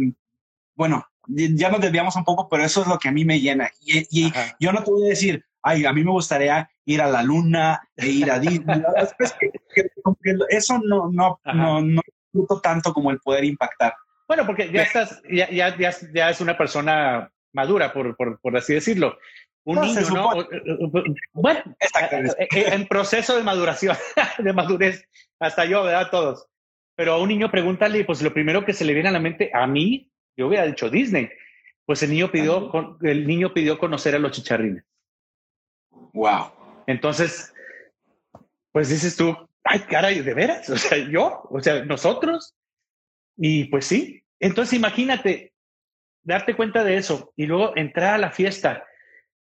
bueno, 0.75 1.07
ya 1.29 1.71
nos 1.71 1.81
desviamos 1.81 2.17
un 2.17 2.25
poco, 2.25 2.49
pero 2.49 2.65
eso 2.65 2.83
es 2.83 2.89
lo 2.89 2.99
que 2.99 3.09
a 3.09 3.13
mí 3.13 3.25
me 3.25 3.41
llena. 3.41 3.71
Y, 3.81 4.33
yo 4.59 4.73
no 4.73 4.83
te 4.83 4.91
voy 4.91 5.05
a 5.07 5.11
decir, 5.11 5.45
ay, 5.63 5.85
a 5.85 5.93
mí 5.93 6.03
me 6.05 6.13
gustaría 6.13 6.69
ir 6.87 7.03
a 7.03 7.09
la 7.09 7.23
luna 7.23 7.81
e 7.97 8.07
ir 8.07 8.31
a 8.31 8.39
Disney. 8.39 8.83
eso 10.49 10.81
no, 10.83 11.11
no, 11.13 11.41
no, 11.45 11.81
no, 11.83 12.03
tanto 12.63 12.95
como 12.95 13.11
el 13.11 13.19
poder 13.19 13.45
impactar. 13.45 13.95
Bueno, 14.27 14.47
porque 14.47 14.71
ya 14.73 14.83
estás, 14.83 15.23
ya, 15.31 15.51
ya, 15.51 15.77
ya, 15.77 16.31
es 16.31 16.41
una 16.41 16.57
persona 16.57 17.31
madura, 17.57 17.93
por, 17.93 18.15
por, 18.17 18.39
por 18.41 18.57
así 18.57 18.75
decirlo. 18.75 19.19
Un 19.65 19.81
niño, 19.81 20.01
¿no? 20.13 20.43
Eh, 20.43 20.47
eh, 20.53 20.63
eh, 20.69 21.15
bueno, 21.33 21.61
en 22.53 22.87
proceso 22.87 23.37
de 23.37 23.43
maduración, 23.43 23.97
de 24.39 24.53
madurez, 24.53 25.09
hasta 25.41 25.65
yo, 25.65 25.83
¿verdad? 25.83 26.09
Todos. 26.11 26.47
Pero 26.95 27.15
a 27.15 27.19
un 27.19 27.29
niño 27.29 27.51
pregúntale, 27.51 28.05
pues 28.05 28.23
lo 28.23 28.33
primero 28.33 28.65
que 28.65 28.73
se 28.73 28.85
le 28.85 28.95
viene 28.95 29.09
a 29.09 29.13
la 29.13 29.19
mente, 29.19 29.51
a 29.53 29.67
mí, 29.67 30.09
yo 30.37 30.47
hubiera 30.47 30.67
dicho 30.67 30.89
Disney. 30.89 31.29
Pues 31.85 32.03
el 32.03 32.11
niño 32.11 32.31
pidió, 32.31 32.71
el 33.03 33.27
niño 33.27 33.53
pidió 33.53 33.79
conocer 33.79 34.15
a 34.15 34.19
los 34.19 34.33
chicharrines. 34.33 34.85
Wow. 36.13 36.53
Entonces, 36.87 37.53
pues 38.73 38.89
dices 38.89 39.17
tú, 39.17 39.37
ay, 39.65 39.81
caray, 39.81 40.21
¿de 40.21 40.35
veras? 40.35 40.69
O 40.71 40.77
sea, 40.77 40.99
yo, 40.99 41.43
o 41.51 41.61
sea, 41.61 41.85
nosotros. 41.85 42.55
Y 43.37 43.65
pues 43.65 43.87
sí. 43.87 44.23
Entonces 44.39 44.75
imagínate, 44.75 45.53
darte 46.27 46.57
cuenta 46.57 46.85
de 46.85 46.97
eso 46.97 47.33
y 47.37 47.47
luego 47.47 47.73
entrar 47.77 48.15
a 48.15 48.19
la 48.19 48.31
fiesta 48.31 48.85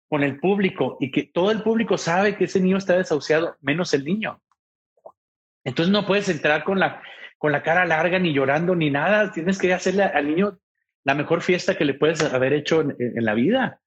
con 0.09 0.23
el 0.23 0.39
público 0.39 0.99
y 1.01 1.11
que 1.11 1.23
todo 1.23 1.51
el 1.53 1.63
público 1.63 1.97
sabe 1.97 2.37
que 2.37 2.45
ese 2.45 2.61
niño 2.61 2.77
está 2.77 2.97
desahuciado, 2.99 3.57
menos 3.61 3.95
el 3.95 4.05
niño. 4.05 4.43
Entonces 5.65 5.93
no 5.93 6.05
puedes 6.07 6.29
entrar 6.29 6.65
con 6.65 6.81
la, 6.81 7.01
con 7.39 7.53
la 7.53 7.63
cara 7.63 7.87
larga, 7.87 8.19
ni 8.19 8.35
llorando, 8.35 8.75
ni 8.75 8.91
nada. 8.91 9.33
Tienes 9.33 9.59
que 9.59 9.73
hacerle 9.73 10.03
al 10.03 10.27
niño 10.27 10.59
la 11.05 11.15
mejor 11.15 11.41
fiesta 11.41 11.77
que 11.77 11.85
le 11.85 11.95
puedes 11.95 12.21
haber 12.21 12.53
hecho 12.53 12.81
en, 12.81 13.25
la 13.25 13.35
vida. 13.35 13.81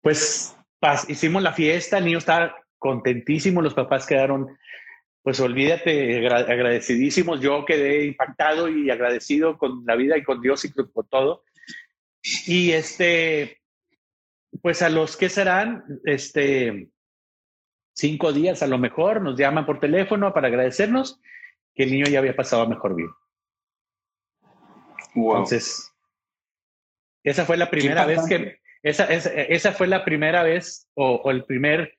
Pues 0.00 0.56
hicimos 1.08 1.42
la 1.42 1.52
fiesta, 1.52 1.98
el 1.98 2.04
niño 2.04 2.18
estaba 2.18 2.56
contentísimo, 2.78 3.60
los 3.60 3.74
papás 3.74 4.06
quedaron, 4.06 4.56
pues 5.22 5.40
olvídate, 5.40 6.26
agradecidísimos. 6.26 7.40
Yo 7.40 7.64
quedé 7.64 8.04
impactado 8.06 8.68
y 8.68 8.88
agradecido 8.88 9.58
con 9.58 9.84
la 9.84 9.96
vida 9.96 10.16
y 10.16 10.22
con 10.22 10.40
Dios 10.40 10.64
y 10.64 10.72
con 10.72 11.08
todo. 11.08 11.42
Y 12.46 12.72
este, 12.72 13.60
pues 14.60 14.82
a 14.82 14.88
los 14.88 15.16
que 15.16 15.28
serán, 15.28 15.84
este, 16.04 16.90
cinco 17.94 18.32
días 18.32 18.62
a 18.62 18.66
lo 18.66 18.78
mejor, 18.78 19.20
nos 19.20 19.38
llaman 19.38 19.66
por 19.66 19.80
teléfono 19.80 20.32
para 20.32 20.48
agradecernos 20.48 21.20
que 21.74 21.84
el 21.84 21.90
niño 21.92 22.06
ya 22.06 22.18
había 22.18 22.36
pasado 22.36 22.62
a 22.62 22.68
mejor 22.68 22.94
vida. 22.94 23.10
Entonces, 25.14 25.92
esa 27.22 27.44
fue 27.44 27.56
la 27.56 27.70
primera 27.70 28.06
vez 28.06 28.20
que, 28.28 28.60
esa, 28.82 29.04
esa, 29.04 29.72
fue 29.72 29.86
la 29.86 30.04
primera 30.04 30.42
vez 30.42 30.88
o, 30.94 31.30
el 31.30 31.44
primer, 31.44 31.94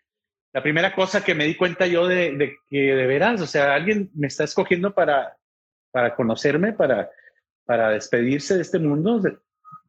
la 0.52 0.62
primera 0.62 0.94
cosa 0.96 1.24
que 1.24 1.36
me 1.36 1.46
di 1.46 1.56
cuenta 1.56 1.86
yo 1.88 2.08
de, 2.08 2.36
de, 2.36 2.58
que 2.70 2.78
de 2.78 3.08
veras, 3.08 3.42
o 3.42 3.48
sea, 3.48 3.74
alguien 3.74 4.10
me 4.14 4.28
está 4.28 4.44
escogiendo 4.44 4.94
para, 4.94 5.38
para 5.92 6.16
conocerme, 6.16 6.74
para, 6.74 7.10
para 7.66 7.90
despedirse 7.90 8.56
de 8.56 8.62
este 8.62 8.80
mundo. 8.80 9.22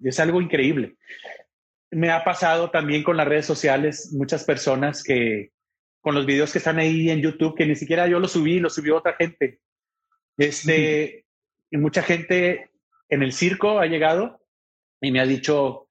Es 0.05 0.21
algo 0.21 0.41
increíble 0.41 0.97
me 1.95 2.11
ha 2.11 2.25
pasado 2.25 2.71
también 2.71 3.03
con 3.03 3.17
las 3.17 3.27
redes 3.27 3.47
sociales, 3.47 4.13
muchas 4.13 4.45
personas 4.45 5.03
que 5.03 5.53
con 6.01 6.15
los 6.15 6.27
videos 6.27 6.53
que 6.53 6.59
están 6.59 6.79
ahí 6.79 7.09
en 7.09 7.21
YouTube, 7.21 7.57
que 7.57 7.67
ni 7.67 7.77
siquiera 7.77 8.07
yo 8.07 8.19
los 8.19 8.33
subí, 8.33 8.59
los 8.59 8.75
subió 8.75 8.97
otra 8.97 9.15
gente. 9.15 9.61
Este, 10.37 11.25
y 11.71 11.77
mucha 11.79 12.03
gente 12.03 12.71
en 13.09 13.23
el 13.23 13.33
circo 13.33 13.79
ha 13.79 13.87
llegado 13.87 14.43
y 15.01 15.13
me 15.13 15.21
ha 15.21 15.27
dicho, 15.27 15.87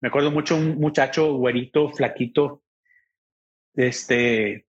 me 0.00 0.08
acuerdo 0.08 0.30
mucho 0.30 0.56
un 0.56 0.78
muchacho 0.78 1.34
güerito, 1.34 1.90
flaquito, 1.90 2.62
este, 3.74 4.66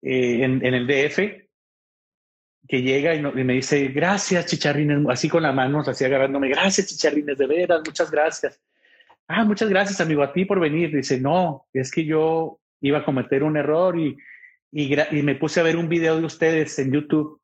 eh, 0.00 0.44
en, 0.44 0.64
el 0.64 0.86
DF, 0.86 1.41
que 2.72 2.80
llega 2.80 3.14
y, 3.14 3.18
y, 3.18 3.44
me 3.44 3.52
dice, 3.52 3.88
gracias, 3.88 4.46
chicharrines, 4.46 5.06
así 5.10 5.28
con 5.28 5.42
las 5.42 5.54
manos, 5.54 5.88
así 5.88 6.06
agarrándome, 6.06 6.48
gracias, 6.48 6.86
chicharrines, 6.86 7.36
de 7.36 7.46
veras, 7.46 7.82
muchas 7.84 8.10
gracias 8.10 8.58
ah, 9.28 9.44
muchas 9.44 9.68
gracias 9.68 10.00
amigo 10.00 10.22
a 10.22 10.32
ti 10.32 10.44
por 10.44 10.60
venir. 10.60 10.94
Dice, 10.94 11.20
no, 11.20 11.66
es 11.72 11.90
que 11.90 12.04
yo 12.04 12.60
iba 12.80 12.98
a 12.98 13.04
cometer 13.04 13.42
un 13.42 13.56
error 13.56 13.98
y, 13.98 14.16
y, 14.70 15.22
me 15.22 15.34
puse 15.34 15.60
a 15.60 15.62
ver 15.62 15.76
un 15.76 15.88
video 15.88 16.18
de 16.18 16.26
ustedes 16.26 16.78
en 16.78 16.92
YouTube 16.92 17.40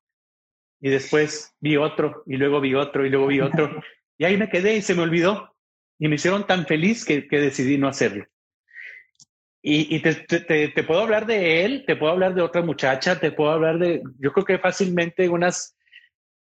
y 0.80 0.90
después 0.90 1.54
vi 1.60 1.76
otro 1.76 2.22
y 2.26 2.36
luego 2.36 2.60
vi 2.60 2.74
otro 2.74 3.06
y 3.06 3.10
luego 3.10 3.28
vi 3.28 3.40
otro. 3.40 3.82
y 4.18 4.24
ahí 4.24 4.36
me 4.36 4.48
quedé 4.48 4.76
y 4.76 4.82
se 4.82 4.94
me 4.94 5.02
olvidó 5.02 5.54
y 5.98 6.08
me 6.08 6.16
hicieron 6.16 6.46
tan 6.46 6.66
feliz 6.66 7.04
que, 7.04 7.26
que 7.26 7.40
decidí 7.40 7.78
no 7.78 7.88
hacerlo. 7.88 8.26
Y, 9.60 10.00
te, 10.00 10.84
puedo 10.84 11.00
hablar 11.00 11.26
de 11.26 11.64
él, 11.64 11.84
te 11.86 11.96
puedo 11.96 12.12
hablar 12.12 12.34
de 12.34 12.42
otra 12.42 12.62
muchacha, 12.62 13.18
te 13.18 13.32
puedo 13.32 13.50
hablar 13.50 13.78
de, 13.78 14.02
yo 14.18 14.32
creo 14.32 14.44
que 14.44 14.58
fácilmente 14.58 15.28
unas 15.28 15.76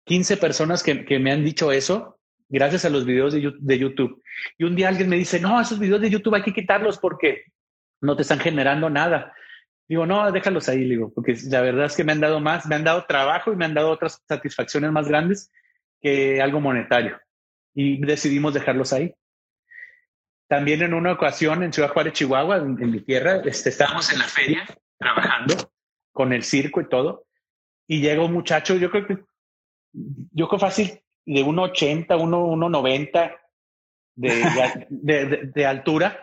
15 0.05 0.37
personas 0.37 0.83
que, 0.83 1.19
me 1.19 1.31
han 1.31 1.43
dicho 1.43 1.71
eso 1.71 2.19
gracias 2.49 2.83
a 2.85 2.89
los 2.89 3.05
videos 3.05 3.33
de, 3.33 3.79
YouTube. 3.79 4.21
Y 4.57 4.63
un 4.63 4.75
día 4.75 4.89
alguien 4.89 5.07
me 5.07 5.17
dice, 5.17 5.39
no, 5.39 5.61
esos 5.61 5.79
videos 5.79 6.01
de 6.01 6.09
YouTube 6.09 6.35
hay 6.35 6.41
que 6.41 6.53
quitarlos 6.53 6.97
porque 6.97 7.43
no 8.01 8.15
te 8.15 8.23
están 8.23 8.39
generando 8.39 8.89
nada. 8.89 9.33
Digo, 9.87 10.05
no, 10.05 10.31
déjalos 10.31 10.67
ahí, 10.67 10.83
digo, 10.87 11.11
porque 11.13 11.35
la 11.49 11.61
verdad 11.61 11.85
es 11.85 11.95
que 11.95 12.03
me 12.03 12.11
han 12.11 12.19
dado 12.19 12.39
más, 12.39 12.65
me 12.67 12.75
han 12.75 12.83
dado 12.83 13.05
trabajo 13.05 13.53
y 13.53 13.55
me 13.55 13.65
han 13.65 13.73
dado 13.73 13.91
otras 13.91 14.23
satisfacciones 14.27 14.91
más 14.91 15.07
grandes 15.07 15.51
que 16.01 16.41
algo 16.41 16.59
monetario. 16.59 17.19
Y 17.73 18.03
decidimos 18.03 18.53
dejarlos 18.53 18.93
ahí. 18.93 19.13
También 20.49 20.81
en 20.81 20.95
una 20.95 21.11
ocasión 21.11 21.61
en 21.61 21.71
Ciudad 21.71 21.89
Juárez, 21.89 22.13
Chihuahua, 22.13 22.57
en, 22.57 22.91
mi 22.91 23.01
tierra, 23.01 23.39
este, 23.45 23.69
estábamos 23.69 24.11
en 24.11 24.17
la 24.17 24.25
feria 24.25 24.65
trabajando 24.97 25.53
con 26.11 26.33
el 26.33 26.43
circo 26.43 26.81
y 26.81 26.89
todo. 26.89 27.27
Y 27.87 28.01
llega 28.01 28.25
un 28.25 28.33
muchacho, 28.33 28.75
yo 28.75 28.89
creo 28.89 29.05
que, 29.05 29.19
yo 29.93 30.47
creo 30.47 30.59
fácil, 30.59 31.03
de 31.23 31.45
1,80, 31.45 32.07
1,90 32.07 33.35
de, 34.15 34.87
de, 34.89 35.51
de, 35.53 35.65
altura, 35.67 36.19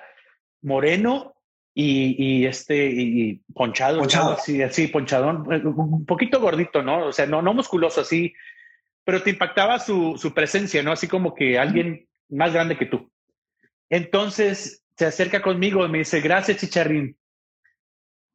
moreno 0.61 1.37
y, 1.72 2.41
y 2.41 2.47
este 2.47 2.85
y 2.85 3.37
ponchado, 3.55 4.01
ponchado. 4.01 4.33
Así, 4.33 4.61
así, 4.61 4.89
ponchadón, 4.89 5.47
un 5.47 6.05
poquito 6.05 6.41
gordito, 6.41 6.83
¿no? 6.83 7.07
O 7.07 7.12
sea, 7.12 7.27
no, 7.27 7.43
no 7.43 7.55
musculoso, 7.55 8.01
así, 8.01 8.35
pero 9.05 9.22
te 9.22 9.31
impactaba 9.31 9.79
su, 9.79 10.16
su 10.18 10.35
presencia, 10.35 10.83
¿no? 10.83 10.91
Así 10.91 11.07
como 11.07 11.33
que 11.33 11.61
alguien 11.61 12.09
más 12.29 12.53
grande 12.53 12.77
que 12.77 12.87
tú. 12.87 13.09
Entonces 13.89 14.84
se 14.97 15.07
acerca 15.07 15.43
conmigo 15.43 15.84
y 15.84 15.89
me 15.89 15.99
dice, 15.99 16.20
gracias, 16.20 16.59
chicharrín. 16.59 17.16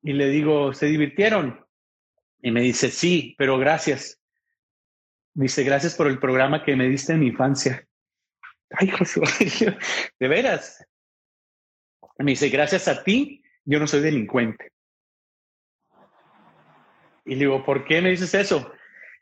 Y 0.04 0.14
le 0.14 0.28
digo, 0.28 0.74
¿se 0.74 0.88
divirtieron? 0.88 1.66
Y 2.42 2.52
me 2.52 2.62
dice, 2.62 2.90
sí, 2.90 3.36
pero 3.38 3.58
gracias. 3.58 4.20
Dice, 5.34 5.64
gracias 5.64 5.96
por 5.96 6.08
el 6.08 6.20
programa 6.20 6.64
que 6.64 6.76
me 6.76 6.88
diste 6.88 7.14
en 7.14 7.20
mi 7.20 7.28
infancia. 7.28 7.88
Ay, 8.72 8.90
Josué, 8.90 9.28
de 10.20 10.28
veras. 10.28 10.86
Me 12.18 12.32
dice, 12.32 12.50
gracias 12.50 12.88
a 12.88 13.04
ti, 13.04 13.44
yo 13.66 13.80
no 13.80 13.88
soy 13.88 14.02
delincuente. 14.02 14.72
Y 17.26 17.36
le 17.36 17.42
digo, 17.42 17.64
¿por 17.64 17.86
qué 17.86 18.02
me 18.02 18.10
dices 18.10 18.34
eso? 18.34 18.72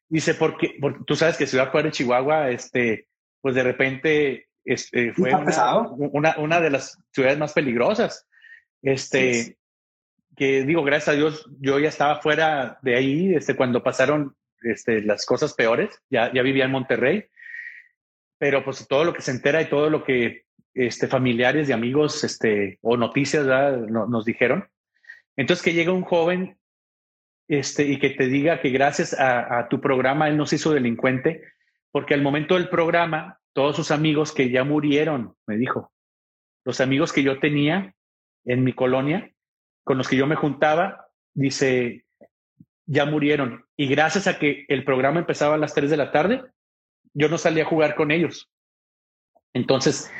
Dice, 0.07 0.33
porque, 0.33 0.77
porque 0.79 0.99
tú 1.05 1.15
sabes 1.15 1.37
que 1.37 1.47
Ciudad 1.47 1.71
Juárez, 1.71 1.93
Chihuahua, 1.93 2.49
este, 2.49 3.07
pues 3.41 3.55
de 3.55 3.63
repente 3.63 4.48
este, 4.65 5.13
fue 5.13 5.31
una, 5.33 6.37
una, 6.37 6.61
de 6.61 6.69
las 6.69 7.01
ciudades 7.11 7.37
más 7.37 7.53
peligrosas. 7.53 8.27
Este, 8.81 9.57
que 10.35 10.63
digo, 10.63 10.83
gracias 10.83 11.09
a 11.09 11.17
Dios, 11.17 11.49
yo 11.59 11.79
ya 11.79 11.89
estaba 11.89 12.21
fuera 12.21 12.79
de 12.81 12.95
ahí, 12.95 13.33
este, 13.35 13.55
cuando 13.55 13.83
pasaron 13.83 14.35
este, 14.61 15.01
las 15.01 15.25
cosas 15.25 15.53
peores, 15.53 16.01
ya, 16.09 16.31
ya 16.33 16.41
vivía 16.41 16.65
en 16.65 16.71
Monterrey, 16.71 17.25
pero 18.37 18.63
pues 18.63 18.87
todo 18.87 19.03
lo 19.03 19.13
que 19.13 19.21
se 19.21 19.31
entera 19.31 19.61
y 19.61 19.69
todo 19.69 19.89
lo 19.89 20.03
que 20.03 20.45
este, 20.73 21.07
familiares 21.07 21.67
y 21.67 21.73
amigos 21.73 22.23
este, 22.23 22.79
o 22.81 22.95
noticias 22.95 23.45
nos 23.89 24.25
dijeron. 24.25 24.69
Entonces 25.35 25.63
que 25.63 25.73
llega 25.73 25.91
un 25.91 26.03
joven 26.03 26.57
este, 27.47 27.83
y 27.83 27.99
que 27.99 28.11
te 28.11 28.27
diga 28.27 28.61
que 28.61 28.69
gracias 28.69 29.13
a, 29.19 29.67
tu 29.69 29.81
programa 29.81 30.29
él 30.29 30.37
nos 30.37 30.53
hizo 30.53 30.71
delincuente, 30.71 31.43
porque 31.91 32.13
al 32.13 32.21
momento 32.21 32.55
del 32.55 32.69
programa, 32.69 33.38
todos 33.53 33.75
sus 33.75 33.91
amigos 33.91 34.31
que 34.31 34.49
ya 34.49 34.63
murieron, 34.63 35.35
me 35.47 35.57
dijo, 35.57 35.91
los 36.65 36.81
amigos 36.81 37.13
que 37.13 37.23
yo 37.23 37.39
tenía 37.39 37.95
en 38.45 38.63
mi 38.63 38.73
colonia, 38.73 39.31
con 39.83 39.97
los 39.97 40.07
que 40.07 40.17
yo 40.17 40.27
me 40.27 40.35
juntaba, 40.35 41.07
dice, 41.33 42.05
ya 42.85 43.05
murieron. 43.05 43.65
Y 43.77 43.87
gracias 43.87 44.27
a 44.27 44.39
que 44.39 44.65
el 44.67 44.83
programa 44.83 45.19
empezaba 45.19 45.55
a 45.55 45.57
las 45.57 45.73
3 45.73 45.89
de 45.89 45.97
la 45.97 46.11
tarde, 46.11 46.43
yo 47.13 47.29
no 47.29 47.37
salí 47.37 47.61
a 47.61 47.65
jugar 47.65 47.95
con 47.95 48.11
ellos. 48.11 48.49
Entonces, 49.53 50.11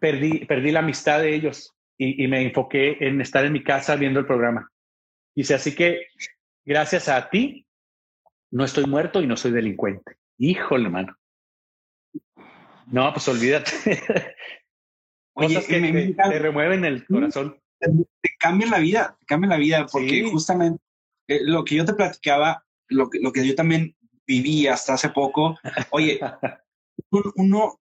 perdí, 0.00 0.44
perdí 0.46 0.70
la 0.70 0.80
amistad 0.80 1.20
de 1.20 1.34
ellos 1.34 1.74
y, 1.98 2.26
me 2.26 2.42
enfoqué 2.42 2.96
en 3.00 3.20
estar 3.20 3.44
en 3.44 3.52
mi 3.52 3.62
casa 3.62 3.96
viendo 3.96 4.20
el 4.20 4.26
programa. 4.26 4.70
Dice, 5.34 5.54
así 5.54 5.74
que 5.74 6.06
gracias 6.64 7.08
a 7.08 7.30
ti, 7.30 7.66
no 8.50 8.64
estoy 8.64 8.84
muerto 8.86 9.22
y 9.22 9.26
no 9.26 9.36
soy 9.36 9.52
delincuente. 9.52 10.16
Híjole, 10.38 10.88
mano. 10.88 11.16
No, 12.86 13.12
pues 13.12 13.26
olvídate. 13.28 13.72
Cosas 15.34 15.64
que 15.64 16.14
te, 16.14 16.38
remueven 16.38 16.84
el 16.84 17.06
corazón. 17.06 17.58
Te, 17.78 17.88
cambian 18.38 18.70
la 18.70 18.78
vida, 18.78 19.16
te 19.18 19.26
cambian 19.26 19.50
la 19.50 19.56
vida, 19.56 19.86
porque 19.90 20.28
justamente 20.30 20.82
eh, 21.28 21.40
lo 21.42 21.64
que 21.64 21.76
yo 21.76 21.84
te 21.84 21.94
platicaba, 21.94 22.64
lo 22.88 23.08
que, 23.08 23.18
lo 23.20 23.32
que 23.32 23.46
yo 23.46 23.54
también 23.54 23.96
viví 24.26 24.66
hasta 24.66 24.94
hace 24.94 25.08
poco, 25.08 25.58
oye, 25.90 26.20
uno 27.36 27.80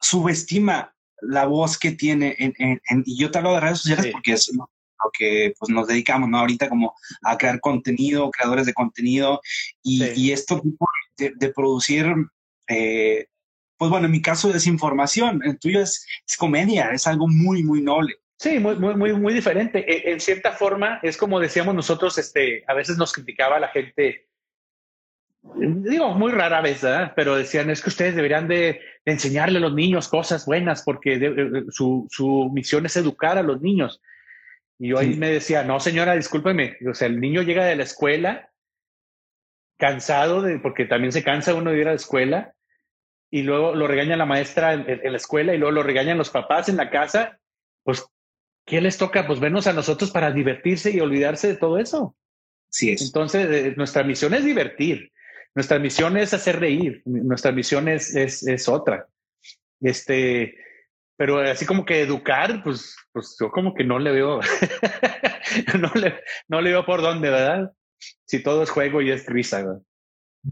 subestima 0.00 0.94
la 1.20 1.46
voz 1.46 1.78
que 1.78 1.92
tiene 1.92 2.36
en, 2.38 2.80
y 3.04 3.18
yo 3.18 3.30
te 3.30 3.38
hablo 3.38 3.54
de 3.54 3.60
redes 3.60 3.80
sociales 3.80 4.12
porque 4.12 4.32
es 4.32 4.50
lo 4.54 4.68
que 5.12 5.54
pues, 5.58 5.70
nos 5.70 5.86
dedicamos, 5.86 6.28
¿no? 6.28 6.38
Ahorita 6.38 6.68
como 6.68 6.94
a 7.22 7.36
crear 7.36 7.60
contenido, 7.60 8.30
creadores 8.30 8.66
de 8.66 8.74
contenido 8.74 9.40
y, 9.82 10.30
esto 10.32 10.62
de, 11.16 11.52
producir, 11.52 12.06
eh, 12.68 13.26
pues 13.78 13.90
bueno, 13.90 14.06
en 14.06 14.12
mi 14.12 14.20
caso 14.20 14.52
es 14.52 14.66
información, 14.66 15.40
el 15.44 15.58
tuyo 15.58 15.80
es, 15.80 16.06
comedia, 16.36 16.90
es 16.92 17.06
algo 17.06 17.28
muy, 17.28 17.62
muy 17.62 17.80
noble. 17.80 18.16
Sí, 18.36 18.58
muy, 18.58 18.76
muy, 18.76 18.94
muy, 18.94 19.12
muy 19.14 19.34
diferente. 19.34 19.78
E, 19.90 20.12
en, 20.12 20.20
cierta 20.20 20.52
forma, 20.52 21.00
es 21.02 21.16
como 21.16 21.40
decíamos 21.40 21.74
nosotros, 21.74 22.18
este, 22.18 22.64
a 22.66 22.74
veces 22.74 22.98
nos 22.98 23.12
criticaba 23.12 23.58
la 23.58 23.68
gente 23.68 24.28
digo, 25.42 26.14
muy 26.14 26.32
rara 26.32 26.60
vez, 26.60 26.82
¿verdad? 26.82 27.12
pero 27.14 27.36
decían, 27.36 27.70
es 27.70 27.82
que 27.82 27.90
ustedes 27.90 28.14
deberían 28.14 28.48
de, 28.48 28.80
enseñarle 29.04 29.58
a 29.58 29.62
los 29.62 29.74
niños 29.74 30.08
cosas 30.08 30.44
buenas 30.44 30.82
porque 30.82 31.18
su, 31.70 32.06
su, 32.10 32.50
misión 32.52 32.84
es 32.86 32.96
educar 32.96 33.38
a 33.38 33.42
los 33.42 33.60
niños. 33.60 34.02
Y 34.78 34.88
yo 34.88 34.98
ahí 34.98 35.16
me 35.16 35.30
decía, 35.30 35.64
no, 35.64 35.80
señora, 35.80 36.14
discúlpeme, 36.14 36.76
o 36.88 36.94
sea, 36.94 37.08
el 37.08 37.20
niño 37.20 37.42
llega 37.42 37.64
de 37.64 37.76
la 37.76 37.82
escuela 37.82 38.50
cansado, 39.76 40.42
de, 40.42 40.58
porque 40.58 40.84
también 40.84 41.12
se 41.12 41.24
cansa 41.24 41.54
uno 41.54 41.70
de 41.70 41.78
ir 41.78 41.86
a 41.86 41.92
la 41.92 41.96
escuela, 41.96 42.54
y 43.30 43.42
luego 43.42 43.74
lo 43.74 43.86
regaña 43.86 44.16
la 44.16 44.26
maestra 44.26 44.74
en, 44.74 44.88
en 44.88 45.12
la 45.12 45.18
escuela 45.18 45.54
y 45.54 45.58
luego 45.58 45.72
lo 45.72 45.82
regañan 45.82 46.18
los 46.18 46.30
papás 46.30 46.68
en 46.68 46.76
la 46.76 46.90
casa, 46.90 47.38
pues, 47.82 48.06
¿qué 48.64 48.80
les 48.80 48.98
toca? 48.98 49.26
Pues 49.26 49.40
vernos 49.40 49.66
a 49.66 49.72
nosotros 49.72 50.10
para 50.10 50.30
divertirse 50.30 50.90
y 50.90 51.00
olvidarse 51.00 51.48
de 51.48 51.56
todo 51.56 51.78
eso. 51.78 52.16
Sí 52.70 52.92
es. 52.92 53.02
Entonces, 53.02 53.48
eh, 53.50 53.74
nuestra 53.76 54.02
misión 54.02 54.34
es 54.34 54.44
divertir. 54.44 55.12
Nuestra 55.54 55.78
misión 55.78 56.16
es 56.16 56.34
hacer 56.34 56.60
reír, 56.60 57.02
nuestra 57.04 57.50
misión 57.50 57.88
es, 57.88 58.14
es, 58.14 58.68
otra. 58.68 59.08
Este, 59.80 60.54
pero 61.16 61.40
así 61.40 61.66
como 61.66 61.84
que 61.84 62.02
educar, 62.02 62.62
pues, 62.62 62.96
pues 63.12 63.36
yo 63.40 63.50
como 63.50 63.74
que 63.74 63.82
no 63.82 63.98
le 63.98 64.12
veo, 64.12 64.38
no, 65.80 65.90
le, 65.94 66.20
no 66.46 66.60
le 66.60 66.70
veo 66.70 66.86
por 66.86 67.02
dónde, 67.02 67.30
¿verdad? 67.30 67.72
Si 68.24 68.40
todo 68.40 68.62
es 68.62 68.70
juego 68.70 69.02
y 69.02 69.10
es 69.10 69.26
risa, 69.26 69.62
¿verdad? 69.62 69.82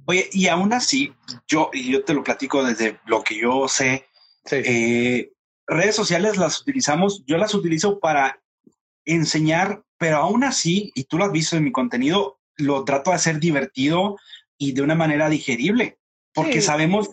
Oye, 0.04 0.28
y 0.32 0.48
aún 0.48 0.72
así, 0.72 1.12
yo, 1.48 1.70
y 1.72 1.90
yo 1.90 2.04
te 2.04 2.14
lo 2.14 2.22
platico 2.22 2.62
desde 2.62 3.00
lo 3.06 3.22
que 3.22 3.38
yo 3.38 3.66
sé, 3.68 4.06
eh, 4.50 5.32
redes 5.66 5.96
sociales 5.96 6.36
las 6.36 6.60
utilizamos, 6.60 7.24
yo 7.26 7.38
las 7.38 7.54
utilizo 7.54 7.98
para 7.98 8.40
enseñar, 9.04 9.82
pero 9.98 10.18
aún 10.18 10.44
así, 10.44 10.92
y 10.94 11.04
tú 11.04 11.18
lo 11.18 11.24
has 11.24 11.32
visto 11.32 11.56
en 11.56 11.64
mi 11.64 11.72
contenido, 11.72 12.38
lo 12.56 12.84
trato 12.84 13.10
de 13.10 13.16
hacer 13.16 13.40
divertido, 13.40 14.16
y 14.58 14.72
de 14.72 14.82
una 14.82 14.94
manera 14.94 15.28
digerible, 15.28 15.98
porque 16.32 16.60
sabemos, 16.60 17.10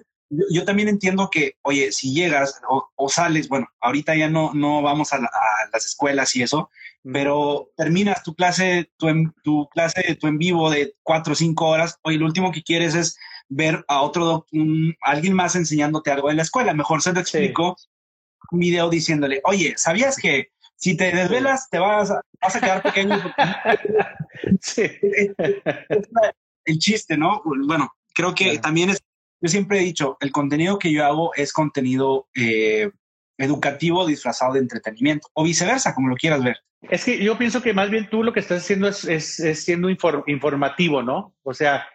yo, 0.51 0.65
también 0.65 0.87
entiendo 0.87 1.29
que, 1.29 1.57
oye, 1.61 1.91
si 1.91 2.13
llegas 2.13 2.61
o, 2.67 3.09
sales, 3.09 3.49
bueno, 3.49 3.67
ahorita 3.81 4.15
ya 4.15 4.29
no, 4.29 4.53
no 4.53 4.81
vamos 4.81 5.13
a, 5.13 5.19
las 5.19 5.85
escuelas 5.85 6.35
y 6.35 6.43
eso, 6.43 6.69
pero 7.03 7.71
terminas 7.75 8.23
tu 8.23 8.35
clase, 8.35 8.91
tu, 8.97 9.09
en, 9.09 9.33
tu 9.43 9.67
clase, 9.69 10.15
tu 10.15 10.27
en 10.27 10.37
vivo 10.37 10.69
de 10.69 10.95
cuatro 11.03 11.33
o 11.33 11.35
cinco 11.35 11.67
horas, 11.67 11.99
oye, 12.03 12.17
lo 12.17 12.25
último 12.25 12.51
que 12.51 12.63
quieres 12.63 12.95
es 12.95 13.17
ver 13.49 13.83
a 13.87 14.01
otro, 14.01 14.45
alguien 15.01 15.33
más 15.33 15.55
enseñándote 15.55 16.11
algo 16.11 16.29
en 16.29 16.37
la 16.37 16.43
escuela. 16.43 16.73
Mejor 16.73 17.01
se 17.01 17.13
te 17.13 17.19
explico 17.19 17.75
un 18.51 18.59
video 18.59 18.89
diciéndole, 18.89 19.41
oye, 19.43 19.73
¿sabías 19.77 20.17
que 20.17 20.49
si 20.75 20.97
te 20.97 21.11
desvelas 21.11 21.69
te 21.69 21.79
vas 21.79 22.11
a, 22.11 22.21
vas 22.41 22.55
a 22.55 22.59
quedar 22.59 22.83
pequeño? 22.83 23.33
sí 24.61 24.83
el 26.65 26.79
chiste, 26.79 27.17
¿no? 27.17 27.41
Bueno, 27.43 27.93
creo 28.13 28.33
que 28.33 28.57
también 28.59 28.89
es, 28.89 29.03
yo 29.43 29.49
siempre 29.49 29.79
he 29.79 29.83
dicho, 29.83 30.15
el 30.21 30.31
contenido 30.31 30.79
que 30.79 30.89
yo 30.93 31.05
hago 31.05 31.35
es 31.35 31.51
contenido 31.51 32.29
eh, 32.33 32.89
educativo 33.37 34.07
disfrazado 34.07 34.53
de 34.53 34.59
entretenimiento, 34.59 35.27
o 35.33 35.43
viceversa, 35.43 35.93
como 35.93 36.07
lo 36.07 36.15
quieras 36.15 36.41
ver. 36.41 36.59
Es 36.89 37.03
que 37.03 37.21
yo 37.21 37.37
pienso 37.37 37.61
que 37.61 37.73
más 37.73 37.89
bien 37.89 38.09
tú 38.09 38.23
lo 38.23 38.31
que 38.31 38.39
estás 38.39 38.63
haciendo 38.63 38.87
es, 38.87 39.03
es, 39.03 39.63
siendo 39.65 39.89
informativo, 39.89 41.03
¿no? 41.03 41.35
O 41.43 41.53
sea, 41.53 41.85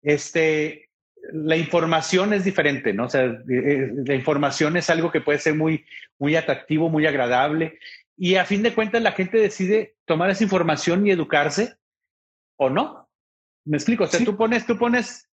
este, 0.00 0.88
la 1.30 1.58
información 1.58 2.32
es 2.32 2.44
diferente, 2.44 2.94
¿no? 2.94 3.04
O 3.04 3.10
sea, 3.10 3.24
eh, 3.24 3.90
la 4.06 4.14
información 4.14 4.78
es 4.78 4.88
algo 4.88 5.12
que 5.12 5.20
puede 5.20 5.40
ser 5.40 5.56
muy, 5.56 5.84
muy 6.18 6.36
atractivo, 6.36 6.88
muy 6.88 7.06
agradable. 7.06 7.78
Y 8.16 8.36
a 8.36 8.46
fin 8.46 8.62
de 8.62 8.72
cuentas, 8.72 9.02
la 9.02 9.12
gente 9.12 9.36
decide 9.36 9.96
tomar 10.06 10.30
esa 10.30 10.44
información 10.44 11.06
y 11.06 11.10
educarse 11.10 11.74
o 12.56 12.70
no. 12.70 13.10
Me 13.66 13.76
explico, 13.76 14.04
o 14.04 14.06
sea, 14.06 14.24
tú 14.24 14.38
pones, 14.38 14.64
tú 14.64 14.78
pones, 14.78 15.27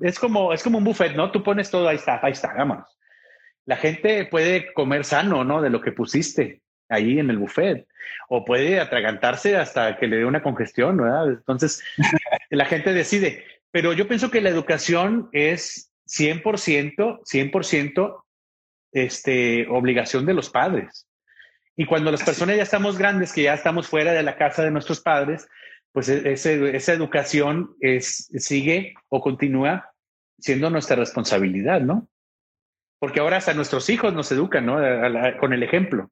es 0.00 0.18
como, 0.18 0.52
es 0.52 0.62
como 0.62 0.78
un 0.78 0.84
buffet, 0.84 1.14
¿no? 1.14 1.30
Tú 1.30 1.42
pones 1.42 1.70
todo, 1.70 1.88
ahí 1.88 1.96
está, 1.96 2.20
ahí 2.22 2.32
está, 2.32 2.52
vámonos. 2.54 2.98
La 3.66 3.76
gente 3.76 4.24
puede 4.24 4.72
comer 4.72 5.04
sano, 5.04 5.44
¿no? 5.44 5.60
De 5.62 5.70
lo 5.70 5.80
que 5.80 5.92
pusiste 5.92 6.62
ahí 6.88 7.18
en 7.18 7.30
el 7.30 7.38
buffet, 7.38 7.86
o 8.28 8.44
puede 8.44 8.80
atragantarse 8.80 9.56
hasta 9.56 9.96
que 9.96 10.08
le 10.08 10.16
dé 10.16 10.24
una 10.24 10.42
congestión, 10.42 10.96
¿verdad? 10.96 11.28
Entonces, 11.28 11.82
la 12.50 12.64
gente 12.64 12.92
decide. 12.92 13.44
Pero 13.70 13.92
yo 13.92 14.08
pienso 14.08 14.30
que 14.30 14.40
la 14.40 14.48
educación 14.48 15.28
es 15.32 15.92
100%, 16.08 17.20
100% 17.22 18.24
este, 18.92 19.68
obligación 19.68 20.26
de 20.26 20.34
los 20.34 20.50
padres. 20.50 21.06
Y 21.76 21.86
cuando 21.86 22.10
las 22.10 22.24
personas 22.24 22.56
ya 22.56 22.64
estamos 22.64 22.98
grandes, 22.98 23.32
que 23.32 23.44
ya 23.44 23.54
estamos 23.54 23.86
fuera 23.86 24.12
de 24.12 24.22
la 24.22 24.36
casa 24.36 24.64
de 24.64 24.70
nuestros 24.70 25.00
padres, 25.00 25.48
pues 25.92 26.08
e, 26.08 26.32
esa 26.32 26.92
educación 26.92 27.74
es, 27.80 28.30
sigue 28.36 28.94
o 29.08 29.20
continúa 29.20 29.92
siendo 30.38 30.70
nuestra 30.70 30.96
responsabilidad, 30.96 31.80
¿no? 31.80 32.08
Porque 32.98 33.20
ahora 33.20 33.38
hasta 33.38 33.54
nuestros 33.54 33.88
hijos 33.90 34.12
nos 34.12 34.30
educan, 34.30 34.66
¿no? 34.66 34.78
con 35.38 35.52
el 35.52 35.62
ejemplo. 35.62 36.10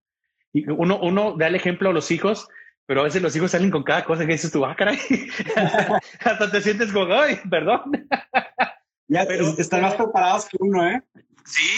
Y 0.53 0.68
uno, 0.70 0.99
uno 1.01 1.37
da 1.37 1.47
el 1.47 1.55
ejemplo 1.55 1.91
a 1.91 1.93
los 1.93 2.11
hijos, 2.11 2.49
pero 2.87 3.01
a 3.01 3.05
veces 3.05 3.20
los 3.20 3.37
hijos 3.37 3.51
salen 3.51 3.70
con 3.70 3.83
cada 3.83 4.05
cosa 4.05 4.24
que 4.24 4.33
dices 4.33 4.51
tú, 4.51 4.64
ah, 4.64 4.74
caray, 4.74 4.99
hasta 6.20 6.51
te 6.51 6.62
sientes 6.62 6.91
como, 6.93 7.12
ay, 7.12 7.39
perdón. 7.51 8.09
ya 9.09 9.26
pero, 9.26 9.49
están 9.59 9.83
más 9.83 9.95
preparados 9.95 10.49
que 10.49 10.57
uno, 10.61 10.89
¿eh? 10.89 11.03
Sí. 11.45 11.68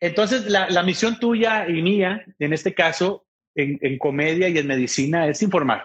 Entonces, 0.00 0.46
la, 0.46 0.70
la 0.70 0.82
misión 0.82 1.18
tuya 1.18 1.68
y 1.68 1.82
mía, 1.82 2.24
en 2.38 2.52
este 2.52 2.72
caso, 2.72 3.26
en, 3.54 3.78
en 3.82 3.98
comedia 3.98 4.48
y 4.48 4.56
en 4.56 4.66
medicina, 4.66 5.26
es 5.26 5.42
informar 5.42 5.84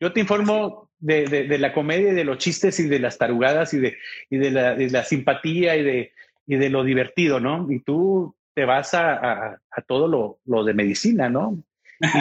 yo 0.00 0.12
te 0.12 0.20
informo 0.20 0.90
de, 0.98 1.26
de, 1.26 1.58
la 1.58 1.72
comedia 1.72 2.10
y 2.10 2.14
de 2.14 2.24
los 2.24 2.38
chistes 2.38 2.78
y 2.80 2.88
de 2.88 2.98
las 2.98 3.18
tarugadas 3.18 3.72
y 3.74 3.78
de, 3.78 3.98
y 4.30 4.38
de, 4.38 4.50
la, 4.50 4.74
de 4.74 4.90
la, 4.90 5.04
simpatía 5.04 5.76
y 5.76 5.82
de, 5.82 6.12
y 6.46 6.56
de 6.56 6.70
lo 6.70 6.84
divertido, 6.84 7.40
¿no? 7.40 7.70
Y 7.70 7.80
tú 7.80 8.34
te 8.54 8.64
vas 8.64 8.94
a, 8.94 9.12
a, 9.14 9.60
a 9.70 9.82
todo 9.82 10.08
lo, 10.08 10.40
lo, 10.44 10.64
de 10.64 10.74
medicina, 10.74 11.28
¿no? 11.28 11.62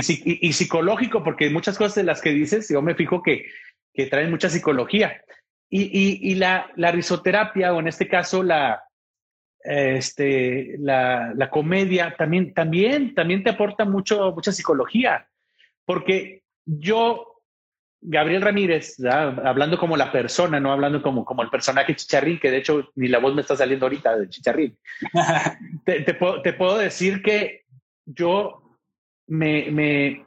Y, 0.07 0.47
y, 0.47 0.53
psicológico, 0.53 1.23
porque 1.23 1.49
muchas 1.49 1.77
cosas 1.77 1.95
de 1.95 2.03
las 2.03 2.21
que 2.21 2.31
dices, 2.31 2.67
yo 2.69 2.81
me 2.81 2.95
fijo 2.95 3.21
que, 3.21 3.45
que 3.93 4.07
traen 4.07 4.31
mucha 4.31 4.49
psicología. 4.49 5.21
Y, 5.69 6.31
y 6.31 6.35
la, 6.35 6.71
la, 6.75 6.91
risoterapia, 6.91 7.73
o 7.73 7.79
en 7.79 7.87
este 7.87 8.07
caso 8.07 8.41
la, 8.41 8.83
este, 9.63 10.77
la, 10.79 11.33
la 11.35 11.49
comedia, 11.49 12.15
también, 12.17 12.53
también, 12.53 13.13
también 13.13 13.43
te 13.43 13.49
aporta 13.51 13.85
mucho, 13.85 14.31
mucha 14.31 14.51
psicología. 14.51 15.27
Porque 15.85 16.43
yo 16.65 17.36
Gabriel 18.01 18.41
Ramírez, 18.41 18.97
hablando 19.03 19.77
como 19.77 19.97
la 19.97 20.11
persona, 20.11 20.59
no 20.59 20.71
hablando 20.71 21.01
como, 21.01 21.25
como 21.25 21.41
el 21.41 21.49
personaje 21.49 21.95
Chicharrín, 21.95 22.39
que 22.39 22.51
de 22.51 22.57
hecho 22.57 22.91
ni 22.95 23.07
la 23.07 23.19
voz 23.19 23.33
me 23.33 23.41
está 23.41 23.55
saliendo 23.55 23.85
ahorita 23.85 24.17
de 24.17 24.29
Chicharrín. 24.29 24.77
te, 25.85 26.13
puedo, 26.13 26.77
decir 26.77 27.21
que 27.21 27.63
yo 28.05 28.77
me, 29.27 29.71
me, 29.71 30.25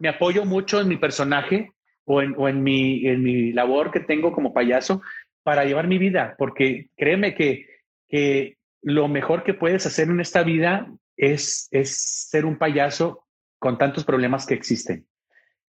me, 0.00 0.08
apoyo 0.08 0.44
mucho 0.44 0.80
en 0.80 0.88
mi 0.88 0.96
personaje 0.96 1.72
o 2.04 2.20
en, 2.20 2.34
o 2.36 2.48
en, 2.48 2.62
mi, 2.62 3.06
en 3.06 3.22
mi 3.22 3.52
labor 3.52 3.92
que 3.92 4.00
tengo 4.00 4.32
como 4.32 4.52
payaso 4.52 5.02
para 5.42 5.64
llevar 5.64 5.86
mi 5.86 5.98
vida, 5.98 6.34
porque 6.36 6.88
créeme 6.96 7.34
que, 7.34 7.66
que 8.08 8.58
lo 8.82 9.06
mejor 9.06 9.44
que 9.44 9.54
puedes 9.54 9.86
hacer 9.86 10.08
en 10.08 10.20
esta 10.20 10.42
vida 10.42 10.88
es, 11.16 11.68
es 11.70 12.28
ser 12.28 12.44
un 12.44 12.58
payaso 12.58 13.24
con 13.58 13.78
tantos 13.78 14.04
problemas 14.04 14.46
que 14.46 14.54
existen. 14.54 15.06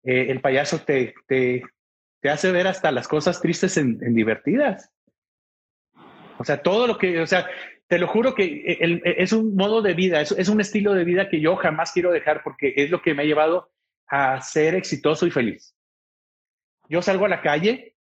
Eh, 0.05 0.26
el 0.30 0.40
payaso 0.40 0.80
te, 0.80 1.14
te, 1.26 1.62
te, 2.20 2.30
hace 2.30 2.53
ver 2.53 2.66
hasta 2.66 2.90
las 2.90 3.09
cosas 3.09 3.40
tristes 3.40 3.76
en, 3.76 3.98
divertidas. 4.14 4.90
O 6.38 6.44
sea, 6.44 6.62
todo 6.62 6.86
lo 6.86 6.96
que, 6.96 7.20
o 7.20 7.26
sea, 7.26 7.46
te 7.86 7.98
lo 7.98 8.07
juro 8.07 8.34
que 8.34 8.78
es 9.18 9.32
un 9.32 9.55
modo 9.57 9.82
de 9.82 9.94
vida, 9.94 10.20
es, 10.20 10.32
es, 10.32 10.48
un 10.48 10.61
estilo 10.61 10.94
de 10.94 11.05
vida 11.05 11.28
que 11.28 11.40
yo 11.40 11.57
jamás 11.57 11.92
quiero 11.92 12.12
dejar 12.12 12.42
porque 12.42 12.72
es 12.76 12.90
lo 12.90 13.03
que 13.03 13.14
me 13.14 13.22
ha 13.22 13.26
llevado 13.26 13.70
a 14.07 14.40
ser 14.40 14.74
exitoso 14.74 15.26
y 15.26 15.30
feliz. 15.30 15.74
yo 16.88 17.03
salgo 17.03 17.26
a 17.26 17.28
la 17.28 17.42
calle 17.42 17.94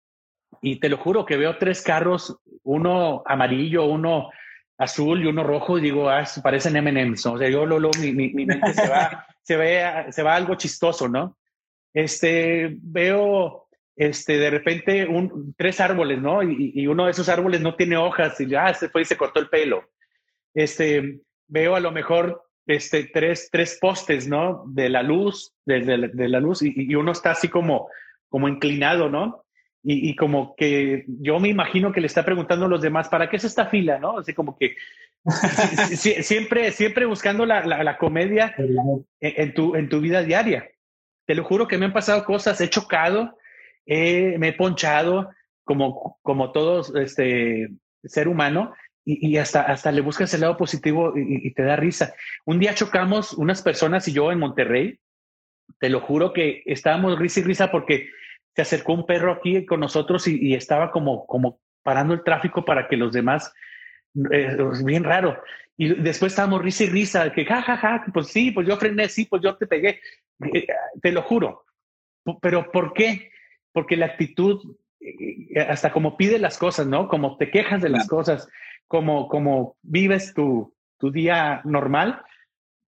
y 0.61 0.79
te 0.79 0.89
lo 0.89 0.97
juro 0.97 1.25
que 1.25 1.37
veo 1.37 1.57
tres 1.57 1.81
carros, 1.81 2.39
uno 2.63 3.23
amarillo, 3.25 3.85
uno 3.85 4.29
azul 4.77 5.23
y 5.23 5.27
uno 5.27 5.43
rojo, 5.43 5.77
y 5.77 5.81
digo, 5.81 6.09
ah, 6.09 6.23
parecen 6.41 6.75
M&M's, 6.77 7.25
o 7.25 7.37
sea, 7.37 7.49
yo 7.49 7.65
lo, 7.65 7.79
lo 7.79 7.91
mi, 7.99 8.13
mi, 8.13 8.45
mente 8.45 8.73
se 8.73 8.87
va, 8.87 9.27
se, 9.41 9.57
ve, 9.57 10.05
se 10.11 10.23
va 10.23 10.35
algo 10.35 10.55
chistoso, 10.55 11.07
¿no? 11.07 11.37
Este, 11.93 12.77
veo, 12.81 13.67
este, 13.95 14.37
de 14.37 14.49
repente, 14.49 15.07
un, 15.07 15.53
tres 15.57 15.79
árboles, 15.79 16.21
¿no? 16.21 16.43
Y, 16.43 16.71
y, 16.75 16.87
uno 16.87 17.05
de 17.05 17.11
esos 17.11 17.29
árboles 17.29 17.61
no 17.61 17.75
tiene 17.75 17.97
hojas, 17.97 18.39
y 18.39 18.47
ya, 18.47 18.67
ah, 18.67 18.73
se 18.73 18.89
fue 18.89 19.01
y 19.01 19.05
se 19.05 19.17
cortó 19.17 19.39
el 19.39 19.49
pelo. 19.49 19.89
Este, 20.53 21.19
veo 21.47 21.75
a 21.75 21.79
lo 21.79 21.91
mejor, 21.91 22.43
este, 22.65 23.05
tres, 23.05 23.49
tres 23.51 23.77
postes, 23.81 24.27
¿no? 24.27 24.63
De 24.67 24.89
la 24.89 25.03
luz, 25.03 25.53
de, 25.65 25.81
de, 25.81 26.29
la 26.29 26.39
luz, 26.39 26.61
y, 26.61 26.73
y, 26.75 26.95
uno 26.95 27.11
está 27.11 27.31
así 27.31 27.47
como, 27.47 27.89
como 28.29 28.47
inclinado, 28.47 29.09
¿no? 29.09 29.43
Y, 29.81 30.13
como 30.17 30.55
que 30.57 31.05
yo 31.07 31.39
me 31.39 31.47
imagino 31.47 31.93
que 31.93 32.01
le 32.01 32.07
está 32.07 32.25
preguntando 32.25 32.65
a 32.65 32.69
los 32.69 32.81
demás, 32.81 33.07
¿para 33.07 33.29
qué 33.29 33.37
es 33.37 33.45
esta 33.45 33.67
fila? 33.67 33.97
¿No? 33.97 34.17
Así 34.17 34.33
como 34.33 34.57
que 34.57 34.75
siempre, 35.95 36.71
siempre 36.71 37.05
buscando 37.05 37.45
la, 37.45 37.65
la, 37.65 37.97
comedia 37.97 38.53
en, 39.21 39.53
tu, 39.53 39.75
en 39.75 39.87
tu 39.87 40.01
vida 40.01 40.21
diaria. 40.23 40.69
Te 41.29 41.35
lo 41.35 41.43
juro 41.43 41.67
que 41.67 41.77
me 41.77 41.85
han 41.85 41.93
pasado 41.93 42.25
cosas, 42.25 42.59
he 42.59 42.71
chocado, 42.71 43.37
me 43.85 44.47
he 44.47 44.53
ponchado 44.53 45.29
como, 45.63 46.17
como 46.23 46.51
todo 46.51 46.81
este, 46.99 47.69
ser 48.03 48.27
humano 48.27 48.73
y, 49.05 49.37
hasta, 49.37 49.61
hasta 49.61 49.91
le 49.91 50.01
buscas 50.01 50.33
el 50.33 50.41
lado 50.41 50.57
positivo 50.57 51.13
y, 51.15 51.45
y, 51.45 51.53
te 51.53 51.61
da 51.61 51.75
risa. 51.75 52.15
Un 52.45 52.57
día 52.57 52.73
chocamos 52.73 53.33
unas 53.33 53.61
personas 53.61 54.07
y 54.07 54.13
yo 54.13 54.31
en 54.31 54.39
Monterrey, 54.39 54.99
te 55.79 55.89
lo 55.89 56.01
juro 56.01 56.33
que 56.33 56.63
estábamos 56.65 57.19
risa 57.19 57.41
y 57.41 57.43
risa 57.43 57.69
porque 57.69 58.09
se 58.55 58.63
acercó 58.63 58.93
un 58.93 59.05
perro 59.05 59.31
aquí 59.33 59.67
con 59.67 59.81
nosotros 59.81 60.27
y, 60.27 60.55
estaba 60.55 60.89
como, 60.89 61.27
como 61.27 61.59
parando 61.83 62.15
el 62.15 62.23
tráfico 62.23 62.65
para 62.65 62.87
que 62.87 62.97
los 62.97 63.13
demás, 63.13 63.53
eh, 64.31 64.57
bien 64.83 65.03
raro. 65.03 65.39
Y 65.81 65.93
después 65.93 66.33
estábamos 66.33 66.61
risa 66.61 66.83
y 66.83 66.87
risa, 66.87 67.31
que 67.31 67.45
ja, 67.45 67.61
ja, 67.61 67.77
ja, 67.77 68.05
pues 68.13 68.27
sí, 68.27 68.51
pues 68.51 68.67
yo 68.67 68.75
frené, 68.75 69.07
sí, 69.07 69.23
pues 69.23 69.41
yo 69.41 69.55
te 69.55 69.65
pegué. 69.65 70.01
Eh, 70.53 70.67
te 71.01 71.13
lo 71.13 71.21
juro. 71.21 71.63
Pero 72.41 72.69
¿por 72.69 72.91
qué? 72.91 73.31
Porque 73.71 73.95
la 73.95 74.07
actitud, 74.07 74.75
eh, 74.99 75.57
hasta 75.69 75.93
como 75.93 76.17
pide 76.17 76.37
las 76.37 76.57
cosas, 76.57 76.85
¿no? 76.85 77.07
Como 77.07 77.37
te 77.37 77.49
quejas 77.49 77.81
de 77.81 77.87
las 77.87 78.09
cosas, 78.09 78.49
como, 78.87 79.29
como 79.29 79.77
vives 79.81 80.33
tu, 80.33 80.75
tu 80.97 81.11
día 81.11 81.61
normal, 81.63 82.23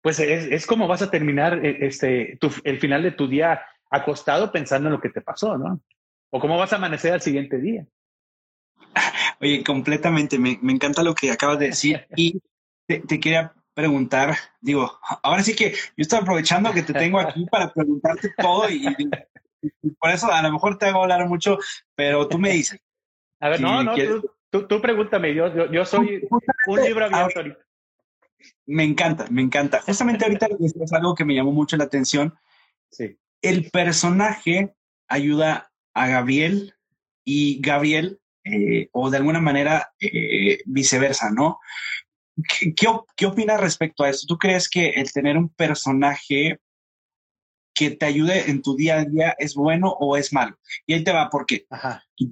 pues 0.03 0.19
es, 0.19 0.47
es, 0.47 0.67
como 0.67 0.89
vas 0.89 1.03
a 1.03 1.13
terminar 1.13 1.65
este, 1.65 2.41
el 2.65 2.81
final 2.81 3.05
de 3.05 3.13
tu 3.13 3.29
día 3.29 3.63
acostado 3.89 4.51
pensando 4.51 4.89
en 4.89 4.95
lo 4.95 5.01
que 5.01 5.11
te 5.11 5.21
pasó, 5.21 5.57
¿no? 5.57 5.81
O 6.31 6.41
cómo 6.41 6.59
vas 6.59 6.73
a 6.73 6.77
amanecer 6.77 7.13
al 7.13 7.21
siguiente 7.21 7.59
día. 7.59 7.87
Oye, 9.41 9.63
completamente, 9.63 10.41
me, 10.41 10.59
encanta 10.63 11.05
lo 11.05 11.15
que 11.15 11.31
acabas 11.31 11.61
de 11.61 11.67
decir 11.67 12.05
y 12.17 12.43
te, 12.99 13.21
quería 13.21 13.53
preguntar, 13.75 14.37
digo, 14.61 14.99
ahora 15.23 15.43
sí 15.43 15.55
que 15.55 15.71
yo 15.73 15.77
estoy 15.99 16.19
aprovechando 16.19 16.73
que 16.73 16.83
te 16.83 16.93
tengo 16.93 17.21
aquí 17.21 17.47
para 17.47 17.73
preguntarte 17.73 18.33
todo 18.37 18.69
y, 18.69 18.83
por 19.99 20.11
eso 20.11 20.31
a 20.33 20.43
lo 20.43 20.53
mejor 20.53 20.79
te 20.79 20.87
hago 20.87 21.03
hablar 21.03 21.27
mucho, 21.29 21.59
pero 21.95 22.27
tú 22.27 22.39
me 22.39 22.51
dices. 22.51 22.81
A 23.41 23.51
ver, 23.51 23.61
no, 23.61 23.83
no, 23.83 23.95
tú, 24.51 24.67
tú, 24.67 24.81
pregúntame, 24.81 25.35
yo, 25.35 25.71
yo, 25.71 25.85
soy 25.85 26.27
un 26.67 26.83
libro 26.83 27.07
abierto 27.07 27.41
ahorita. 27.41 27.59
Me 28.67 28.85
encanta, 28.85 29.27
me 29.31 29.43
encanta. 29.43 29.81
Justamente 29.83 30.25
ahorita 30.25 30.49
es 30.61 30.93
algo 30.93 31.15
que 31.15 31.25
me 31.25 31.35
llamó 31.35 31.53
mucho 31.53 31.77
la 31.77 31.85
atención. 31.85 32.35
Sí 32.91 33.19
el 33.43 33.71
personaje 33.71 34.75
ayuda 35.09 35.73
a 35.95 36.09
Gabriel 36.09 36.75
y 37.25 37.61
Gabriel, 37.61 38.21
eh, 38.45 38.89
o 38.93 39.11
de 39.11 39.17
alguna 39.17 39.41
manera 39.41 39.93
eh, 40.01 40.61
viceversa, 40.67 41.31
¿no? 41.31 41.59
¿Qué, 42.49 42.75
¿Qué, 43.17 43.27
opinas 43.27 43.61
respecto 43.61 44.05
a 44.05 44.11
eso? 44.11 44.27
¿Tú 44.27 44.39
crees 44.39 44.69
que 44.69 44.91
el 44.91 45.13
tener 45.13 45.37
un 45.37 45.49
personaje 45.49 46.59
que 47.75 47.91
te 47.91 48.07
ayude 48.07 48.51
en 48.51 48.63
tu 48.63 48.77
día 48.77 48.97
a 48.99 49.05
día 49.05 49.35
es 49.39 49.55
bueno 49.55 49.91
o 49.99 50.17
es 50.17 50.33
malo? 50.33 50.59
Y 50.87 50.95
ahí 50.95 51.05
te 51.05 51.13
va, 51.13 51.31
porque 51.31 51.67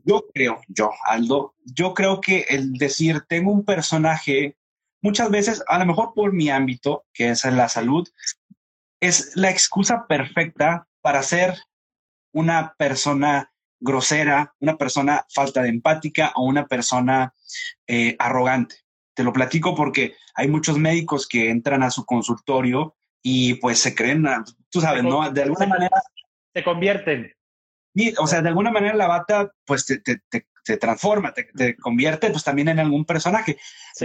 yo 0.05 0.27
creo, 0.35 0.61
yo, 0.69 0.91
Aldo, 1.05 1.55
yo 1.65 1.95
creo 1.95 2.21
que 2.21 2.47
el 2.49 2.73
decir 2.75 3.23
tengo 3.29 3.51
un 3.51 3.65
personaje, 3.65 4.57
muchas 5.03 5.31
veces, 5.31 5.63
a 5.67 5.79
lo 5.79 5.87
mejor 5.87 6.13
por 6.15 6.33
mi 6.33 6.51
ámbito, 6.51 7.05
que 7.13 7.31
es 7.31 7.45
la 7.45 7.69
salud, 7.69 8.09
es 9.01 9.37
la 9.37 9.51
excusa 9.51 10.07
perfecta 10.07 10.87
para 11.01 11.23
ser 11.23 11.55
una 12.33 12.75
persona 12.77 13.53
grosera, 13.81 14.55
una 14.61 14.77
persona 14.77 15.25
falta 15.33 15.63
de 15.63 15.69
empática 15.69 16.33
o 16.35 16.45
una 16.45 16.67
persona 16.67 17.35
eh, 17.87 18.17
arrogante. 18.19 18.77
Te 19.19 19.25
lo 19.25 19.33
platico 19.33 19.75
porque 19.75 20.14
hay 20.33 20.47
muchos 20.47 20.79
médicos 20.79 21.27
que 21.27 21.51
entran 21.51 21.83
a 21.83 21.91
su 21.91 22.07
consultorio 22.07 22.95
y 23.21 23.55
pues 23.55 23.81
se 23.81 23.93
creen, 23.93 24.25
tú 24.71 24.81
sabes, 24.81 25.03
¿no? 25.03 25.29
De 25.33 25.43
alguna 25.43 25.66
manera... 25.66 26.03
Se 26.55 26.62
convierten. 26.62 27.35
o 28.16 28.27
sea, 28.29 28.43
de 28.43 28.49
alguna 28.49 28.71
manera 28.71 28.95
la 28.95 29.09
bata 29.09 29.51
pues 29.66 29.87
te, 29.87 29.99
te, 29.99 30.77
transforma, 30.77 31.35
te, 31.35 31.77
convierte 31.79 32.31
pues 32.31 32.45
también 32.45 32.69
en 32.69 32.79
algún 32.79 33.05
personaje. 33.05 33.59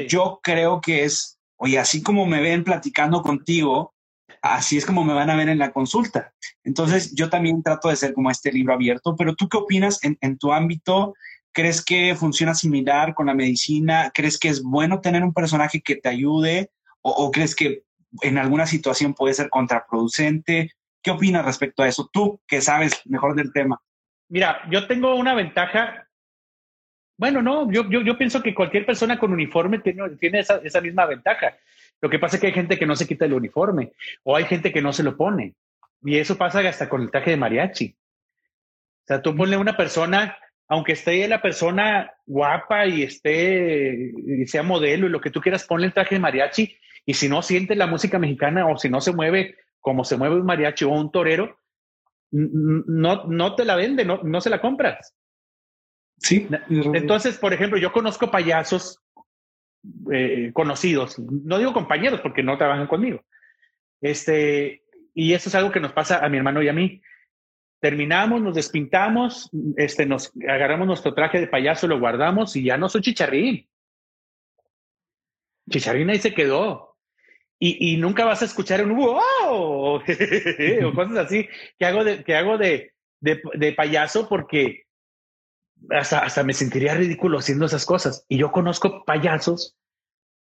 Yo 0.07 0.39
creo 0.41 0.81
que 0.81 1.03
es, 1.03 1.37
oye, 1.57 1.77
así 1.77 2.01
como 2.01 2.25
me 2.25 2.41
ven 2.41 2.63
platicando 2.63 3.21
contigo, 3.21 3.93
así 4.41 4.77
es 4.77 4.85
como 4.87 5.03
me 5.03 5.13
van 5.13 5.29
a 5.29 5.35
ver 5.35 5.49
en 5.49 5.59
la 5.59 5.73
consulta. 5.73 6.33
Entonces, 6.63 7.13
yo 7.13 7.29
también 7.29 7.61
trato 7.61 7.89
de 7.89 7.97
ser 7.97 8.15
como 8.15 8.31
este 8.31 8.51
libro 8.51 8.73
abierto, 8.73 9.15
pero 9.15 9.35
¿tú 9.35 9.47
qué 9.47 9.57
opinas 9.57 9.99
en, 10.01 10.37
tu 10.39 10.51
ámbito? 10.51 11.13
¿Crees 11.53 11.85
que 11.85 12.15
funciona 12.15 12.55
similar 12.55 13.13
con 13.13 13.27
la 13.27 13.35
medicina? 13.35 14.11
¿Crees 14.13 14.39
que 14.39 14.49
es 14.49 14.63
bueno 14.63 15.01
tener 15.01 15.23
un 15.23 15.33
personaje 15.33 15.81
que 15.81 15.95
te 15.95 16.09
ayude? 16.09 16.71
¿O, 17.01 17.31
crees 17.31 17.55
que 17.55 17.83
en 18.21 18.37
alguna 18.37 18.65
situación 18.65 19.13
puede 19.13 19.33
ser 19.33 19.49
contraproducente? 19.49 20.71
¿Qué 21.01 21.11
opinas 21.11 21.45
respecto 21.45 21.83
a 21.83 21.87
eso? 21.87 22.09
Tú 22.11 22.41
que 22.47 22.61
sabes 22.61 23.01
mejor 23.05 23.35
del 23.35 23.53
tema. 23.53 23.81
Mira, 24.29 24.61
yo 24.71 24.87
tengo 24.87 25.15
una 25.15 25.35
ventaja. 25.35 26.07
Bueno, 27.17 27.41
no, 27.41 27.71
yo, 27.71 27.87
yo, 27.89 28.17
pienso 28.17 28.41
que 28.41 28.55
cualquier 28.55 28.85
persona 28.85 29.19
con 29.19 29.31
uniforme 29.31 29.79
tiene, 29.79 30.09
tiene 30.19 30.39
esa, 30.39 30.57
esa 30.63 30.81
misma 30.81 31.05
ventaja. 31.05 31.55
Lo 32.01 32.09
que 32.09 32.19
pasa 32.19 32.37
es 32.37 32.41
que 32.41 32.47
hay 32.47 32.53
gente 32.53 32.79
que 32.79 32.85
no 32.87 32.95
se 32.95 33.07
quita 33.07 33.25
el 33.25 33.33
uniforme 33.33 33.93
o 34.23 34.35
hay 34.35 34.45
gente 34.45 34.73
que 34.73 34.81
no 34.81 34.91
se 34.91 35.03
lo 35.03 35.15
pone. 35.15 35.53
Y 36.01 36.17
eso 36.17 36.37
pasa 36.37 36.59
hasta 36.67 36.89
con 36.89 37.01
el 37.01 37.11
traje 37.11 37.31
de 37.31 37.37
mariachi. 37.37 37.95
O 39.03 39.05
sea, 39.05 39.21
tú 39.21 39.35
ponle 39.35 39.57
una 39.57 39.77
persona, 39.77 40.37
aunque 40.73 40.93
esté 40.93 41.27
la 41.27 41.39
persona 41.39 42.11
guapa 42.25 42.87
y 42.87 43.03
esté, 43.03 44.11
y 44.25 44.47
sea 44.47 44.63
modelo 44.63 45.05
y 45.05 45.11
lo 45.11 45.21
que 45.21 45.29
tú 45.29 45.39
quieras, 45.39 45.65
ponle 45.65 45.85
el 45.85 45.93
traje 45.93 46.15
de 46.15 46.19
mariachi. 46.19 46.75
Y 47.05 47.13
si 47.13 47.29
no 47.29 47.43
siente 47.43 47.75
la 47.75 47.85
música 47.85 48.17
mexicana 48.17 48.65
o 48.67 48.75
si 48.77 48.89
no 48.89 48.99
se 48.99 49.13
mueve 49.13 49.55
como 49.79 50.03
se 50.03 50.17
mueve 50.17 50.37
un 50.37 50.45
mariachi 50.45 50.85
o 50.85 50.89
un 50.89 51.11
torero, 51.11 51.59
no, 52.31 53.25
no 53.25 53.55
te 53.55 53.65
la 53.65 53.75
vende, 53.75 54.03
no, 54.03 54.23
no 54.23 54.41
se 54.41 54.49
la 54.49 54.61
compras. 54.61 55.15
Sí. 56.17 56.47
Entonces, 56.69 57.37
por 57.37 57.53
ejemplo, 57.53 57.77
yo 57.77 57.91
conozco 57.91 58.31
payasos 58.31 58.99
eh, 60.11 60.49
conocidos, 60.53 61.19
no 61.19 61.59
digo 61.59 61.73
compañeros 61.73 62.19
porque 62.21 62.41
no 62.41 62.57
trabajan 62.57 62.87
conmigo. 62.87 63.23
Este, 64.01 64.81
y 65.13 65.33
eso 65.33 65.49
es 65.49 65.55
algo 65.55 65.71
que 65.71 65.81
nos 65.81 65.93
pasa 65.93 66.25
a 66.25 66.29
mi 66.29 66.37
hermano 66.37 66.63
y 66.63 66.69
a 66.69 66.73
mí. 66.73 66.99
Terminamos, 67.83 68.41
nos 68.41 68.55
despintamos, 68.55 69.49
este, 69.75 70.05
nos 70.05 70.31
agarramos 70.47 70.87
nuestro 70.87 71.13
traje 71.13 71.41
de 71.41 71.47
payaso, 71.47 71.85
lo 71.85 71.99
guardamos 71.99 72.55
y 72.55 72.63
ya 72.63 72.77
no 72.77 72.87
soy 72.87 73.01
chicharrín. 73.01 73.67
Chicharrín 75.69 76.09
ahí 76.09 76.17
se 76.17 76.33
quedó. 76.33 76.95
Y, 77.59 77.91
y 77.91 77.97
nunca 77.97 78.23
vas 78.23 78.41
a 78.41 78.45
escuchar 78.45 78.85
un 78.85 78.95
wow 78.95 79.99
o 79.99 80.93
cosas 80.95 81.17
así 81.17 81.49
que 81.77 81.85
hago 81.85 82.05
de, 82.05 82.23
hago 82.33 82.57
de, 82.57 82.93
de, 83.19 83.41
de 83.53 83.73
payaso 83.73 84.29
porque 84.29 84.85
hasta, 85.89 86.41
me 86.45 86.53
sentiría 86.53 86.93
ridículo 86.93 87.39
haciendo 87.39 87.65
esas 87.65 87.85
cosas. 87.85 88.25
Y 88.29 88.37
yo 88.37 88.53
conozco 88.53 89.03
payasos 89.03 89.75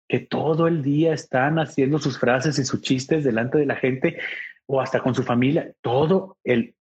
que 0.07 0.19
todo 0.19 0.67
el 0.67 0.83
día 0.83 1.11
están 1.15 1.57
haciendo 1.57 1.97
sus 1.97 2.19
frases 2.19 2.59
y 2.59 2.65
sus 2.65 2.83
chistes 2.83 3.23
delante 3.23 3.57
de 3.57 3.65
la 3.65 3.77
gente 3.77 4.19
o 4.67 4.79
hasta 4.79 4.99
con 4.99 5.15
su 5.15 5.23
familia, 5.23 5.73
todo 5.81 6.37
el 6.43 6.75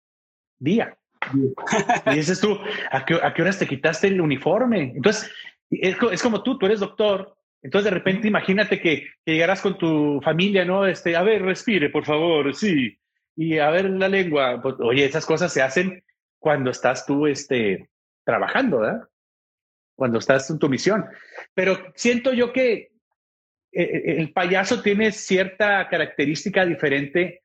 día. 0.59 0.96
y 1.34 2.14
dices 2.14 2.40
tú, 2.40 2.59
¿a 2.90 3.04
qué, 3.04 3.18
¿a 3.22 3.32
qué, 3.34 3.42
horas 3.42 3.59
te 3.59 3.66
quitaste 3.66 4.09
el 4.09 4.20
uniforme? 4.20 4.92
Entonces, 4.94 5.30
es, 5.70 5.96
es, 6.12 6.22
como 6.22 6.42
tú, 6.42 6.59
tú 6.59 6.66
eres 6.66 6.80
doctor. 6.80 7.36
Entonces, 7.62 7.90
de 7.90 7.98
repente, 7.98 8.28
imagínate 8.28 8.80
que, 8.80 9.07
que, 9.24 9.32
llegarás 9.32 9.61
con 9.61 9.76
tu 9.76 10.20
familia, 10.22 10.64
¿no? 10.64 10.86
Este, 10.86 11.16
a 11.16 11.22
ver, 11.22 11.42
respire, 11.42 11.90
por 11.90 12.04
favor, 12.04 12.54
sí. 12.54 12.96
Y 13.34 13.59
a 13.59 13.70
ver 13.70 13.90
la 13.90 14.09
lengua. 14.09 14.61
Pues, 14.62 14.76
oye, 14.78 15.04
esas 15.04 15.26
cosas 15.26 15.52
se 15.52 15.62
hacen 15.62 16.02
cuando 16.38 16.70
estás 16.70 17.07
tú, 17.07 17.26
este, 17.26 17.88
trabajando, 18.24 18.80
¿verdad? 18.80 19.09
Cuando 19.96 20.18
estás 20.18 20.48
en 20.50 20.59
tu 20.59 20.68
misión. 20.68 21.07
Pero 21.54 21.76
siento 21.94 22.32
yo 22.32 22.52
que 22.52 22.92
eh, 23.72 23.82
eh, 23.82 24.16
el 24.18 24.32
payaso 24.32 24.82
tiene 24.82 25.12
cierta 25.12 25.88
característica 25.88 26.64
diferente 26.64 27.42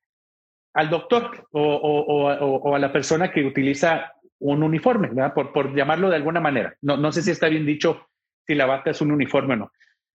al 0.74 0.90
doctor 0.90 1.48
o, 1.52 2.74
a 2.74 2.78
la 2.78 2.92
persona 2.92 3.30
que 3.30 3.44
utiliza 3.44 4.12
un 4.38 4.62
uniforme, 4.62 5.08
¿verdad? 5.08 5.34
Por, 5.34 5.52
por 5.52 5.74
llamarlo 5.74 6.10
de 6.10 6.16
alguna 6.16 6.40
manera. 6.40 6.76
No, 6.80 6.96
no 6.96 7.12
sé 7.12 7.22
si 7.22 7.30
está 7.30 7.48
bien 7.48 7.66
dicho 7.66 8.08
si 8.46 8.54
la 8.54 8.66
bata 8.66 8.90
es 8.90 9.00
un 9.00 9.12
uniforme 9.12 9.54
o 9.54 9.56
no, 9.56 9.72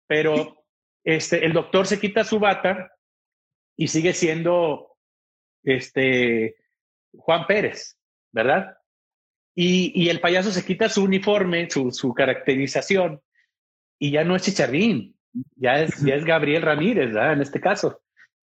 pero 0.07 0.63
este, 1.03 1.45
el 1.45 1.53
doctor 1.53 1.87
se 1.87 1.99
quita 1.99 2.23
su 2.23 2.39
bata 2.39 2.91
y 3.75 3.87
sigue 3.87 4.13
siendo 4.13 4.95
este, 5.63 6.55
Juan 7.17 7.47
Pérez, 7.47 7.97
¿verdad? 8.31 8.77
Y, 9.55 9.91
y 9.95 10.09
el 10.09 10.19
payaso 10.19 10.51
se 10.51 10.65
quita 10.65 10.89
su 10.89 11.03
uniforme, 11.03 11.69
su, 11.69 11.91
su 11.91 12.13
caracterización, 12.13 13.21
y 13.99 14.11
ya 14.11 14.23
no 14.23 14.35
es 14.35 14.43
Chicharrín, 14.43 15.15
ya 15.55 15.79
es, 15.81 16.01
ya 16.01 16.15
es 16.15 16.25
Gabriel 16.25 16.61
Ramírez, 16.61 17.13
¿verdad? 17.13 17.33
En 17.33 17.41
este 17.41 17.59
caso. 17.59 18.02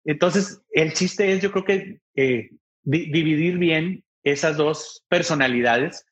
Entonces, 0.07 0.63
el 0.71 0.93
chiste 0.95 1.33
es, 1.33 1.43
yo 1.43 1.51
creo 1.51 1.65
que 1.65 2.01
eh, 2.15 2.51
dividir 2.85 3.59
bien 3.59 4.05
esas 4.23 4.57
dos 4.57 5.05
personalidades. 5.09 6.07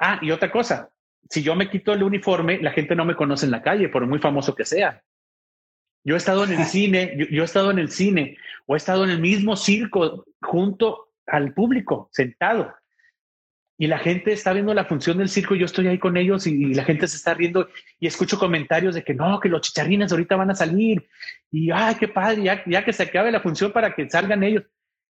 Ah, 0.00 0.18
y 0.22 0.30
otra 0.30 0.50
cosa, 0.50 0.90
si 1.28 1.42
yo 1.42 1.54
me 1.54 1.70
quito 1.70 1.92
el 1.92 2.02
uniforme, 2.02 2.58
la 2.60 2.72
gente 2.72 2.96
no 2.96 3.04
me 3.04 3.14
conoce 3.14 3.44
en 3.44 3.52
la 3.52 3.62
calle, 3.62 3.90
por 3.90 4.06
muy 4.06 4.18
famoso 4.18 4.54
que 4.54 4.64
sea. 4.64 5.02
Yo 6.02 6.14
he 6.14 6.18
estado 6.18 6.44
en 6.44 6.52
el 6.52 6.64
cine, 6.64 7.14
yo, 7.30 7.42
he 7.42 7.44
estado 7.44 7.70
en 7.70 7.78
el 7.78 7.90
cine 7.90 8.38
o 8.66 8.74
he 8.74 8.78
estado 8.78 9.04
en 9.04 9.10
el 9.10 9.20
mismo 9.20 9.54
circo 9.54 10.24
junto 10.40 11.10
al 11.26 11.52
público, 11.52 12.08
sentado. 12.12 12.74
Y 13.80 13.86
la 13.86 13.98
gente 13.98 14.32
está 14.32 14.52
viendo 14.52 14.74
la 14.74 14.84
función 14.84 15.18
del 15.18 15.28
circo, 15.28 15.54
yo 15.54 15.64
estoy 15.64 15.86
ahí 15.86 15.98
con 15.98 16.16
ellos 16.16 16.48
y, 16.48 16.74
la 16.74 16.84
gente 16.84 17.06
se 17.06 17.16
está 17.16 17.32
riendo 17.32 17.68
y 18.00 18.08
escucho 18.08 18.36
comentarios 18.36 18.96
de 18.96 19.04
que 19.04 19.14
no, 19.14 19.38
que 19.38 19.48
los 19.48 19.60
chicharrines 19.60 20.10
ahorita 20.10 20.34
van 20.34 20.50
a 20.50 20.56
salir 20.56 21.08
y 21.52 21.70
ay, 21.70 21.94
qué 21.94 22.08
padre, 22.08 22.42
ya, 22.42 22.62
ya 22.66 22.84
que 22.84 22.92
se 22.92 23.04
acabe 23.04 23.30
la 23.30 23.40
función 23.40 23.70
para 23.70 23.94
que 23.94 24.10
salgan 24.10 24.42
ellos. 24.42 24.64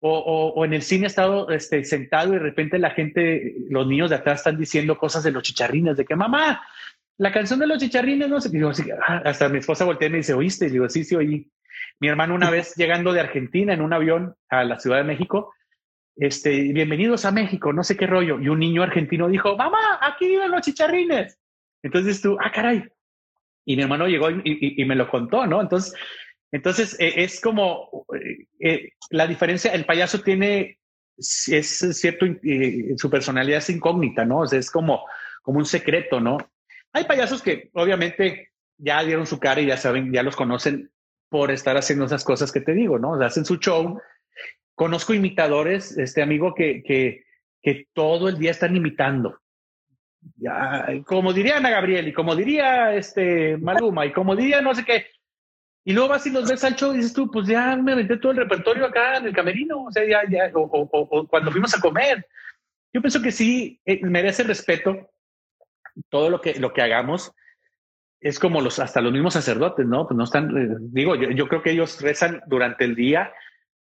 O, 0.04 0.54
o, 0.56 0.66
en 0.66 0.74
el 0.74 0.82
cine 0.82 1.04
he 1.04 1.08
estado 1.08 1.50
este, 1.50 1.84
sentado 1.84 2.30
y 2.30 2.38
de 2.38 2.40
repente 2.40 2.80
la 2.80 2.90
gente, 2.90 3.56
los 3.70 3.86
niños 3.86 4.10
de 4.10 4.16
atrás 4.16 4.40
están 4.40 4.58
diciendo 4.58 4.98
cosas 4.98 5.24
de 5.24 5.32
los 5.32 5.44
chicharrines, 5.44 5.96
de 5.98 6.06
que 6.06 6.16
mamá, 6.16 6.62
la 7.18 7.32
canción 7.32 7.60
de 7.60 7.68
los 7.68 7.78
chicharrines, 7.78 8.28
no 8.28 8.42
sé, 8.42 8.50
digo, 8.50 8.72
ah", 9.08 9.22
hasta 9.26 9.50
mi 9.50 9.60
esposa 9.60 9.86
voltea 9.86 10.08
y 10.08 10.12
me 10.12 10.18
dice, 10.18 10.34
¿oíste? 10.34 10.68
Y 10.68 10.72
digo, 10.72 10.90
sí, 10.90 11.04
sí, 11.04 11.16
oí. 11.16 11.52
Mi 12.00 12.08
hermano 12.08 12.34
una 12.34 12.50
vez 12.50 12.76
llegando 12.76 13.14
de 13.14 13.20
Argentina 13.20 13.74
en 13.74 13.82
un 13.82 13.94
avión 13.94 14.36
a 14.50 14.64
la 14.64 14.80
Ciudad 14.80 14.98
de 14.98 15.04
México, 15.04 15.54
este, 16.16 16.74
bienvenidos 16.74 17.26
a 17.26 17.32
México, 17.32 17.74
no 17.74 17.84
sé 17.84 17.98
qué 17.98 18.08
rollo. 18.08 18.40
Y 18.40 18.50
un 18.50 18.60
niño 18.60 18.84
argentino 18.84 19.28
dijo, 19.28 19.56
mamá, 19.56 20.00
aquí 20.02 20.28
viven 20.28 20.52
los 20.52 20.62
chicharrines. 20.62 21.40
Entonces 21.84 22.22
tú, 22.22 22.38
ah, 22.44 22.52
caray. 22.52 22.84
Y 23.66 23.76
mi 23.76 23.84
hermano 23.84 24.08
llegó 24.08 24.30
y, 24.30 24.84
me 24.86 24.96
lo 24.96 25.10
contó, 25.10 25.46
¿no? 25.46 25.62
Entonces, 25.62 25.94
entonces 26.52 27.00
e, 27.00 27.24
es 27.24 27.40
como 27.40 28.06
eh, 28.16 28.48
eh, 28.60 28.90
la 29.12 29.28
diferencia, 29.28 29.74
el 29.74 29.86
payaso 29.86 30.20
tiene, 30.22 30.80
es 31.18 31.98
cierto, 32.00 32.26
eh, 32.26 32.96
su 32.98 33.10
personalidad 33.10 33.60
es 33.60 33.70
incógnita, 33.70 34.26
¿no? 34.26 34.40
O 34.40 34.46
es 34.46 34.72
como, 34.72 35.06
como 35.44 35.60
un 35.60 35.66
secreto, 35.66 36.20
¿no? 36.20 36.38
Hay 36.94 37.06
payasos 37.06 37.42
que 37.42 37.70
obviamente 37.74 38.52
ya 38.78 39.04
dieron 39.04 39.28
su 39.28 39.40
cara 39.40 39.62
y 39.62 39.68
ya 39.68 39.78
saben, 39.78 40.12
ya 40.12 40.24
los 40.24 40.36
conocen 40.36 40.92
por 41.30 41.52
estar 41.52 41.78
haciendo 41.78 42.06
esas 42.06 42.26
cosas 42.26 42.52
que 42.52 42.60
te 42.60 42.74
digo, 42.74 43.00
¿no? 43.00 43.14
hacen 43.24 43.46
su 43.46 43.56
show. 43.56 44.02
Conozco 44.76 45.14
imitadores, 45.14 45.98
este 45.98 46.22
amigo, 46.22 46.54
que, 46.54 46.84
que, 46.84 47.24
que 47.62 47.88
todo 47.94 48.30
el 48.30 48.38
día 48.38 48.52
están 48.52 48.76
imitando. 48.76 49.40
Ya, 50.38 50.88
como 51.06 51.34
diría 51.34 51.58
Ana 51.58 51.72
Gabriel 51.72 52.08
y 52.08 52.14
como 52.14 52.36
diría 52.36 52.94
este 52.94 53.58
Maluma 53.58 54.06
y 54.06 54.12
como 54.12 54.36
diría 54.36 54.62
no 54.62 54.76
sé 54.76 54.86
qué. 54.86 55.08
Y 55.84 55.94
luego 55.94 56.10
vas 56.10 56.28
y 56.28 56.30
los 56.30 56.48
ves 56.48 56.64
al 56.64 56.76
show 56.76 56.94
y 56.94 56.98
dices 56.98 57.14
tú, 57.14 57.30
pues 57.32 57.48
ya 57.48 57.76
me 57.76 57.94
aventé 57.94 58.18
todo 58.18 58.32
el 58.32 58.38
repertorio 58.38 58.86
acá 58.86 59.18
en 59.18 59.26
el 59.26 59.34
camerino, 59.34 59.86
o 59.86 59.92
sea, 59.92 60.06
ya, 60.08 60.22
ya, 60.30 60.52
o, 60.54 60.70
o, 60.72 61.28
cuando 61.28 61.52
fuimos 61.52 61.76
a 61.76 61.82
comer. 61.82 62.28
Yo 62.94 63.02
pienso 63.02 63.22
que 63.22 63.32
sí 63.32 63.82
eh, 63.86 64.00
merece 64.04 64.44
respeto 64.44 65.10
todo 66.10 66.30
lo 66.30 66.40
que, 66.40 66.60
lo 66.60 66.72
que 66.72 66.82
hagamos 66.82 67.34
es 68.20 68.38
como 68.38 68.62
los, 68.62 68.78
hasta 68.80 69.02
los 69.02 69.12
mismos 69.12 69.34
sacerdotes, 69.34 69.86
¿no? 69.88 70.08
Pues 70.08 70.16
no 70.16 70.24
están, 70.24 70.56
eh, 70.56 70.76
digo, 70.80 71.16
yo, 71.16 71.48
creo 71.48 71.64
que 71.64 71.72
ellos 71.72 72.00
rezan 72.02 72.42
durante 72.46 72.86
el 72.86 72.96
día, 72.96 73.34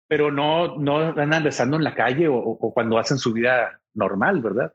pero 0.06 0.30
no, 0.30 0.76
no 0.76 0.98
andan 0.98 1.44
rezando 1.44 1.76
en 1.76 1.84
la 1.84 1.94
calle 1.94 2.28
o, 2.28 2.72
cuando 2.72 2.98
hacen 2.98 3.18
su 3.18 3.32
vida 3.32 3.80
normal, 3.94 4.40
¿verdad? 4.42 4.72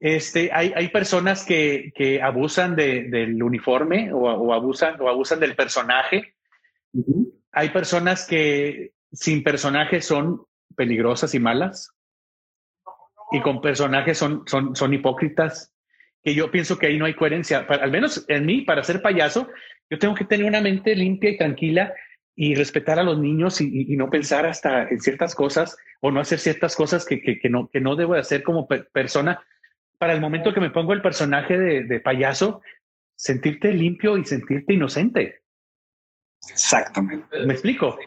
Este, 0.00 0.50
hay, 0.52 0.72
hay 0.74 0.88
personas 0.88 1.44
que, 1.44 1.92
que 1.94 2.20
abusan 2.20 2.74
del 2.74 3.42
uniforme 3.42 4.12
o, 4.12 4.52
abusan, 4.52 5.00
o 5.00 5.08
abusan 5.08 5.40
del 5.40 5.54
personaje. 5.54 6.34
Hay 7.52 7.70
personas 7.70 8.26
que 8.26 8.92
sin 9.12 9.42
personaje 9.42 10.00
son 10.00 10.42
peligrosas 10.76 11.34
y 11.34 11.40
malas. 11.40 11.94
Y 13.30 13.40
con 13.40 13.60
personajes 13.60 14.16
son, 14.16 14.42
son, 14.46 14.74
son 14.74 14.94
hipócritas 14.94 15.72
que 16.22 16.34
yo 16.34 16.50
pienso 16.50 16.78
que 16.78 16.86
ahí 16.86 16.98
no 16.98 17.04
hay 17.04 17.14
coherencia. 17.14 17.60
al 17.60 17.90
menos 17.90 18.24
en 18.28 18.46
mí, 18.46 18.62
para 18.62 18.82
ser 18.82 19.02
payaso, 19.02 19.48
yo 19.90 19.98
tengo 19.98 20.14
que 20.14 20.24
tener 20.24 20.46
una 20.46 20.60
mente 20.60 20.94
limpia 20.94 21.30
y 21.30 21.38
tranquila 21.38 21.94
y 22.40 22.54
respetar 22.54 23.00
a 23.00 23.02
los 23.02 23.18
niños 23.18 23.60
y, 23.60 23.96
no 23.96 24.10
pensar 24.10 24.46
hasta 24.46 24.88
en 24.88 25.00
ciertas 25.00 25.34
cosas 25.34 25.76
o 26.00 26.12
no 26.12 26.20
hacer 26.20 26.38
ciertas 26.38 26.76
cosas 26.76 27.04
que, 27.04 27.20
que, 27.20 27.48
no, 27.50 27.68
que 27.68 27.80
no 27.80 27.96
debo 27.96 28.14
de 28.14 28.20
hacer 28.20 28.44
como 28.44 28.68
persona. 28.68 29.42
Para 29.98 30.12
el 30.12 30.20
momento 30.20 30.54
que 30.54 30.60
me 30.60 30.70
pongo 30.70 30.92
el 30.92 31.02
personaje 31.02 31.58
de, 31.58 31.98
payaso, 32.00 32.62
sentirte 33.16 33.72
limpio 33.72 34.16
y 34.16 34.24
sentirte 34.24 34.72
inocente. 34.72 35.40
Exactamente. 36.48 37.44
¿Me 37.44 37.54
explico? 37.54 37.98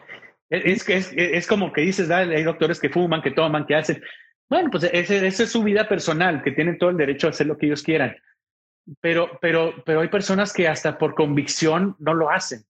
Es, 0.48 0.88
es, 0.88 1.12
es, 1.14 1.46
como 1.46 1.70
que 1.70 1.82
dices, 1.82 2.10
hay 2.10 2.42
doctores 2.42 2.80
que 2.80 2.88
fuman, 2.88 3.20
que 3.20 3.32
toman, 3.32 3.66
que 3.66 3.74
hacen. 3.74 4.02
Bueno, 4.48 4.70
pues 4.70 4.84
esa 4.84 5.26
es 5.26 5.52
su 5.52 5.62
vida 5.62 5.86
personal, 5.86 6.42
que 6.42 6.52
tienen 6.52 6.78
todo 6.78 6.88
el 6.88 6.96
derecho 6.96 7.26
a 7.26 7.30
hacer 7.30 7.48
lo 7.48 7.58
que 7.58 7.66
ellos 7.66 7.82
quieran. 7.82 8.16
Pero, 9.02 9.38
pero, 9.42 9.74
pero 9.84 10.00
hay 10.00 10.08
personas 10.08 10.54
que 10.54 10.68
hasta 10.68 10.96
por 10.96 11.14
convicción 11.14 11.96
no 11.98 12.14
lo 12.14 12.30
hacen. 12.30 12.64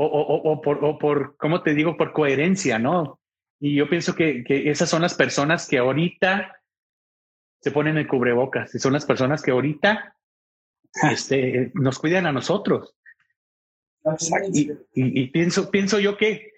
O, 0.00 0.04
o, 0.04 0.52
o, 0.52 0.60
por, 0.62 0.84
o 0.84 0.96
por, 0.96 1.36
¿cómo 1.36 1.62
te 1.62 1.74
digo? 1.74 1.96
Por 1.96 2.12
coherencia, 2.12 2.78
¿no? 2.78 3.20
Y 3.58 3.74
yo 3.74 3.88
pienso 3.88 4.14
que, 4.14 4.44
que 4.44 4.70
esas 4.70 4.88
son 4.88 5.02
las 5.02 5.14
personas 5.14 5.66
que 5.66 5.78
ahorita 5.78 6.56
se 7.60 7.70
ponen 7.72 7.98
el 7.98 8.06
cubrebocas 8.06 8.72
y 8.76 8.78
son 8.78 8.92
las 8.92 9.04
personas 9.04 9.42
que 9.42 9.50
ahorita 9.50 10.14
este, 11.10 11.72
nos 11.74 11.98
cuidan 11.98 12.26
a 12.26 12.32
nosotros. 12.32 12.94
Y, 14.52 14.70
y, 14.94 15.26
pienso, 15.30 15.70
pienso 15.70 15.98
yo 15.98 16.16
que 16.16 16.52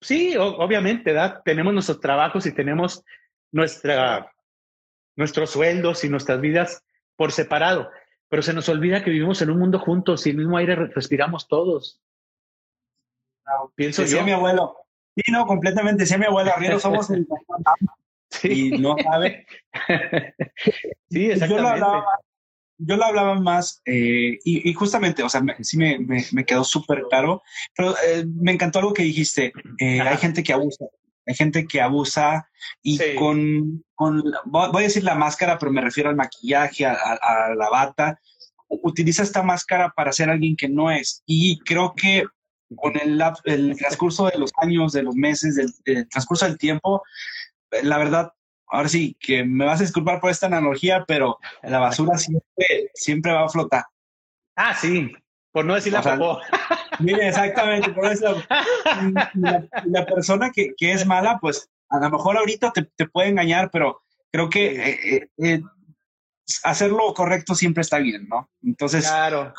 sí, 0.00 0.36
obviamente, 0.36 1.14
tenemos 1.44 1.74
nuestros 1.74 2.00
trabajos 2.00 2.46
y 2.46 2.52
tenemos 2.52 3.04
nuestra, 3.50 4.32
nuestros 5.16 5.50
sueldos 5.50 6.04
y 6.04 6.08
nuestras 6.08 6.40
vidas 6.40 6.84
por 7.16 7.32
separado, 7.32 7.90
pero 8.28 8.42
se 8.42 8.54
nos 8.54 8.68
olvida 8.68 9.02
que 9.02 9.10
vivimos 9.10 9.42
en 9.42 9.50
un 9.50 9.58
mundo 9.58 9.78
juntos 9.78 10.26
y 10.26 10.30
el 10.30 10.36
mismo 10.36 10.56
aire 10.56 10.76
respiramos 10.76 11.48
todos. 11.48 12.00
Pienso 13.74 14.02
decía 14.02 14.22
mi 14.22 14.32
abuelo. 14.32 14.76
Sí, 15.16 15.32
no, 15.32 15.46
completamente. 15.46 16.02
Decía 16.02 16.18
mi 16.18 16.26
abuelo, 16.26 16.52
arriba 16.54 16.78
somos 16.78 17.10
el... 17.10 17.26
Sí. 18.30 18.48
Y 18.74 18.78
no 18.78 18.96
sabe. 19.02 19.46
sí, 21.10 21.30
exactamente. 21.30 21.80
Yo 22.82 22.96
lo 22.96 23.04
hablaba, 23.04 23.34
más 23.34 23.82
eh, 23.84 24.38
y, 24.42 24.72
justamente, 24.72 25.22
o 25.22 25.28
sea, 25.28 25.42
sí 25.60 25.76
me, 25.76 25.98
me, 25.98 26.44
quedó 26.46 26.64
súper 26.64 27.02
claro, 27.10 27.42
pero 27.76 27.94
eh, 28.06 28.24
me 28.26 28.52
encantó 28.52 28.78
algo 28.78 28.94
que 28.94 29.02
dijiste. 29.02 29.52
Eh, 29.78 30.00
hay 30.00 30.16
gente 30.16 30.42
que 30.42 30.54
abusa 30.54 30.86
hay 31.30 31.34
gente 31.34 31.66
que 31.66 31.80
abusa 31.80 32.48
y 32.82 32.98
con, 33.14 33.84
con, 33.94 34.22
voy 34.46 34.82
a 34.82 34.86
decir 34.86 35.04
la 35.04 35.14
máscara, 35.14 35.58
pero 35.58 35.72
me 35.72 35.80
refiero 35.80 36.10
al 36.10 36.16
maquillaje, 36.16 36.86
a, 36.86 37.54
la 37.56 37.70
bata, 37.70 38.20
utiliza 38.68 39.22
esta 39.22 39.42
máscara 39.42 39.92
para 39.94 40.12
ser 40.12 40.28
alguien 40.30 40.56
que 40.56 40.68
no 40.68 40.90
es. 40.90 41.22
Y 41.26 41.60
creo 41.60 41.94
que 41.94 42.24
con 42.76 42.96
el, 42.98 43.22
el 43.44 43.76
transcurso 43.76 44.26
de 44.26 44.38
los 44.38 44.52
años, 44.56 44.92
de 44.92 45.02
los 45.02 45.14
meses, 45.14 45.56
del, 45.84 46.08
transcurso 46.08 46.46
del 46.46 46.58
tiempo, 46.58 47.02
la 47.82 47.98
verdad, 47.98 48.32
ahora 48.68 48.88
sí, 48.88 49.16
que 49.20 49.44
me 49.44 49.64
vas 49.64 49.80
a 49.80 49.84
disculpar 49.84 50.20
por 50.20 50.30
esta 50.30 50.46
analogía, 50.46 51.04
pero 51.06 51.38
la 51.62 51.78
basura 51.78 52.16
siempre, 52.18 52.90
siempre 52.94 53.32
va 53.32 53.44
a 53.44 53.48
flotar. 53.48 53.84
Ah, 54.56 54.74
sí, 54.74 55.10
por 55.52 55.64
no 55.64 55.74
decir 55.74 55.92
la 55.92 56.40
Mire, 57.00 57.28
exactamente, 57.28 57.90
por 57.92 58.06
eso 58.06 58.42
la, 59.84 60.06
persona 60.06 60.50
que, 60.50 60.74
que, 60.76 60.92
es 60.92 61.06
mala, 61.06 61.38
pues 61.40 61.70
a 61.88 61.98
lo 61.98 62.10
mejor 62.10 62.36
ahorita 62.36 62.72
te, 62.72 62.84
te 62.94 63.08
puede 63.08 63.28
engañar, 63.28 63.70
pero 63.72 64.02
creo 64.30 64.50
que 64.50 64.66
eh, 64.66 64.98
eh, 65.02 65.28
eh, 65.38 65.62
hacer 66.62 66.90
lo 66.90 67.12
correcto 67.14 67.54
siempre 67.54 67.82
está 67.82 67.98
bien, 67.98 68.28
¿no? 68.28 68.50
Entonces, 68.62 69.06
claro. 69.06 69.52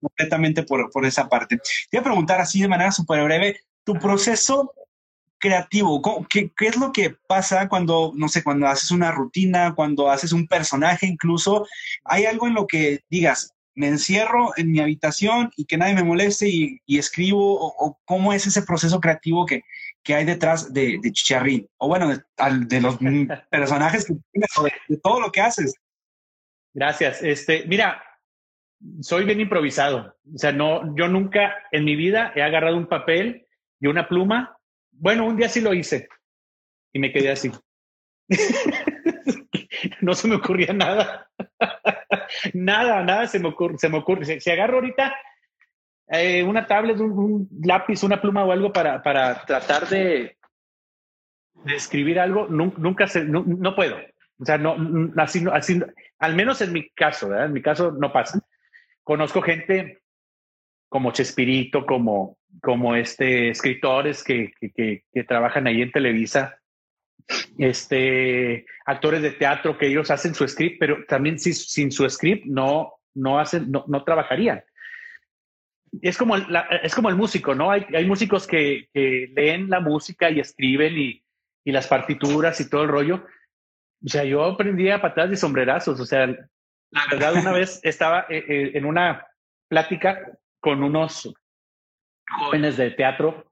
Completamente 0.00 0.62
por, 0.62 0.90
por, 0.90 1.06
esa 1.06 1.28
parte. 1.28 1.56
Te 1.56 1.98
voy 1.98 2.00
a 2.00 2.04
preguntar 2.04 2.40
así 2.40 2.60
de 2.60 2.68
manera 2.68 2.90
súper 2.90 3.22
breve, 3.24 3.60
tu 3.84 3.94
proceso 3.94 4.72
creativo, 5.38 6.02
¿qué, 6.28 6.52
¿qué, 6.56 6.66
es 6.66 6.76
lo 6.76 6.92
que 6.92 7.16
pasa 7.26 7.68
cuando, 7.68 8.12
no 8.14 8.28
sé, 8.28 8.44
cuando 8.44 8.66
haces 8.66 8.90
una 8.90 9.10
rutina, 9.10 9.74
cuando 9.74 10.10
haces 10.10 10.32
un 10.32 10.46
personaje 10.46 11.06
incluso? 11.06 11.66
¿Hay 12.04 12.26
algo 12.26 12.46
en 12.46 12.54
lo 12.54 12.66
que 12.66 13.00
digas, 13.08 13.54
me 13.74 13.88
encierro 13.88 14.52
en 14.56 14.70
mi 14.70 14.80
habitación 14.80 15.50
y 15.56 15.64
que 15.64 15.78
nadie 15.78 15.94
me 15.94 16.04
moleste 16.04 16.48
y, 16.48 16.98
escribo, 16.98 17.58
o, 17.58 17.98
cómo 18.04 18.32
es 18.32 18.46
ese 18.46 18.62
proceso 18.62 19.00
creativo 19.00 19.46
que, 19.46 19.62
que 20.02 20.14
hay 20.14 20.24
detrás 20.24 20.72
de, 20.72 20.98
de, 21.02 21.12
Chicharrín, 21.12 21.66
o 21.78 21.88
bueno, 21.88 22.08
de, 22.08 22.80
los 22.80 22.98
personajes 23.50 24.04
que 24.04 24.14
tienes, 24.32 24.50
de, 24.88 24.96
todo 24.98 25.20
lo 25.20 25.32
que 25.32 25.40
haces. 25.40 25.74
Gracias. 26.74 27.22
Este, 27.22 27.64
mira, 27.66 28.02
soy 29.00 29.24
bien 29.24 29.40
improvisado. 29.40 30.16
O 30.34 30.38
sea, 30.38 30.52
no, 30.52 30.94
yo 30.96 31.08
nunca 31.08 31.56
en 31.72 31.84
mi 31.84 31.96
vida 31.96 32.32
he 32.34 32.42
agarrado 32.42 32.76
un 32.76 32.86
papel 32.86 33.46
y 33.80 33.86
una 33.86 34.08
pluma. 34.08 34.56
Bueno, 34.92 35.26
un 35.26 35.36
día 35.36 35.48
sí 35.48 35.60
lo 35.60 35.74
hice 35.74 36.08
y 36.92 36.98
me 36.98 37.12
quedé 37.12 37.30
así. 37.30 37.50
no 40.00 40.14
se 40.14 40.28
me 40.28 40.36
ocurría 40.36 40.72
nada. 40.72 41.28
nada, 42.54 43.02
nada 43.02 43.26
se 43.26 43.38
me 43.38 43.48
ocurre. 43.48 43.78
Se 43.78 43.88
me 43.88 43.98
ocurre. 43.98 44.40
Si, 44.40 44.50
agarro 44.50 44.76
ahorita 44.76 45.14
eh, 46.08 46.42
una 46.42 46.66
tablet, 46.66 46.98
un, 46.98 47.48
lápiz, 47.62 48.02
una 48.02 48.20
pluma 48.20 48.44
o 48.44 48.52
algo 48.52 48.72
para, 48.72 49.02
para 49.02 49.44
tratar 49.44 49.88
de, 49.88 50.36
de 51.64 51.74
escribir 51.74 52.18
algo, 52.18 52.46
nunca, 52.48 53.06
se, 53.06 53.24
no, 53.24 53.74
puedo. 53.74 53.96
O 54.38 54.44
sea, 54.44 54.56
no, 54.56 54.76
así, 55.18 55.44
así, 55.52 55.80
al 56.18 56.34
menos 56.34 56.60
en 56.62 56.72
mi 56.72 56.88
caso. 56.90 57.34
En 57.34 57.52
mi 57.52 57.62
caso 57.62 57.92
no 57.92 58.12
pasa. 58.12 58.40
Conozco 59.04 59.42
gente 59.42 60.00
como 60.90 61.12
Chespirito, 61.12 61.86
como, 61.86 62.36
como 62.62 62.96
este, 62.96 63.50
escritores 63.50 64.24
que, 64.24 64.52
que, 64.60 65.04
trabajan 65.24 65.66
ahí 65.66 65.82
en 65.82 65.92
Televisa, 65.92 66.58
este, 67.58 68.66
actores 68.84 69.22
de 69.22 69.30
teatro 69.30 69.78
que 69.78 69.86
ellos 69.86 70.10
hacen 70.10 70.34
su 70.34 70.46
script, 70.46 70.78
pero 70.80 71.04
también 71.06 71.38
sin 71.38 71.92
su 71.92 72.10
script 72.10 72.44
no, 72.46 72.94
no, 73.14 73.38
hacen, 73.38 73.70
no, 73.70 73.84
no 73.86 74.02
trabajarían. 74.02 74.64
Es 76.02 76.16
como, 76.16 76.36
es 76.36 76.94
como 76.94 77.08
el 77.08 77.16
músico, 77.16 77.54
¿no? 77.54 77.70
Hay, 77.70 77.86
hay 77.94 78.04
músicos 78.04 78.46
que, 78.46 78.88
que, 78.92 79.32
leen 79.34 79.70
la 79.70 79.80
música 79.80 80.28
y 80.30 80.40
escriben 80.40 80.98
y, 80.98 81.24
y, 81.64 81.72
las 81.72 81.86
partituras 81.86 82.60
y 82.60 82.68
todo 82.68 82.82
el 82.82 82.88
rollo. 82.88 83.24
O 84.04 84.08
sea, 84.08 84.24
yo 84.24 84.44
aprendí 84.44 84.88
a 84.90 85.00
patadas 85.00 85.32
y 85.32 85.36
sombrerazos. 85.36 85.98
O 86.00 86.06
sea, 86.06 86.32
la 86.90 87.06
verdad, 87.10 87.34
una 87.34 87.52
vez 87.52 87.80
estaba 87.82 88.26
eh, 88.28 88.44
eh, 88.48 88.70
en 88.74 88.84
una 88.84 89.26
plática 89.68 90.38
con 90.60 90.82
unos 90.82 91.32
jóvenes 92.28 92.76
de 92.76 92.90
teatro 92.90 93.46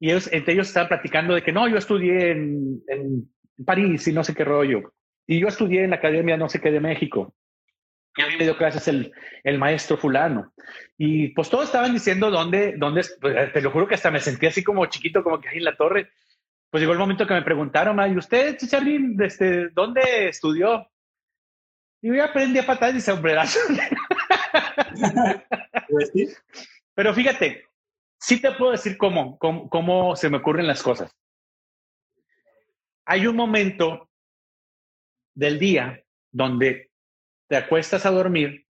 y 0.00 0.10
ellos, 0.10 0.28
entre 0.32 0.54
ellos 0.54 0.68
estaban 0.68 0.88
platicando 0.88 1.34
de 1.34 1.42
que 1.42 1.52
no, 1.52 1.66
yo 1.68 1.76
estudié 1.76 2.30
en, 2.30 2.82
en 2.86 3.30
París 3.64 4.06
y 4.06 4.12
no 4.12 4.22
sé 4.22 4.34
qué 4.34 4.44
rollo. 4.44 4.92
Y 5.26 5.40
yo 5.40 5.48
estudié 5.48 5.84
en 5.84 5.90
la 5.90 5.96
Academia 5.96 6.36
no 6.36 6.48
sé 6.48 6.60
qué 6.60 6.70
de 6.70 6.80
México. 6.80 7.34
Y 8.16 8.22
a 8.22 8.26
mí 8.26 8.36
me 8.36 8.44
dio 8.44 8.56
clases 8.56 8.86
el, 8.88 9.12
el 9.44 9.58
maestro 9.58 9.96
fulano. 9.96 10.52
Y 10.96 11.28
pues 11.28 11.50
todos 11.50 11.66
estaban 11.66 11.92
diciendo 11.92 12.30
dónde, 12.30 12.74
dónde, 12.76 13.04
pues, 13.20 13.52
te 13.52 13.60
lo 13.60 13.70
juro 13.70 13.86
que 13.86 13.94
hasta 13.94 14.10
me 14.10 14.20
sentí 14.20 14.46
así 14.46 14.62
como 14.62 14.86
chiquito, 14.86 15.22
como 15.22 15.40
que 15.40 15.48
ahí 15.48 15.58
en 15.58 15.64
la 15.64 15.76
torre. 15.76 16.10
Pues 16.70 16.80
llegó 16.80 16.92
el 16.92 16.98
momento 16.98 17.26
que 17.26 17.34
me 17.34 17.42
preguntaron, 17.42 17.98
¿y 18.12 18.16
usted, 18.16 18.56
Chicharín, 18.56 19.16
este, 19.22 19.68
dónde 19.70 20.28
estudió? 20.28 20.86
Y 22.00 22.16
yo 22.16 22.24
aprendí 22.24 22.58
a 22.58 22.66
patar 22.66 22.94
y 22.94 23.00
sombrerazos. 23.00 23.62
Pues 25.88 26.12
Pero 26.94 27.14
fíjate, 27.14 27.64
sí 28.18 28.40
te 28.40 28.52
puedo 28.52 28.72
decir 28.72 28.98
cómo, 28.98 29.38
cómo, 29.38 30.16
se 30.16 30.28
me 30.28 30.38
ocurren 30.38 30.66
las 30.66 30.82
cosas. 30.82 31.10
Hay 33.06 33.26
un 33.26 33.36
momento 33.36 34.10
del 35.34 35.58
día 35.58 36.04
donde 36.30 36.90
te 37.48 37.56
acuestas 37.56 38.04
a 38.04 38.10
dormir 38.10 38.66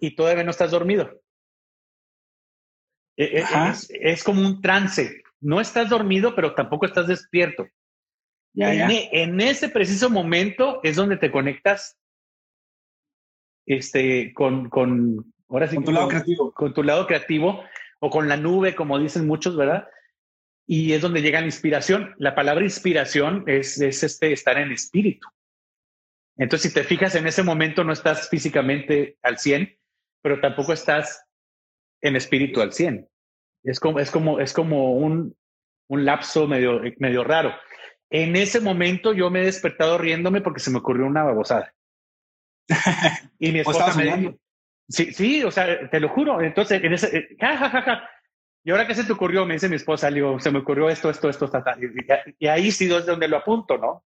y 0.00 0.14
todavía 0.16 0.44
no 0.44 0.52
estás 0.52 0.70
dormido. 0.70 1.20
E, 3.16 3.40
e, 3.40 3.44
es, 4.00 4.24
como 4.24 4.40
un 4.40 4.60
trance. 4.62 5.22
No 5.40 5.60
estás 5.60 5.88
dormido, 5.88 6.34
pero 6.34 6.54
tampoco 6.54 6.86
estás 6.86 7.06
despierto. 7.06 7.66
E, 8.56 9.08
en, 9.12 9.40
ese 9.40 9.68
preciso 9.68 10.08
momento 10.08 10.80
es 10.82 10.96
donde 10.96 11.18
te 11.18 11.30
conectas 11.30 11.98
este, 13.66 14.32
con, 14.32 14.70
con, 14.70 15.34
Ahora 15.48 15.68
sí. 15.68 15.76
Con 15.76 15.84
tu 15.84 15.92
lado 15.92 16.08
creativo. 16.08 16.52
Con 16.52 16.74
tu 16.74 16.82
lado 16.82 17.06
creativo 17.06 17.64
o 18.00 18.10
con 18.10 18.28
la 18.28 18.36
nube, 18.36 18.74
como 18.74 18.98
dicen 18.98 19.26
muchos, 19.26 19.56
¿verdad? 19.56 19.88
Y 20.66 20.92
es 20.92 21.02
donde 21.02 21.22
llega 21.22 21.40
la 21.40 21.46
inspiración. 21.46 22.14
La 22.18 22.34
palabra 22.34 22.64
inspiración 22.64 23.44
es, 23.46 23.80
es 23.80 24.02
este, 24.02 24.32
estar 24.32 24.58
en 24.58 24.72
espíritu. 24.72 25.28
Entonces, 26.36 26.70
si 26.70 26.74
te 26.74 26.84
fijas, 26.84 27.14
en 27.14 27.26
ese 27.26 27.42
momento 27.42 27.84
no 27.84 27.92
estás 27.92 28.28
físicamente 28.28 29.16
al 29.22 29.38
100, 29.38 29.78
pero 30.22 30.40
tampoco 30.40 30.72
estás 30.72 31.24
en 32.02 32.16
espíritu 32.16 32.60
al 32.60 32.72
100. 32.72 33.08
Es 33.64 33.80
como, 33.80 33.98
es 33.98 34.10
como, 34.10 34.40
es 34.40 34.52
como 34.52 34.96
un, 34.96 35.34
un 35.88 36.04
lapso 36.04 36.46
medio, 36.46 36.82
medio 36.98 37.24
raro. 37.24 37.54
En 38.10 38.36
ese 38.36 38.60
momento 38.60 39.12
yo 39.12 39.30
me 39.30 39.42
he 39.42 39.46
despertado 39.46 39.98
riéndome 39.98 40.40
porque 40.40 40.60
se 40.60 40.70
me 40.70 40.78
ocurrió 40.78 41.06
una 41.06 41.24
babosada. 41.24 41.74
y 43.38 43.52
mi 43.52 43.60
esposa 43.60 43.94
me, 43.96 44.36
Sí, 44.88 45.12
sí, 45.12 45.42
o 45.42 45.50
sea, 45.50 45.90
te 45.90 45.98
lo 45.98 46.08
juro. 46.08 46.40
Entonces, 46.40 46.82
en 46.82 46.92
ese, 46.92 47.16
eh, 47.16 47.36
ja, 47.40 48.08
¿Y 48.62 48.70
ahora 48.70 48.86
qué 48.86 48.94
se 48.94 49.04
te 49.04 49.12
ocurrió? 49.12 49.46
Me 49.46 49.54
dice 49.54 49.68
mi 49.68 49.76
esposa, 49.76 50.10
digo, 50.10 50.38
se 50.40 50.50
me 50.50 50.58
ocurrió 50.58 50.88
esto, 50.88 51.10
esto, 51.10 51.28
esto, 51.28 51.50
Y, 52.38 52.46
ahí 52.48 52.70
sí 52.72 52.92
es 52.92 53.06
donde 53.06 53.28
lo 53.28 53.36
apunto, 53.36 53.78
¿no? 53.78 54.04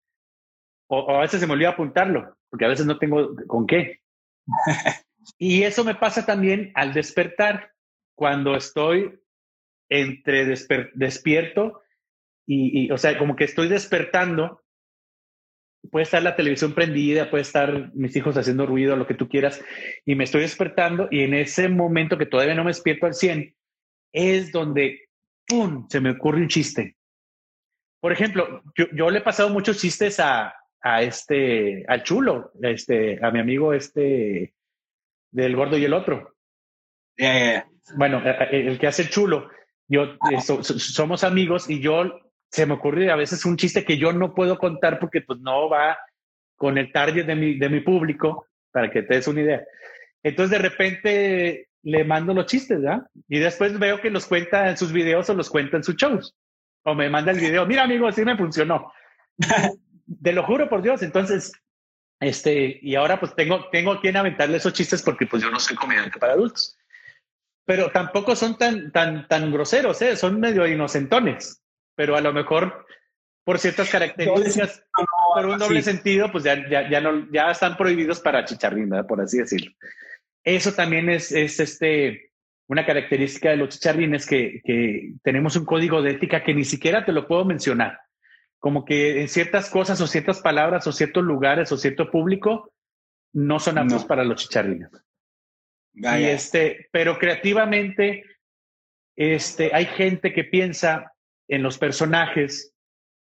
O, 0.88 1.16
a 1.16 1.22
veces 1.22 1.40
se 1.40 1.48
me 1.48 1.54
olvida 1.54 1.70
apuntarlo, 1.70 2.38
porque 2.50 2.66
a 2.66 2.70
veces 2.70 2.86
no 2.86 3.00
tengo 3.00 3.36
con 3.48 3.66
qué. 3.66 4.02
y 5.38 5.64
eso 5.64 5.84
me 5.84 5.96
pasa 5.96 6.26
también 6.26 6.72
al 6.76 6.94
despertar, 6.94 7.72
cuando 8.16 8.56
estoy 8.56 9.20
entre 9.90 10.46
despierto 10.46 11.83
y, 12.46 12.86
y, 12.86 12.92
o 12.92 12.98
sea, 12.98 13.18
como 13.18 13.36
que 13.36 13.46
estoy 13.46 13.68
despertando 13.68 14.64
puede 15.92 16.04
estar 16.04 16.24
la 16.24 16.36
televisión 16.36 16.74
prendida, 16.74 17.30
puede 17.30 17.42
estar 17.42 17.94
mis 17.94 18.16
hijos 18.16 18.38
haciendo 18.38 18.66
ruido, 18.66 18.96
lo 18.96 19.08
que 19.08 19.14
tú 19.14 19.28
quieras, 19.28 19.64
y 20.06 20.16
me 20.16 20.24
estoy 20.24 20.42
despertando 20.42 21.08
y 21.12 21.22
en 21.22 21.34
ese 21.34 21.70
momento 21.70 22.18
que 22.18 22.26
todavía 22.26 22.56
no 22.56 22.64
me 22.64 22.70
despierto 22.70 23.06
al 23.06 23.14
100, 23.14 23.56
es 24.12 24.52
donde, 24.52 25.10
¡pum!, 25.48 25.88
se 25.90 26.00
me 26.00 26.12
ocurre 26.12 26.42
un 26.42 26.48
chiste. 26.48 26.96
Por 28.00 28.12
ejemplo, 28.12 28.62
yo, 28.94 29.10
le 29.10 29.20
he 29.20 29.22
pasado 29.22 29.50
muchos 29.50 29.80
chistes 29.80 30.20
a, 30.20 30.54
a 30.82 31.02
este, 31.02 31.86
al 31.88 32.04
chulo, 32.04 32.52
este, 32.62 33.24
a 33.24 33.32
mi 33.32 33.40
amigo 33.40 33.74
este, 33.74 34.54
del 35.32 35.56
gordo 35.56 35.78
y 35.78 35.86
el 35.86 35.94
otro. 35.94 36.36
Bueno, 37.96 38.22
el 38.52 38.78
que 38.78 38.88
hace 38.88 39.04
el 39.04 39.10
chulo, 39.10 39.50
yo, 39.88 40.18
somos 40.44 41.24
amigos 41.24 41.70
y 41.70 41.80
yo 41.80 42.23
se 42.54 42.68
me 42.68 42.76
ocurre 42.76 43.10
a 43.10 43.16
veces 43.16 43.46
un 43.46 43.58
chiste 43.58 43.84
que 43.84 43.98
yo 43.98 44.14
no 44.14 44.36
puedo 44.36 44.60
contar 44.60 45.00
porque 45.00 45.22
pues 45.22 45.40
no 45.40 45.70
va 45.70 45.98
con 46.56 46.78
el 46.78 46.92
target 46.92 47.26
de 47.26 47.36
mi, 47.36 47.58
de 47.58 47.68
mi 47.68 47.80
público, 47.80 48.46
para 48.72 48.92
que 48.92 49.02
te 49.02 49.16
des 49.16 49.28
una 49.28 49.42
idea. 49.42 49.64
Entonces 50.22 50.52
de 50.52 50.70
repente 50.70 51.70
le 51.82 52.04
mando 52.04 52.32
los 52.32 52.46
chistes, 52.46 52.80
¿verdad? 52.80 53.08
Y 53.28 53.40
después 53.40 53.80
veo 53.80 54.00
que 54.00 54.12
los 54.12 54.28
cuenta 54.28 54.70
en 54.70 54.78
sus 54.78 54.92
videos 54.92 55.32
o 55.32 55.34
los 55.34 55.50
cuenta 55.50 55.78
en 55.78 55.84
sus 55.84 55.96
shows. 55.96 56.36
O 56.84 56.94
me 56.94 57.10
manda 57.10 57.32
el 57.32 57.40
video, 57.40 57.66
mira 57.66 57.86
amigo, 57.86 58.08
así 58.08 58.24
me 58.24 58.38
funcionó. 58.38 58.94
te 60.22 60.32
lo 60.32 60.44
juro 60.44 60.70
por 60.70 60.84
Dios. 60.84 61.02
Entonces, 61.02 61.54
este, 62.20 62.78
y 62.84 62.94
ahora 62.94 63.20
pues 63.20 63.34
tengo, 63.34 63.68
tengo 63.72 64.00
quien 64.00 64.16
aventarle 64.16 64.58
esos 64.58 64.74
chistes 64.74 65.02
porque 65.02 65.26
pues 65.26 65.42
yo 65.42 65.50
no 65.50 65.60
soy 65.60 65.76
comediante 65.76 66.20
para 66.20 66.34
adultos. 66.34 66.78
Pero 67.66 67.90
tampoco 67.90 68.36
son 68.36 68.60
tan, 68.60 68.92
tan, 68.92 69.28
tan 69.28 69.52
groseros, 69.52 70.00
¿eh? 70.04 70.16
Son 70.16 70.40
medio 70.40 70.68
inocentones 70.68 71.63
pero 71.96 72.16
a 72.16 72.22
lo 72.22 72.34
mejor 72.34 72.86
por 73.44 73.60
ciertas 73.60 73.90
características, 73.90 74.84
por 75.34 75.46
un 75.46 75.58
doble 75.58 75.82
sentido, 75.82 76.32
pues 76.32 76.44
ya, 76.44 76.68
ya, 76.70 76.90
ya, 76.90 77.02
no, 77.02 77.30
ya 77.32 77.52
están 77.52 77.76
prohibidos 77.76 78.20
para 78.20 78.46
chicharrín, 78.46 78.90
por 79.08 79.22
así 79.22 79.40
decirlo. 79.40 79.72
Eso 80.44 80.74
también 80.74 81.10
es, 81.10 81.32
es 81.32 81.60
este, 81.60 82.32
una 82.68 82.86
característica 82.86 83.50
de 83.50 83.58
los 83.58 83.70
chicharrines 83.70 84.26
que, 84.26 84.62
que 84.64 85.14
tenemos 85.24 85.56
un 85.56 85.66
código 85.66 86.02
de 86.02 86.12
ética 86.12 86.44
que 86.44 86.54
ni 86.54 86.64
siquiera 86.64 87.06
te 87.06 87.12
lo 87.12 87.28
puedo 87.28 87.46
mencionar. 87.46 88.00
Como 88.60 88.86
que 88.86 89.22
en 89.22 89.28
ciertas 89.28 89.70
cosas 89.70 90.00
o 90.00 90.08
ciertas 90.08 90.40
palabras 90.40 90.88
o 90.88 90.94
ciertos 90.94 91.24
lugares 91.24 91.72
o 91.72 91.78
cierto 91.78 92.10
público 92.10 92.74
no 93.34 93.60
son 93.60 93.78
aptos 93.78 94.06
para 94.06 94.24
los 94.24 94.42
chicharrines. 94.42 94.90
Y 95.94 96.24
este, 96.24 96.88
pero 96.92 97.20
creativamente, 97.20 98.24
este, 99.16 99.72
hay 99.74 99.86
gente 99.86 100.34
que 100.34 100.44
piensa 100.44 101.13
en 101.48 101.64
los 101.64 101.78
personajes 101.78 102.74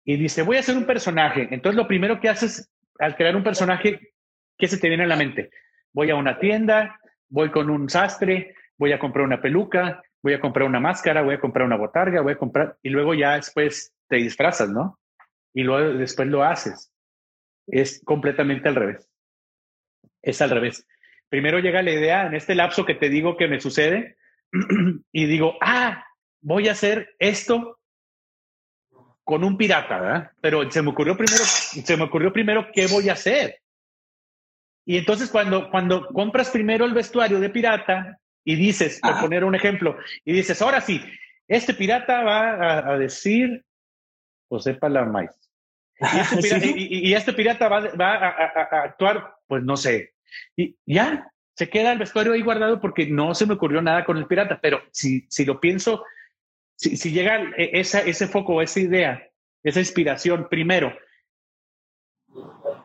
y 0.03 0.15
dice, 0.15 0.41
voy 0.41 0.57
a 0.57 0.61
hacer 0.61 0.77
un 0.77 0.85
personaje. 0.85 1.47
Entonces 1.51 1.75
lo 1.75 1.87
primero 1.87 2.19
que 2.19 2.29
haces 2.29 2.71
al 2.99 3.15
crear 3.15 3.35
un 3.35 3.43
personaje, 3.43 4.13
¿qué 4.57 4.67
se 4.67 4.77
te 4.77 4.87
viene 4.87 5.03
a 5.03 5.07
la 5.07 5.17
mente? 5.17 5.49
Voy 5.93 6.09
a 6.09 6.15
una 6.15 6.39
tienda, 6.39 6.99
voy 7.29 7.51
con 7.51 7.69
un 7.69 7.89
sastre, 7.89 8.55
voy 8.77 8.93
a 8.93 8.99
comprar 8.99 9.25
una 9.25 9.41
peluca, 9.41 10.01
voy 10.23 10.33
a 10.33 10.39
comprar 10.39 10.67
una 10.67 10.79
máscara, 10.79 11.21
voy 11.21 11.35
a 11.35 11.39
comprar 11.39 11.65
una 11.65 11.75
botarga, 11.75 12.21
voy 12.21 12.33
a 12.33 12.37
comprar, 12.37 12.77
y 12.81 12.89
luego 12.89 13.13
ya 13.13 13.35
después 13.35 13.93
te 14.07 14.17
disfrazas, 14.17 14.69
¿no? 14.69 14.99
Y 15.53 15.63
luego 15.63 15.97
después 15.97 16.27
lo 16.27 16.43
haces. 16.43 16.91
Es 17.67 18.01
completamente 18.05 18.69
al 18.69 18.75
revés. 18.75 19.09
Es 20.21 20.41
al 20.41 20.51
revés. 20.51 20.87
primero 21.29 21.59
llega 21.59 21.81
la 21.81 21.91
idea 21.91 22.27
en 22.27 22.33
este 22.33 22.55
lapso 22.55 22.85
que 22.85 22.95
te 22.95 23.09
digo 23.09 23.35
que 23.35 23.47
me 23.47 23.59
sucede 23.59 24.17
y 25.11 25.25
digo, 25.25 25.55
ah, 25.61 26.05
voy 26.41 26.69
a 26.69 26.71
hacer 26.71 27.15
esto 27.19 27.76
con 29.27 29.43
un 29.43 29.57
pirata, 29.57 29.99
¿verdad? 29.99 30.31
Pero 30.39 30.71
se 30.71 30.81
me 30.81 30.91
ocurrió 30.91 31.17
primero, 31.17 31.43
se 31.43 31.97
me 31.97 32.05
ocurrió 32.05 32.31
primero 32.31 32.69
qué 32.73 32.87
voy 32.87 33.09
a 33.09 33.13
hacer. 33.13 33.59
Y 34.85 34.97
entonces 34.97 35.29
cuando, 35.29 35.69
cuando 35.69 36.07
compras 36.07 36.49
primero 36.49 36.85
el 36.85 36.93
vestuario 36.93 37.37
de 37.41 37.49
pirata 37.49 38.17
y 38.45 38.55
dices, 38.55 39.01
por 39.01 39.19
poner 39.19 39.43
un 39.43 39.53
ejemplo, 39.53 39.97
y 40.23 40.31
dices, 40.31 40.61
ahora 40.61 40.79
sí, 40.79 41.01
este 41.45 41.73
pirata 41.73 42.23
va 42.23 42.93
a, 42.93 42.97
decir 42.97 43.65
José 44.47 44.75
Palamais. 44.75 45.31
Y 45.99 46.19
este 46.19 46.37
pirata, 46.41 46.65
y, 46.65 47.13
este 47.13 47.33
pirata 47.33 47.67
va, 47.67 47.81
va 47.99 48.13
a, 48.15 48.83
actuar, 48.83 49.35
pues 49.45 49.61
no 49.61 49.75
sé. 49.75 50.13
Y 50.55 50.77
ya, 50.85 51.29
se 51.53 51.69
queda 51.69 51.91
el 51.91 51.99
vestuario 51.99 52.31
ahí 52.31 52.43
guardado 52.43 52.79
porque 52.79 53.07
no 53.07 53.35
se 53.35 53.45
me 53.45 53.55
ocurrió 53.55 53.81
nada 53.81 54.05
con 54.05 54.15
el 54.15 54.25
pirata. 54.25 54.57
Pero 54.61 54.81
si, 54.93 55.25
si 55.27 55.43
lo 55.43 55.59
pienso, 55.59 56.05
si, 56.77 56.95
si 56.95 57.11
llega 57.11 57.41
e, 57.57 57.71
esa, 57.73 57.99
ese 58.01 58.27
foco, 58.27 58.61
esa 58.61 58.79
idea, 58.79 59.29
esa 59.63 59.79
inspiración 59.79 60.47
primero, 60.49 60.93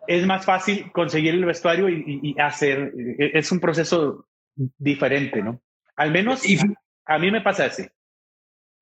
es 0.08 0.26
más 0.26 0.44
fácil 0.44 0.90
conseguir 0.92 1.34
el 1.34 1.44
vestuario 1.44 1.88
y, 1.88 2.34
hacer, 2.38 2.92
e, 3.18 3.38
es 3.38 3.52
un 3.52 3.60
proceso 3.60 4.26
diferente, 4.78 5.42
¿no? 5.42 5.62
Al 5.96 6.10
menos 6.10 6.42
a 7.04 7.18
mí 7.18 7.30
me 7.30 7.42
pasa 7.42 7.66
así. 7.66 7.86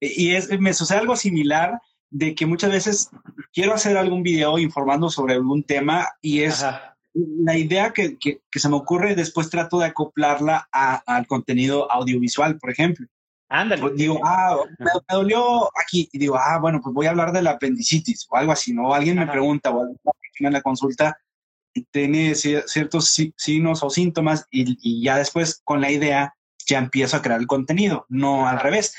Y 0.01 0.35
es, 0.35 0.59
me 0.59 0.73
sucede 0.73 0.99
algo 0.99 1.17
similar 1.17 1.81
de 2.09 2.35
que 2.35 2.47
muchas 2.47 2.71
veces 2.71 3.11
quiero 3.53 3.75
hacer 3.75 3.97
algún 3.97 4.23
video 4.23 4.59
informando 4.59 5.11
sobre 5.11 5.35
algún 5.35 5.65
tema 5.65 6.09
y 6.23 6.43
es 6.43 6.65
la 7.13 7.59
idea 7.59 7.93
que, 7.93 8.17
que, 8.19 8.41
se 8.53 8.69
me 8.69 8.77
ocurre, 8.77 9.15
después 9.15 9.51
trato 9.51 9.79
de 9.79 9.87
acoplarla 9.87 10.69
al 10.71 11.27
contenido 11.27 11.91
audiovisual, 11.91 12.59
por 12.59 12.71
ejemplo. 12.71 13.07
Ándale. 13.51 13.83
Pues 13.83 13.97
digo, 13.97 14.19
ah, 14.25 14.57
me, 14.79 14.91
dolió 15.09 15.69
aquí. 15.79 16.09
Y 16.13 16.19
digo, 16.19 16.37
ah, 16.37 16.59
bueno, 16.59 16.81
pues 16.83 16.95
voy 16.95 17.07
a 17.07 17.11
hablar 17.11 17.33
de 17.33 17.43
la 17.43 17.53
apendicitis 17.53 18.27
o 18.31 18.37
algo 18.37 18.53
así, 18.53 18.73
¿no? 18.73 18.95
Alguien 18.95 19.19
me 19.19 19.27
pregunta 19.27 19.71
o 19.71 19.87
en 20.39 20.53
la 20.55 20.63
consulta 20.63 21.19
tiene 21.93 22.35
ciertos 22.35 23.15
signos 23.37 23.83
o 23.83 23.91
síntomas 23.91 24.47
y, 24.51 24.79
y, 24.81 25.05
ya 25.05 25.19
después 25.19 25.61
con 25.63 25.83
la 25.83 25.91
idea 25.91 26.35
ya 26.67 26.79
empiezo 26.79 27.17
a 27.17 27.23
crear 27.23 27.39
el 27.39 27.47
contenido, 27.47 28.07
no 28.09 28.49
al 28.49 28.59
revés 28.59 28.95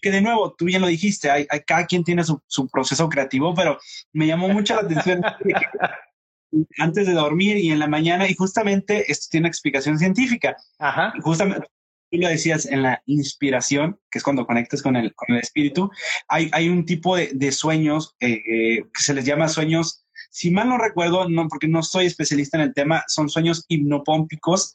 que 0.00 0.10
de 0.10 0.20
nuevo, 0.20 0.54
tú 0.54 0.64
bien 0.64 0.82
lo 0.82 0.88
dijiste, 0.88 1.30
hay, 1.30 1.46
cada 1.66 1.86
quien 1.86 2.04
tiene 2.04 2.24
su, 2.24 2.68
proceso 2.70 3.08
creativo, 3.08 3.54
pero 3.54 3.78
me 4.12 4.26
llamó 4.26 4.48
mucho 4.48 4.74
la 4.74 4.82
atención 4.82 5.22
antes 6.78 7.06
de 7.06 7.12
dormir 7.12 7.56
y 7.58 7.70
en 7.70 7.78
la 7.78 7.88
mañana, 7.88 8.28
y 8.28 8.34
justamente 8.34 9.10
esto 9.10 9.28
tiene 9.30 9.48
explicación 9.48 9.98
científica. 9.98 10.56
Ajá. 10.78 11.12
Justamente, 11.22 11.66
tú 12.14 12.20
lo 12.20 12.28
decías 12.28 12.66
en 12.66 12.82
la 12.82 13.02
inspiración, 13.06 13.98
que 14.10 14.18
es 14.18 14.24
cuando 14.24 14.46
conectas 14.46 14.82
con 14.82 14.96
el, 14.96 15.14
con 15.14 15.34
el 15.34 15.40
espíritu, 15.40 15.90
hay, 16.28 16.48
hay 16.52 16.68
un 16.68 16.84
tipo 16.84 17.16
de, 17.16 17.52
sueños 17.52 18.14
eh, 18.20 18.42
eh, 18.46 18.84
que 18.94 19.02
se 19.02 19.14
les 19.14 19.24
llama 19.24 19.48
sueños, 19.48 20.06
si 20.30 20.50
mal 20.50 20.68
no 20.68 20.78
recuerdo, 20.78 21.28
no, 21.28 21.48
porque 21.48 21.68
no 21.68 21.82
soy 21.82 22.06
especialista 22.06 22.56
en 22.56 22.64
el 22.64 22.74
tema, 22.74 23.04
son 23.08 23.28
sueños 23.28 23.64
hipnopómpicos 23.68 24.74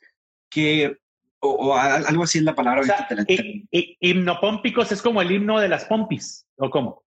que 0.49 0.97
o, 1.41 1.73
algo 1.75 2.23
así 2.23 2.39
es 2.39 2.43
la 2.43 2.55
palabra. 2.55 2.83
himnopómpicos 4.01 4.91
es 4.91 5.01
como 5.01 5.21
el 5.21 5.31
himno 5.31 5.59
de 5.59 5.69
las 5.69 5.85
pompis, 5.85 6.45
¿o 6.57 6.69
cómo? 6.69 7.03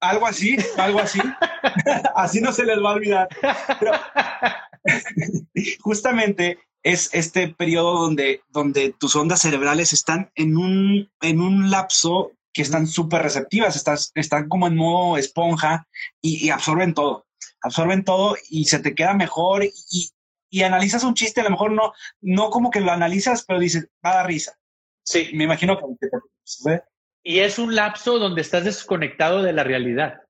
Algo 0.00 0.26
así, 0.26 0.56
algo 0.78 0.98
así. 0.98 1.20
así 2.16 2.40
no 2.40 2.52
se 2.52 2.64
les 2.64 2.82
va 2.82 2.90
a 2.90 2.94
olvidar. 2.94 3.28
justamente 5.80 6.58
es 6.82 7.10
este 7.12 7.48
periodo 7.48 8.00
donde, 8.00 8.42
donde 8.48 8.94
tus 8.98 9.14
ondas 9.16 9.42
cerebrales 9.42 9.92
están 9.92 10.30
en 10.34 10.56
un, 10.56 11.10
en 11.20 11.40
un 11.40 11.70
lapso 11.70 12.32
que 12.52 12.62
están 12.62 12.86
súper 12.86 13.22
receptivas, 13.22 13.76
están, 13.76 13.98
están 14.14 14.48
como 14.48 14.66
en 14.66 14.76
modo 14.76 15.16
esponja 15.16 15.86
y, 16.20 16.46
y, 16.46 16.50
absorben 16.50 16.94
todo, 16.94 17.26
absorben 17.62 18.04
todo 18.04 18.36
y 18.48 18.64
se 18.64 18.80
te 18.80 18.94
queda 18.94 19.14
mejor 19.14 19.64
y, 19.64 20.10
y 20.50 20.62
analizas 20.62 21.04
un 21.04 21.14
chiste, 21.14 21.40
a 21.40 21.44
lo 21.44 21.50
mejor 21.50 21.70
no, 21.70 21.92
no 22.20 22.50
como 22.50 22.70
que 22.70 22.80
lo 22.80 22.90
analizas, 22.90 23.44
pero 23.46 23.60
dices, 23.60 23.88
va 24.04 24.12
a 24.12 24.16
dar 24.16 24.26
risa. 24.26 24.58
Sí. 25.04 25.30
Me 25.32 25.44
imagino 25.44 25.78
que... 25.78 26.80
Y 27.22 27.38
es 27.38 27.58
un 27.58 27.74
lapso 27.74 28.18
donde 28.18 28.40
estás 28.40 28.64
desconectado 28.64 29.42
de 29.42 29.52
la 29.52 29.62
realidad. 29.62 30.20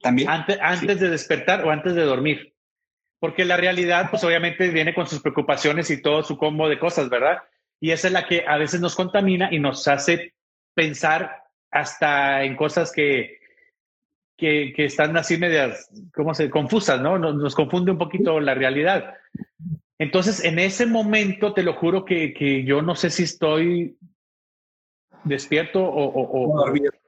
También. 0.00 0.28
Antes, 0.28 0.58
antes 0.60 1.00
de 1.00 1.10
despertar 1.10 1.64
o 1.64 1.70
antes 1.70 1.94
de 1.94 2.02
dormir. 2.02 2.51
Porque 3.22 3.44
la 3.44 3.56
realidad, 3.56 4.10
pues 4.10 4.24
obviamente 4.24 4.68
viene 4.70 4.96
con 4.96 5.06
sus 5.06 5.20
preocupaciones 5.20 5.88
y 5.92 6.02
todo 6.02 6.24
su 6.24 6.36
combo 6.36 6.68
de 6.68 6.80
cosas, 6.80 7.08
¿verdad? 7.08 7.38
Y 7.78 7.92
esa 7.92 8.08
es 8.08 8.12
la 8.12 8.26
que 8.26 8.44
a 8.48 8.56
veces 8.56 8.80
nos 8.80 8.96
contamina 8.96 9.48
y 9.52 9.60
nos 9.60 9.86
hace 9.86 10.34
pensar 10.74 11.44
hasta 11.70 12.42
en 12.42 12.56
cosas 12.56 12.90
que, 12.90 13.38
que, 14.36 14.74
están 14.76 15.16
así 15.16 15.36
medias, 15.36 15.88
¿cómo 16.12 16.34
se? 16.34 16.50
Confusas, 16.50 17.00
¿no? 17.00 17.16
Nos, 17.16 17.54
confunde 17.54 17.92
un 17.92 17.98
poquito 17.98 18.40
la 18.40 18.54
realidad. 18.54 19.14
Entonces, 20.00 20.44
en 20.44 20.58
ese 20.58 20.86
momento, 20.86 21.54
te 21.54 21.62
lo 21.62 21.74
juro 21.74 22.04
que, 22.04 22.64
yo 22.66 22.82
no 22.82 22.96
sé 22.96 23.08
si 23.10 23.22
estoy 23.22 23.98
despierto 25.22 25.80
o, 25.80 26.56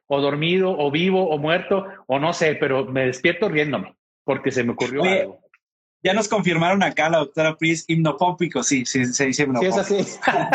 o, 0.07 0.21
dormido. 0.21 0.79
o, 0.79 0.93
vivo 0.93 1.29
o 1.29 1.39
muerto 1.39 1.89
o 2.07 2.21
no 2.21 2.33
sé, 2.33 2.55
pero 2.55 2.85
me 2.85 3.07
despierto 3.07 3.49
riéndome 3.49 3.97
porque 4.23 4.53
se 4.53 4.63
me 4.63 4.75
ocurrió 4.75 5.03
algo. 5.03 5.44
Ya 6.05 6.13
nos 6.13 6.29
confirmaron 6.29 6.83
acá 6.83 7.09
la 7.09 7.19
doctora 7.19 7.57
Pris, 7.57 7.85
hipnopómpico, 7.89 8.63
sí, 8.63 8.85
sí, 8.85 9.05
se 9.07 9.27
dice 9.27 9.43
hipnopómpico. 9.43 9.83
Sí, 9.83 9.97
es 9.97 10.21
así. 10.23 10.47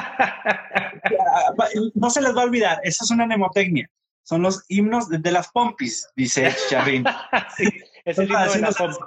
no 1.95 2.10
se 2.10 2.22
les 2.22 2.36
va 2.36 2.41
a 2.41 2.45
olvidar, 2.45 2.80
esa 2.84 3.04
es 3.04 3.12
una 3.12 3.26
mnemotecnia 3.26 3.89
son 4.30 4.43
los 4.43 4.64
himnos 4.68 5.10
de, 5.10 5.32
las 5.32 5.50
pompis, 5.50 6.08
dice 6.16 6.56
Charrín. 6.70 7.04
sí, 7.58 7.68
es 8.06 8.20
el 8.20 8.28
himno 8.28 8.54
de 8.54 8.60
las 8.60 8.78
pompis. 8.78 9.00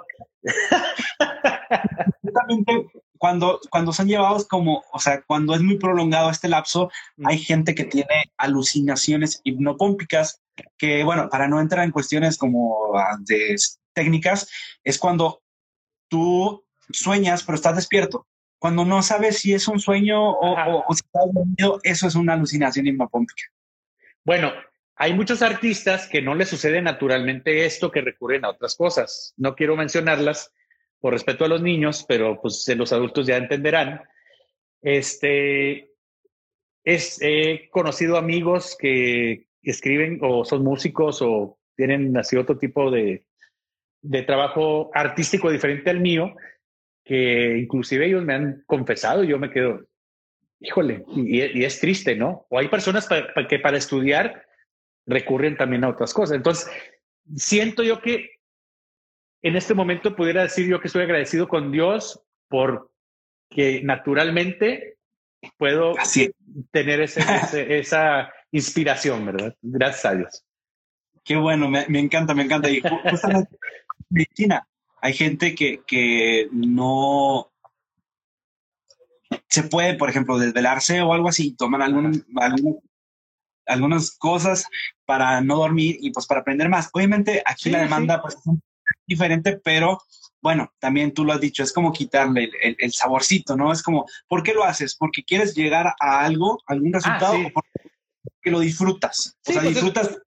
cuando, 3.17 3.61
cuando 3.69 3.93
son 3.93 4.09
llevados 4.09 4.45
como, 4.45 4.83
o 4.91 4.99
sea, 4.99 5.21
cuando 5.21 5.55
es 5.55 5.61
muy 5.61 5.77
prolongado 5.77 6.29
este 6.29 6.49
lapso, 6.49 6.91
mm. 7.15 7.27
hay 7.27 7.37
gente 7.37 7.73
que 7.73 7.85
tiene 7.85 8.33
alucinaciones 8.35 9.39
hipnopómpicas, 9.45 10.41
que 10.77 11.05
bueno, 11.05 11.29
para 11.29 11.47
no 11.47 11.61
entrar 11.61 11.85
en 11.85 11.91
cuestiones 11.91 12.37
como 12.37 12.91
ah, 12.97 13.15
de 13.21 13.55
técnicas, 13.93 14.49
es 14.83 14.99
cuando 14.99 15.41
tú 16.13 16.63
sueñas 16.91 17.43
pero 17.43 17.55
estás 17.55 17.75
despierto. 17.75 18.27
Cuando 18.59 18.85
no 18.85 19.01
sabes 19.01 19.39
si 19.39 19.51
es 19.51 19.67
un 19.67 19.79
sueño 19.79 20.29
o, 20.29 20.83
o 20.87 20.93
si 20.93 21.01
estás 21.03 21.33
dormido, 21.33 21.79
eso 21.81 22.07
es 22.07 22.13
una 22.13 22.33
alucinación 22.33 22.85
hipnopómpica. 22.85 23.45
Bueno, 24.23 24.53
hay 24.95 25.13
muchos 25.15 25.41
artistas 25.41 26.07
que 26.07 26.21
no 26.21 26.35
les 26.35 26.49
sucede 26.49 26.83
naturalmente 26.83 27.65
esto, 27.65 27.89
que 27.89 28.01
recurren 28.01 28.45
a 28.45 28.51
otras 28.51 28.75
cosas. 28.75 29.33
No 29.37 29.55
quiero 29.55 29.75
mencionarlas 29.75 30.53
por 30.99 31.13
respeto 31.13 31.45
a 31.45 31.47
los 31.47 31.63
niños, 31.63 32.05
pero 32.07 32.39
pues 32.39 32.71
los 32.77 32.93
adultos 32.93 33.25
ya 33.25 33.37
entenderán. 33.37 34.03
Este, 34.83 35.89
es, 36.83 37.17
he 37.21 37.69
conocido 37.71 38.17
amigos 38.17 38.77
que 38.79 39.47
escriben 39.63 40.19
o 40.21 40.45
son 40.45 40.63
músicos 40.63 41.23
o 41.23 41.57
tienen 41.75 42.15
así 42.15 42.37
otro 42.37 42.59
tipo 42.59 42.91
de, 42.91 43.25
de 44.03 44.21
trabajo 44.21 44.91
artístico 44.93 45.49
diferente 45.49 45.89
al 45.89 46.01
mío, 46.01 46.35
que 47.03 47.57
inclusive 47.57 48.05
ellos 48.05 48.23
me 48.23 48.35
han 48.35 48.63
confesado 48.65 49.23
yo 49.23 49.39
me 49.39 49.49
quedo, 49.49 49.87
híjole, 50.59 51.03
y, 51.15 51.63
es 51.63 51.79
triste, 51.79 52.15
¿no? 52.15 52.45
O 52.49 52.59
hay 52.59 52.67
personas 52.67 53.07
que 53.49 53.59
para 53.59 53.77
estudiar 53.77 54.45
recurren 55.05 55.57
también 55.57 55.83
a 55.83 55.89
otras 55.89 56.13
cosas. 56.13 56.35
Entonces, 56.35 56.69
siento 57.35 57.83
yo 57.83 58.01
que 58.01 58.29
en 59.41 59.55
este 59.55 59.73
momento 59.73 60.15
pudiera 60.15 60.43
decir 60.43 60.67
yo 60.67 60.79
que 60.79 60.87
estoy 60.87 61.03
agradecido 61.03 61.47
con 61.47 61.71
Dios 61.71 62.21
por 62.47 62.91
que 63.49 63.81
naturalmente 63.83 64.97
puedo 65.57 65.93
tener 66.71 67.01
esa 67.01 68.33
inspiración, 68.51 69.25
¿verdad? 69.25 69.55
Gracias 69.61 70.05
a 70.05 70.15
Dios. 70.15 70.45
Qué 71.23 71.37
bueno, 71.37 71.69
me, 71.69 71.99
encanta, 71.99 72.33
me 72.33 72.43
encanta. 72.43 72.69
Y 72.69 72.81
justamente 72.81 73.57
medicina, 74.13 74.67
hay 75.01 75.13
gente 75.13 75.55
que, 75.55 75.81
que 75.85 76.47
no 76.51 77.51
se 79.49 79.63
puede, 79.63 79.95
por 79.95 80.09
ejemplo, 80.09 80.37
desvelarse 80.37 81.01
o 81.01 81.13
algo 81.13 81.29
así, 81.29 81.55
toman 81.55 81.81
algún, 81.81 82.25
algún 82.35 82.79
algunas 83.65 84.11
cosas 84.17 84.65
para 85.05 85.41
no 85.41 85.57
dormir 85.57 85.97
y 85.99 86.11
pues 86.11 86.25
para 86.25 86.41
aprender 86.41 86.69
más. 86.69 86.89
Obviamente 86.93 87.41
aquí 87.45 87.69
la 87.69 87.81
demanda 87.81 88.21
pues 88.21 88.35
es 88.35 88.41
diferente, 89.07 89.59
pero 89.63 90.01
bueno, 90.41 90.73
también 90.79 91.13
tú 91.13 91.23
lo 91.23 91.31
has 91.31 91.39
dicho, 91.39 91.63
es 91.63 91.71
como 91.71 91.93
quitarle 91.93 92.51
el, 92.61 92.91
saborcito, 92.91 93.55
¿no? 93.55 93.71
Es 93.71 93.81
como, 93.81 94.05
¿por 94.27 94.43
qué 94.43 94.53
lo 94.53 94.65
haces? 94.65 94.95
¿Porque 94.97 95.23
quieres 95.23 95.55
llegar 95.55 95.95
a 95.99 96.19
algo, 96.19 96.61
algún 96.67 96.93
ah, 96.93 96.97
resultado? 96.97 97.35
o 97.35 97.51
porque 97.53 98.51
lo 98.51 98.59
disfrutas. 98.59 99.37
o 99.47 99.51
sea, 99.53 99.61
pues, 99.61 99.75
disfrutas 99.75 100.17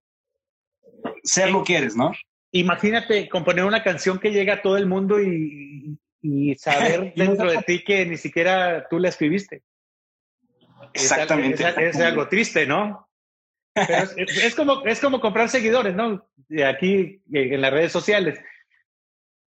ser 1.23 1.51
lo 1.51 1.63
que 1.65 1.77
eres, 1.77 1.95
¿no? 1.95 2.13
Imagínate 2.53 3.29
componer 3.29 3.65
una 3.65 3.83
canción 3.83 4.19
que 4.19 4.31
llega 4.31 4.55
a 4.55 4.63
todo 4.63 4.77
el 4.77 4.87
mundo 4.87 5.21
y, 5.21 5.99
y 6.23 6.55
saber 6.57 7.13
dentro 7.17 7.51
de 7.51 7.59
ti 7.59 7.85
que 7.85 8.07
ni 8.07 8.17
siquiera 8.17 8.87
tú 8.89 8.99
la 8.99 9.09
escribiste. 9.09 9.63
Exactamente. 10.93 11.65
Es, 11.79 12.01
algo 12.01 12.29
triste, 12.29 12.67
¿no? 12.67 13.09
es, 13.75 14.55
como, 14.55 14.85
es 14.87 15.01
como 15.01 15.21
comprar 15.21 15.49
seguidores, 15.49 15.95
¿no? 15.95 16.27
Aquí 16.67 17.21
eh, 17.33 17.55
en 17.55 17.61
las 17.61 17.73
redes 17.73 17.93
sociales. 17.93 18.41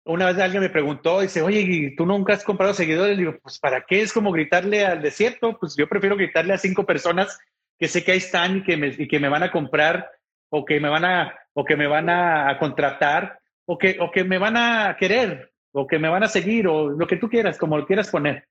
Una 0.05 0.27
vez 0.27 0.39
alguien 0.39 0.63
me 0.63 0.71
preguntó, 0.71 1.21
dice, 1.21 1.43
oye, 1.43 1.95
¿tú 1.97 2.07
nunca 2.07 2.33
has 2.33 2.45
comprado 2.45 2.75
seguidores? 2.75 3.17
digo, 3.17 3.39
pues 3.41 3.59
¿para 3.59 3.85
qué? 3.87 4.03
Es 4.03 4.13
como 4.13 4.33
gritarle 4.33 4.85
al 4.85 5.01
desierto. 5.01 5.57
Pues 5.59 5.77
yo 5.77 5.89
prefiero 5.89 6.17
gritarle 6.17 6.55
a 6.55 6.59
cinco 6.59 6.85
personas 6.85 7.39
que 7.79 7.89
sé 7.89 8.05
que 8.05 8.13
ahí 8.13 8.19
están 8.19 8.59
y 8.59 8.63
que 8.65 8.77
me, 8.77 8.89
y 8.89 9.09
que 9.09 9.21
me 9.21 9.29
van 9.29 9.43
a 9.45 9.51
comprar 9.51 10.11
o 10.53 10.65
que 10.65 10.79
me 10.79 10.89
van 10.89 11.05
a, 11.05 11.35
o 11.55 11.65
que 11.65 11.77
me 11.77 11.87
van 11.87 12.11
a 12.11 12.57
contratar 12.59 13.39
o 13.65 13.79
que, 13.79 13.97
o 14.01 14.11
que 14.11 14.23
me 14.23 14.39
van 14.39 14.57
a 14.57 14.97
querer 14.99 15.53
o 15.73 15.87
que 15.87 15.99
me 15.99 16.09
van 16.09 16.23
a 16.23 16.29
seguir 16.29 16.69
o 16.69 16.91
lo 16.91 17.07
que 17.07 17.17
tú 17.17 17.29
quieras, 17.29 17.59
como 17.59 17.79
lo 17.79 17.87
quieras 17.87 18.11
poner. 18.11 18.47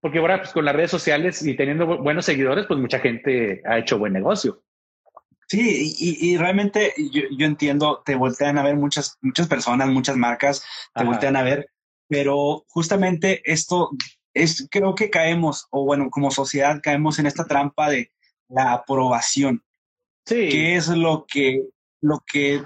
Porque 0.00 0.18
ahora 0.18 0.38
pues, 0.38 0.52
con 0.52 0.64
las 0.64 0.74
redes 0.74 0.90
sociales 0.90 1.44
y 1.44 1.54
teniendo 1.54 1.86
buenos 1.98 2.24
seguidores, 2.24 2.66
pues 2.66 2.80
mucha 2.80 2.98
gente 2.98 3.62
ha 3.66 3.78
hecho 3.78 3.98
buen 3.98 4.14
negocio. 4.14 4.64
Sí, 5.48 5.94
y, 5.98 6.38
realmente 6.38 6.94
yo, 7.12 7.44
entiendo, 7.44 8.02
te 8.06 8.14
voltean 8.14 8.56
a 8.56 8.62
ver 8.62 8.74
muchas, 8.74 9.18
muchas 9.20 9.48
personas, 9.48 9.88
muchas 9.88 10.16
marcas, 10.16 10.64
te 10.94 11.04
voltean 11.04 11.36
a 11.36 11.42
ver, 11.42 11.68
pero 12.08 12.64
justamente 12.68 13.42
esto 13.44 13.90
es, 14.32 14.66
creo 14.70 14.94
que 14.94 15.10
caemos, 15.10 15.66
o 15.70 15.84
bueno, 15.84 16.08
como 16.08 16.30
sociedad 16.30 16.80
caemos 16.82 17.18
en 17.18 17.26
esta 17.26 17.44
trampa 17.44 17.90
de 17.90 18.10
la 18.48 18.72
aprobación. 18.72 19.62
Sí. 20.24 20.48
Que 20.48 20.76
es 20.76 20.88
lo 20.88 21.26
que 21.26 21.62
lo 22.02 22.22
que 22.30 22.60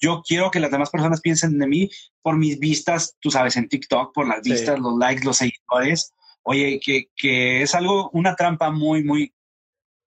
yo 0.00 0.22
quiero 0.24 0.50
que 0.50 0.60
las 0.60 0.70
demás 0.70 0.90
personas 0.90 1.20
piensen 1.20 1.58
de 1.58 1.66
mí 1.66 1.90
por 2.22 2.36
mis 2.36 2.58
vistas, 2.58 3.16
tú 3.20 3.30
sabes, 3.30 3.56
en 3.56 3.68
TikTok, 3.68 4.14
por 4.14 4.28
las 4.28 4.42
vistas, 4.42 4.78
los 4.78 4.96
likes, 4.96 5.24
los 5.24 5.38
seguidores. 5.38 6.14
Oye, 6.42 6.78
que, 6.82 7.06
que, 7.16 7.62
es 7.62 7.74
algo, 7.74 8.10
una 8.10 8.36
trampa 8.36 8.70
muy, 8.70 9.02
muy 9.02 9.34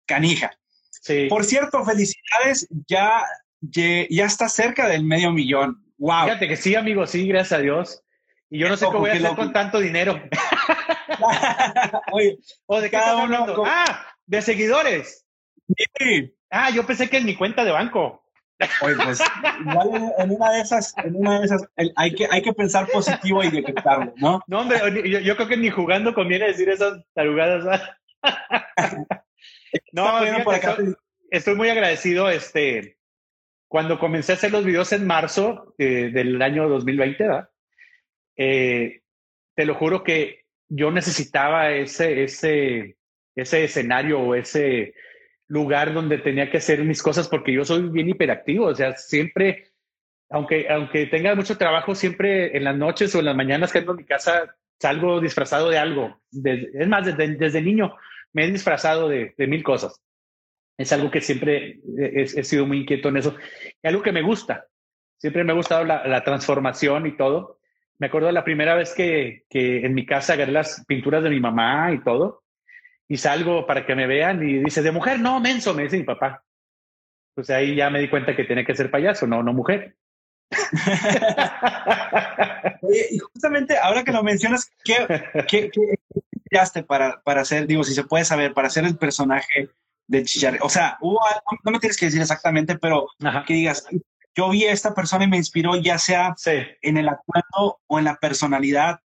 canija. 0.07 0.53
Sí. 0.91 1.27
Por 1.29 1.45
cierto, 1.45 1.85
felicidades, 1.85 2.69
ya, 2.87 3.25
ya, 3.61 4.25
está 4.25 4.49
cerca 4.49 4.87
del 4.87 5.03
medio 5.05 5.33
millón. 5.33 5.85
Wow. 5.99 6.25
Fíjate 6.25 6.47
que 6.47 6.57
sí, 6.57 6.77
amigo, 6.77 7.05
sí, 7.07 7.27
gracias 7.27 7.59
a 7.59 7.63
Dios. 7.63 8.03
Y 8.49 8.61
yo 8.61 8.69
no 8.69 8.77
sé 8.77 8.87
qué 8.91 8.97
voy 8.97 9.11
a 9.11 9.15
hacer 9.15 9.35
con 9.35 9.53
tanto 9.53 9.81
dinero. 9.81 10.23
Oye, 12.13 12.39
¿O 12.67 12.81
de 12.81 12.91
cada 12.91 13.25
uno. 13.25 13.65
Ah, 13.67 14.07
de 14.27 14.41
seguidores. 14.41 15.27
Sí. 15.77 16.35
Ah, 16.51 16.71
yo 16.71 16.87
pensé 16.87 17.09
que 17.09 17.19
en 17.19 17.27
mi 17.27 17.37
cuenta 17.37 17.65
de 17.65 17.73
banco. 17.73 18.25
Oye, 18.83 18.97
pues 18.97 19.21
igual 19.61 20.13
en, 20.19 20.31
una 20.33 20.51
de 20.53 20.61
esas, 20.61 20.93
en 20.99 21.15
una 21.15 21.39
de 21.39 21.47
esas, 21.47 21.63
hay 21.95 22.13
que, 22.15 22.27
hay 22.29 22.43
que 22.43 22.53
pensar 22.53 22.89
positivo 22.89 23.45
y 23.45 23.51
detectarlo, 23.51 24.13
¿no? 24.17 24.43
No, 24.49 24.61
hombre, 24.61 24.79
yo, 25.23 25.37
creo 25.37 25.49
que 25.49 25.57
ni 25.57 25.71
jugando 25.71 26.13
conviene 26.13 26.47
decir 26.47 26.69
esas 26.69 27.05
tarugadas. 27.15 27.65
no, 29.93 30.21
estoy, 31.31 31.55
muy 31.55 31.69
agradecido. 31.69 32.29
Este, 32.31 32.99
cuando 33.69 34.01
comencé 34.01 34.33
a 34.33 34.35
hacer 34.35 34.51
los 34.51 34.65
videos 34.65 34.93
en 34.93 35.07
marzo 35.07 35.75
eh, 35.79 36.11
del 36.13 36.43
año 36.43 36.69
2020, 36.69 37.23
¿verdad? 37.23 37.51
Eh, 38.37 39.03
te 39.55 39.67
lo 39.67 39.75
juro 39.75 40.03
que 40.03 40.47
yo 40.69 40.91
necesitaba 40.91 41.71
ese, 41.71 42.25
ese, 42.25 42.97
ese 43.37 43.65
escenario 43.65 44.21
o 44.21 44.35
ese 44.35 44.95
lugar 45.49 45.95
donde 45.95 46.19
tenía 46.19 46.51
que 46.51 46.59
hacer 46.59 46.85
mis 46.85 47.03
cosas 47.03 47.29
porque 47.29 47.53
yo 47.53 47.65
soy 47.65 47.89
bien 47.89 48.09
hiperactivo, 48.09 48.67
o 48.67 48.75
sea, 48.75 48.95
siempre, 48.97 49.73
aunque, 50.29 50.69
aunque 50.69 51.07
tenga 51.07 51.35
mucho 51.35 51.57
trabajo, 51.57 51.95
siempre 51.95 52.57
en 52.57 52.65
las 52.65 52.77
noches 52.77 53.15
o 53.15 53.19
en 53.19 53.25
las 53.25 53.37
mañanas 53.37 53.73
que 53.73 53.79
ando 53.79 53.93
en 53.93 53.99
mi 53.99 54.05
casa 54.05 54.55
salgo 54.79 55.21
disfrazado 55.21 55.71
de 55.71 55.79
algo. 55.79 56.21
es 56.33 56.89
más, 56.89 57.07
desde, 57.07 57.37
desde, 57.37 57.63
niño 57.63 57.97
me 58.33 58.45
he 58.45 58.51
disfrazado 58.51 59.09
de, 59.09 59.35
de 59.37 59.47
mil 59.47 59.65
cosas. 59.65 60.01
Es 60.77 60.93
algo 60.93 61.11
que 61.11 61.21
siempre 61.21 61.81
he, 61.99 62.23
he, 62.23 62.45
sido 62.45 62.67
muy 62.67 62.81
inquieto 62.81 63.09
en 63.09 63.17
eso. 63.17 63.35
Y 63.83 63.89
algo 63.89 64.03
que 64.03 64.13
me 64.13 64.23
gusta. 64.23 64.67
Siempre 65.17 65.43
me 65.43 65.51
ha 65.51 65.57
gustado 65.57 65.85
la, 65.85 66.07
la 66.07 66.23
transformación 66.23 67.07
y 67.07 67.17
todo. 67.17 67.59
Me 67.99 68.07
acuerdo 68.07 68.31
la 68.31 68.45
primera 68.45 68.77
vez 68.77 68.95
que, 68.95 69.45
que 69.51 69.85
en 69.85 69.95
mi 69.95 70.07
casa 70.07 70.35
agarré 70.35 70.53
las 70.53 70.85
pinturas 70.87 71.25
de 71.25 71.31
mi 71.31 71.41
mamá 71.41 71.93
y 71.93 72.05
todo 72.05 72.45
y 73.09 73.17
salgo 73.17 73.67
para 73.67 73.87
que 73.87 73.95
me 73.95 74.07
vean 74.07 74.47
y 74.47 74.59
dice, 74.59 74.83
de 74.83 74.93
mujer, 74.93 75.19
no, 75.19 75.41
menso, 75.41 75.75
me 75.75 75.85
dice 75.85 75.97
mi 75.97 76.05
papá. 76.05 76.45
Pues 77.35 77.49
ahí 77.51 77.75
ya 77.75 77.89
me 77.89 78.01
di 78.01 78.09
cuenta 78.09 78.37
que 78.37 78.45
tenía 78.45 78.65
que 78.65 78.75
ser 78.75 78.91
payaso, 78.91 79.27
no, 79.27 79.43
no 79.43 79.53
mujer. 79.53 79.97
Oye, 82.83 83.07
y 83.11 83.19
justamente 83.19 83.77
ahora 83.79 84.05
que 84.05 84.13
lo 84.13 84.23
mencionas, 84.23 84.71
¿qué, 84.85 85.07
qué, 85.49 85.71
qué 85.71 86.83
para, 86.87 87.21
para 87.23 87.43
hacer, 87.43 87.67
digo, 87.67 87.85
si 87.85 87.95
se 87.95 88.05
puede 88.05 88.25
saber, 88.25 88.55
para 88.55 88.69
hacer 88.69 88.85
el 88.85 88.97
personaje 88.97 89.71
de 90.07 90.25
Chicharri? 90.25 90.59
O 90.61 90.69
sea, 90.69 90.99
no 91.01 91.71
me 91.71 91.79
tienes 91.79 91.97
que 91.97 92.07
decir 92.07 92.21
exactamente, 92.21 92.79
pero 92.79 93.09
que 93.47 93.55
digas, 93.55 93.87
yo 94.35 94.51
vi 94.51 94.67
a 94.67 94.73
esta 94.73 94.95
persona 94.95 95.25
y 95.25 95.29
me 95.29 95.37
inspiró, 95.37 95.77
ya 95.77 95.99
sea 95.99 96.35
en 96.83 96.97
el 96.97 97.09
acuerdo 97.09 97.81
o 97.87 97.99
en 97.99 98.05
la 98.05 98.17
personalidad. 98.17 99.01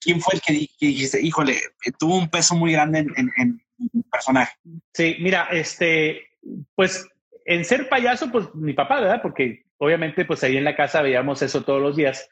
¿Quién 0.00 0.20
fue 0.20 0.34
el 0.34 0.40
que, 0.40 0.52
dijiste, 0.52 1.20
híjole, 1.20 1.58
tuvo 1.98 2.18
un 2.18 2.28
peso 2.28 2.54
muy 2.54 2.72
grande 2.72 3.00
en, 3.00 3.30
en, 3.36 3.62
el 3.78 4.04
personaje? 4.10 4.56
Sí, 4.92 5.16
mira, 5.20 5.48
este, 5.50 6.28
pues 6.74 7.08
en 7.44 7.64
ser 7.64 7.88
payaso, 7.88 8.30
pues 8.30 8.54
mi 8.54 8.72
papá, 8.72 9.00
¿verdad? 9.00 9.20
Porque 9.22 9.64
obviamente, 9.78 10.24
pues 10.24 10.42
ahí 10.44 10.56
en 10.56 10.64
la 10.64 10.76
casa 10.76 11.02
veíamos 11.02 11.42
eso 11.42 11.62
todos 11.64 11.80
los 11.80 11.96
días. 11.96 12.28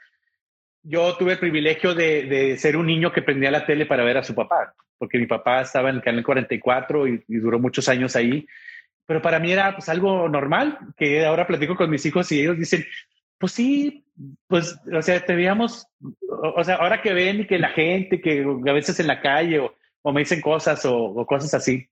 Yo 0.82 1.16
tuve 1.16 1.32
el 1.32 1.38
privilegio 1.38 1.94
de, 1.94 2.24
de 2.24 2.59
ser 2.59 2.76
un 2.76 2.86
niño 2.86 3.12
que 3.12 3.22
prendía 3.22 3.50
la 3.50 3.66
tele 3.66 3.86
para 3.86 4.04
ver 4.04 4.18
a 4.18 4.24
su 4.24 4.34
papá, 4.34 4.74
porque 4.96 5.18
mi 5.18 5.26
papá 5.26 5.62
estaba 5.62 5.90
en 5.90 5.96
el 5.96 6.02
canal 6.02 6.22
44 6.22 7.09
y, 7.09 7.24
y 7.26 7.36
duró 7.36 7.59
muchos 7.59 7.88
años 7.88 8.14
ahí 8.14 8.46
pero 9.09 9.22
para 9.22 9.38
mí 9.38 9.50
era 9.50 9.74
pues 9.74 9.88
algo 9.88 10.28
normal, 10.28 10.78
que 10.94 11.24
ahora 11.24 11.46
platico 11.46 11.74
con 11.76 11.88
mis 11.88 12.04
hijos 12.04 12.30
y 12.30 12.42
ellos 12.42 12.59
dicen, 12.59 12.84
pues 13.39 13.53
sí, 13.53 14.05
pues, 14.47 14.78
o 14.93 15.03
sea, 15.03 15.24
te 15.24 15.34
veíamos, 15.34 15.86
o, 16.28 16.64
sea, 16.64 16.76
ahora 16.76 17.01
que 17.03 17.12
ven 17.12 17.41
y 17.41 17.47
que 17.47 17.59
la 17.59 17.70
gente, 17.70 18.20
que 18.20 18.43
a 18.43 18.72
veces 18.72 18.99
en 19.01 19.07
la 19.07 19.20
calle 19.20 19.61
o, 19.61 20.12
me 20.12 20.20
dicen 20.20 20.41
cosas 20.41 20.84
o, 20.84 21.24
cosas 21.26 21.55
así, 21.55 21.89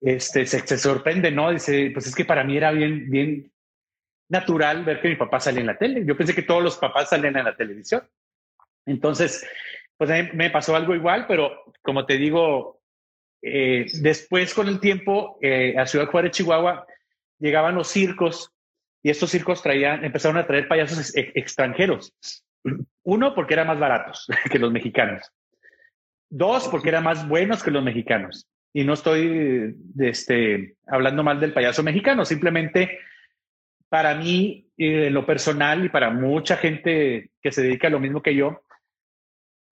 este, 0.00 0.46
se, 0.46 0.78
sorprende, 0.78 1.30
¿no? 1.30 1.50
Dice, 1.50 1.90
pues 1.92 2.06
es 2.06 2.14
que 2.14 2.24
para 2.24 2.44
mí 2.44 2.56
era 2.56 2.70
bien, 2.70 3.10
bien 3.10 3.52
natural 4.28 4.84
ver 4.84 5.00
que 5.00 5.08
mi 5.08 5.16
papá 5.16 5.40
salía 5.40 5.60
en 5.60 5.66
la 5.66 5.76
tele. 5.76 6.04
Yo 6.06 6.16
pensé 6.16 6.34
que 6.34 6.42
todos 6.42 6.62
los 6.62 6.78
papás 6.78 7.10
salían 7.10 7.36
en 7.36 7.44
la 7.44 7.56
televisión. 7.56 8.08
Entonces, 8.86 9.46
pues 9.96 10.32
me 10.32 10.48
pasó 10.50 10.76
algo 10.76 10.94
igual, 10.94 11.26
pero 11.26 11.64
como 11.82 12.06
te 12.06 12.16
digo, 12.16 12.80
eh, 13.42 13.86
después, 14.00 14.54
con 14.54 14.68
el 14.68 14.80
tiempo, 14.80 15.38
eh, 15.42 15.74
a 15.76 15.86
Ciudad 15.86 16.06
Juárez, 16.06 16.32
Chihuahua, 16.32 16.86
llegaban 17.38 17.74
los 17.74 17.88
circos 17.88 18.52
y 19.02 19.10
estos 19.10 19.30
circos 19.30 19.62
traían, 19.62 20.04
empezaron 20.04 20.36
a 20.38 20.46
traer 20.46 20.68
payasos 20.68 21.12
extranjeros. 21.14 22.14
Uno, 23.02 23.34
porque 23.34 23.54
eran 23.54 23.66
más 23.66 23.78
baratos 23.78 24.26
que 24.50 24.58
los 24.58 24.72
mexicanos. 24.72 25.22
Dos, 26.28 26.68
porque 26.68 26.90
eran 26.90 27.04
más 27.04 27.26
buenos 27.26 27.62
que 27.62 27.70
los 27.70 27.82
mexicanos. 27.82 28.46
Y 28.72 28.84
no 28.84 28.92
estoy 28.92 29.74
este, 29.98 30.76
hablando 30.86 31.24
mal 31.24 31.40
del 31.40 31.52
payaso 31.52 31.82
mexicano, 31.82 32.24
simplemente 32.24 32.98
para 33.88 34.14
mí, 34.14 34.70
eh, 34.78 35.10
lo 35.10 35.26
personal 35.26 35.84
y 35.84 35.88
para 35.88 36.10
mucha 36.10 36.56
gente 36.56 37.30
que 37.42 37.50
se 37.50 37.62
dedica 37.62 37.88
a 37.88 37.90
lo 37.90 37.98
mismo 37.98 38.22
que 38.22 38.36
yo, 38.36 38.62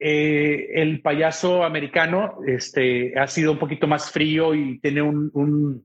eh, 0.00 0.70
el 0.74 1.00
payaso 1.02 1.64
americano 1.64 2.38
este, 2.46 3.18
ha 3.18 3.26
sido 3.28 3.52
un 3.52 3.59
poquito 3.59 3.86
más 3.86 4.10
frío 4.10 4.55
y 4.55 4.80
tiene 4.80 5.02
un, 5.02 5.30
un, 5.32 5.84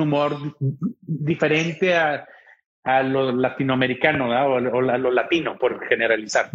humor 0.00 0.56
diferente 1.00 1.96
a, 1.96 2.26
a, 2.84 3.02
lo 3.02 3.32
latinoamericano 3.32 4.28
o, 4.28 4.56
a 4.56 4.98
lo 4.98 5.10
latino, 5.10 5.58
por 5.58 5.86
generalizar. 5.86 6.50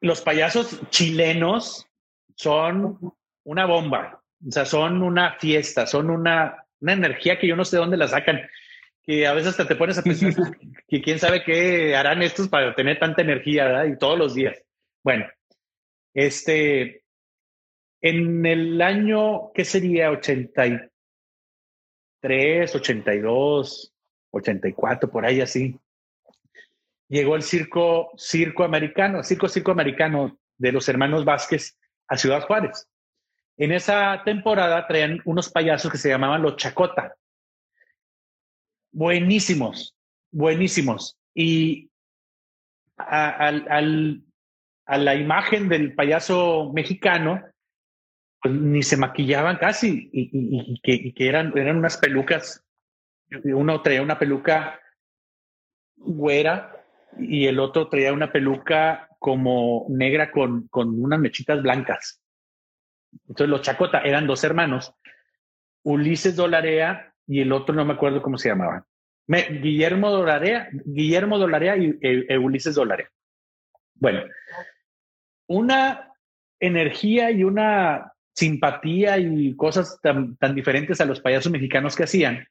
Los 0.00 0.22
payasos 0.22 0.80
chilenos 0.90 1.86
son 2.34 2.98
una 3.44 3.66
bomba, 3.66 4.22
o 4.46 4.50
sea, 4.50 4.64
son 4.64 5.02
una 5.02 5.34
fiesta, 5.34 5.86
son 5.86 6.10
una, 6.10 6.64
una 6.80 6.92
energía 6.92 7.38
que 7.38 7.46
yo 7.46 7.56
no 7.56 7.64
sé 7.64 7.76
de 7.76 7.82
dónde 7.82 7.96
la 7.96 8.08
sacan 8.08 8.40
que 9.02 9.26
a 9.26 9.32
veces 9.32 9.56
te 9.56 9.76
pones 9.76 9.98
a 9.98 10.02
pensar 10.02 10.32
que 10.88 11.02
quién 11.02 11.18
sabe 11.18 11.42
qué 11.42 11.96
harán 11.96 12.22
estos 12.22 12.48
para 12.48 12.74
tener 12.74 12.98
tanta 12.98 13.22
energía, 13.22 13.64
¿verdad? 13.64 13.86
Y 13.86 13.98
todos 13.98 14.18
los 14.18 14.34
días. 14.34 14.62
Bueno, 15.02 15.26
este, 16.14 17.02
en 18.00 18.44
el 18.46 18.80
año, 18.80 19.52
¿qué 19.52 19.64
sería? 19.64 20.10
83, 20.10 20.90
82, 22.74 23.89
84, 24.30 25.10
por 25.10 25.24
ahí 25.24 25.40
así. 25.40 25.78
Llegó 27.08 27.36
el 27.36 27.42
circo, 27.42 28.12
circo 28.16 28.64
americano, 28.64 29.22
circo, 29.22 29.48
circo 29.48 29.72
americano 29.72 30.38
de 30.58 30.72
los 30.72 30.88
hermanos 30.88 31.24
Vázquez 31.24 31.76
a 32.06 32.16
Ciudad 32.16 32.46
Juárez. 32.46 32.88
En 33.56 33.72
esa 33.72 34.22
temporada 34.24 34.86
traían 34.86 35.20
unos 35.24 35.50
payasos 35.50 35.90
que 35.90 35.98
se 35.98 36.08
llamaban 36.08 36.42
los 36.42 36.56
Chacota. 36.56 37.14
Buenísimos, 38.92 39.94
buenísimos. 40.30 41.18
Y 41.34 41.90
al, 42.96 44.24
a 44.86 44.98
la 44.98 45.14
imagen 45.14 45.68
del 45.68 45.94
payaso 45.94 46.72
mexicano, 46.72 47.42
pues 48.42 48.54
ni 48.54 48.82
se 48.82 48.96
maquillaban 48.96 49.58
casi 49.58 50.10
y, 50.12 50.80
que, 50.80 51.14
que, 51.14 51.28
eran, 51.28 51.56
eran 51.56 51.76
unas 51.76 51.96
pelucas. 51.96 52.64
Uno 53.44 53.82
traía 53.82 54.02
una 54.02 54.18
peluca 54.18 54.80
güera 55.96 56.84
y 57.18 57.46
el 57.46 57.58
otro 57.58 57.88
traía 57.88 58.12
una 58.12 58.32
peluca 58.32 59.08
como 59.18 59.86
negra 59.88 60.30
con, 60.30 60.68
con 60.68 61.02
unas 61.02 61.20
mechitas 61.20 61.62
blancas. 61.62 62.20
Entonces 63.28 63.48
los 63.48 63.62
Chacota 63.62 64.00
eran 64.00 64.26
dos 64.26 64.42
hermanos, 64.44 64.94
Ulises 65.82 66.36
Dolarea 66.36 67.14
y 67.26 67.40
el 67.40 67.52
otro 67.52 67.74
no 67.74 67.84
me 67.84 67.94
acuerdo 67.94 68.22
cómo 68.22 68.38
se 68.38 68.48
llamaban. 68.48 68.84
Guillermo 69.26 70.10
Dolarea, 70.10 70.68
Guillermo 70.72 71.38
Dolarea 71.38 71.76
y 71.76 71.96
e, 72.00 72.26
e 72.28 72.38
Ulises 72.38 72.74
Dolarea. 72.74 73.08
Bueno, 73.94 74.24
una 75.46 76.12
energía 76.58 77.30
y 77.30 77.44
una 77.44 78.12
simpatía 78.34 79.18
y 79.18 79.54
cosas 79.54 80.00
tan, 80.02 80.36
tan 80.36 80.54
diferentes 80.54 81.00
a 81.00 81.04
los 81.04 81.20
payasos 81.20 81.52
mexicanos 81.52 81.94
que 81.94 82.04
hacían, 82.04 82.46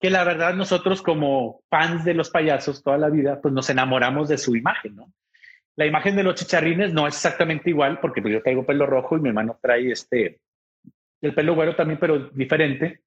que 0.00 0.10
la 0.10 0.24
verdad 0.24 0.54
nosotros 0.54 1.02
como 1.02 1.62
fans 1.68 2.04
de 2.04 2.14
los 2.14 2.30
payasos 2.30 2.82
toda 2.82 2.98
la 2.98 3.10
vida, 3.10 3.40
pues 3.40 3.52
nos 3.52 3.68
enamoramos 3.70 4.28
de 4.28 4.38
su 4.38 4.54
imagen, 4.54 4.96
¿no? 4.96 5.12
La 5.76 5.86
imagen 5.86 6.16
de 6.16 6.24
los 6.24 6.34
chicharrines 6.34 6.92
no 6.92 7.06
es 7.06 7.14
exactamente 7.14 7.70
igual, 7.70 8.00
porque 8.00 8.20
pues, 8.20 8.34
yo 8.34 8.42
traigo 8.42 8.66
pelo 8.66 8.86
rojo 8.86 9.16
y 9.16 9.20
mi 9.20 9.28
hermano 9.28 9.58
trae 9.62 9.92
este, 9.92 10.40
el 11.20 11.34
pelo 11.34 11.54
güero 11.54 11.76
también, 11.76 11.98
pero 12.00 12.30
diferente. 12.30 13.02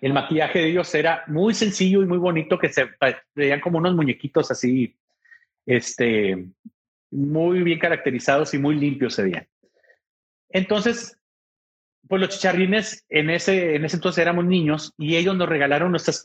El 0.00 0.12
maquillaje 0.12 0.58
de 0.58 0.68
ellos 0.68 0.94
era 0.94 1.24
muy 1.26 1.54
sencillo 1.54 2.02
y 2.02 2.06
muy 2.06 2.18
bonito, 2.18 2.58
que 2.58 2.68
se 2.68 2.90
veían 3.34 3.60
como 3.60 3.78
unos 3.78 3.94
muñequitos 3.94 4.50
así, 4.50 4.94
este, 5.64 6.48
muy 7.10 7.62
bien 7.62 7.78
caracterizados 7.78 8.52
y 8.54 8.58
muy 8.58 8.76
limpios 8.76 9.14
se 9.14 9.22
veían. 9.22 9.48
Entonces, 10.50 11.17
pues 12.06 12.20
los 12.20 12.30
chicharrines 12.30 13.04
en 13.08 13.30
ese, 13.30 13.74
en 13.74 13.84
ese 13.84 13.96
entonces 13.96 14.22
éramos 14.22 14.44
niños 14.44 14.92
y 14.96 15.16
ellos 15.16 15.36
nos 15.36 15.48
regalaron 15.48 15.90
nuestras 15.90 16.22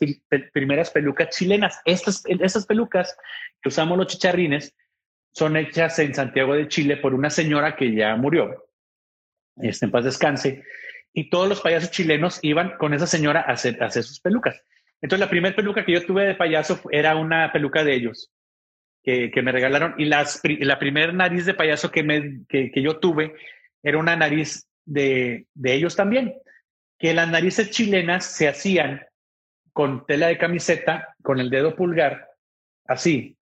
primeras 0.52 0.90
pelucas 0.90 1.34
chilenas. 1.36 1.80
Estas, 1.84 2.22
estas 2.26 2.66
pelucas 2.66 3.16
que 3.60 3.68
usamos 3.68 3.98
los 3.98 4.06
chicharrines 4.06 4.74
son 5.32 5.56
hechas 5.56 5.98
en 5.98 6.14
Santiago 6.14 6.54
de 6.54 6.68
Chile 6.68 6.96
por 6.96 7.12
una 7.12 7.28
señora 7.28 7.76
que 7.76 7.94
ya 7.94 8.14
murió, 8.16 8.66
este, 9.56 9.86
en 9.86 9.90
paz 9.90 10.04
descanse, 10.04 10.62
y 11.12 11.28
todos 11.28 11.48
los 11.48 11.60
payasos 11.60 11.90
chilenos 11.90 12.38
iban 12.42 12.76
con 12.78 12.94
esa 12.94 13.06
señora 13.06 13.40
a 13.40 13.52
hacer, 13.52 13.82
a 13.82 13.86
hacer 13.86 14.04
sus 14.04 14.20
pelucas. 14.20 14.60
Entonces 15.00 15.20
la 15.20 15.30
primera 15.30 15.54
peluca 15.54 15.84
que 15.84 15.92
yo 15.92 16.06
tuve 16.06 16.24
de 16.24 16.34
payaso 16.34 16.80
era 16.90 17.16
una 17.16 17.52
peluca 17.52 17.84
de 17.84 17.94
ellos 17.94 18.30
que, 19.02 19.30
que 19.30 19.42
me 19.42 19.52
regalaron 19.52 19.94
y 19.98 20.06
las, 20.06 20.40
la 20.42 20.78
primera 20.78 21.12
nariz 21.12 21.46
de 21.46 21.54
payaso 21.54 21.90
que, 21.90 22.02
me, 22.02 22.40
que, 22.48 22.70
que 22.70 22.82
yo 22.82 22.98
tuve 22.98 23.34
era 23.82 23.98
una 23.98 24.16
nariz 24.16 24.66
de, 24.84 25.46
de 25.54 25.74
ellos 25.74 25.96
también, 25.96 26.34
que 26.98 27.14
las 27.14 27.28
narices 27.28 27.70
chilenas 27.70 28.24
se 28.24 28.48
hacían 28.48 29.04
con 29.72 30.06
tela 30.06 30.28
de 30.28 30.38
camiseta, 30.38 31.14
con 31.22 31.40
el 31.40 31.50
dedo 31.50 31.74
pulgar, 31.74 32.28
así. 32.86 33.36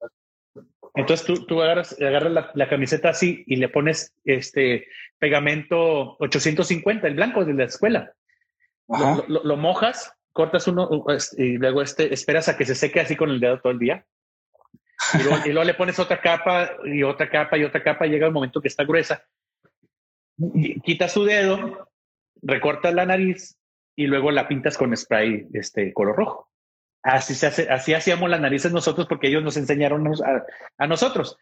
Entonces 0.94 1.26
tú, 1.26 1.46
tú 1.46 1.62
agarras, 1.62 1.96
agarras 2.00 2.50
la, 2.54 2.68
camiseta 2.68 3.10
así 3.10 3.44
y 3.46 3.56
le 3.56 3.68
pones 3.68 4.14
este 4.24 4.88
pegamento 5.18 6.16
850, 6.18 7.06
el 7.06 7.14
blanco 7.14 7.44
de 7.44 7.54
la 7.54 7.64
escuela. 7.64 8.12
Lo, 9.28 9.44
lo, 9.44 9.56
mojas, 9.56 10.12
cortas 10.32 10.66
uno 10.66 10.88
y 11.36 11.56
luego 11.56 11.82
este, 11.82 12.12
esperas 12.12 12.48
a 12.48 12.56
que 12.56 12.66
se 12.66 12.74
seque 12.74 13.00
así 13.00 13.16
con 13.16 13.30
el 13.30 13.40
dedo 13.40 13.60
todo 13.60 13.72
el 13.72 13.78
día. 13.78 14.04
Y 15.14 15.22
luego, 15.22 15.38
y 15.46 15.48
luego, 15.48 15.64
le 15.64 15.74
pones 15.74 15.98
otra 15.98 16.20
capa 16.20 16.72
y 16.84 17.02
otra 17.02 17.28
capa 17.28 17.56
y 17.56 17.64
otra 17.64 17.82
capa. 17.82 18.06
Y 18.06 18.10
llega 18.10 18.26
el 18.26 18.32
momento 18.32 18.60
que 18.60 18.68
está 18.68 18.84
gruesa 18.84 19.24
quitas 20.84 21.12
su 21.12 21.24
dedo, 21.24 21.88
recortas 22.42 22.94
la 22.94 23.06
nariz 23.06 23.56
y 23.96 24.06
luego 24.06 24.30
la 24.30 24.48
pintas 24.48 24.76
con 24.76 24.96
spray 24.96 25.46
este 25.52 25.92
color 25.92 26.16
rojo. 26.16 26.48
Así 27.02 27.34
se 27.34 27.48
hace, 27.48 27.68
así 27.68 27.94
hacíamos 27.94 28.30
las 28.30 28.40
narices 28.40 28.72
nosotros 28.72 29.06
porque 29.08 29.28
ellos 29.28 29.42
nos 29.42 29.56
enseñaron 29.56 30.06
a, 30.78 30.86
nosotros. 30.86 31.36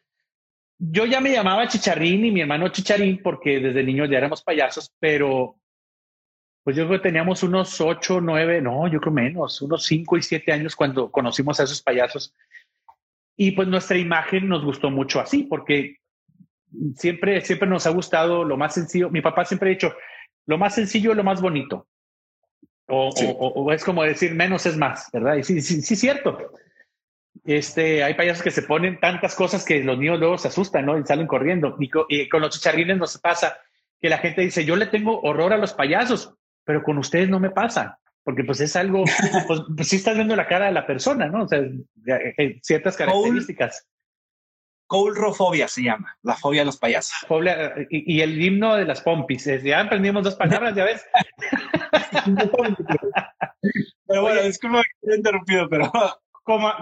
Yo 0.79 1.05
ya 1.05 1.21
me 1.21 1.33
llamaba 1.33 1.69
Chicharrín 1.69 2.25
y 2.25 2.31
mi 2.31 2.41
hermano 2.41 2.69
Chicharín 2.69 3.21
porque 3.23 3.61
desde 3.61 3.85
niños 3.85 4.09
ya 4.11 4.19
éramos 4.19 4.43
payasos, 4.43 4.91
pero 4.99 5.57
pues 6.65 6.77
yo 6.77 6.87
creo 6.87 6.99
que 6.99 7.09
teníamos 7.09 7.43
unos 7.43 7.81
ocho, 7.81 8.21
nueve, 8.21 8.61
no, 8.63 8.89
yo 8.89 9.01
creo 9.01 9.13
menos, 9.13 9.61
unos 9.61 9.85
cinco 9.85 10.17
y 10.17 10.23
siete 10.23 10.53
años 10.53 10.75
cuando 10.75 11.11
conocimos 11.11 11.61
a 11.61 11.65
esos 11.65 11.83
payasos. 11.83 12.35
Y 13.37 13.53
pues 13.53 13.69
nuestra 13.69 13.99
imagen 13.99 14.49
nos 14.49 14.65
gustó 14.65 14.91
mucho 14.91 15.21
así, 15.21 15.45
porque 15.45 16.00
siempre, 16.97 17.41
siempre 17.43 17.69
nos 17.69 17.87
ha 17.87 17.91
gustado 17.91 18.45
lo 18.45 18.57
más 18.57 18.75
sencillo. 18.75 19.11
Mi 19.11 19.21
papá 19.21 19.45
siempre 19.45 19.71
ha 19.71 19.73
dicho, 19.73 19.95
lo 20.47 20.59
más 20.59 20.75
sencillo 20.75 21.13
es 21.13 21.17
lo 21.17 21.25
más 21.25 21.41
bonito. 21.41 21.87
O, 22.93 23.73
es 23.73 23.85
como 23.85 24.03
decir, 24.03 24.35
menos 24.35 24.67
es 24.67 24.77
más, 24.77 25.09
¿verdad? 25.13 25.37
Y 25.37 25.45
sí, 25.45 25.61
sí, 25.61 25.81
sí, 25.81 25.95
cierto. 25.95 26.53
Este, 27.45 28.03
hay 28.03 28.15
payasos 28.15 28.43
que 28.43 28.51
se 28.51 28.63
ponen 28.63 28.99
tantas 28.99 29.37
cosas 29.37 29.65
que 29.65 29.83
los 29.85 29.97
niños 29.97 30.19
luego 30.19 30.39
se 30.39 30.49
asustan, 30.49 30.87
¿no? 30.87 30.99
Y 30.99 31.07
salen 31.07 31.29
corriendo. 31.29 31.77
Y 31.79 32.29
con, 32.29 32.41
los 32.41 32.51
chicharrines 32.51 32.99
nos 32.99 33.17
pasa 33.19 33.59
que 34.01 34.09
la 34.09 34.19
gente 34.19 34.41
dice, 34.41 34.65
yo 34.65 34.75
le 34.75 34.87
tengo 34.87 35.21
horror 35.21 35.53
a 35.53 35.59
los 35.59 35.73
payasos, 35.73 36.35
pero 36.65 36.83
con 36.83 36.99
ustedes 36.99 37.29
no 37.29 37.39
me 37.39 37.51
pasa. 37.51 37.99
Porque 38.25 38.43
pues 38.43 38.61
es 38.61 38.75
algo, 38.75 39.05
pues, 39.47 39.61
pues 39.77 39.89
sí 39.89 39.97
estás 39.97 40.17
viendo 40.17 40.35
la 40.35 40.49
cara 40.49 40.67
de 40.67 40.73
la 40.73 40.87
persona, 40.87 41.27
¿no? 41.29 41.45
O 41.45 41.49
sea, 41.49 41.63
ciertas 42.61 42.97
características. 42.97 43.87
Coulrofobia 44.91 45.69
se 45.69 45.85
llama, 45.85 46.19
la 46.25 46.35
fobia 46.35 46.63
de 46.63 46.65
los 46.65 46.77
payasos. 46.77 47.15
y, 47.91 48.21
el 48.23 48.43
himno 48.43 48.75
de 48.75 48.85
las 48.85 49.03
pompis. 49.03 49.49
Ya 49.63 49.79
aprendimos 49.79 50.25
dos 50.25 50.35
palabras, 50.35 50.75
ya 50.75 50.85
ves. 50.85 51.07
pero 54.09 54.23
bueno, 54.23 54.43
disculpa 54.43 54.83
que 54.83 55.13
he 55.13 55.17
interrumpido, 55.17 55.69
pero 55.69 55.93
como, 56.43 56.73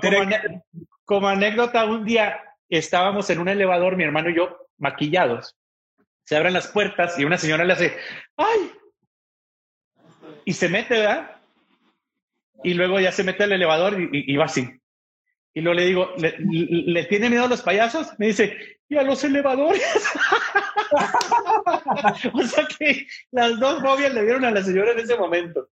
como, 1.05 1.29
anécdota, 1.29 1.85
un 1.85 2.07
día 2.07 2.43
estábamos 2.71 3.29
en 3.29 3.41
un 3.41 3.49
elevador, 3.49 3.95
mi 3.95 4.05
hermano 4.05 4.31
y 4.31 4.37
yo, 4.37 4.57
maquillados. 4.79 5.55
Se 6.25 6.35
abren 6.35 6.55
las 6.55 6.69
puertas 6.69 7.19
y 7.19 7.27
una 7.27 7.37
señora 7.37 7.67
le 7.67 7.75
hace, 7.75 7.95
¡ay! 8.39 8.73
Y 10.47 10.55
se 10.55 10.71
mete, 10.71 10.95
¿verdad? 10.95 11.43
Y 12.65 12.73
luego 12.73 13.01
ya 13.01 13.13
se 13.13 13.23
mete 13.23 13.45
al 13.45 13.53
elevador 13.53 13.99
y 14.01 14.35
va 14.39 14.47
así. 14.47 14.78
Y 15.59 15.61
luego 15.61 15.75
le 15.75 15.87
digo, 15.87 16.13
¿le, 16.19 17.05
tiene 17.07 17.29
miedo 17.29 17.47
a 17.47 17.49
los 17.49 17.63
payasos? 17.63 18.17
Me 18.17 18.29
dice, 18.29 18.57
y 18.89 18.97
a 18.97 19.03
los 19.03 19.25
elevadores. 19.25 19.83
o 22.33 22.43
sea 22.45 22.65
que 22.79 23.09
las 23.33 23.59
dos 23.59 23.83
fobias 23.83 24.15
le 24.15 24.23
dieron 24.23 24.45
a 24.45 24.53
la 24.53 24.63
señora 24.63 24.93
en 24.93 25.01
ese 25.01 25.17
momento. 25.17 25.69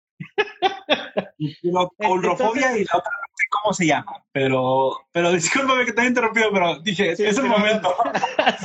La 1.60 1.86
claustrofobia 1.98 2.78
y 2.78 2.84
la 2.84 2.96
otra 2.96 3.10
no 3.10 3.34
sé 3.36 3.46
cómo 3.50 3.74
se 3.74 3.86
llama, 3.86 4.24
pero, 4.32 5.06
pero 5.12 5.30
discúlpame 5.32 5.84
que 5.84 5.92
te 5.92 6.00
he 6.00 6.06
interrumpido, 6.06 6.50
pero 6.50 6.80
dije, 6.80 7.12
es 7.12 7.20
el 7.20 7.44
momento. 7.44 7.94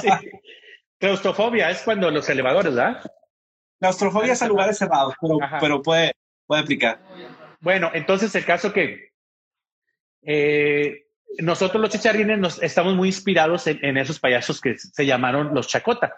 Claustrofobia 0.99 1.69
es 1.69 1.81
cuando 1.81 2.09
los 2.11 2.29
elevadores, 2.29 2.73
¿verdad? 2.73 3.03
Claustrofobia 3.77 4.31
es 4.31 4.41
a 4.41 4.47
lugares 4.47 4.77
cerrados, 4.77 5.15
pero, 5.19 5.37
pero 5.59 5.81
puede, 5.81 6.13
puede 6.47 6.61
aplicar. 6.61 7.01
Bueno, 7.59 7.91
entonces 7.93 8.33
el 8.35 8.45
caso 8.45 8.71
que 8.71 9.09
eh, 10.21 11.08
nosotros 11.37 11.81
los 11.81 11.91
chicharrines 11.91 12.39
nos, 12.39 12.61
estamos 12.61 12.95
muy 12.95 13.09
inspirados 13.09 13.67
en, 13.67 13.97
esos 13.97 14.19
payasos 14.19 14.59
que 14.59 14.77
se 14.77 15.05
llamaron 15.05 15.53
los 15.53 15.67
Chacota. 15.67 16.15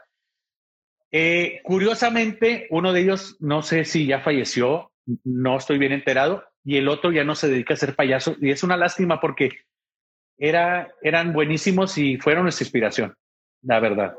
Eh, 1.11 1.59
curiosamente, 1.63 2.67
uno 2.69 2.93
de 2.93 3.01
ellos, 3.01 3.35
no 3.39 3.61
sé 3.61 3.83
si 3.85 4.05
ya 4.05 4.21
falleció, 4.21 4.91
no 5.23 5.57
estoy 5.57 5.77
bien 5.77 5.91
enterado, 5.91 6.45
y 6.63 6.77
el 6.77 6.87
otro 6.87 7.11
ya 7.11 7.23
no 7.23 7.35
se 7.35 7.49
dedica 7.49 7.73
a 7.73 7.77
ser 7.77 7.95
payaso, 7.95 8.35
y 8.39 8.51
es 8.51 8.63
una 8.63 8.77
lástima 8.77 9.19
porque 9.19 9.65
era, 10.37 10.93
eran 11.01 11.33
buenísimos 11.33 11.97
y 11.97 12.17
fueron 12.17 12.43
nuestra 12.43 12.63
inspiración, 12.63 13.15
la 13.61 13.79
verdad. 13.79 14.15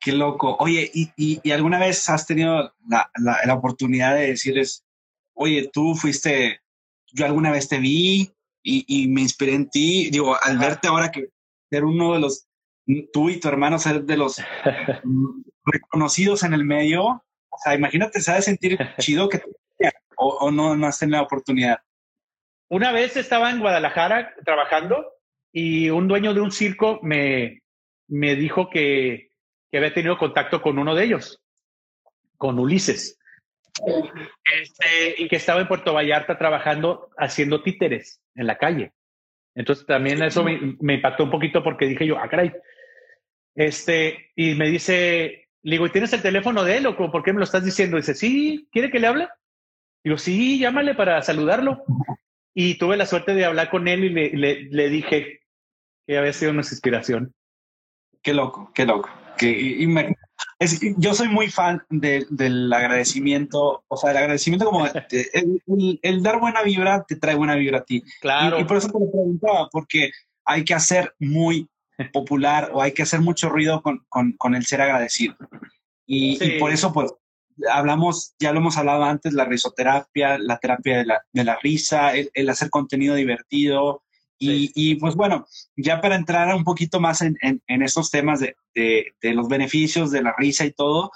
Qué 0.00 0.12
loco. 0.12 0.56
Oye, 0.58 0.90
¿y, 0.92 1.50
alguna 1.52 1.78
vez 1.78 2.08
has 2.08 2.26
tenido 2.26 2.74
la 2.88 3.54
oportunidad 3.54 4.16
de 4.16 4.28
decirles, 4.28 4.84
oye, 5.34 5.70
tú 5.72 5.94
fuiste, 5.94 6.60
yo 7.12 7.26
alguna 7.26 7.52
vez 7.52 7.68
te 7.68 7.78
vi, 7.78 8.32
y, 8.62 9.08
me 9.08 9.22
inspiré 9.22 9.54
en 9.54 9.68
ti. 9.68 10.10
Digo, 10.10 10.36
al 10.40 10.58
verte 10.58 10.88
ahora 10.88 11.10
que 11.10 11.28
ser 11.70 11.84
uno 11.84 12.14
de 12.14 12.20
los, 12.20 12.46
tú 13.12 13.30
y 13.30 13.40
tu 13.40 13.48
hermano 13.48 13.78
ser 13.78 14.02
de 14.02 14.16
los 14.16 14.36
reconocidos 15.64 16.42
en 16.42 16.54
el 16.54 16.64
medio, 16.64 17.04
o 17.04 17.58
sea, 17.62 17.74
imagínate, 17.74 18.18
de 18.18 18.42
sentir 18.42 18.78
chido 18.98 19.28
que 19.28 19.40
o, 20.16 20.28
o 20.28 20.50
no, 20.50 20.76
no 20.76 20.86
has 20.86 20.98
tenido 20.98 21.18
la 21.18 21.24
oportunidad. 21.24 21.78
Una 22.68 22.92
vez 22.92 23.16
estaba 23.16 23.50
en 23.50 23.60
Guadalajara 23.60 24.34
trabajando 24.44 25.04
y 25.52 25.90
un 25.90 26.08
dueño 26.08 26.32
de 26.32 26.40
un 26.40 26.50
circo 26.50 27.00
me, 27.02 27.62
me 28.08 28.34
dijo 28.34 28.70
que, 28.70 29.32
que 29.70 29.78
había 29.78 29.92
tenido 29.92 30.18
contacto 30.18 30.62
con 30.62 30.78
uno 30.78 30.94
de 30.94 31.04
ellos, 31.04 31.42
con 32.36 32.58
Ulises. 32.58 33.18
Este, 34.60 35.22
y 35.22 35.28
que 35.28 35.36
estaba 35.36 35.60
en 35.60 35.68
Puerto 35.68 35.94
Vallarta 35.94 36.38
trabajando 36.38 37.10
haciendo 37.16 37.62
títeres 37.62 38.20
en 38.34 38.46
la 38.46 38.58
calle. 38.58 38.92
Entonces 39.54 39.86
también 39.86 40.22
eso 40.22 40.44
me, 40.44 40.94
impactó 40.94 41.24
un 41.24 41.30
poquito 41.30 41.62
porque 41.62 41.86
dije 41.86 42.06
yo, 42.06 42.18
ah, 42.18 42.28
caray, 42.28 42.52
Este, 43.54 44.30
y 44.34 44.54
me 44.54 44.68
dice, 44.68 45.48
le 45.62 45.74
digo, 45.74 45.86
¿y 45.86 45.90
tienes 45.90 46.12
el 46.12 46.22
teléfono 46.22 46.64
de 46.64 46.78
él 46.78 46.86
o 46.86 46.96
por 46.96 47.22
qué 47.22 47.32
me 47.32 47.38
lo 47.38 47.44
estás 47.44 47.64
diciendo? 47.64 47.96
dice, 47.96 48.14
sí, 48.14 48.68
¿quiere 48.70 48.90
que 48.90 48.98
le 48.98 49.06
hable? 49.06 49.28
Digo, 50.04 50.18
sí, 50.18 50.58
llámale 50.58 50.94
para 50.94 51.22
saludarlo. 51.22 51.84
Y 52.54 52.76
tuve 52.76 52.96
la 52.96 53.06
suerte 53.06 53.34
de 53.34 53.44
hablar 53.44 53.70
con 53.70 53.88
él 53.88 54.04
y 54.04 54.08
le, 54.10 54.64
le, 54.64 54.88
dije 54.88 55.40
que 56.06 56.18
había 56.18 56.32
sido 56.32 56.52
nuestra 56.52 56.74
inspiración. 56.74 57.34
Qué 58.22 58.34
loco, 58.34 58.70
qué 58.74 58.84
loco. 58.84 59.08
Que, 59.38 59.50
es, 60.58 60.80
yo 60.96 61.14
soy 61.14 61.28
muy 61.28 61.48
fan 61.48 61.82
del 61.90 62.72
agradecimiento, 62.72 63.84
o 63.88 63.96
sea, 63.96 64.10
el 64.10 64.16
agradecimiento 64.16 64.66
como 64.66 64.86
el, 66.02 66.22
dar 66.22 66.40
buena 66.40 66.62
vibra 66.62 67.04
te 67.06 67.16
trae 67.16 67.34
buena 67.34 67.56
vibra 67.56 67.78
a 67.78 67.84
ti. 67.84 68.02
Claro. 68.20 68.60
Y, 68.60 68.64
por 68.64 68.76
eso 68.76 68.88
te 68.88 68.98
lo 68.98 69.10
preguntaba, 69.10 69.68
porque 69.70 70.10
hay 70.44 70.64
que 70.64 70.74
hacer 70.74 71.14
muy 71.18 71.68
popular 72.12 72.70
o 72.72 72.82
hay 72.82 72.92
que 72.92 73.02
hacer 73.02 73.20
mucho 73.20 73.48
ruido 73.48 73.82
con, 73.82 74.04
con, 74.08 74.32
con 74.32 74.54
el 74.54 74.64
ser 74.66 74.80
agradecido. 74.80 75.36
Y, 76.06 76.42
y, 76.44 76.58
por 76.58 76.72
eso, 76.72 76.92
pues, 76.92 77.12
hablamos, 77.70 78.34
ya 78.38 78.52
lo 78.52 78.60
hemos 78.60 78.76
hablado 78.76 79.04
antes, 79.04 79.32
la 79.32 79.44
risoterapia, 79.44 80.38
la 80.38 80.58
terapia 80.58 80.98
de 80.98 81.06
la, 81.06 81.22
de 81.32 81.44
la 81.44 81.58
risa, 81.62 82.12
el, 82.14 82.48
hacer 82.48 82.70
contenido 82.70 83.14
divertido. 83.14 84.02
Y, 84.44 84.94
pues 84.96 85.14
bueno, 85.14 85.46
ya 85.76 86.00
para 86.00 86.16
entrar 86.16 86.54
un 86.54 86.64
poquito 86.64 87.00
más 87.00 87.22
en, 87.22 87.38
estos 87.66 88.10
temas 88.10 88.40
de, 88.40 88.54
los 89.22 89.48
beneficios 89.48 90.10
de 90.10 90.22
la 90.22 90.34
risa 90.36 90.64
y 90.64 90.72
todo, 90.72 91.12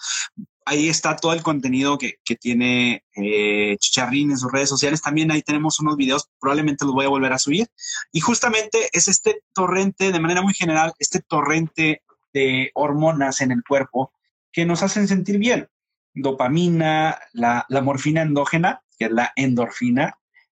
ahí 0.65 0.89
está 0.89 1.16
todo 1.16 1.32
el 1.32 1.43
contenido 1.43 1.98
que, 1.98 2.15
que 2.24 2.36
tiene 2.36 3.05
eh, 3.16 3.77
Chicharrín 3.78 4.31
en 4.31 4.39
sus 4.39 4.53
redes 4.53 4.69
sociales. 4.69 5.03
También 5.03 5.31
ahí 5.31 5.43
tenemos 5.43 5.81
unos 5.81 5.97
videos, 5.97 6.28
probablemente 6.40 6.85
los 6.85 6.94
voy 6.94 7.07
a 7.07 7.11
volver 7.11 7.32
a 7.32 7.39
subir. 7.39 7.66
Y 8.12 8.20
justamente 8.20 8.89
es 8.93 9.09
este 9.09 9.43
torrente, 9.53 10.12
de 10.12 10.20
manera 10.20 10.43
muy 10.43 10.55
general, 10.55 10.93
este 10.98 11.20
torrente 11.20 12.03
de 12.32 12.70
hormonas 12.74 13.40
en 13.40 13.53
el 13.53 13.62
cuerpo 13.66 14.12
que 14.53 14.65
nos 14.65 14.82
hacen 14.82 15.09
sentir 15.09 15.39
bien 15.39 15.69
dopamina, 16.16 17.19
la, 17.32 17.66
morfina 17.82 18.23
endógena, 18.23 18.82
que 18.98 19.05
es 19.05 19.11
la 19.12 19.32
endorfina, 19.36 20.19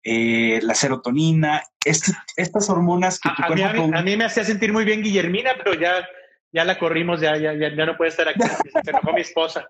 eh, 0.09 0.59
la 0.61 0.73
serotonina, 0.73 1.61
este, 1.83 2.13
estas 2.37 2.69
hormonas 2.69 3.19
que 3.19 3.29
tu 3.35 3.43
a, 3.43 3.47
cuerpo... 3.47 3.87
Mí, 3.87 3.97
a, 3.97 4.01
mí, 4.01 4.15
me 4.15 4.23
hacía 4.23 4.45
sentir 4.45 4.71
muy 4.71 4.85
bien 4.85 5.03
Guillermina, 5.03 5.51
pero 5.57 5.73
ya, 5.73 6.07
ya 6.51 6.63
la 6.63 6.79
corrimos, 6.79 7.19
ya, 7.19 7.35
ya, 7.35 7.53
ya, 7.53 7.69
no 7.85 7.97
puede 7.97 8.11
estar 8.11 8.29
aquí. 8.29 8.39
Se 8.83 8.89
enojó 8.89 9.11
mi 9.11 9.21
esposa. 9.21 9.69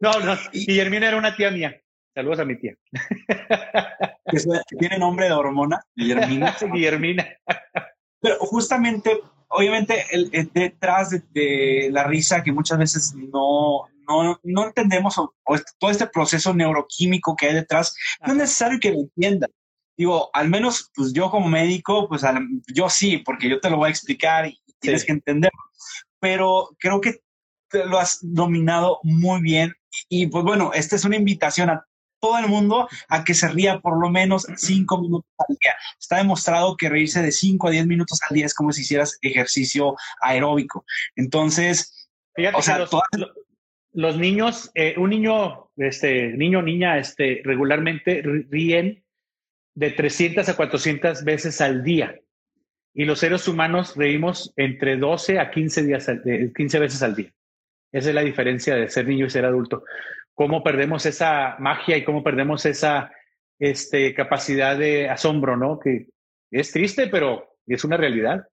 no, 0.00 0.20
no, 0.20 0.36
Guillermina 0.52 1.08
era 1.08 1.18
una 1.18 1.36
tía 1.36 1.50
mía. 1.50 1.78
Saludos 2.14 2.38
a 2.38 2.44
mi 2.44 2.56
tía. 2.56 2.74
¿Tiene 4.78 4.98
nombre 4.98 5.26
de 5.26 5.32
hormona? 5.32 5.84
Guillermina. 5.94 6.56
Guillermina. 6.72 7.28
Pero 8.20 8.38
justamente 8.38 9.20
obviamente 9.48 10.04
el, 10.10 10.30
detrás 10.52 11.10
de, 11.32 11.88
la 11.90 12.04
risa 12.04 12.42
que 12.42 12.52
muchas 12.52 12.78
veces 12.78 13.14
no, 13.14 13.88
no, 14.06 14.40
no 14.42 14.66
entendemos 14.66 15.18
o, 15.18 15.34
todo 15.78 15.90
este 15.90 16.06
proceso 16.06 16.54
neuroquímico 16.54 17.36
que 17.36 17.46
hay 17.46 17.54
detrás, 17.54 17.94
no 18.26 18.32
es 18.32 18.38
necesario 18.38 18.78
que 18.80 18.90
lo 18.90 19.00
entiendan. 19.00 19.50
Digo, 19.96 20.30
al 20.32 20.48
menos 20.48 20.90
pues 20.94 21.12
yo 21.12 21.30
como 21.30 21.48
médico, 21.48 22.08
pues 22.08 22.22
yo 22.74 22.88
sí, 22.88 23.18
porque 23.18 23.48
yo 23.48 23.60
te 23.60 23.70
lo 23.70 23.76
voy 23.76 23.88
a 23.88 23.90
explicar 23.90 24.46
y 24.46 24.60
tienes 24.80 25.04
que 25.04 25.12
entenderlo. 25.12 25.60
Pero 26.18 26.70
creo 26.78 27.00
que 27.00 27.20
lo 27.72 27.98
has 27.98 28.18
dominado 28.22 29.00
muy 29.02 29.40
bien. 29.40 29.74
Y 30.08 30.26
pues 30.26 30.44
bueno, 30.44 30.72
esta 30.74 30.96
es 30.96 31.04
una 31.04 31.16
invitación 31.16 31.70
a 31.70 31.84
todo 32.20 32.38
el 32.38 32.48
mundo 32.48 32.88
a 33.08 33.22
que 33.22 33.34
se 33.34 33.48
ría 33.48 33.80
por 33.80 34.00
lo 34.00 34.08
menos 34.08 34.46
cinco 34.56 35.00
minutos 35.00 35.30
al 35.46 35.56
día. 35.60 35.74
Está 36.00 36.16
demostrado 36.16 36.76
que 36.76 36.88
reírse 36.88 37.20
de 37.20 37.30
cinco 37.30 37.68
a 37.68 37.70
diez 37.70 37.86
minutos 37.86 38.18
al 38.28 38.34
día 38.34 38.46
es 38.46 38.54
como 38.54 38.72
si 38.72 38.80
hicieras 38.80 39.18
ejercicio 39.20 39.94
aeróbico. 40.22 40.86
Entonces, 41.16 42.08
o 42.54 42.62
sea, 42.62 42.78
los, 42.78 42.90
niños, 43.94 44.70
eh, 44.74 44.94
un 44.96 45.10
niño, 45.10 45.70
este, 45.76 46.28
niño 46.36 46.62
niña, 46.62 46.98
este, 46.98 47.40
regularmente 47.44 48.22
ríen 48.50 49.04
de 49.74 49.90
300 49.90 50.48
a 50.48 50.56
400 50.56 51.24
veces 51.24 51.60
al 51.60 51.82
día. 51.82 52.18
Y 52.92 53.04
los 53.04 53.18
seres 53.18 53.48
humanos 53.48 53.96
reímos 53.96 54.52
entre 54.56 54.96
12 54.96 55.38
a 55.40 55.50
15, 55.50 55.82
días, 55.82 56.10
15 56.56 56.78
veces 56.78 57.02
al 57.02 57.16
día. 57.16 57.32
Esa 57.92 58.08
es 58.08 58.14
la 58.14 58.22
diferencia 58.22 58.76
de 58.76 58.88
ser 58.88 59.06
niño 59.06 59.26
y 59.26 59.30
ser 59.30 59.44
adulto 59.44 59.84
cómo 60.34 60.62
perdemos 60.62 61.06
esa 61.06 61.56
magia 61.58 61.96
y 61.96 62.04
cómo 62.04 62.22
perdemos 62.22 62.66
esa 62.66 63.10
este, 63.58 64.14
capacidad 64.14 64.76
de 64.76 65.08
asombro, 65.08 65.56
¿no? 65.56 65.78
Que 65.78 66.08
es 66.50 66.72
triste, 66.72 67.06
pero 67.06 67.56
es 67.66 67.84
una 67.84 67.96
realidad. 67.96 68.46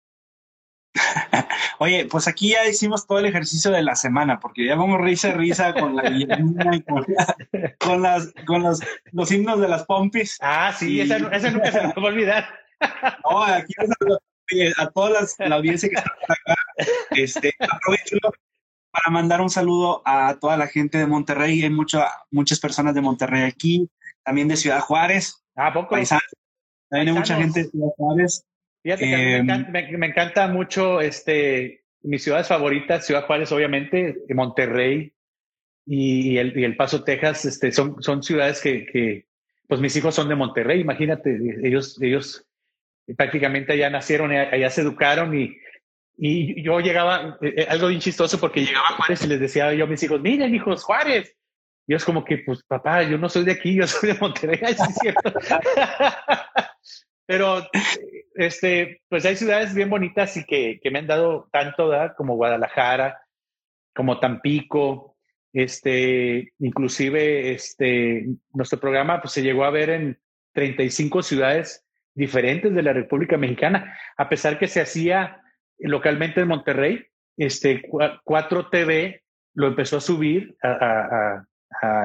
Oye, 1.80 2.06
pues 2.06 2.28
aquí 2.28 2.50
ya 2.50 2.68
hicimos 2.68 3.08
todo 3.08 3.20
el 3.20 3.26
ejercicio 3.26 3.72
de 3.72 3.82
la 3.82 3.96
semana, 3.96 4.40
porque 4.40 4.66
ya 4.66 4.76
vamos 4.76 5.02
risa 5.02 5.30
y 5.30 5.34
risa 5.34 5.74
con 5.74 5.96
la 5.96 6.10
y 6.10 6.28
con, 7.80 8.02
las, 8.02 8.34
con 8.46 8.64
los, 8.64 8.82
los, 9.12 9.32
himnos 9.32 9.60
de 9.60 9.68
las 9.68 9.86
pompis. 9.86 10.38
Ah, 10.42 10.74
sí, 10.78 11.02
esa, 11.02 11.20
nunca 11.20 11.40
se 11.40 11.52
nos 11.52 11.94
va 11.94 11.94
a 11.96 12.06
olvidar. 12.06 12.46
No, 13.30 13.44
aquí 13.44 13.74
a, 13.78 14.82
a 14.82 14.90
toda 14.90 15.22
la 15.38 15.56
audiencia 15.56 15.88
que 15.88 15.96
está 15.96 16.12
acá, 16.28 16.56
este, 17.12 17.54
aprovecho 17.60 18.18
para 18.92 19.10
mandar 19.10 19.42
un 19.42 19.50
saludo 19.50 20.02
a 20.06 20.38
toda 20.40 20.58
la 20.58 20.68
gente 20.68 20.98
de 20.98 21.06
Monterrey. 21.06 21.64
Hay 21.64 21.70
mucha, 21.70 22.08
muchas 22.30 22.60
personas 22.60 22.94
de 22.94 23.02
Monterrey 23.02 23.44
aquí, 23.44 23.90
también 24.24 24.48
de 24.48 24.58
Ciudad 24.58 24.82
Juárez. 24.82 25.44
Ah, 25.56 25.72
poco. 25.72 25.96
También 25.96 27.08
hay 27.10 27.14
mucha 27.14 27.36
gente 27.38 27.64
de 27.64 27.70
Ciudad 27.70 27.90
Juárez. 27.98 28.44
Fíjate 28.84 29.04
que 29.04 29.16
me, 29.18 29.38
em, 29.38 30.04
encanta, 30.04 30.48
mucho 30.48 31.02
este, 31.02 31.84
mis 32.02 32.24
ciudades 32.24 32.48
favoritas, 32.48 33.06
Ciudad 33.06 33.26
Juárez, 33.26 33.52
obviamente, 33.52 34.18
Monterrey 34.30 35.14
y, 35.86 36.38
el, 36.38 36.58
y 36.58 36.64
el 36.64 36.76
Paso, 36.76 37.04
Texas, 37.04 37.46
este, 37.46 37.72
son, 37.72 38.02
son 38.02 38.24
ciudades 38.24 38.60
que, 38.62 38.86
que, 38.86 39.26
pues 39.68 39.80
mis 39.80 39.96
hijos 39.96 40.16
son 40.16 40.30
de 40.30 40.36
Monterrey, 40.36 40.82
imagínate, 40.82 41.38
ellos, 41.64 42.02
ellos 42.02 42.46
prácticamente 43.16 43.74
allá 43.74 43.90
nacieron, 43.90 44.32
allá 44.32 44.70
se 44.70 44.82
educaron 44.82 45.38
y, 45.38 45.56
y 46.18 46.62
yo 46.64 46.80
llegaba, 46.80 47.38
eh, 47.42 47.54
eh, 47.58 47.68
algo 47.68 47.88
bien 47.88 48.00
chistoso, 48.00 48.40
porque 48.40 48.64
llegaba 48.64 48.90
a 48.90 48.96
Juárez 48.96 49.24
y 49.24 49.28
les 49.28 49.40
decía 49.40 49.74
yo 49.74 49.86
a 49.86 49.88
mis 49.88 50.04
hijos, 50.04 50.22
miren 50.22 50.54
hijos, 50.54 50.84
Juárez. 50.84 51.36
Y 51.88 51.96
es 51.96 52.06
como 52.06 52.24
que, 52.24 52.38
pues 52.38 52.64
papá, 52.64 53.04
yo 53.04 53.18
no 53.18 53.28
soy 53.28 53.44
de 53.44 53.54
aquí, 53.54 53.76
yo 53.76 53.88
soy 53.88 54.14
de 54.14 54.20
Monterrey, 54.20 54.60
es 54.62 54.78
cierto. 55.02 55.34
Pero, 57.26 57.68
este, 58.36 59.02
pues 59.10 59.26
hay 59.26 59.36
ciudades 59.36 59.74
bien 59.74 59.90
bonitas 59.90 60.36
y 60.38 60.46
que, 60.46 60.80
que 60.82 60.92
me 60.92 61.00
han 61.00 61.08
dado 61.08 61.50
tanto, 61.52 61.90
¿verdad? 61.90 62.14
Como 62.16 62.36
Guadalajara, 62.36 63.22
como 63.94 64.20
Tampico, 64.20 65.18
este, 65.54 66.54
inclusive, 66.60 67.52
este, 67.52 68.26
nuestro 68.54 68.80
programa 68.80 69.22
pues, 69.22 69.34
se 69.34 69.44
llegó 69.44 69.66
a 69.66 69.72
ver 69.72 69.90
en 69.90 70.20
35 70.54 71.24
ciudades 71.24 71.86
diferentes 72.14 72.74
de 72.74 72.84
la 72.84 72.94
República 72.94 73.38
Mexicana, 73.38 73.98
a 74.18 74.30
pesar 74.30 74.60
que 74.60 74.68
se 74.68 74.82
hacía 74.82 75.42
localmente 75.80 76.42
en 76.42 76.48
Monterrey, 76.48 77.06
este 77.38 77.82
4TV 77.82 79.22
lo 79.54 79.68
empezó 79.68 79.98
a 79.98 80.02
subir 80.02 80.56
a, 80.62 81.44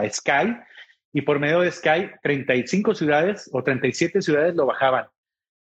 Sky 0.09 0.57
y 1.13 1.23
por 1.23 1.41
medio 1.41 1.61
de 1.61 1.73
Sky 1.73 2.11
35 2.23 2.95
ciudades 2.95 3.51
o 3.53 3.63
37 3.63 4.23
ciudades 4.23 4.55
lo 4.55 4.67
bajaban. 4.67 5.07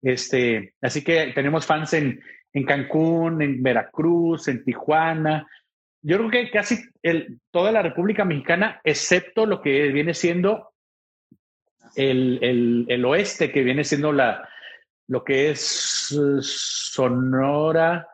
Este, 0.03 0.75
así 0.81 1.03
que 1.03 1.33
tenemos 1.35 1.67
fans 1.67 1.93
en, 1.95 2.21
en 2.53 2.65
Cancún, 2.65 3.43
en 3.43 3.63
Veracruz, 3.63 4.49
en 4.49 4.65
Tijuana. 4.65 5.47
Yo 6.03 6.17
creo 6.19 6.31
que 6.31 6.51
casi 6.51 6.79
el, 7.03 7.39
toda 7.51 7.73
la 7.73 7.83
República 7.83 8.25
Mexicana, 8.25 8.81
excepto 8.85 9.47
lo 9.47 9.61
que 9.61 9.89
viene 9.89 10.15
siendo 10.15 10.73
el, 11.97 12.39
el, 12.43 12.87
el 12.89 13.05
oeste, 13.05 13.53
que 13.53 13.63
viene 13.63 13.85
siendo 13.85 14.13
la, 14.13 14.49
lo 15.09 15.25
que 15.25 15.51
es 15.51 16.09
Sonora, 16.41 18.07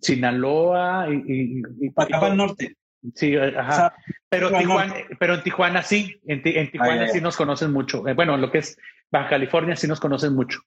Sinaloa 0.00 1.06
y, 1.10 1.62
y, 1.80 1.90
para 1.90 2.28
el 2.28 2.36
norte. 2.36 2.76
Sí, 3.14 3.34
eh, 3.34 3.54
ajá. 3.56 3.94
pero, 4.28 4.50
Tijuana, 4.50 4.94
pero 5.18 5.34
en 5.34 5.42
Tijuana 5.42 5.82
sí, 5.82 6.20
en, 6.26 6.42
Tijuana 6.42 7.08
sí 7.08 7.20
nos 7.20 7.36
conocen 7.36 7.72
mucho. 7.72 8.06
Eh, 8.08 8.14
bueno, 8.14 8.36
lo 8.36 8.50
que 8.50 8.58
es 8.58 8.76
Baja 9.10 9.30
California 9.30 9.76
sí 9.76 9.86
nos 9.86 10.00
conocen 10.00 10.34
mucho. 10.34 10.60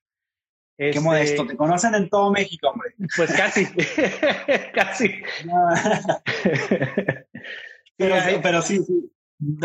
Qué 0.82 0.88
este, 0.88 1.00
modesto, 1.00 1.46
te 1.46 1.56
conocen 1.56 1.94
en 1.94 2.08
todo 2.08 2.32
México, 2.32 2.68
hombre. 2.68 2.94
Pues 3.16 3.32
casi, 3.32 3.66
casi. 4.74 5.22
pero, 7.96 8.16
pero 8.42 8.62
sí, 8.62 8.82
sí, 8.84 9.12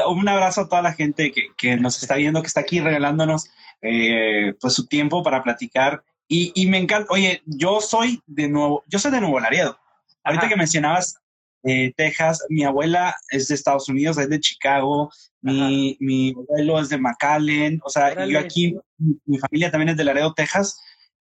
un 0.08 0.30
abrazo 0.30 0.62
a 0.62 0.70
toda 0.70 0.84
la 0.84 0.94
gente 0.94 1.32
que, 1.32 1.48
que 1.58 1.76
nos 1.76 2.02
está 2.02 2.16
viendo, 2.16 2.42
que 2.42 2.48
está 2.48 2.62
aquí 2.62 2.80
regalándonos 2.80 3.50
eh, 3.82 4.54
pues 4.62 4.74
su 4.74 4.86
tiempo 4.86 5.24
para 5.24 5.42
platicar. 5.42 6.04
Y, 6.28 6.52
y, 6.54 6.68
me 6.68 6.78
encanta, 6.78 7.12
oye, 7.12 7.42
yo 7.46 7.82
soy 7.82 8.22
de 8.28 8.48
nuevo, 8.50 8.84
yo 8.88 9.00
soy 9.00 9.12
de 9.12 9.22
Nuevo 9.22 9.40
Laredo. 9.40 9.80
Ahorita 10.24 10.50
que 10.50 10.58
mencionabas 10.58 11.20
eh, 11.64 11.94
Texas, 11.96 12.46
mi 12.50 12.64
abuela 12.64 13.16
es 13.32 13.48
de 13.48 13.56
Estados 13.56 13.90
Unidos, 13.90 14.18
es 14.18 14.30
de 14.30 14.40
Chicago, 14.40 15.10
mi, 15.42 15.98
mi, 16.00 16.32
abuelo 16.32 16.80
es 16.80 16.90
de 16.90 16.98
McAllen, 16.98 17.80
o 17.84 17.90
sea, 17.90 18.26
yo 18.26 18.40
aquí, 18.40 18.78
mi, 18.98 19.38
familia 19.40 19.72
también 19.72 19.90
es 19.90 19.98
de 19.98 20.04
Laredo, 20.04 20.34
Texas. 20.34 20.80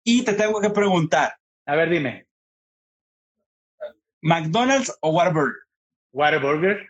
Y 0.03 0.23
te 0.23 0.33
tengo 0.33 0.59
que 0.59 0.69
preguntar, 0.69 1.35
A 1.65 1.75
ver, 1.75 1.89
dime. 1.89 2.27
¿McDonald's 4.21 4.97
o 5.01 5.11
Whataburger? 5.11 5.55
Whataburger. 6.13 6.87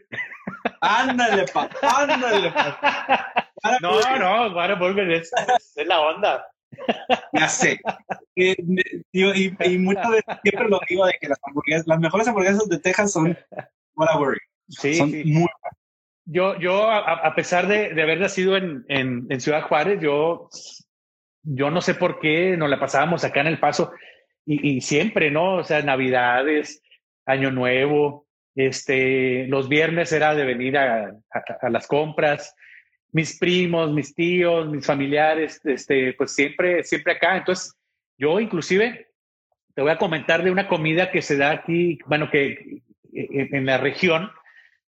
Ándale, 0.82 1.46
pa, 1.54 1.70
ándale, 1.82 2.52
pa. 2.52 3.50
No, 3.82 4.02
no, 4.20 4.54
Whataburger 4.54 5.10
es, 5.12 5.32
es 5.76 5.88
la 5.88 6.02
onda. 6.02 6.46
Ya 7.32 7.48
sé. 7.48 7.80
Y, 8.36 8.56
y, 9.14 9.78
muchas 9.78 10.10
veces 10.10 10.38
siempre 10.42 10.68
lo 10.68 10.80
digo 10.90 11.06
de 11.06 11.14
que 11.20 11.30
las 11.30 11.40
hamburguesas, 11.44 11.88
las 11.88 12.00
mejores 12.00 12.28
hamburguesas 12.28 12.68
de 12.68 12.80
Texas 12.80 13.14
son 13.14 13.38
Whataburger. 13.96 14.42
Sí, 14.68 14.96
son 14.96 15.12
muy 15.12 15.48
Yo, 16.26 16.60
yo 16.60 16.90
a, 16.92 17.34
pesar 17.36 17.68
de, 17.68 17.94
de, 17.94 18.02
haber 18.02 18.20
nacido 18.20 18.58
en, 18.58 18.84
en, 18.90 19.28
en, 19.30 19.40
Ciudad 19.42 19.64
Juárez, 19.64 20.00
yo, 20.02 20.50
yo 21.44 21.70
no 21.70 21.82
sé 21.82 21.96
por 21.96 22.20
qué 22.20 22.58
nos 22.58 22.70
la 22.70 22.80
pasábamos 22.80 23.24
acá 23.24 23.42
en 23.42 23.48
El 23.48 23.60
Paso 23.60 23.92
y, 24.46 24.78
y 24.78 24.82
siempre, 24.82 25.30
¿no? 25.30 25.58
O 25.58 25.64
sea, 25.64 25.82
Navidades, 25.82 26.82
Año 27.26 27.52
Nuevo, 27.52 28.28
este, 28.56 29.48
los 29.48 29.68
viernes 29.68 30.12
era 30.12 30.36
de 30.36 30.46
venir 30.46 30.78
a, 30.78 31.16
a, 31.62 31.70
las 31.70 31.88
compras, 31.88 32.56
mis 33.12 33.38
primos, 33.40 33.92
mis 33.92 34.14
tíos, 34.14 34.70
mis 34.70 34.86
familiares, 34.86 35.60
este, 35.64 36.14
pues 36.14 36.34
siempre, 36.34 36.84
siempre 36.84 37.14
acá. 37.14 37.38
Entonces, 37.38 37.74
yo 38.18 38.40
inclusive 38.40 39.08
te 39.76 39.82
voy 39.82 39.92
a 39.92 39.98
comentar 39.98 40.44
de 40.44 40.52
una 40.52 40.68
comida 40.68 41.12
que 41.12 41.22
se 41.22 41.38
da 41.38 41.52
aquí, 41.52 41.98
bueno, 42.06 42.30
que 42.30 42.82
en, 43.12 43.66
la 43.66 43.78
región, 43.78 44.32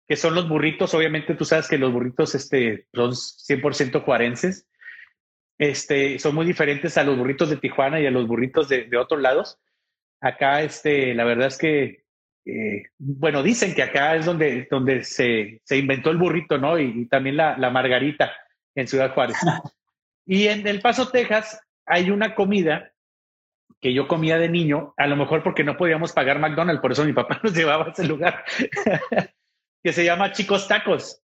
que 0.08 0.16
son 0.16 0.36
los 0.36 0.48
burritos. 0.48 0.94
Obviamente 0.94 1.36
tú 1.36 1.46
sabes 1.46 1.68
que 1.68 1.78
los 1.78 1.92
burritos 1.92 2.36
este, 2.36 2.88
son 2.94 3.12
100% 3.12 4.04
juarenses. 4.04 4.68
Este, 5.58 6.20
son 6.20 6.36
muy 6.36 6.46
diferentes 6.46 6.98
a 6.98 7.04
los 7.04 7.18
burritos 7.18 7.50
de 7.50 7.58
Tijuana 7.58 8.00
y 8.00 8.06
a 8.06 8.12
los 8.12 8.28
burritos 8.28 8.68
de, 8.70 8.86
de 8.86 8.98
otros 8.98 9.22
lados. 9.22 9.60
Acá, 10.22 10.62
este, 10.62 11.14
la 11.14 11.24
verdad 11.24 11.48
es 11.48 11.58
que 11.58 12.06
eh, 12.46 12.84
bueno, 13.00 13.42
dicen 13.42 13.74
que 13.74 13.82
acá 13.82 14.16
es 14.16 14.26
donde, 14.26 14.68
donde 14.70 15.04
se, 15.04 15.62
se 15.64 15.78
inventó 15.78 16.12
el 16.12 16.18
burrito, 16.18 16.60
¿no? 16.60 16.78
Y, 16.80 17.08
también 17.08 17.38
la, 17.38 17.58
la, 17.58 17.72
margarita 17.72 18.32
en 18.76 18.88
Ciudad 18.88 19.14
Juárez. 19.14 19.38
y 20.26 20.48
en 20.48 20.66
El 20.68 20.80
Paso, 20.80 21.10
Texas, 21.10 21.60
hay 21.86 22.12
una 22.12 22.36
comida 22.36 22.92
que 23.82 23.94
yo 23.94 24.08
comía 24.08 24.38
de 24.38 24.50
niño, 24.50 24.94
a 24.98 25.08
lo 25.08 25.16
mejor 25.16 25.44
porque 25.44 25.64
no 25.64 25.76
podíamos 25.76 26.14
pagar 26.14 26.40
McDonald's, 26.40 26.82
por 26.82 26.92
eso 26.92 27.04
mi 27.04 27.14
papá 27.14 27.40
nos 27.44 27.54
llevaba 27.54 27.86
a 27.86 27.90
ese 27.90 28.06
lugar, 28.06 28.46
que 29.84 29.94
se 29.94 30.06
llama 30.06 30.32
Chicos 30.32 30.68
Tacos. 30.68 31.22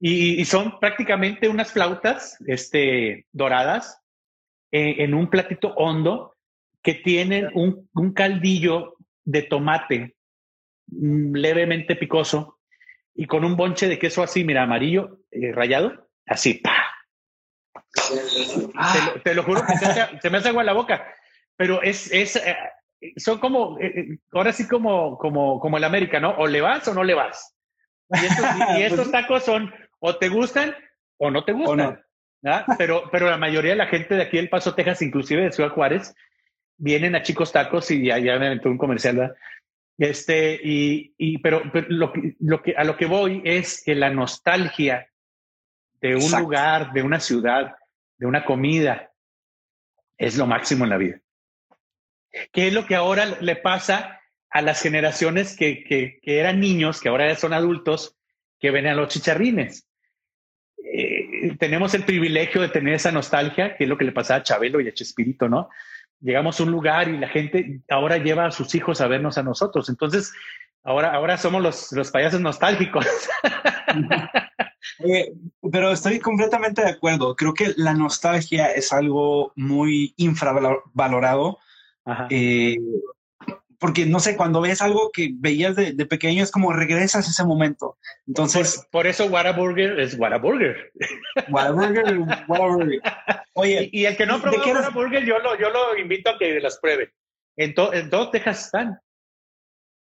Y, 0.00 0.44
son 0.46 0.80
prácticamente 0.80 1.48
unas 1.48 1.72
flautas 1.72 2.38
este, 2.46 3.26
doradas 3.32 4.00
en, 4.70 5.00
en 5.00 5.14
un 5.14 5.28
platito 5.28 5.74
hondo 5.74 6.34
que 6.82 6.94
tienen 6.94 7.50
un, 7.54 7.88
un 7.92 8.14
caldillo 8.14 8.96
de 9.24 9.42
tomate 9.42 10.16
Mm, 10.90 11.36
levemente 11.36 11.94
picoso 11.94 12.58
y 13.14 13.26
con 13.26 13.44
un 13.44 13.56
bonche 13.56 13.86
de 13.88 13.98
queso 13.98 14.22
así, 14.22 14.44
mira, 14.44 14.62
amarillo, 14.62 15.20
eh, 15.30 15.52
rayado, 15.52 16.08
así, 16.26 16.54
pa. 16.54 16.72
Te, 19.22 19.34
lo, 19.34 19.42
juro 19.42 19.62
que 19.66 19.76
se, 20.20 20.30
me 20.30 20.38
hace 20.38 20.48
agua 20.48 20.62
en 20.62 20.66
la 20.66 20.72
boca, 20.72 21.06
pero 21.56 21.82
es, 21.82 22.10
es 22.12 22.36
eh, 22.36 22.56
son 23.16 23.38
como, 23.38 23.78
eh, 23.78 24.18
ahora 24.32 24.52
sí 24.52 24.66
como, 24.66 25.16
como, 25.18 25.60
como 25.60 25.76
el 25.76 25.84
América, 25.84 26.18
¿no? 26.18 26.30
O 26.38 26.46
le 26.46 26.60
vas 26.60 26.86
o 26.88 26.94
no 26.94 27.04
le 27.04 27.14
vas. 27.14 27.56
Y 28.76 28.82
estos, 28.82 29.10
tacos 29.12 29.44
son, 29.44 29.72
o 30.00 30.16
te 30.16 30.28
gustan 30.28 30.74
o 31.18 31.30
no 31.30 31.44
te 31.44 31.52
gustan. 31.52 32.02
Pero, 32.78 33.04
pero 33.12 33.28
la 33.28 33.36
mayoría 33.36 33.72
de 33.72 33.76
la 33.76 33.88
gente 33.88 34.14
de 34.14 34.22
aquí 34.22 34.38
del 34.38 34.48
Paso, 34.48 34.74
Texas, 34.74 35.02
inclusive 35.02 35.42
de 35.42 35.52
Ciudad 35.52 35.72
Juárez, 35.72 36.14
vienen 36.78 37.14
a 37.14 37.22
chicos 37.22 37.52
tacos 37.52 37.90
y 37.90 38.10
allá 38.10 38.38
me 38.38 38.46
aventó 38.46 38.70
un 38.70 38.78
comercial, 38.78 39.16
¿verdad? 39.16 39.36
Este, 39.98 40.58
y, 40.64 41.14
y 41.18 41.36
pero, 41.38 41.62
lo, 41.88 42.14
lo, 42.38 42.62
que, 42.62 42.74
a 42.74 42.84
lo 42.84 42.96
que 42.96 43.04
voy 43.04 43.42
es 43.44 43.82
que 43.84 43.94
la 43.94 44.08
nostalgia 44.08 45.10
de 46.00 46.16
un 46.16 46.32
lugar, 46.40 46.94
de 46.94 47.02
una 47.02 47.20
ciudad, 47.20 47.76
de 48.16 48.26
una 48.26 48.46
comida, 48.46 49.12
es 50.16 50.38
lo 50.38 50.46
máximo 50.46 50.84
en 50.84 50.90
la 50.90 50.96
vida. 50.96 51.20
¿Qué 52.52 52.68
es 52.68 52.72
lo 52.72 52.86
que 52.86 52.94
ahora 52.94 53.26
le 53.26 53.56
pasa 53.56 54.22
a 54.48 54.62
las 54.62 54.80
generaciones 54.80 55.54
que, 55.54 55.84
que, 55.84 56.18
que 56.22 56.38
eran 56.38 56.60
niños, 56.60 57.02
que 57.02 57.10
ahora 57.10 57.34
son 57.36 57.52
adultos, 57.52 58.16
que 58.58 58.70
ven 58.70 58.86
a 58.86 58.94
los 58.94 59.08
chicharrines? 59.08 59.89
Tenemos 61.60 61.94
el 61.94 62.02
privilegio 62.04 62.60
de 62.60 62.68
tener 62.68 62.94
esa 62.94 63.12
nostalgia, 63.12 63.76
que 63.76 63.84
es 63.84 63.90
lo 63.90 63.96
que 63.96 64.04
le 64.04 64.12
pasa 64.12 64.34
a 64.34 64.42
Chabelo 64.42 64.80
y 64.80 64.88
a 64.88 64.94
Chespirito, 64.94 65.48
¿no? 65.48 65.68
llegamos 66.20 66.60
a 66.60 66.62
un 66.62 66.70
lugar 66.70 67.08
y 67.08 67.18
la 67.18 67.28
gente 67.28 67.80
ahora 67.88 68.18
lleva 68.18 68.46
a 68.46 68.50
sus 68.50 68.74
hijos 68.74 69.00
a 69.00 69.08
vernos 69.08 69.38
a 69.38 69.42
nosotros. 69.42 69.88
Entonces, 69.88 70.32
ahora, 70.84 71.12
ahora 71.14 71.36
somos 71.36 71.62
los, 71.62 71.92
los 71.92 72.10
payasos 72.10 72.40
nostálgicos. 72.40 73.06
pero 75.72 75.92
estoy 75.92 76.18
completamente 76.20 76.82
de 76.82 76.90
acuerdo. 76.90 77.34
Creo 77.36 77.54
que 77.54 77.72
la 77.76 77.94
nostalgia 77.94 78.72
es 78.72 78.92
algo 78.92 79.52
muy 79.56 80.14
infravalorado. 80.16 81.58
Eh, 82.28 82.76
porque 83.80 84.04
no 84.04 84.20
sé, 84.20 84.36
cuando 84.36 84.60
ves 84.60 84.82
algo 84.82 85.10
que 85.10 85.30
veías 85.32 85.74
de, 85.74 85.94
pequeño 86.04 86.44
es 86.44 86.50
como 86.50 86.70
regresas 86.70 87.26
a 87.26 87.30
ese 87.30 87.44
momento. 87.44 87.96
Entonces. 88.26 88.86
Por, 88.92 89.06
eso 89.06 89.24
Whataburger 89.24 89.98
es 89.98 90.18
Whataburger. 90.18 90.92
Whataburger, 91.48 92.18
Whataburger. 92.46 93.00
Oye. 93.54 93.88
Y, 93.90 94.04
el 94.04 94.18
que 94.18 94.26
no 94.26 94.38
probó 94.40 94.58
Whataburger, 94.58 95.24
yo 95.24 95.38
lo, 95.38 95.58
yo 95.58 95.70
lo 95.70 95.96
invito 95.96 96.28
a 96.28 96.38
que 96.38 96.60
las 96.60 96.78
pruebe. 96.78 97.14
En, 97.56 97.74
en 97.94 98.10
dos 98.10 98.30
Texas 98.30 98.66
están. 98.66 99.00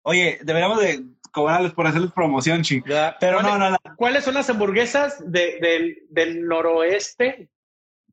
Oye, 0.02 0.40
deberíamos 0.42 0.80
de 0.80 1.04
cobrarles 1.30 1.72
por 1.72 1.86
hacerles 1.86 2.10
promoción, 2.10 2.62
ching. 2.62 2.82
Pero 3.20 3.40
no, 3.40 3.56
no, 3.56 3.70
no. 3.70 3.78
¿Cuáles 3.96 4.24
son 4.24 4.34
las 4.34 4.50
hamburguesas 4.50 5.22
del, 5.30 6.02
del 6.08 6.44
noroeste? 6.44 7.48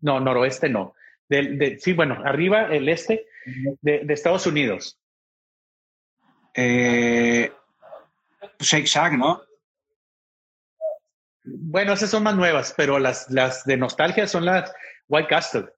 No, 0.02 0.20
noroeste 0.20 0.70
no. 0.70 0.94
Del, 1.28 1.58
de, 1.58 1.80
sí, 1.80 1.94
bueno, 1.94 2.22
arriba, 2.24 2.68
el 2.68 2.88
este 2.90 3.26
de, 3.82 4.02
de 4.04 4.14
Estados 4.14 4.46
Unidos. 4.46 5.00
Eh, 6.58 7.54
Shake 8.60 8.88
Shack, 8.88 9.14
¿no? 9.14 9.42
Bueno, 11.44 11.94
esas 11.94 12.10
son 12.10 12.24
más 12.24 12.36
nuevas, 12.36 12.74
pero 12.76 12.98
las, 12.98 13.30
las 13.30 13.64
de 13.66 13.78
nostalgia 13.78 14.28
son 14.28 14.46
las 14.46 14.74
White 15.08 15.30
Castle. 15.30 15.70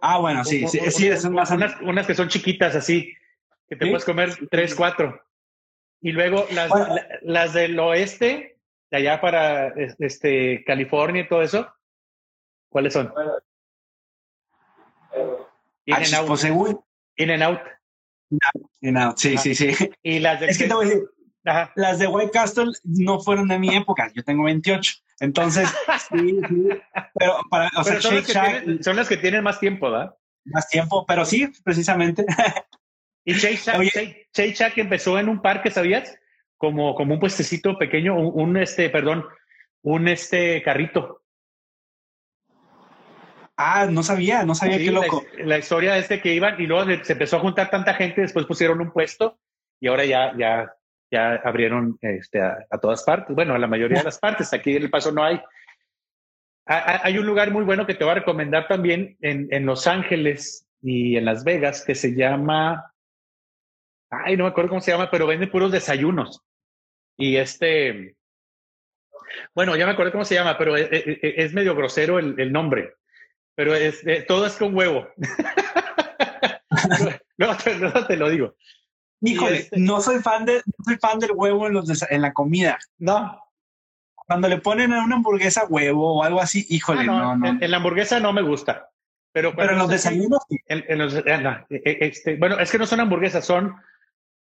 Ah, 0.00 0.18
bueno, 0.18 0.42
sí, 0.42 0.66
sí, 0.66 0.80
sí 0.90 1.14
son 1.18 1.34
más 1.34 1.50
unas, 1.50 1.78
unas, 1.82 2.06
que 2.06 2.14
son 2.14 2.28
chiquitas 2.28 2.74
así, 2.74 3.14
que 3.68 3.76
te 3.76 3.86
puedes 3.86 4.06
comer 4.06 4.30
tres, 4.50 4.74
cuatro. 4.74 5.22
Y 6.00 6.12
luego 6.12 6.46
las, 6.52 6.70
las 7.20 7.52
del 7.52 7.78
oeste, 7.78 8.58
de 8.90 8.96
allá 8.96 9.20
para 9.20 9.68
este, 9.98 10.64
California 10.64 11.22
y 11.22 11.28
todo 11.28 11.42
eso, 11.42 11.70
¿cuáles 12.70 12.94
son? 12.94 13.12
In 15.84 15.94
and 15.94 16.14
out. 16.14 16.26
Pues, 16.26 16.44
In 17.16 17.30
and 17.30 17.42
out 17.42 17.60
sí, 19.16 19.36
sí, 19.38 19.54
sí. 19.54 19.74
Y 20.02 20.18
las 20.20 20.40
de, 20.40 20.46
es 20.46 20.58
que 20.58 20.66
te 20.66 20.74
voy 20.74 20.86
a 20.86 20.88
decir, 20.88 21.04
las 21.74 21.98
de 21.98 22.06
White 22.06 22.30
Castle 22.32 22.72
no 22.84 23.20
fueron 23.20 23.48
de 23.48 23.58
mi 23.58 23.74
época, 23.74 24.10
yo 24.14 24.22
tengo 24.22 24.44
28. 24.44 24.92
Entonces, 25.20 25.68
sí, 26.10 26.40
sí. 26.48 26.68
Pero, 27.14 27.40
para, 27.50 27.70
o 27.76 27.84
sea, 27.84 28.00
son, 28.00 28.16
las 28.16 28.26
tienen, 28.26 28.82
son, 28.82 28.96
las 28.96 29.08
que 29.08 29.16
tienen 29.16 29.42
más 29.42 29.60
tiempo, 29.60 29.90
¿verdad? 29.90 30.14
Más 30.44 30.68
tiempo, 30.68 31.04
pero 31.06 31.24
sí, 31.24 31.48
precisamente. 31.62 32.24
Y 33.22 33.34
Shake 33.34 34.54
Shack, 34.54 34.78
empezó 34.78 35.18
en 35.18 35.28
un 35.28 35.42
parque, 35.42 35.70
¿sabías? 35.70 36.18
Como, 36.56 36.94
como 36.94 37.14
un 37.14 37.20
puestecito 37.20 37.76
pequeño, 37.76 38.18
un, 38.18 38.48
un 38.48 38.56
este, 38.56 38.88
perdón, 38.88 39.26
un 39.82 40.08
este 40.08 40.62
carrito. 40.62 41.19
Ah, 43.62 43.86
no 43.90 44.02
sabía, 44.02 44.42
no 44.42 44.54
sabía 44.54 44.78
qué 44.78 44.90
loco. 44.90 45.22
La, 45.36 45.58
historia 45.58 45.98
es 45.98 46.08
de 46.08 46.22
que 46.22 46.32
iban 46.32 46.58
y 46.58 46.66
luego 46.66 46.90
se 47.04 47.12
empezó 47.12 47.36
a 47.36 47.40
juntar 47.40 47.68
tanta 47.68 47.92
gente, 47.92 48.22
después 48.22 48.46
pusieron 48.46 48.80
un 48.80 48.90
puesto 48.90 49.38
y 49.78 49.88
ahora 49.88 50.06
ya, 50.06 50.32
ya, 50.38 50.74
ya 51.10 51.34
abrieron 51.44 51.98
este, 52.00 52.40
a, 52.40 52.78
todas 52.80 53.04
partes. 53.04 53.36
Bueno, 53.36 53.54
a 53.54 53.58
la 53.58 53.66
mayoría 53.66 53.98
de 53.98 54.04
las 54.04 54.18
partes. 54.18 54.54
Aquí 54.54 54.74
en 54.74 54.84
El 54.84 54.90
Paso 54.90 55.12
no 55.12 55.22
hay. 55.22 55.42
hay 56.64 57.18
un 57.18 57.26
lugar 57.26 57.50
muy 57.50 57.62
bueno 57.64 57.86
que 57.86 57.94
te 57.94 58.02
voy 58.02 58.12
a 58.12 58.20
recomendar 58.20 58.66
también 58.66 59.18
en, 59.20 59.46
en 59.50 59.66
Los 59.66 59.86
Ángeles 59.86 60.66
y 60.80 61.18
en 61.18 61.26
Las 61.26 61.44
Vegas 61.44 61.84
que 61.84 61.94
se 61.94 62.14
llama. 62.14 62.94
Ay, 64.08 64.38
no 64.38 64.44
me 64.44 64.50
acuerdo 64.50 64.70
cómo 64.70 64.80
se 64.80 64.92
llama, 64.92 65.10
pero 65.10 65.26
vende 65.26 65.48
puros 65.48 65.70
desayunos. 65.70 66.40
Y 67.18 67.36
este. 67.36 68.16
Bueno, 69.54 69.76
ya 69.76 69.84
me 69.84 69.92
acuerdo 69.92 70.12
cómo 70.12 70.24
se 70.24 70.36
llama, 70.36 70.56
pero 70.56 70.78
es, 70.78 70.88
es 70.90 71.52
medio 71.52 71.74
grosero 71.74 72.18
el, 72.18 72.40
el 72.40 72.50
nombre 72.50 72.94
pero 73.60 73.74
es, 73.74 74.00
eh, 74.06 74.24
todo 74.26 74.46
es 74.46 74.54
con 74.54 74.74
huevo. 74.74 75.06
no, 77.36 77.56
te, 78.08 78.16
lo 78.16 78.30
digo. 78.30 78.54
Híjole, 79.20 79.58
este 79.58 79.78
no 79.78 80.00
soy 80.00 80.20
fan 80.20 80.46
de, 80.46 80.62
no 80.64 80.82
soy 80.82 80.96
fan 80.96 81.18
del 81.18 81.32
huevo 81.34 81.66
en, 81.66 81.74
los 81.74 82.10
en 82.10 82.22
la 82.22 82.32
comida. 82.32 82.78
No. 82.96 83.38
Cuando 84.14 84.48
le 84.48 84.62
ponen 84.62 84.94
a 84.94 85.04
una 85.04 85.16
hamburguesa 85.16 85.66
huevo 85.66 86.20
o 86.20 86.24
algo 86.24 86.40
así, 86.40 86.64
híjole, 86.70 87.02
ah, 87.02 87.04
no, 87.04 87.36
no, 87.36 87.58
En, 87.60 87.70
la 87.70 87.76
hamburguesa 87.76 88.18
no 88.18 88.32
me 88.32 88.40
gusta. 88.40 88.88
Pero, 89.30 89.54
pero 89.54 89.72
en 89.72 89.78
los 89.78 89.90
desayunos. 89.90 90.40
En, 90.66 90.98
los, 90.98 91.16
e, 91.16 91.22
e, 91.68 91.98
este, 92.00 92.36
bueno, 92.36 92.58
es 92.58 92.70
que 92.70 92.78
no 92.78 92.86
son 92.86 93.00
hamburguesas, 93.00 93.44
son, 93.44 93.74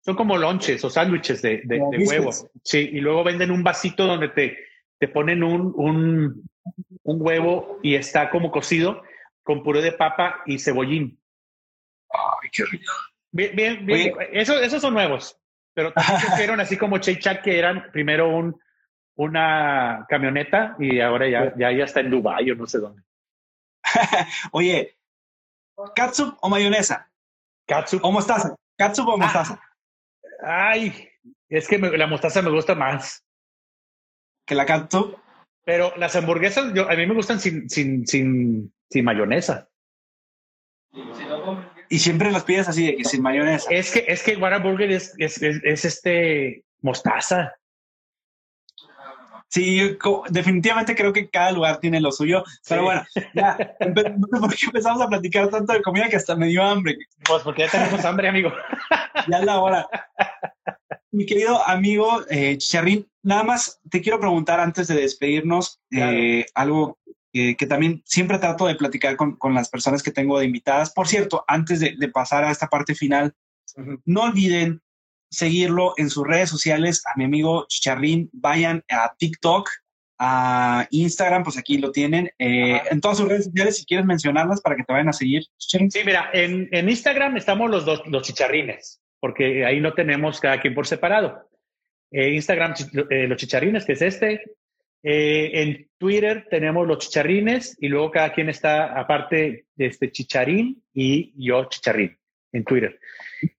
son 0.02 0.18
como 0.18 0.36
lonches 0.36 0.84
o 0.84 0.90
sándwiches 0.90 1.42
de, 1.42 1.62
de, 1.64 1.80
huevo. 2.06 2.32
Sí, 2.66 2.90
y 2.92 3.00
luego 3.00 3.24
venden 3.24 3.52
un 3.52 3.64
vasito 3.64 4.08
donde 4.08 4.28
te, 4.28 4.58
te 5.00 5.08
ponen 5.08 5.42
un, 5.42 5.72
un, 5.74 6.50
un 7.04 7.22
huevo 7.22 7.80
y 7.84 7.96
está 7.96 8.30
como 8.30 8.52
cocido 8.52 9.04
con 9.44 9.64
puré 9.64 9.82
de 9.82 9.92
papa 9.92 10.42
y 10.46 10.60
cebollín. 10.60 11.20
Ay, 12.10 12.50
qué 12.52 12.64
rico. 12.66 12.92
Bien, 13.32 13.56
bien, 13.56 13.86
bien. 13.86 14.14
Eso, 14.32 14.60
esos 14.60 14.82
son 14.82 14.94
nuevos, 14.94 15.40
pero 15.74 15.94
también 15.94 16.32
fueron 16.36 16.60
así 16.60 16.78
como 16.78 16.98
Cheychak, 16.98 17.44
que 17.44 17.60
eran 17.60 17.92
primero 17.92 18.30
un, 18.30 18.60
una 19.16 20.06
camioneta 20.10 20.76
y 20.80 21.00
ahora 21.00 21.28
ya, 21.30 21.54
ya, 21.58 21.72
ya 21.72 21.84
está 21.84 22.00
en 22.00 22.10
Dubái 22.10 22.50
o 22.52 22.56
no 22.56 22.66
sé 22.66 22.80
dónde. 22.80 23.04
Oye, 24.52 24.98
¿catsup 25.96 26.38
o 26.42 26.50
mayonesa? 26.50 27.12
¿Catsup? 27.68 28.04
¿O 28.04 28.12
mostaza? 28.12 28.56
¿Catsup 28.78 29.08
o 29.08 29.14
ah. 29.14 29.18
mostaza? 29.18 29.62
ay, 30.42 31.10
es 31.50 31.68
que 31.68 31.78
la 31.78 32.08
mostaza 32.08 32.42
me 32.42 32.52
gusta 32.52 32.76
más. 32.76 33.24
¿Que 34.46 34.56
la 34.56 34.66
catsup? 34.66 35.18
Pero 35.66 35.92
las 35.98 36.16
hamburguesas, 36.16 36.74
yo, 36.74 36.90
a 36.90 36.96
mí 36.96 37.06
me 37.08 37.16
gustan 37.16 37.40
sin, 37.40 37.68
sin, 37.70 38.06
sin, 38.06 38.72
sin 38.90 39.04
mayonesa. 39.04 39.68
Y 41.90 42.00
siempre 42.00 42.32
las 42.32 42.44
pides 42.44 42.70
así, 42.70 42.86
de 42.86 42.96
que 42.98 43.04
sin 43.04 43.22
mayonesa. 43.22 43.70
Es 43.72 43.92
que, 43.92 44.06
es 44.08 44.24
que 44.24 44.38
Whataburger 44.38 44.92
es, 44.92 45.14
es, 45.18 45.42
es, 45.42 45.86
este 45.86 46.64
mostaza. 46.82 47.54
Sí, 49.50 49.98
definitivamente 50.30 50.96
creo 50.96 51.14
que 51.14 51.30
cada 51.30 51.52
lugar 51.52 51.80
tiene 51.80 52.00
lo 52.00 52.12
suyo. 52.12 52.44
Pero 52.68 52.84
bueno, 52.84 53.04
ya, 53.34 53.58
por 53.80 54.56
qué 54.56 54.66
empezamos 54.66 55.02
a 55.02 55.08
platicar 55.08 55.50
tanto 55.50 55.74
de 55.74 55.82
comida 55.82 56.10
que 56.10 56.18
hasta 56.18 56.36
me 56.36 56.48
dio 56.48 56.64
hambre. 56.64 56.98
Pues 57.28 57.42
porque 57.42 57.64
ya 57.64 57.72
tenemos 57.72 58.06
hambre, 58.06 58.30
amigo. 58.30 58.54
ya 59.28 59.40
es 59.40 59.46
la 59.46 59.60
hora. 59.60 59.88
Mi 61.16 61.26
querido 61.26 61.66
amigo 61.66 62.26
eh, 62.30 62.58
Chicharrín, 62.58 63.08
nada 63.24 63.44
más 63.44 63.80
te 63.90 64.02
quiero 64.02 64.20
preguntar 64.20 64.60
antes 64.60 64.88
de 64.88 64.96
despedirnos 64.96 65.80
eh, 65.92 66.46
algo 66.54 67.00
que 67.32 67.68
también 67.68 68.02
siempre 68.06 68.38
trato 68.38 68.66
de 68.66 68.76
platicar 68.76 69.18
con, 69.18 69.36
con, 69.36 69.54
las 69.54 69.68
personas 69.68 70.02
que 70.02 70.12
tengo 70.12 70.40
de 70.40 70.46
invitadas. 70.46 70.94
Por 70.94 71.10
cierto, 71.10 71.44
antes 71.50 71.82
de, 71.82 72.10
pasar 72.14 72.46
a 72.46 72.52
esta 72.52 72.68
parte 72.68 72.96
final, 72.96 73.34
no 74.06 74.22
olviden 74.24 74.82
seguirlo 75.30 75.94
en 75.98 76.10
sus 76.10 76.26
redes 76.26 76.50
sociales 76.50 77.04
a 77.06 77.18
mi 77.18 77.26
amigo 77.26 77.66
Chicharrín. 77.68 78.30
Vayan 78.32 78.86
a 78.90 79.14
TikTok, 79.18 79.70
a 80.18 80.88
Instagram, 80.92 81.44
pues 81.44 81.58
aquí 81.58 81.78
lo 81.78 81.92
tienen. 81.92 82.32
Eh, 82.40 82.82
en 82.90 83.02
todas 83.02 83.18
sus 83.18 83.28
redes 83.28 83.46
sociales, 83.46 83.78
si 83.78 83.86
quieres 83.86 84.06
mencionarlas 84.06 84.62
para 84.62 84.78
que 84.78 84.84
te 84.84 84.94
vayan 84.94 85.10
a 85.10 85.14
seguir. 85.14 85.44
Sí, 85.58 85.80
mira, 86.06 86.30
en, 86.32 86.70
en 86.72 86.90
Instagram 86.90 87.36
estamos 87.36 87.70
los 87.70 87.86
dos, 87.86 88.02
los 88.06 88.24
chicharrines, 88.24 89.02
porque 89.26 89.66
ahí 89.66 89.80
no 89.80 89.96
tenemos 89.96 90.40
cada 90.40 90.62
quien 90.62 90.76
por 90.76 90.86
separado. 90.86 91.50
Eh, 92.12 92.36
Instagram, 92.36 92.76
eh, 93.10 93.26
los 93.28 93.40
chicharrines, 93.40 93.84
que 93.84 93.94
es 93.94 94.04
este, 94.04 94.44
eh, 95.02 95.50
en 95.52 95.90
Twitter 95.98 96.46
tenemos 96.48 96.86
los 96.86 97.00
chicharrines 97.00 97.76
y 97.82 97.88
luego 97.88 98.12
cada 98.12 98.32
quien 98.32 98.50
está 98.50 99.00
aparte 99.00 99.66
de 99.74 99.86
este 99.88 100.12
chicharín 100.12 100.80
y 100.94 101.34
yo 101.44 101.66
chicharrín 101.66 102.16
en 102.52 102.66
Twitter. 102.66 103.00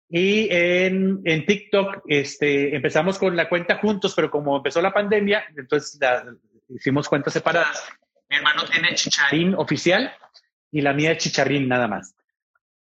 Y 0.09 0.47
en, 0.53 1.23
en 1.25 1.45
TikTok 1.45 2.05
este, 2.07 2.77
empezamos 2.77 3.19
con 3.19 3.35
la 3.35 3.49
cuenta 3.49 3.79
juntos, 3.79 4.13
pero 4.15 4.31
como 4.31 4.59
empezó 4.59 4.81
la 4.81 4.95
pandemia, 4.95 5.47
entonces 5.57 5.99
hicimos 6.69 7.09
cuentas 7.09 7.33
separadas. 7.33 7.89
Mi 8.31 8.37
hermano 8.37 8.63
tiene 8.71 8.95
chicharín 8.95 9.53
oficial 9.57 10.13
y 10.71 10.81
la 10.81 10.93
mía 10.93 11.11
es 11.11 11.19
chicharrín 11.19 11.67
nada 11.67 11.89
más. 11.89 12.15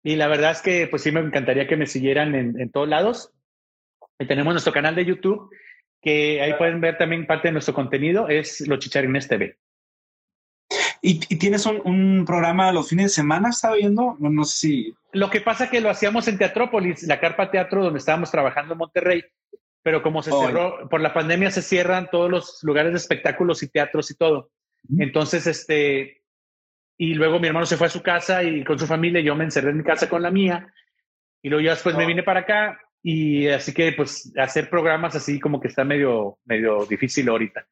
Y 0.06 0.14
la 0.14 0.28
verdad 0.28 0.52
es 0.52 0.62
que 0.62 0.86
pues 0.86 1.02
sí 1.02 1.10
me 1.10 1.18
encantaría 1.18 1.66
que 1.66 1.76
me 1.76 1.88
siguieran 1.88 2.36
en, 2.36 2.60
en 2.60 2.70
todos 2.70 2.88
lados. 2.88 3.32
Y 4.20 4.26
tenemos 4.26 4.54
nuestro 4.54 4.72
canal 4.72 4.94
de 4.94 5.04
YouTube 5.04 5.50
que 6.00 6.40
ahí 6.40 6.54
pueden 6.54 6.80
ver 6.80 6.96
también 6.96 7.26
parte 7.26 7.48
de 7.48 7.52
nuestro 7.52 7.74
contenido, 7.74 8.28
es 8.28 8.60
Los 8.68 8.78
Chicharines 8.78 9.26
TV. 9.26 9.58
¿Y, 11.02 11.18
tienes 11.38 11.66
un, 11.66 12.22
programa 12.24 12.70
los 12.70 12.88
fines 12.88 13.06
de 13.06 13.08
semana, 13.08 13.48
estaba 13.48 13.74
viendo? 13.74 14.16
No, 14.20 14.44
sé 14.44 14.56
si... 14.56 14.94
Lo 15.10 15.28
que 15.28 15.40
pasa 15.40 15.70
que 15.70 15.80
lo 15.80 15.90
hacíamos 15.90 16.28
en 16.28 16.38
Teatrópolis, 16.38 17.02
la 17.02 17.18
Carpa 17.18 17.50
Teatro, 17.50 17.82
donde 17.82 17.98
estábamos 17.98 18.30
trabajando 18.30 18.74
en 18.74 18.78
Monterrey, 18.78 19.24
pero 19.82 20.04
como 20.04 20.22
se 20.22 20.30
cerró, 20.30 20.88
por 20.88 21.00
la 21.00 21.14
pandemia 21.14 21.50
se 21.50 21.62
cierran 21.62 22.10
todos 22.12 22.30
los 22.30 22.60
lugares 22.62 22.92
de 22.92 22.98
espectáculos 22.98 23.64
y 23.64 23.68
teatros 23.68 24.08
y 24.12 24.14
todo. 24.14 24.50
Entonces, 24.98 25.48
este, 25.48 26.22
y 26.98 27.14
luego 27.14 27.38
mi 27.38 27.48
hermano 27.48 27.66
se 27.66 27.76
fue 27.76 27.88
a 27.88 27.90
su 27.90 28.02
casa 28.02 28.42
y 28.42 28.64
con 28.64 28.78
su 28.78 28.86
familia, 28.86 29.20
yo 29.20 29.34
me 29.34 29.44
encerré 29.44 29.70
en 29.70 29.78
mi 29.78 29.84
casa 29.84 30.08
con 30.08 30.22
la 30.22 30.30
mía, 30.30 30.72
y 31.42 31.48
luego 31.48 31.64
ya 31.64 31.70
después 31.72 31.96
me 31.96 32.04
oh. 32.04 32.06
vine 32.08 32.22
para 32.22 32.40
acá 32.40 32.80
y 33.02 33.46
así 33.48 33.72
que 33.72 33.92
pues 33.92 34.32
hacer 34.36 34.68
programas 34.68 35.14
así 35.14 35.38
como 35.38 35.60
que 35.60 35.68
está 35.68 35.84
medio, 35.84 36.38
medio 36.44 36.84
difícil 36.86 37.28
ahorita. 37.28 37.66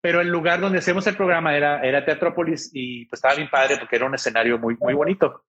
Pero 0.00 0.20
el 0.20 0.28
lugar 0.28 0.60
donde 0.60 0.78
hacemos 0.78 1.06
el 1.06 1.16
programa 1.16 1.56
era, 1.56 1.80
era 1.82 2.04
Teatrópolis 2.04 2.70
y 2.74 3.06
pues 3.06 3.18
estaba 3.18 3.34
bien 3.34 3.48
padre 3.48 3.78
porque 3.78 3.96
era 3.96 4.04
un 4.04 4.14
escenario 4.14 4.58
muy, 4.58 4.76
muy 4.78 4.92
bonito. 4.92 5.44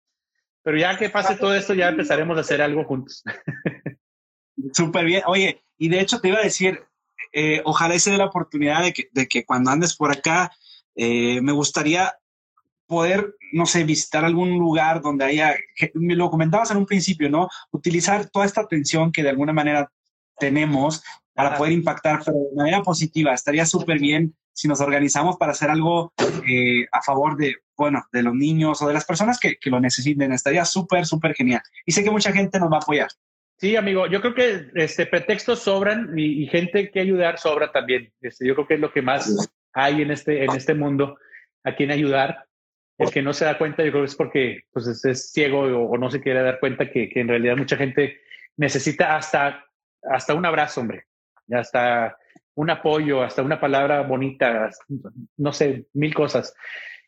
Pero 0.64 0.78
ya 0.78 0.98
que 0.98 1.10
pase 1.10 1.36
todo 1.36 1.54
esto, 1.54 1.74
ya 1.74 1.90
empezaremos 1.90 2.38
a 2.38 2.42
hacer 2.42 2.62
algo 2.62 2.86
juntos. 2.86 3.24
Súper 4.74 5.04
bien. 5.04 5.24
Oye, 5.28 5.62
y 5.78 5.90
de 5.90 6.00
hecho 6.00 6.22
te 6.22 6.30
iba 6.30 6.40
a 6.40 6.44
decir, 6.44 6.82
eh, 7.34 7.62
ojalá 7.66 8.00
se 8.00 8.12
dé 8.12 8.18
la 8.18 8.26
oportunidad 8.26 8.84
de 8.84 8.94
que, 8.94 9.10
de 9.12 9.28
que 9.28 9.46
cuando 9.46 9.72
andes 9.72 9.96
por 9.96 10.12
acá, 10.12 10.52
eh, 10.96 11.42
me 11.42 11.52
gustaría 11.52 12.14
poder, 12.90 13.36
no 13.54 13.68
sé, 13.68 13.84
visitar 13.84 14.26
algún 14.26 14.58
lugar 14.58 15.02
donde 15.02 15.26
haya, 15.26 15.56
me 15.94 16.16
lo 16.16 16.32
comentabas 16.32 16.72
en 16.72 16.78
un 16.78 16.88
principio, 16.88 17.30
¿no? 17.30 17.48
Utilizar 17.72 18.28
toda 18.32 18.46
esta 18.46 18.62
atención 18.62 19.12
que 19.12 19.22
de 19.22 19.30
alguna 19.30 19.54
manera 19.54 19.92
tenemos 20.40 21.04
para 21.34 21.56
poder 21.56 21.72
impactar, 21.74 22.22
pero 22.26 22.38
de 22.50 22.56
manera 22.58 22.82
positiva. 22.82 23.34
Estaría 23.34 23.66
súper 23.66 24.00
bien 24.00 24.36
si 24.52 24.68
nos 24.68 24.82
organizamos 24.82 25.38
para 25.38 25.52
hacer 25.52 25.70
algo 25.70 26.12
eh, 26.46 26.88
a 26.92 27.02
favor 27.02 27.38
de, 27.38 27.58
bueno, 27.78 28.04
de 28.12 28.24
los 28.24 28.34
niños 28.34 28.82
o 28.82 28.88
de 28.88 28.94
las 28.96 29.06
personas 29.06 29.40
que, 29.40 29.58
que 29.58 29.70
lo 29.70 29.80
necesiten. 29.80 30.34
Estaría 30.34 30.66
súper, 30.66 31.06
súper 31.06 31.36
genial. 31.36 31.62
Y 31.86 31.92
sé 31.92 32.04
que 32.04 32.12
mucha 32.12 32.34
gente 32.34 32.60
nos 32.60 32.72
va 32.72 32.78
a 32.78 32.80
apoyar. 32.80 33.10
Sí, 33.60 33.76
amigo, 33.76 34.08
yo 34.08 34.22
creo 34.22 34.34
que 34.34 34.72
este, 34.76 35.06
pretextos 35.06 35.60
sobran 35.60 36.18
y, 36.18 36.48
gente 36.48 36.90
que 36.90 37.00
ayudar 37.02 37.38
sobra 37.38 37.72
también. 37.72 38.12
Este, 38.20 38.48
yo 38.48 38.56
creo 38.56 38.68
que 38.68 38.74
es 38.74 38.80
lo 38.80 38.92
que 38.92 39.02
más 39.02 39.52
hay 39.74 40.02
en 40.02 40.12
este, 40.12 40.44
en 40.44 40.52
este 40.56 40.74
mundo, 40.74 41.18
a 41.64 41.76
quien 41.76 41.92
ayudar. 41.92 42.46
El 43.00 43.12
que 43.12 43.22
no 43.22 43.32
se 43.32 43.46
da 43.46 43.58
cuenta, 43.58 43.84
yo 43.84 43.92
creo 43.92 44.04
que 44.04 44.10
es 44.10 44.16
porque 44.16 44.64
pues, 44.74 44.86
es, 44.88 45.32
ciego 45.32 45.62
o, 45.62 45.98
no 45.98 46.12
se 46.12 46.20
quiere 46.20 46.44
dar 46.44 46.60
cuenta 46.60 46.92
que, 46.92 47.10
en 47.16 47.30
realidad 47.30 47.56
mucha 47.56 47.78
gente 47.78 48.20
necesita 48.58 49.16
hasta, 49.16 49.66
hasta 50.04 50.34
un 50.34 50.46
abrazo, 50.46 50.82
hombre, 50.82 51.06
hasta 51.50 52.18
un 52.56 52.70
apoyo, 52.70 53.24
hasta 53.24 53.42
una 53.42 53.62
palabra 53.62 54.02
bonita, 54.02 54.70
no 55.38 55.54
sé, 55.54 55.86
mil 55.94 56.14
cosas. 56.14 56.54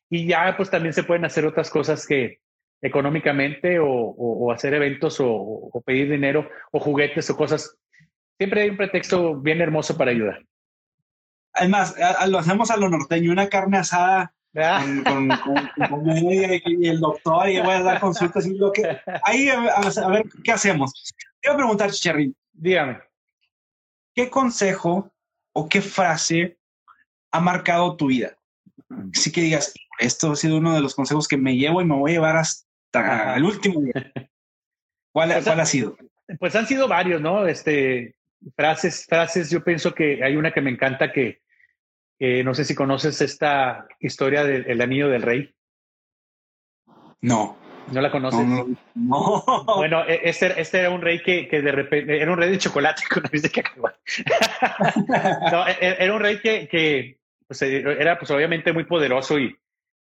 Y 0.09 0.26
ya 0.26 0.55
pues 0.55 0.69
también 0.69 0.93
se 0.93 1.03
pueden 1.03 1.26
hacer 1.26 1.45
otras 1.45 1.69
cosas 1.69 2.07
que 2.07 2.39
económicamente 2.81 3.77
o, 3.80 4.49
hacer 4.51 4.73
eventos 4.73 5.18
o, 5.19 5.84
pedir 5.85 6.09
dinero 6.09 6.49
o 6.72 6.80
juguetes 6.80 7.30
o 7.30 7.35
cosas. 7.35 7.77
Siempre 8.38 8.61
hay 8.61 8.69
un 8.69 8.77
pretexto 8.77 9.35
bien 9.35 9.59
hermoso 9.59 9.97
para 9.97 10.11
ayudar. 10.11 10.45
Además, 11.53 11.95
lo 12.30 12.39
hacemos 12.39 12.72
a 12.72 12.77
lo 12.77 12.88
norteño, 12.88 13.31
una 13.31 13.49
carne 13.49 13.77
asada 13.77 14.34
Ah. 14.56 14.84
Con, 15.06 15.30
con, 15.90 16.18
y 16.18 16.88
el 16.88 16.99
doctor 16.99 17.49
y 17.49 17.60
voy 17.61 17.73
a 17.73 17.84
dar 17.84 18.02
consultas 18.02 18.45
y 18.45 18.56
lo 18.56 18.72
que 18.72 18.99
ahí 19.23 19.48
a, 19.49 20.07
ver 20.10 20.26
qué 20.44 20.52
hacemos. 20.52 21.14
Te 21.40 21.49
voy 21.49 21.53
a 21.53 21.57
preguntar, 21.57 21.91
Chicharrín. 21.91 22.36
Dígame. 22.52 22.99
¿Qué 24.14 24.30
consejo 24.30 25.10
o 25.53 25.69
qué 25.69 25.82
frase 25.82 26.57
ha 27.32 27.40
marcado 27.40 27.95
tu 27.95 28.07
vida? 28.07 28.38
Así 29.15 29.32
que 29.32 29.41
digas, 29.41 29.73
esto 29.99 30.34
ha 30.34 30.36
sido 30.36 30.57
uno 30.57 30.73
de 30.73 30.82
los 30.82 30.95
consejos 30.95 31.28
que 31.28 31.38
me 31.38 31.56
llevo 31.56 31.82
y 31.82 31.86
me 31.86 31.95
voy 31.95 32.11
a 32.11 32.15
llevar 32.15 32.36
hasta 32.36 33.36
el 33.38 33.45
último 33.45 33.80
día. 33.80 34.11
¿Cuál, 35.14 35.32
pues 35.32 35.45
¿Cuál, 35.45 35.60
ha 35.61 35.65
sido? 35.65 35.98
Pues 36.40 36.56
han 36.56 36.68
sido 36.68 36.90
varios, 36.90 37.22
¿no? 37.22 37.48
Este, 37.48 38.15
frases, 38.56 39.06
frases, 39.06 39.49
yo 39.49 39.64
pienso 39.64 39.94
que 39.94 40.23
hay 40.23 40.36
una 40.36 40.52
que 40.52 40.61
me 40.61 40.72
encanta 40.72 41.11
que, 41.11 41.41
no 42.22 42.53
sé 42.53 42.65
si 42.65 42.76
conoces 42.76 43.19
esta 43.22 43.88
historia 43.99 44.43
del 44.43 44.80
anillo 44.80 45.10
del 45.10 45.23
rey. 45.23 45.56
No. 47.22 47.57
¿No 47.91 47.99
la 47.99 48.11
conoces? 48.11 48.45
No. 48.95 49.43
Bueno, 49.76 50.03
e, 50.07 50.22
este, 50.23 50.60
este, 50.60 50.80
era 50.80 50.91
un 50.91 51.02
rey 51.02 51.22
que, 51.22 51.48
que, 51.48 51.61
de 51.61 51.72
repente 51.72 52.22
era 52.22 52.31
un 52.31 52.38
rey 52.38 52.52
de 52.52 52.57
chocolate 52.57 53.03
con 53.10 53.23
de 53.23 53.49
que 53.49 53.64
no, 55.52 55.68
e, 55.68 55.72
e, 55.81 55.95
era 55.99 56.14
un 56.14 56.22
rey 56.22 56.39
que, 56.39 56.68
que 56.68 57.18
pues, 57.48 57.61
eh, 57.64 57.84
era 57.99 58.18
pues 58.18 58.30
obviamente 58.31 58.72
muy 58.72 58.85
poderoso 58.85 59.39
y, 59.39 59.56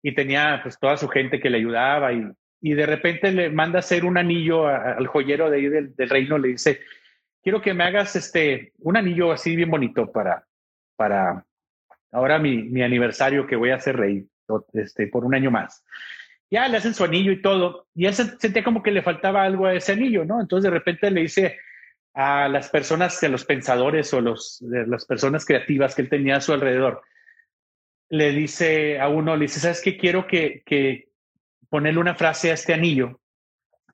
y 0.03 0.15
tenía 0.15 0.61
pues 0.63 0.79
toda 0.79 0.97
su 0.97 1.09
gente 1.09 1.41
que 1.41 1.51
le 1.51 1.59
ayudaba 1.59 2.13
y, 2.13 2.31
y 2.61 2.75
de 2.75 2.87
repente 2.87 3.33
le 3.33 3.51
manda 3.51 3.79
hacer 3.79 4.05
un 4.05 4.19
anillo 4.19 4.67
al 4.67 5.07
joyero 5.07 5.51
de 5.51 5.57
ahí 5.57 5.69
del, 5.69 5.95
del, 5.97 6.11
reino, 6.11 6.39
le 6.39 6.49
dice, 6.49 6.81
quiero 7.43 7.61
que 7.61 7.75
me 7.75 7.85
hagas 7.85 8.15
este, 8.17 8.73
un 8.79 8.97
anillo 8.97 9.33
así 9.33 9.57
bien 9.57 9.71
bonito 9.71 10.11
para, 10.13 10.47
para, 10.97 11.45
ahora 12.15 12.39
mi, 12.39 12.63
mi 12.63 12.83
aniversario 12.83 13.47
que 13.47 13.57
voy 13.57 13.71
a 13.71 13.77
hacer 13.77 13.97
rey 13.97 14.27
este, 14.73 15.09
por 15.09 15.25
un 15.25 15.35
año 15.35 15.51
más. 15.51 15.85
Ya 16.51 16.69
le 16.69 16.77
hacen 16.77 16.95
su 16.95 17.03
anillo 17.05 17.33
y 17.33 17.43
todo. 17.43 17.89
Y 17.95 18.07
él 18.07 18.15
sentía 18.15 18.63
como 18.63 18.83
que 18.83 18.93
le 18.93 19.03
faltaba 19.03 19.43
algo 19.43 19.67
a 19.67 19.75
ese 19.75 19.93
anillo, 19.93 20.25
¿no? 20.25 20.41
Entonces 20.41 20.71
de 20.71 20.79
repente 20.79 21.11
le 21.11 21.23
dice 21.23 21.59
a 22.15 22.49
las 22.49 22.69
personas, 22.69 23.21
a 23.23 23.29
los 23.29 23.45
pensadores 23.45 24.15
o 24.15 24.21
los, 24.21 24.63
las 24.63 25.05
personas 25.05 25.45
creativas 25.45 25.95
que 25.95 26.03
él 26.03 26.09
tenía 26.09 26.37
a 26.37 26.41
su 26.41 26.53
alrededor, 26.53 27.03
le 28.09 28.31
dice 28.31 29.01
a 29.01 29.09
uno, 29.09 29.35
le 29.35 29.47
dice, 29.47 29.59
¿sabes 29.59 29.83
qué? 29.83 29.97
Quiero 29.97 30.29
que, 30.29 30.63
que 30.65 31.09
ponerle 31.69 31.99
una 31.99 32.15
frase 32.15 32.53
a 32.53 32.55
este 32.55 32.73
anillo 32.73 33.21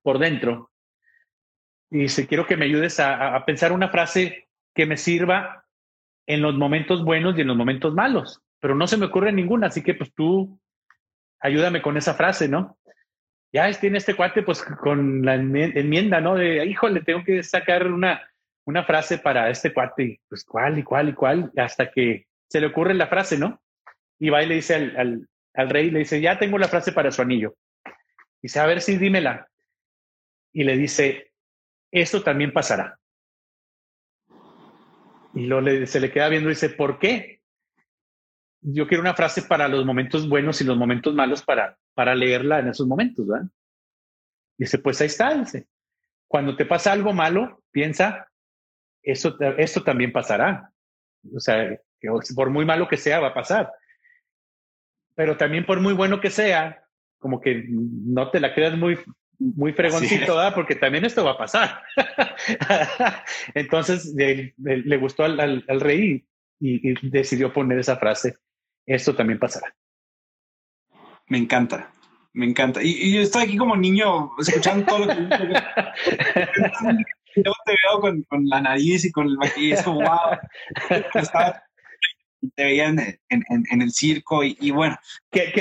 por 0.03 0.19
dentro. 0.19 0.71
Y 1.91 2.01
dice, 2.01 2.27
quiero 2.27 2.47
que 2.47 2.59
me 2.59 2.67
ayudes 2.67 3.01
a, 3.01 3.35
a 3.35 3.47
pensar 3.47 3.73
una 3.73 3.89
frase 3.89 4.49
que 4.75 4.85
me 4.85 4.99
sirva 4.99 5.65
en 6.31 6.43
los 6.43 6.55
momentos 6.55 7.05
buenos 7.05 7.37
y 7.37 7.41
en 7.41 7.49
los 7.49 7.57
momentos 7.57 7.93
malos, 7.93 8.41
pero 8.61 8.77
no 8.77 8.87
se 8.87 8.97
me 8.97 9.07
ocurre 9.07 9.33
ninguna, 9.33 9.67
así 9.67 9.83
que 9.83 9.95
pues 9.95 10.15
tú 10.15 10.61
ayúdame 11.41 11.83
con 11.83 11.97
esa 11.97 12.15
frase, 12.15 12.49
¿no? 12.49 12.79
Ya 13.53 13.69
tiene 13.73 13.99
este 13.99 14.15
cuate 14.15 14.43
pues 14.45 14.63
con 14.63 15.25
la 15.25 15.35
enmienda, 15.35 16.21
¿no? 16.21 16.37
De, 16.37 16.65
híjole, 16.65 17.03
tengo 17.03 17.25
que 17.25 17.43
sacar 17.43 17.91
una, 17.91 18.23
una 18.65 18.85
frase 18.85 19.19
para 19.19 19.51
este 19.51 19.73
cuate, 19.73 20.21
pues 20.29 20.45
cuál 20.45 20.79
y 20.79 20.85
cuál 20.85 21.09
y 21.09 21.15
cuál, 21.15 21.51
hasta 21.57 21.91
que 21.91 22.29
se 22.49 22.61
le 22.61 22.69
ocurre 22.69 22.95
la 22.95 23.09
frase, 23.09 23.37
¿no? 23.37 23.61
Y 24.21 24.31
va 24.31 24.45
y 24.45 24.47
le 24.47 24.55
dice 24.55 24.77
al, 24.77 25.29
al, 25.55 25.71
rey, 25.71 25.91
le 25.91 26.01
dice, 26.01 26.21
ya 26.21 26.39
tengo 26.39 26.59
la 26.59 26.69
frase 26.69 26.93
para 26.93 27.11
su 27.11 27.23
anillo. 27.23 27.57
Dice, 28.41 28.61
a 28.61 28.67
ver 28.67 28.81
si 28.81 28.99
dímela. 28.99 29.49
Y 30.53 30.63
le 30.63 30.77
dice, 30.77 31.33
esto 31.91 32.23
también 32.23 32.53
pasará. 32.53 33.00
Y 35.35 35.47
le, 35.47 35.87
se 35.87 36.01
le 36.01 36.11
queda 36.11 36.29
viendo 36.29 36.49
y 36.49 36.55
dice, 36.55 36.71
¿por 36.71 36.99
qué? 36.99 37.41
Yo 38.63 38.87
quiero 38.87 39.03
una 39.03 39.15
frase 39.15 39.43
para 39.43 39.69
los 39.69 39.87
momentos 39.87 40.29
buenos 40.29 40.61
y 40.61 40.65
los 40.65 40.77
momentos 40.77 41.15
malos 41.15 41.43
para, 41.43 41.79
para 41.95 42.15
leerla 42.15 42.59
en 42.59 42.69
esos 42.69 42.87
momentos, 42.87 43.27
¿verdad? 43.27 43.49
Dice, 44.59 44.79
pues 44.79 45.01
ahí 45.01 45.07
está. 45.07 45.43
Cuando 46.29 46.57
te 46.57 46.67
pasa 46.67 46.93
algo 46.93 47.13
malo, 47.13 47.63
piensa, 47.71 48.29
eso, 49.03 49.37
esto 49.57 49.83
también 49.83 50.13
pasará. 50.13 50.71
O 51.35 51.41
sea, 51.41 51.79
por 52.35 52.51
muy 52.51 52.65
malo 52.65 52.89
que 52.89 52.97
sea, 52.97 53.21
va 53.21 53.29
a 53.29 53.35
pasar. 53.35 53.73
Pero 55.15 55.37
también 55.37 55.65
por 55.65 55.81
muy 55.81 55.95
bueno 55.95 56.21
que 56.21 56.31
sea, 56.31 56.85
como 57.19 57.41
que 57.41 57.65
no 57.69 58.31
te 58.31 58.41
la 58.41 58.55
quedas 58.55 58.77
muy 58.77 58.99
muy 59.41 59.73
fregoncito, 59.73 60.37
¿verdad? 60.37 60.55
Porque 60.55 60.77
también 60.77 61.05
esto 61.05 61.25
va 61.25 61.33
a 61.33 61.39
pasar. 61.39 61.83
Entonces 63.55 64.15
le, 64.15 64.97
gustó 64.99 65.25
al, 65.25 65.65
rey 65.81 66.27
y, 66.61 67.09
decidió 67.09 67.53
poner 67.53 67.79
esa 67.79 67.97
frase, 67.97 68.37
esto 68.87 69.15
también 69.15 69.39
pasará. 69.39 69.75
Me 71.27 71.39
encanta, 71.39 71.91
me 72.35 72.47
encanta. 72.47 72.83
Y, 72.83 73.15
yo 73.15 73.23
estoy 73.23 73.45
aquí 73.45 73.57
como 73.57 73.77
niño 73.77 74.31
escuchando 74.39 74.85
todo 74.85 75.07
lo 75.07 75.07
que... 75.07 75.15
yo 77.37 77.53
te 77.65 77.73
veo 77.73 78.01
con, 78.01 78.23
con, 78.25 78.47
la 78.47 78.61
nariz 78.61 79.05
y 79.05 79.13
con 79.13 79.27
el 79.27 79.37
maquillaje, 79.37 79.85
como, 79.85 80.01
wow. 80.01 80.39
Estaba 81.15 81.63
te 82.55 82.65
veían 82.65 82.99
en, 83.29 83.45
en, 83.49 83.83
el 83.83 83.93
circo 83.93 84.43
y, 84.45 84.71
bueno. 84.71 84.99
Que, 85.31 85.53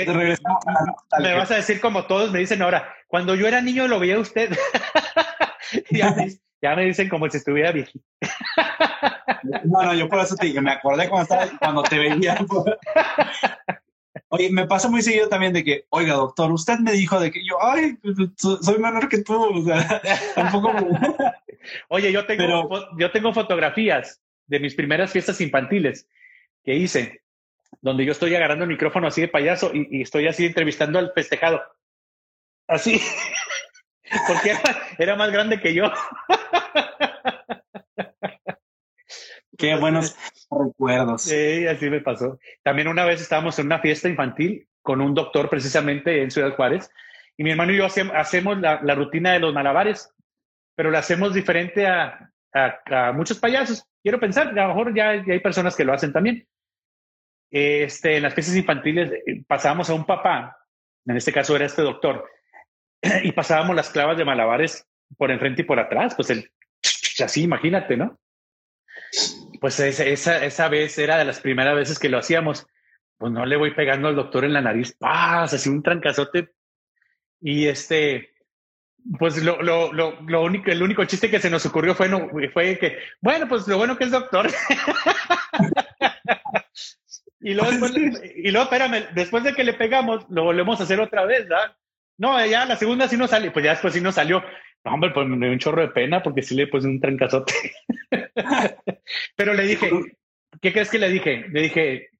me 1.20 1.34
vas 1.34 1.50
a 1.50 1.56
decir 1.56 1.80
como 1.80 2.06
todos 2.06 2.32
me 2.32 2.38
dicen 2.38 2.62
ahora, 2.62 2.94
cuando 3.06 3.34
yo 3.34 3.46
era 3.46 3.60
niño 3.60 3.88
lo 3.88 4.00
veía 4.00 4.18
usted. 4.18 4.50
ya, 5.90 6.12
me, 6.12 6.30
ya, 6.62 6.74
me, 6.76 6.84
dicen 6.84 7.08
como 7.08 7.28
si 7.28 7.36
estuviera 7.36 7.72
viejito. 7.72 8.04
no, 9.64 9.82
no, 9.82 9.94
yo 9.94 10.08
por 10.08 10.20
eso 10.20 10.36
te 10.36 10.46
dije, 10.46 10.60
me 10.60 10.72
acordé 10.72 11.08
cuando, 11.08 11.22
estaba, 11.22 11.58
cuando 11.58 11.82
te 11.82 11.98
veía. 11.98 12.38
Oye, 14.28 14.50
me 14.50 14.66
pasa 14.66 14.88
muy 14.88 15.02
seguido 15.02 15.28
también 15.28 15.52
de 15.52 15.64
que, 15.64 15.84
oiga, 15.90 16.14
doctor, 16.14 16.50
usted 16.52 16.78
me 16.78 16.92
dijo 16.92 17.18
de 17.18 17.30
que 17.30 17.44
yo, 17.44 17.56
ay, 17.60 17.98
soy 18.36 18.78
menor 18.78 19.08
que 19.08 19.22
tú, 19.22 19.34
o 19.34 19.64
sea, 19.64 20.00
tampoco. 20.34 20.72
Oye, 21.88 22.12
yo 22.12 22.26
tengo, 22.26 22.70
yo 22.96 23.10
tengo 23.10 23.34
fotografías 23.34 24.20
de 24.46 24.60
mis 24.60 24.74
primeras 24.74 25.12
fiestas 25.12 25.40
infantiles 25.40 26.08
que 26.64 26.74
hice, 26.74 27.22
donde 27.80 28.04
yo 28.04 28.12
estoy 28.12 28.34
agarrando 28.34 28.64
el 28.64 28.70
micrófono 28.70 29.06
así 29.06 29.20
de 29.22 29.28
payaso 29.28 29.70
y, 29.72 30.02
estoy 30.02 30.26
así 30.26 30.46
entrevistando 30.46 30.98
al 30.98 31.12
festejado. 31.12 31.62
Así, 32.66 33.00
porque 34.26 34.54
era, 34.98 35.16
más 35.16 35.30
grande 35.30 35.60
que 35.60 35.74
yo. 35.74 35.84
Qué 39.58 39.76
buenos 39.76 40.16
recuerdos. 40.50 41.22
Sí, 41.22 41.66
así 41.66 41.90
me 41.90 42.00
pasó. 42.00 42.38
También 42.62 42.88
una 42.88 43.04
vez 43.04 43.20
estábamos 43.20 43.58
en 43.58 43.66
una 43.66 43.80
fiesta 43.80 44.08
infantil 44.08 44.66
con 44.80 45.02
un 45.02 45.12
doctor 45.12 45.50
precisamente 45.50 46.22
en 46.22 46.30
Ciudad 46.30 46.56
Juárez 46.56 46.90
y 47.40 47.42
mi 47.42 47.52
hermano 47.52 47.72
y 47.72 47.78
yo 47.78 47.86
hacemos 47.86 48.60
la, 48.60 48.94
rutina 48.94 49.32
de 49.32 49.38
los 49.38 49.54
malabares, 49.54 50.12
pero 50.74 50.90
la 50.90 50.98
hacemos 50.98 51.32
diferente 51.32 51.86
a, 51.86 52.30
a, 52.52 53.12
muchos 53.12 53.38
payasos. 53.38 53.82
Quiero 54.02 54.20
pensar, 54.20 54.48
a 54.48 54.62
lo 54.62 54.68
mejor 54.68 54.94
ya, 54.94 55.24
ya, 55.24 55.32
hay 55.32 55.40
personas 55.40 55.74
que 55.74 55.86
lo 55.86 55.94
hacen 55.94 56.12
también. 56.12 56.46
Este, 57.50 58.16
en 58.16 58.22
las 58.22 58.34
fiestas 58.34 58.56
infantiles 58.56 59.10
eh, 59.10 59.42
pasábamos 59.46 59.90
a 59.90 59.94
un 59.94 60.06
papá, 60.06 60.56
en 61.04 61.16
este 61.16 61.32
caso 61.32 61.56
era 61.56 61.66
este 61.66 61.82
doctor, 61.82 62.28
y 63.22 63.32
pasábamos 63.32 63.74
las 63.74 63.90
clavas 63.90 64.16
de 64.16 64.24
malabares 64.24 64.86
por 65.16 65.30
enfrente 65.30 65.62
y 65.62 65.64
por 65.64 65.80
atrás, 65.80 66.14
pues 66.14 66.30
el 66.30 66.50
así, 67.24 67.42
imagínate, 67.42 67.96
¿no? 67.96 68.18
Pues 69.60 69.80
esa, 69.80 70.04
esa, 70.04 70.68
vez 70.68 70.96
era 70.98 71.18
de 71.18 71.24
las 71.24 71.40
primeras 71.40 71.74
veces 71.74 71.98
que 71.98 72.08
lo 72.08 72.18
hacíamos. 72.18 72.66
Pues 73.18 73.32
no 73.32 73.44
le 73.44 73.56
voy 73.56 73.74
pegando 73.74 74.08
al 74.08 74.16
doctor 74.16 74.44
en 74.44 74.52
la 74.52 74.62
nariz, 74.62 74.96
¡paz! 74.98 75.52
Así 75.52 75.68
un 75.68 75.82
trancazote. 75.82 76.52
Y 77.40 77.66
este, 77.66 78.30
pues 79.18 79.42
lo, 79.42 79.60
lo, 79.60 79.92
lo, 79.92 80.20
lo, 80.22 80.42
único, 80.42 80.70
el 80.70 80.82
único 80.82 81.04
chiste 81.04 81.30
que 81.30 81.40
se 81.40 81.50
nos 81.50 81.66
ocurrió 81.66 81.94
fue, 81.94 82.08
no, 82.08 82.28
fue 82.52 82.78
que, 82.78 82.98
bueno, 83.20 83.46
pues 83.48 83.66
lo 83.68 83.76
bueno 83.76 83.96
que 83.96 84.04
es 84.04 84.10
doctor. 84.10 84.48
y, 87.40 87.54
luego, 87.54 87.70
y 88.36 88.50
luego, 88.50 88.64
espérame, 88.64 89.06
después 89.14 89.44
de 89.44 89.54
que 89.54 89.64
le 89.64 89.74
pegamos, 89.74 90.26
lo 90.28 90.44
volvemos 90.44 90.80
a 90.80 90.84
hacer 90.84 91.00
otra 91.00 91.24
vez, 91.24 91.48
¿verdad? 91.48 91.76
No, 92.18 92.44
ya 92.44 92.66
la 92.66 92.76
segunda 92.76 93.08
sí 93.08 93.16
no 93.16 93.26
salió, 93.26 93.52
pues 93.52 93.64
ya 93.64 93.70
después 93.70 93.94
sí 93.94 94.00
no 94.00 94.12
salió. 94.12 94.42
No, 94.84 94.94
hombre, 94.94 95.10
pues 95.10 95.26
me 95.26 95.46
dio 95.46 95.52
un 95.52 95.58
chorro 95.58 95.82
de 95.82 95.88
pena 95.88 96.22
porque 96.22 96.42
sí 96.42 96.54
le 96.54 96.66
puse 96.66 96.86
un 96.86 97.00
trancazote. 97.00 97.54
Pero 99.36 99.54
le 99.54 99.62
dije, 99.64 99.90
¿qué 100.60 100.72
crees 100.72 100.90
que 100.90 100.98
le 100.98 101.08
dije? 101.08 101.46
Le 101.48 101.62
dije, 101.62 102.10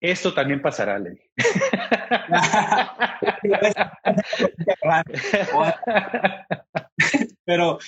esto 0.00 0.34
también 0.34 0.60
pasará, 0.60 0.98
le 0.98 1.10
dije. 1.10 1.30
Pero 7.44 7.78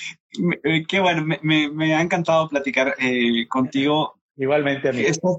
eh, 0.64 0.84
qué 0.88 1.00
bueno, 1.00 1.36
me, 1.42 1.94
ha 1.94 2.00
encantado 2.00 2.48
platicar 2.48 2.94
eh, 2.98 3.46
contigo. 3.48 4.18
Igualmente, 4.36 4.88
amigo. 4.88 5.08
Estás 5.08 5.36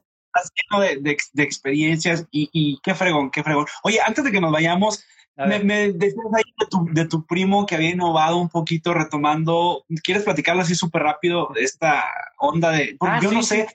lleno 0.70 1.02
de, 1.04 1.18
experiencias 1.44 2.26
y, 2.32 2.80
qué 2.84 2.96
fregón, 2.96 3.32
qué 3.32 3.44
fregón. 3.44 3.66
Oye, 3.84 4.00
antes 4.06 4.24
de 4.24 4.32
que 4.32 4.42
nos 4.42 4.52
vayamos, 4.52 5.04
me, 5.38 5.92
decías 5.94 6.26
ahí 6.36 6.44
de 6.94 7.06
tu, 7.06 7.26
primo 7.26 7.66
que 7.66 7.76
había 7.76 7.92
innovado 7.92 8.38
un 8.38 8.50
poquito 8.50 8.94
retomando. 8.94 9.86
¿Quieres 10.04 10.24
platicarlo 10.24 10.62
así 10.62 10.76
súper 10.76 11.04
rápido? 11.04 11.50
Esta 11.56 12.06
onda 12.38 12.72
de. 12.72 12.98
Ah, 13.00 13.20
yo 13.22 13.32
no 13.32 13.42
sé 13.44 13.68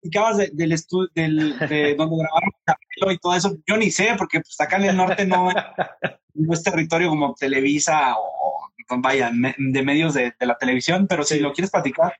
platicabas 0.00 0.38
del 0.52 0.72
estudio, 0.72 1.10
del, 1.14 1.58
de 1.58 1.94
donde 1.98 2.16
grabaron 2.16 3.12
y 3.12 3.18
todo 3.18 3.34
eso, 3.34 3.56
yo 3.66 3.76
ni 3.76 3.90
sé, 3.90 4.14
porque 4.16 4.40
pues 4.40 4.60
acá 4.60 4.76
en 4.76 4.84
el 4.84 4.96
norte 4.96 5.26
no, 5.26 5.50
es 6.52 6.62
territorio 6.62 7.08
como 7.08 7.34
Televisa 7.34 8.14
o, 8.18 8.70
vaya, 8.98 9.30
de 9.32 9.82
medios 9.82 10.14
de, 10.14 10.34
la 10.40 10.56
televisión, 10.58 11.06
pero 11.08 11.22
si 11.22 11.38
lo 11.38 11.52
quieres 11.52 11.70
platicar. 11.70 12.14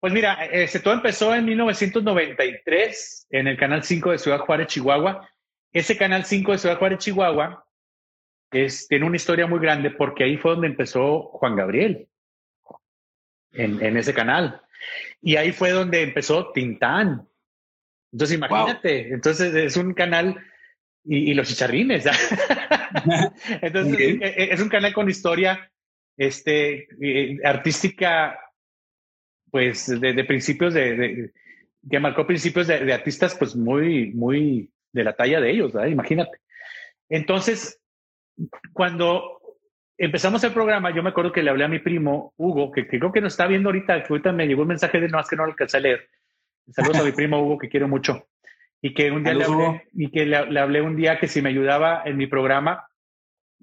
Pues 0.00 0.12
mira, 0.12 0.46
este, 0.46 0.80
todo 0.80 0.94
empezó 0.94 1.34
en 1.34 1.44
1993 1.44 3.26
en 3.30 3.46
el 3.46 3.58
Canal 3.58 3.84
5 3.84 4.12
de 4.12 4.18
Ciudad 4.18 4.38
Juárez, 4.38 4.68
Chihuahua. 4.68 5.28
Ese 5.72 5.96
Canal 5.96 6.24
5 6.24 6.52
de 6.52 6.58
Ciudad 6.58 6.78
Juárez, 6.78 6.98
Chihuahua, 7.00 7.64
es, 8.50 8.88
tiene 8.88 9.06
una 9.06 9.16
historia 9.16 9.46
muy 9.46 9.60
grande 9.60 9.90
porque 9.90 10.24
ahí 10.24 10.36
fue 10.36 10.52
donde 10.52 10.68
empezó 10.68 11.22
Juan 11.32 11.54
Gabriel, 11.54 12.08
en, 13.52 13.84
en 13.84 13.96
ese 13.96 14.14
canal. 14.14 14.62
Y 15.20 15.36
ahí 15.36 15.52
fue 15.52 15.70
donde 15.70 16.02
empezó 16.02 16.50
Tintán. 16.52 17.28
Entonces, 18.12 18.36
imagínate, 18.36 19.12
entonces 19.12 19.54
es 19.54 19.76
un 19.76 19.94
canal 19.94 20.36
y, 21.04 21.34
los 21.34 21.48
chicharrines. 21.48 22.06
entonces, 23.62 23.98
e, 23.98 24.18
e, 24.22 24.52
es, 24.54 24.60
un 24.60 24.68
canal 24.68 24.92
con 24.92 25.08
historia 25.08 25.70
este, 26.16 26.88
eh, 27.00 27.38
artística, 27.44 28.38
pues 29.50 30.00
de, 30.00 30.24
principios 30.24 30.74
de, 30.74 31.32
que 31.88 32.00
marcó 32.00 32.26
principios 32.26 32.66
de, 32.66 32.92
artistas, 32.92 33.34
pues 33.34 33.56
muy, 33.56 34.12
muy 34.12 34.70
de 34.92 35.04
la 35.04 35.14
talla 35.14 35.40
de 35.40 35.50
ellos, 35.50 35.72
imagínate. 35.88 36.38
Entonces, 37.08 37.80
cuando 38.72 39.40
empezamos 39.98 40.42
el 40.44 40.52
programa, 40.52 40.94
yo 40.94 41.02
me 41.02 41.10
acuerdo 41.10 41.32
que 41.32 41.42
le 41.42 41.50
hablé 41.50 41.64
a 41.64 41.68
mi 41.68 41.78
primo 41.78 42.32
Hugo, 42.36 42.70
que, 42.72 42.86
creo 42.86 43.12
que 43.12 43.20
nos 43.20 43.34
está 43.34 43.46
viendo 43.46 43.68
ahorita, 43.68 44.02
que 44.02 44.12
ahorita 44.12 44.32
me 44.32 44.46
llegó 44.46 44.62
un 44.62 44.68
mensaje 44.68 44.98
de 44.98 45.08
no, 45.08 45.20
es 45.20 45.28
que 45.28 45.36
no 45.36 45.44
lo 45.44 45.50
alcancé 45.50 45.76
a 45.76 45.80
leer. 45.80 46.08
Saludos 46.70 47.00
a 47.00 47.04
mi 47.04 47.12
primo 47.12 47.42
Hugo, 47.42 47.58
que 47.58 47.68
quiero 47.68 47.88
mucho. 47.88 48.26
Y 48.80 48.94
que 48.94 49.10
un 49.10 49.24
día 49.24 49.34
le 49.34 49.44
hablé, 49.44 49.88
y 49.92 50.10
que 50.10 50.24
le, 50.24 50.58
hablé 50.58 50.80
un 50.80 50.96
día 50.96 51.18
que 51.18 51.28
si 51.28 51.42
me 51.42 51.50
ayudaba 51.50 52.02
en 52.06 52.16
mi 52.16 52.26
programa 52.26 52.86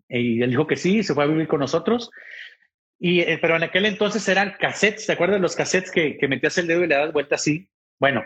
Y 0.07 0.41
él 0.43 0.51
dijo 0.51 0.67
que 0.67 0.75
sí, 0.75 1.01
se 1.01 1.15
fue 1.15 1.23
a 1.23 1.27
vivir 1.27 1.47
con 1.47 1.59
nosotros. 1.59 2.11
Y, 2.99 3.21
eh, 3.21 3.37
pero 3.39 3.55
en 3.55 3.63
aquel 3.63 3.85
entonces 3.85 4.27
eran 4.27 4.55
cassettes, 4.59 5.05
¿te 5.05 5.13
acuerdas 5.13 5.37
de 5.37 5.41
los 5.41 5.55
cassettes 5.55 5.91
que, 5.91 6.17
que 6.17 6.27
metías 6.27 6.57
el 6.57 6.67
dedo 6.67 6.83
y 6.83 6.87
le 6.87 6.95
das 6.95 7.13
vuelta 7.13 7.35
así? 7.35 7.69
Bueno, 7.99 8.23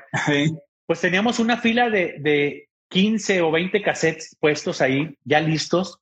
pues 0.85 1.01
teníamos 1.01 1.39
una 1.39 1.57
fila 1.57 1.89
de, 1.89 2.15
de 2.19 2.69
15 2.89 3.41
o 3.41 3.51
20 3.51 3.81
cassettes 3.81 4.35
puestos 4.39 4.81
ahí, 4.81 5.17
ya 5.23 5.39
listos, 5.39 5.99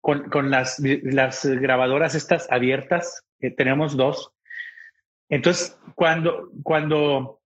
con, 0.00 0.28
con 0.28 0.50
las, 0.50 0.78
las 0.80 1.46
grabadoras 1.46 2.14
estas 2.14 2.50
abiertas, 2.50 3.24
que 3.40 3.50
tenemos 3.50 3.96
dos. 3.96 4.32
Entonces, 5.28 5.78
cuando, 5.94 6.50
cuando 6.62 7.40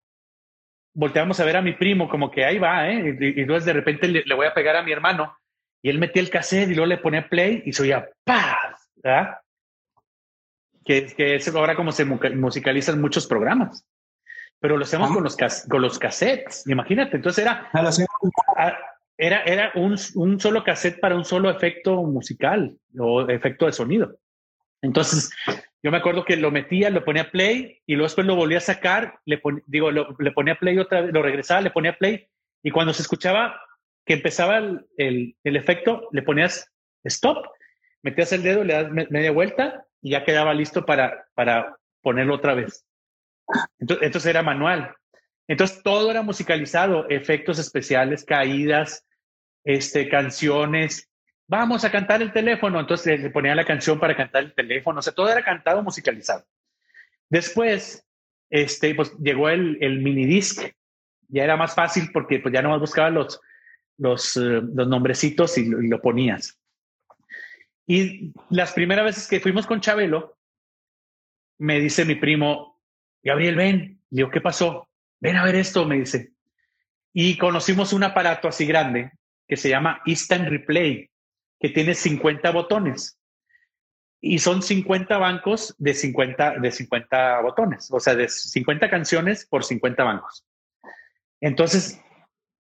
volteamos 0.94 1.38
a 1.38 1.44
ver 1.44 1.56
a 1.56 1.62
mi 1.62 1.72
primo, 1.74 2.08
como 2.08 2.30
que 2.30 2.44
ahí 2.44 2.58
va, 2.58 2.90
¿eh? 2.90 3.16
Y, 3.20 3.40
entonces 3.40 3.64
de 3.64 3.72
repente 3.72 4.08
le, 4.08 4.34
voy 4.34 4.46
a 4.46 4.54
pegar 4.54 4.76
a 4.76 4.82
mi 4.82 4.90
hermano, 4.90 5.36
y 5.80 5.90
él 5.90 5.98
metía 5.98 6.22
el 6.22 6.30
cassette 6.30 6.70
y 6.70 6.74
luego 6.74 6.86
le 6.86 6.98
ponía 6.98 7.28
play 7.28 7.62
y 7.64 7.72
se 7.72 7.82
oía 7.82 8.08
¡paz! 8.24 8.90
¿verdad? 8.96 9.38
Que, 10.88 11.04
que 11.06 11.34
es 11.36 11.54
ahora 11.54 11.76
como 11.76 11.92
se 11.92 12.04
musicalizan 12.04 13.00
muchos 13.00 13.26
programas 13.26 13.86
pero 14.60 14.76
lo 14.76 14.84
hacemos 14.84 15.12
con 15.12 15.22
los, 15.22 15.36
con 15.68 15.82
los 15.82 15.98
cassettes, 15.98 16.66
imagínate. 16.66 17.16
Entonces 17.16 17.44
era, 17.44 17.70
ah, 18.56 18.76
era, 19.16 19.42
era 19.42 19.72
un, 19.74 19.96
un, 20.14 20.40
solo 20.40 20.64
cassette 20.64 21.00
para 21.00 21.14
un 21.14 21.24
solo 21.24 21.50
efecto 21.50 22.02
musical 22.02 22.76
o 22.98 23.28
efecto 23.28 23.66
de 23.66 23.72
sonido. 23.72 24.18
Entonces, 24.82 25.30
yo 25.82 25.90
me 25.90 25.98
acuerdo 25.98 26.24
que 26.24 26.36
lo 26.36 26.50
metía, 26.50 26.90
lo 26.90 27.04
ponía 27.04 27.30
play 27.30 27.80
y 27.86 27.94
luego 27.94 28.06
después 28.06 28.26
lo 28.26 28.36
volvía 28.36 28.58
a 28.58 28.62
sacar, 28.62 29.20
le 29.24 29.40
digo, 29.66 29.90
le 29.90 30.32
ponía 30.32 30.58
play 30.58 30.78
otra 30.78 31.02
vez, 31.02 31.12
lo 31.12 31.22
regresaba, 31.22 31.60
le 31.60 31.70
ponía 31.70 31.96
play 31.96 32.28
y 32.62 32.70
cuando 32.70 32.92
se 32.92 33.02
escuchaba 33.02 33.60
que 34.04 34.14
empezaba 34.14 34.58
el, 34.58 34.86
el, 34.96 35.36
el 35.44 35.56
efecto, 35.56 36.08
le 36.12 36.22
ponías 36.22 36.72
stop, 37.04 37.46
metías 38.02 38.32
el 38.32 38.42
dedo, 38.42 38.64
le 38.64 38.74
das 38.74 38.90
media 38.90 39.30
vuelta 39.30 39.84
y 40.02 40.10
ya 40.10 40.24
quedaba 40.24 40.54
listo 40.54 40.84
para, 40.84 41.26
para 41.34 41.76
ponerlo 42.02 42.34
otra 42.34 42.54
vez. 42.54 42.84
Entonces, 43.78 44.26
era 44.26 44.42
manual. 44.42 44.94
Entonces 45.46 45.82
todo 45.82 46.10
era 46.10 46.22
musicalizado, 46.22 47.08
efectos 47.08 47.58
especiales, 47.58 48.24
caídas, 48.24 49.06
este, 49.64 50.08
canciones. 50.08 51.08
Vamos 51.46 51.84
a 51.84 51.90
cantar 51.90 52.20
el 52.20 52.32
teléfono. 52.32 52.78
Entonces 52.78 53.20
le 53.20 53.30
ponía 53.30 53.54
la 53.54 53.64
canción 53.64 53.98
para 53.98 54.14
cantar 54.14 54.44
el 54.44 54.54
teléfono. 54.54 54.98
O 54.98 55.02
sea, 55.02 55.14
todo 55.14 55.30
era 55.30 55.42
cantado, 55.42 55.82
musicalizado. 55.82 56.44
Después, 57.30 58.04
este, 58.50 58.94
pues 58.94 59.16
llegó 59.18 59.48
el, 59.48 59.78
el 59.80 60.00
mini 60.00 60.26
disc. 60.26 60.70
Ya 61.28 61.44
era 61.44 61.56
más 61.56 61.74
fácil 61.74 62.10
porque 62.12 62.40
pues 62.40 62.52
ya 62.52 62.60
nomás 62.60 62.80
buscaba 62.80 63.08
los, 63.08 63.40
los, 63.96 64.36
eh, 64.36 64.60
los 64.74 64.88
nombrecitos 64.88 65.56
y 65.56 65.66
lo, 65.66 65.82
y 65.82 65.88
lo 65.88 66.00
ponías. 66.00 66.58
Y 67.90 68.34
las 68.50 68.74
primeras 68.74 69.06
veces 69.06 69.26
que 69.26 69.40
fuimos 69.40 69.66
con 69.66 69.80
Chabelo, 69.80 70.36
me 71.56 71.80
dice 71.80 72.04
mi 72.04 72.16
primo, 72.16 72.78
Gabriel, 73.22 73.56
ven. 73.56 73.78
Le 74.10 74.16
digo, 74.16 74.30
¿qué 74.30 74.42
pasó? 74.42 74.88
Ven 75.20 75.36
a 75.36 75.44
ver 75.44 75.56
esto, 75.56 75.86
me 75.86 75.96
dice. 75.96 76.32
Y 77.14 77.38
conocimos 77.38 77.94
un 77.94 78.04
aparato 78.04 78.46
así 78.46 78.66
grande 78.66 79.12
que 79.48 79.56
se 79.56 79.70
llama 79.70 80.02
Instant 80.04 80.48
Replay, 80.48 81.10
que 81.58 81.70
tiene 81.70 81.94
50 81.94 82.50
botones. 82.50 83.18
Y 84.20 84.38
son 84.40 84.62
50 84.62 85.16
bancos 85.16 85.74
de 85.78 85.94
50, 85.94 86.58
de 86.58 86.70
50 86.70 87.40
botones, 87.40 87.88
o 87.90 88.00
sea, 88.00 88.14
de 88.14 88.28
50 88.28 88.90
canciones 88.90 89.46
por 89.46 89.64
50 89.64 90.04
bancos. 90.04 90.44
Entonces, 91.40 92.02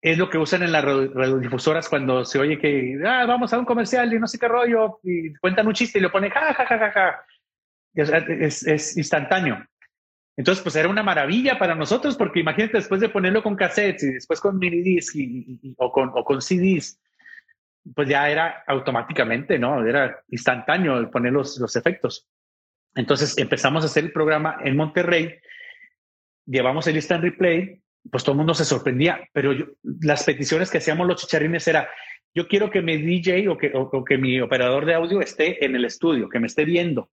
es 0.00 0.18
lo 0.18 0.28
que 0.30 0.38
usan 0.38 0.62
en 0.62 0.72
las 0.72 0.84
radiodifusoras 0.84 1.88
cuando 1.88 2.24
se 2.24 2.38
oye 2.38 2.58
que 2.58 3.00
ah, 3.04 3.24
vamos 3.26 3.52
a 3.52 3.58
un 3.58 3.64
comercial 3.64 4.12
y 4.12 4.18
no 4.18 4.26
sé 4.26 4.38
qué 4.38 4.48
rollo, 4.48 5.00
y 5.02 5.34
cuentan 5.34 5.66
un 5.66 5.74
chiste 5.74 5.98
y 5.98 6.02
lo 6.02 6.12
ponen 6.12 6.30
ja, 6.30 6.54
ja, 6.54 6.66
ja, 6.66 6.78
ja, 6.78 6.90
ja. 6.92 7.24
Es, 7.94 8.66
es 8.66 8.96
instantáneo. 8.96 9.64
Entonces, 10.36 10.62
pues 10.62 10.76
era 10.76 10.88
una 10.88 11.02
maravilla 11.02 11.58
para 11.58 11.74
nosotros, 11.74 12.14
porque 12.16 12.40
imagínate 12.40 12.76
después 12.76 13.00
de 13.00 13.08
ponerlo 13.08 13.42
con 13.42 13.56
cassettes 13.56 14.02
y 14.02 14.12
después 14.12 14.38
con 14.38 14.58
mini 14.58 14.82
disc 14.82 15.16
o, 15.78 15.90
con, 15.90 16.10
o 16.14 16.24
con 16.24 16.42
CDs, 16.42 17.00
pues 17.94 18.08
ya 18.08 18.28
era 18.28 18.62
automáticamente, 18.66 19.58
¿no? 19.58 19.84
Era 19.84 20.22
instantáneo 20.28 21.10
poner 21.10 21.32
los, 21.32 21.58
los 21.58 21.74
efectos. 21.74 22.28
Entonces 22.94 23.36
empezamos 23.38 23.82
a 23.82 23.86
hacer 23.86 24.04
el 24.04 24.12
programa 24.12 24.58
en 24.62 24.76
Monterrey, 24.76 25.38
llevamos 26.44 26.86
el 26.86 26.96
instant 26.96 27.22
replay, 27.24 27.82
pues 28.10 28.24
todo 28.24 28.32
el 28.32 28.38
mundo 28.38 28.54
se 28.54 28.64
sorprendía, 28.64 29.28
pero 29.32 29.52
las 29.82 30.24
peticiones 30.24 30.70
que 30.70 30.78
hacíamos 30.78 31.06
los 31.06 31.20
chicharrines 31.20 31.66
era, 31.68 31.88
yo 32.34 32.48
quiero 32.48 32.70
que 32.70 32.82
mi 32.82 32.96
DJ 32.96 33.48
o 33.48 33.56
que, 33.56 33.72
o 33.74 34.04
que 34.04 34.18
mi 34.18 34.40
operador 34.40 34.84
de 34.84 34.94
audio 34.94 35.20
esté 35.20 35.64
en 35.64 35.74
el 35.74 35.84
estudio, 35.84 36.28
que 36.28 36.40
me 36.40 36.46
esté 36.46 36.64
viendo. 36.64 37.10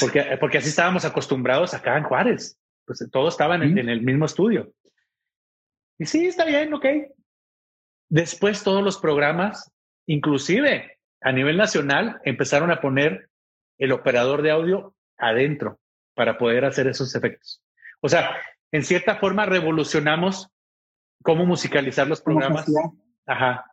Porque, 0.00 0.36
porque 0.40 0.58
así 0.58 0.68
estábamos 0.68 1.04
acostumbrados 1.04 1.74
acá 1.74 1.96
en 1.96 2.04
Juárez. 2.04 2.58
Pues 2.84 3.06
todos 3.10 3.34
estaban 3.34 3.62
en, 3.62 3.88
el 3.88 4.02
mismo 4.02 4.26
estudio. 4.26 4.72
Y 5.98 6.06
sí, 6.06 6.26
está 6.26 6.44
bien, 6.44 6.72
ok. 6.74 6.86
Después 8.08 8.62
todos 8.62 8.82
los 8.82 8.98
programas, 8.98 9.72
inclusive 10.06 10.98
a 11.20 11.32
nivel 11.32 11.56
nacional, 11.56 12.20
empezaron 12.24 12.70
a 12.70 12.80
poner 12.80 13.30
el 13.78 13.92
operador 13.92 14.42
de 14.42 14.50
audio 14.50 14.94
adentro 15.16 15.80
para 16.14 16.36
poder 16.36 16.64
hacer 16.64 16.86
esos 16.86 17.14
efectos. 17.14 17.62
O 18.00 18.08
sea, 18.08 18.36
en 18.74 18.82
cierta 18.82 19.14
forma 19.14 19.46
revolucionamos 19.46 20.50
cómo 21.22 21.46
musicalizar 21.46 22.08
los 22.08 22.20
programas. 22.20 22.66
Ajá. 23.24 23.72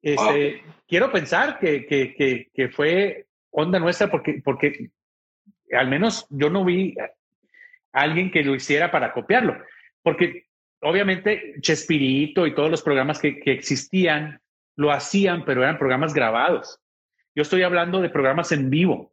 Este, 0.00 0.64
Quiero 0.86 1.12
pensar 1.12 1.58
que, 1.58 1.84
que, 1.84 2.14
que, 2.14 2.48
que, 2.54 2.70
fue 2.70 3.26
onda 3.50 3.78
nuestra 3.78 4.10
porque, 4.10 4.40
porque 4.42 4.90
al 5.70 5.86
menos 5.86 6.26
yo 6.30 6.48
no 6.48 6.64
vi 6.64 6.94
a 6.98 7.10
alguien 7.92 8.30
que 8.30 8.42
lo 8.42 8.54
hiciera 8.54 8.90
para 8.90 9.12
copiarlo, 9.12 9.62
porque 10.02 10.46
obviamente 10.80 11.56
Chespirito 11.60 12.46
y 12.46 12.54
todos 12.54 12.70
los 12.70 12.80
programas 12.80 13.18
que, 13.18 13.38
que 13.38 13.52
existían 13.52 14.40
lo 14.76 14.92
hacían, 14.92 15.44
pero 15.44 15.62
eran 15.62 15.76
programas 15.76 16.14
grabados. 16.14 16.80
Yo 17.34 17.42
estoy 17.42 17.64
hablando 17.64 18.00
de 18.00 18.08
programas 18.08 18.50
en 18.50 18.70
vivo. 18.70 19.12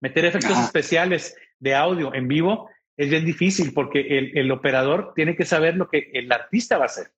Meter 0.00 0.24
efectos 0.24 0.58
especiales 0.58 1.36
de 1.60 1.76
audio 1.76 2.12
en 2.12 2.26
vivo 2.26 2.68
es 2.96 3.10
bien 3.10 3.24
difícil 3.24 3.72
porque 3.72 4.30
el, 4.34 4.50
operador 4.50 5.12
tiene 5.14 5.34
que 5.34 5.44
saber 5.44 5.76
lo 5.76 5.88
que 5.88 6.10
el 6.12 6.30
artista 6.30 6.76
va 6.76 6.84
a 6.84 6.86
hacer. 6.86 7.08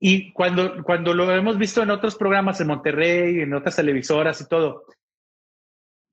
Y 0.00 0.32
cuando, 0.32 0.82
cuando 0.82 1.14
lo 1.14 1.30
hemos 1.32 1.58
visto 1.58 1.82
en 1.82 1.90
otros 1.90 2.16
programas 2.16 2.60
en 2.60 2.68
Monterrey, 2.68 3.40
en 3.40 3.54
otras 3.54 3.76
televisoras 3.76 4.40
y 4.40 4.48
todo, 4.48 4.84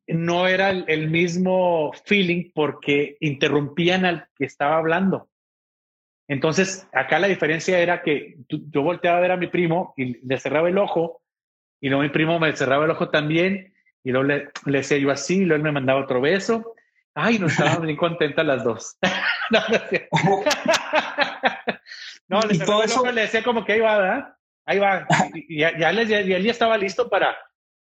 no 0.07 0.47
era 0.47 0.69
el, 0.69 1.09
mismo 1.09 1.91
feeling 2.05 2.51
porque 2.53 3.17
interrumpían 3.19 4.05
al 4.05 4.27
que 4.35 4.45
estaba 4.45 4.77
hablando. 4.77 5.29
Entonces, 6.27 6.87
acá 6.93 7.19
la 7.19 7.27
diferencia 7.27 7.79
era 7.79 8.01
que 8.01 8.37
yo 8.47 8.81
volteaba 8.83 9.17
a 9.17 9.21
ver 9.21 9.31
a 9.31 9.37
mi 9.37 9.47
primo 9.47 9.93
y 9.97 10.25
le 10.25 10.39
cerraba 10.39 10.69
el 10.69 10.77
ojo, 10.77 11.21
y 11.81 11.89
luego 11.89 12.03
mi 12.03 12.09
primo 12.09 12.39
me 12.39 12.55
cerraba 12.55 12.85
el 12.85 12.91
ojo 12.91 13.09
también, 13.09 13.73
y 14.03 14.11
luego 14.11 14.27
le, 14.27 14.49
le 14.65 14.77
decía 14.77 14.97
yo 14.97 15.11
así, 15.11 15.39
y 15.39 15.45
luego 15.45 15.57
él 15.57 15.63
me 15.63 15.71
mandaba 15.71 16.01
otro 16.01 16.21
beso. 16.21 16.75
Ay, 17.13 17.39
no 17.39 17.47
estábamos 17.47 17.81
bien 17.81 17.97
contentas 17.97 18.45
las 18.45 18.63
dos. 18.63 18.97
no, 19.51 19.59
no, 22.29 22.41
le, 22.47 22.59
todo 22.59 22.83
eso? 22.83 23.11
le 23.11 23.21
decía 23.21 23.43
como 23.43 23.65
que 23.65 23.73
ahí 23.73 23.79
va, 23.81 23.97
¿verdad? 23.97 24.35
Ahí 24.65 24.79
va. 24.79 25.05
Y 25.33 25.59
ya, 25.59 25.77
ya, 25.77 25.91
ya, 25.91 26.19
él 26.19 26.43
ya 26.43 26.51
estaba 26.51 26.77
listo 26.77 27.09
para, 27.09 27.35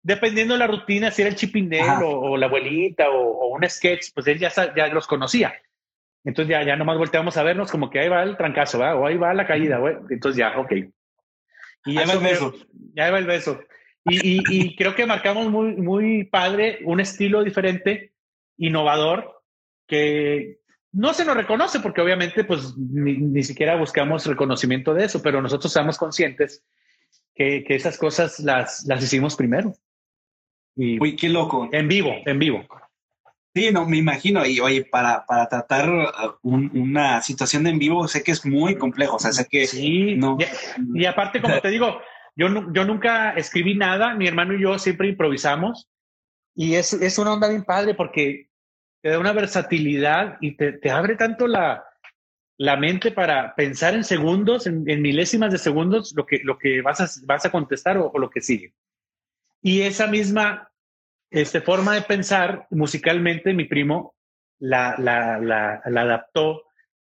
dependiendo 0.02 0.55
de 0.55 0.59
la 0.59 0.66
rutina, 0.66 1.10
si 1.10 1.22
era 1.22 1.30
el 1.30 1.36
chipinero 1.36 2.09
o, 2.09 2.36
la 2.36 2.47
abuelita 2.47 3.10
o, 3.10 3.48
un 3.48 3.68
sketch, 3.68 4.12
pues 4.14 4.26
él 4.26 4.39
ya, 4.39 4.51
ya 4.74 4.89
los 4.89 5.06
conocía. 5.06 5.55
Entonces 6.24 6.51
ya, 6.51 6.62
ya 6.62 6.76
nomás 6.76 6.98
volteamos 6.98 7.36
a 7.36 7.43
vernos 7.43 7.70
como 7.70 7.90
que 7.90 7.98
ahí 7.98 8.09
va 8.09 8.22
el 8.22 8.36
trancazo, 8.36 8.78
¿verdad? 8.78 8.97
o 8.97 9.06
ahí 9.06 9.16
va 9.16 9.34
la 9.34 9.47
caída, 9.47 9.78
güey. 9.78 9.97
Entonces 10.09 10.39
ya, 10.39 10.59
ok. 10.59 10.72
Y 11.84 11.94
ya 11.94 12.06
va 12.06 12.12
el 12.12 12.20
beso. 12.20 12.55
Ya 12.94 13.10
va 13.10 13.18
el 13.18 13.26
beso. 13.26 13.60
Y, 14.05 14.43
y, 14.48 14.74
creo 14.74 14.97
que 14.97 15.06
marcamos 15.06 15.48
muy, 15.48 15.76
muy 15.76 16.24
padre 16.24 16.80
un 16.84 16.98
estilo 16.98 17.44
diferente, 17.44 18.11
innovador, 18.66 19.43
que 19.86 20.60
no 20.93 21.14
se 21.14 21.24
nos 21.24 21.36
reconoce 21.36 21.80
porque 21.80 22.01
obviamente 22.01 22.44
pues 22.44 22.76
ni, 22.76 23.16
ni 23.16 23.43
siquiera 23.43 23.76
buscamos 23.76 24.26
reconocimiento 24.26 24.94
de 24.94 25.05
eso, 25.05 25.22
pero 25.22 25.43
nosotros 25.43 25.70
estamos 25.70 25.98
conscientes 25.98 26.64
que, 27.34 27.64
que 27.64 27.74
esas 27.74 27.98
cosas 27.98 28.39
las, 28.40 28.84
las 28.86 29.02
hicimos 29.02 29.36
primero. 29.36 29.74
Y 30.76 31.01
Uy, 31.01 31.16
qué 31.16 31.28
loco. 31.28 31.68
En 31.72 31.89
vivo, 31.89 32.12
en 32.24 32.39
vivo. 32.39 32.64
Sí, 33.55 33.70
no, 33.70 33.86
me 33.86 33.98
imagino. 33.98 34.47
Y 34.47 34.60
oye, 34.60 34.84
para, 34.84 35.26
para 35.26 35.47
tratar 35.48 35.90
uh, 36.43 36.48
una 36.48 37.20
situación 37.20 37.64
de 37.64 37.70
en 37.70 37.78
vivo, 37.78 38.09
sé 38.09 38.22
que 38.22 38.32
es 38.32 38.47
muy 38.47 38.76
complejo. 38.76 39.16
O 39.16 39.18
sea, 39.18 39.32
sé 39.32 39.47
que. 39.51 39.66
Sí, 39.66 40.14
no. 40.16 40.39
Y, 40.94 41.05
aparte, 41.05 41.43
como 41.43 41.60
te 41.60 41.68
digo, 41.68 42.01
yo, 42.34 42.48
yo 42.72 42.84
nunca 42.86 43.32
escribí 43.32 43.74
nada. 43.74 44.14
Mi 44.14 44.26
hermano 44.26 44.55
y 44.55 44.62
yo 44.62 44.78
siempre 44.78 45.09
improvisamos. 45.09 45.89
Y 46.55 46.74
es, 46.74 46.94
es 46.94 47.18
una 47.18 47.34
onda 47.34 47.48
bien 47.48 47.64
padre 47.64 47.94
porque 47.94 48.48
te 49.02 49.10
da 49.10 49.18
una 49.18 49.32
versatilidad 49.32 50.38
y 50.40 50.56
te, 50.56 50.90
abre 50.90 51.16
tanto 51.16 51.48
la, 51.48 51.84
la 52.56 52.76
mente 52.76 53.10
para 53.10 53.54
pensar 53.56 53.94
en 53.94 54.04
segundos, 54.04 54.66
en, 54.66 54.84
milésimas 54.84 55.52
de 55.52 55.58
segundos, 55.58 56.14
lo 56.16 56.24
que, 56.24 56.40
lo 56.44 56.56
que 56.56 56.80
vas, 56.82 57.00
a, 57.00 57.08
vas 57.26 57.44
a 57.44 57.50
contestar 57.50 57.98
o, 57.98 58.12
lo 58.16 58.30
que 58.30 58.40
sigue. 58.40 58.74
Y 59.60 59.82
esa 59.82 60.06
misma 60.06 60.70
este, 61.30 61.60
forma 61.60 61.94
de 61.94 62.02
pensar 62.02 62.68
musicalmente, 62.70 63.52
mi 63.52 63.64
primo 63.64 64.14
la, 64.60 64.94
la, 64.96 65.38
la, 65.40 65.82
adaptó 65.84 66.62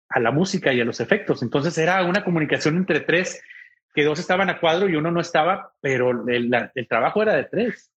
a 0.08 0.20
la 0.20 0.30
música 0.30 0.72
y 0.72 0.80
a 0.80 0.84
los 0.84 1.00
efectos. 1.00 1.42
Entonces 1.42 1.76
era 1.78 2.04
una 2.04 2.22
comunicación 2.22 2.76
entre 2.76 3.00
tres, 3.00 3.42
que 3.92 4.04
dos 4.04 4.20
estaban 4.20 4.48
a 4.50 4.60
cuadro 4.60 4.88
y 4.88 4.94
uno 4.94 5.10
no 5.10 5.20
estaba, 5.20 5.72
pero 5.80 6.28
el 6.28 6.70
trabajo 6.88 7.22
era 7.22 7.34
de 7.34 7.44
tres. 7.44 7.90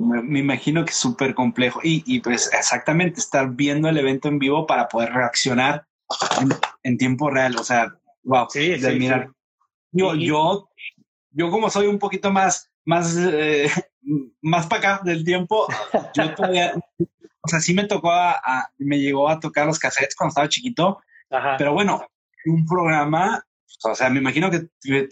Me, 0.00 0.38
imagino 0.38 0.84
que 0.84 0.92
es 0.92 0.96
súper 0.96 1.34
complejo 1.34 1.80
y, 1.82 2.02
y, 2.06 2.20
pues 2.20 2.50
exactamente 2.54 3.20
estar 3.20 3.50
viendo 3.50 3.86
el 3.88 3.98
evento 3.98 4.28
en 4.28 4.38
vivo 4.38 4.66
para 4.66 4.88
poder 4.88 5.12
reaccionar 5.12 5.86
en, 6.82 6.96
tiempo 6.96 7.28
real. 7.28 7.56
O 7.56 7.64
sea, 7.64 7.94
wow. 8.24 8.46
Sí, 8.48 8.80
sí, 8.80 8.98
mirar. 8.98 9.30
Yo, 9.92 10.14
yo, 10.14 10.70
yo 11.32 11.50
como 11.50 11.68
soy 11.68 11.86
un 11.86 11.98
poquito 11.98 12.32
más, 12.32 12.70
más, 12.86 13.14
eh, 13.18 13.70
más 14.40 14.66
para 14.66 14.94
acá 14.94 15.04
del 15.04 15.22
tiempo, 15.22 15.66
yo 16.14 16.34
todavía, 16.34 16.72
o 17.42 17.48
sea, 17.48 17.60
sí 17.60 17.74
me 17.74 17.84
tocó 17.84 18.10
a, 18.10 18.70
me 18.78 18.98
llegó 18.98 19.28
a 19.28 19.38
tocar 19.38 19.66
los 19.66 19.78
cassettes 19.78 20.16
cuando 20.16 20.30
estaba 20.30 20.48
chiquito, 20.48 21.02
pero 21.58 21.74
bueno, 21.74 22.06
un 22.46 22.64
programa 22.64 23.44
o 23.82 23.94
sea, 23.94 24.10
me 24.10 24.18
imagino 24.18 24.50
que 24.50 24.68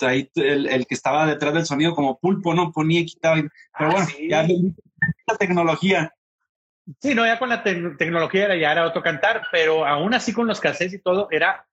ahí 0.07 0.31
el, 0.35 0.87
que 0.87 0.95
estaba 0.95 1.27
detrás 1.27 1.55
del 1.55 1.67
sonido 1.67 1.95
como 1.95 2.19
pulpo, 2.19 2.55
¿no? 2.55 2.73
Ponía 2.73 3.01
y 3.01 3.07
quitaba. 3.07 3.37
Pero 3.37 3.51
ah, 3.73 3.93
bueno, 3.93 4.09
ya 4.29 4.47
la 5.27 5.37
tecnología. 5.37 6.15
Sí, 7.01 7.15
no, 7.15 7.27
ya 7.27 7.39
con 7.39 7.49
la 7.49 7.63
tecnología 7.63 8.47
era, 8.47 8.57
ya 8.57 8.73
era 8.73 8.87
otro 8.87 9.03
cantar, 9.03 9.43
pero 9.53 9.87
aún 9.87 10.15
así 10.15 10.33
con 10.33 10.47
los 10.47 10.61
cassettes 10.61 10.95
y 10.95 11.03
todo, 11.03 11.29
era 11.31 11.67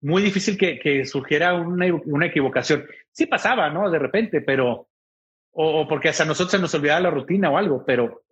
muy 0.00 0.22
difícil 0.22 0.58
que, 0.58 1.04
surgiera 1.06 1.54
una, 1.54 2.26
equivocación. 2.26 2.86
Sí 3.10 3.26
pasaba, 3.26 3.70
¿no? 3.70 3.90
De 3.90 3.98
repente, 3.98 4.40
pero, 4.40 4.88
o, 5.52 5.88
porque 5.88 6.10
hasta 6.10 6.24
nosotros 6.24 6.52
se 6.52 6.58
nos 6.58 6.74
olvidaba 6.74 7.00
la 7.00 7.10
rutina 7.10 7.50
o 7.50 7.58
algo, 7.58 7.84
pero, 7.86 8.22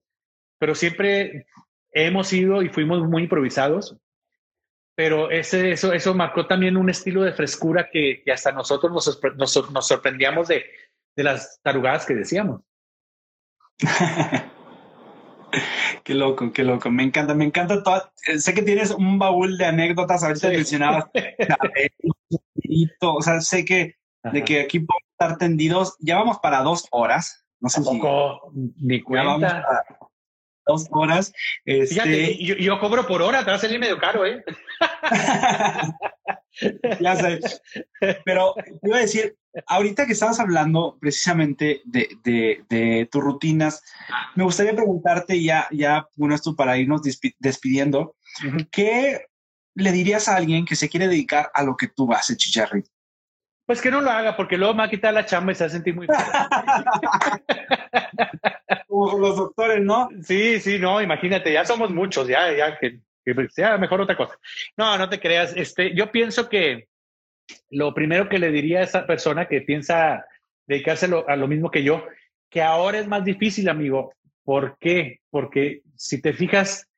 pero 0.58 0.74
siempre 0.74 1.46
hemos 1.92 2.32
ido 2.32 2.62
y 2.62 2.68
fuimos 2.68 3.06
muy 3.08 3.24
improvisados 3.24 3.96
pero 5.02 5.32
ese, 5.32 5.72
eso, 5.72 5.92
eso 5.92 6.14
marcó 6.14 6.46
también 6.46 6.76
un 6.76 6.88
estilo 6.88 7.22
de 7.22 7.32
frescura 7.32 7.88
que, 7.90 8.22
hasta 8.32 8.52
nosotros 8.52 8.92
nos, 8.92 9.72
nos, 9.72 9.88
sorprendíamos 9.88 10.46
de, 10.46 10.64
de, 11.16 11.24
las 11.24 11.60
tarugadas 11.60 12.06
que 12.06 12.14
decíamos. 12.14 12.60
qué 16.04 16.14
loco, 16.14 16.52
qué 16.52 16.62
loco. 16.62 16.88
Me 16.88 17.02
encanta, 17.02 17.34
me 17.34 17.44
encanta 17.44 17.82
todo. 17.82 18.12
Sé 18.14 18.54
que 18.54 18.62
tienes 18.62 18.92
un 18.92 19.18
baúl 19.18 19.58
de 19.58 19.64
anécdotas, 19.64 20.22
ahorita 20.22 20.50
sí. 20.50 20.54
mencionabas. 20.54 21.06
o 23.00 23.22
sea, 23.22 23.40
sé 23.40 23.64
que 23.64 23.96
de 24.22 24.44
que 24.44 24.60
aquí 24.60 24.78
podemos 24.78 25.10
estar 25.18 25.36
tendidos. 25.36 25.96
Ya 25.98 26.14
vamos 26.14 26.38
para 26.38 26.62
dos 26.62 26.86
horas. 26.92 27.44
No 27.58 27.68
sé 27.68 27.82
si. 27.82 28.00
Ni 28.76 29.02
cuenta 29.02 29.84
dos 30.66 30.88
horas. 30.90 31.32
Fíjate, 31.64 32.32
este, 32.32 32.62
yo, 32.62 32.80
cobro 32.80 33.06
por 33.06 33.22
hora, 33.22 33.44
te 33.44 33.50
va 33.50 33.56
a 33.56 33.60
salir 33.60 33.78
medio 33.78 33.98
caro, 33.98 34.26
¿eh? 34.26 34.42
ya 37.00 37.16
sé. 37.16 37.40
Pero 38.24 38.54
iba 38.82 38.96
a 38.96 39.00
decir, 39.00 39.36
ahorita 39.66 40.06
que 40.06 40.12
estabas 40.12 40.40
hablando 40.40 40.96
precisamente 41.00 41.82
de, 41.84 42.08
de, 42.68 43.08
tus 43.10 43.22
rutinas, 43.22 43.82
me 44.34 44.44
gustaría 44.44 44.74
preguntarte 44.74 45.42
ya, 45.42 45.68
ya, 45.70 46.08
bueno, 46.16 46.34
esto 46.34 46.56
para 46.56 46.78
irnos 46.78 47.02
despidiendo, 47.38 48.16
¿qué 48.70 49.26
le 49.74 49.92
dirías 49.92 50.28
a 50.28 50.36
alguien 50.36 50.64
que 50.64 50.76
se 50.76 50.88
quiere 50.88 51.08
dedicar 51.08 51.50
a 51.54 51.62
lo 51.62 51.76
que 51.76 51.88
tú 51.88 52.12
haces, 52.12 52.36
Chicharri? 52.36 52.82
Pues 53.72 53.80
que 53.80 53.90
no 53.90 54.02
lo 54.02 54.10
haga, 54.10 54.36
porque 54.36 54.58
luego 54.58 54.74
me 54.74 54.80
va 54.80 54.84
a 54.84 54.90
quitar 54.90 55.14
la 55.14 55.24
chamba 55.24 55.52
y 55.52 55.54
se 55.54 55.64
va 55.64 55.68
a 55.68 55.70
sentir 55.70 55.94
muy 55.94 56.06
Como 58.86 59.18
los 59.18 59.34
doctores, 59.34 59.82
¿no? 59.82 60.10
Sí, 60.22 60.60
sí, 60.60 60.78
no, 60.78 61.00
imagínate, 61.00 61.50
ya 61.50 61.64
somos 61.64 61.90
muchos, 61.90 62.28
ya, 62.28 62.52
ya, 62.52 62.78
que, 62.78 63.00
sea 63.48 63.78
mejor 63.78 64.02
otra 64.02 64.14
cosa. 64.14 64.38
No, 64.76 64.98
no 64.98 65.08
te 65.08 65.18
creas. 65.18 65.56
Este, 65.56 65.94
yo 65.94 66.12
pienso 66.12 66.50
que 66.50 66.88
lo 67.70 67.94
primero 67.94 68.28
que 68.28 68.38
le 68.38 68.50
diría 68.50 68.80
a 68.80 68.82
esa 68.82 69.06
persona 69.06 69.48
que 69.48 69.62
piensa 69.62 70.26
dedicarse 70.66 71.08
a 71.26 71.36
lo 71.36 71.48
mismo 71.48 71.70
que 71.70 71.82
yo, 71.82 72.04
que 72.50 72.60
ahora 72.60 72.98
es 72.98 73.08
más 73.08 73.24
difícil, 73.24 73.70
amigo. 73.70 74.12
¿Por 74.44 74.76
qué? 74.80 75.20
Porque 75.30 75.80
si 75.96 76.20
te 76.20 76.34
fijas, 76.34 76.90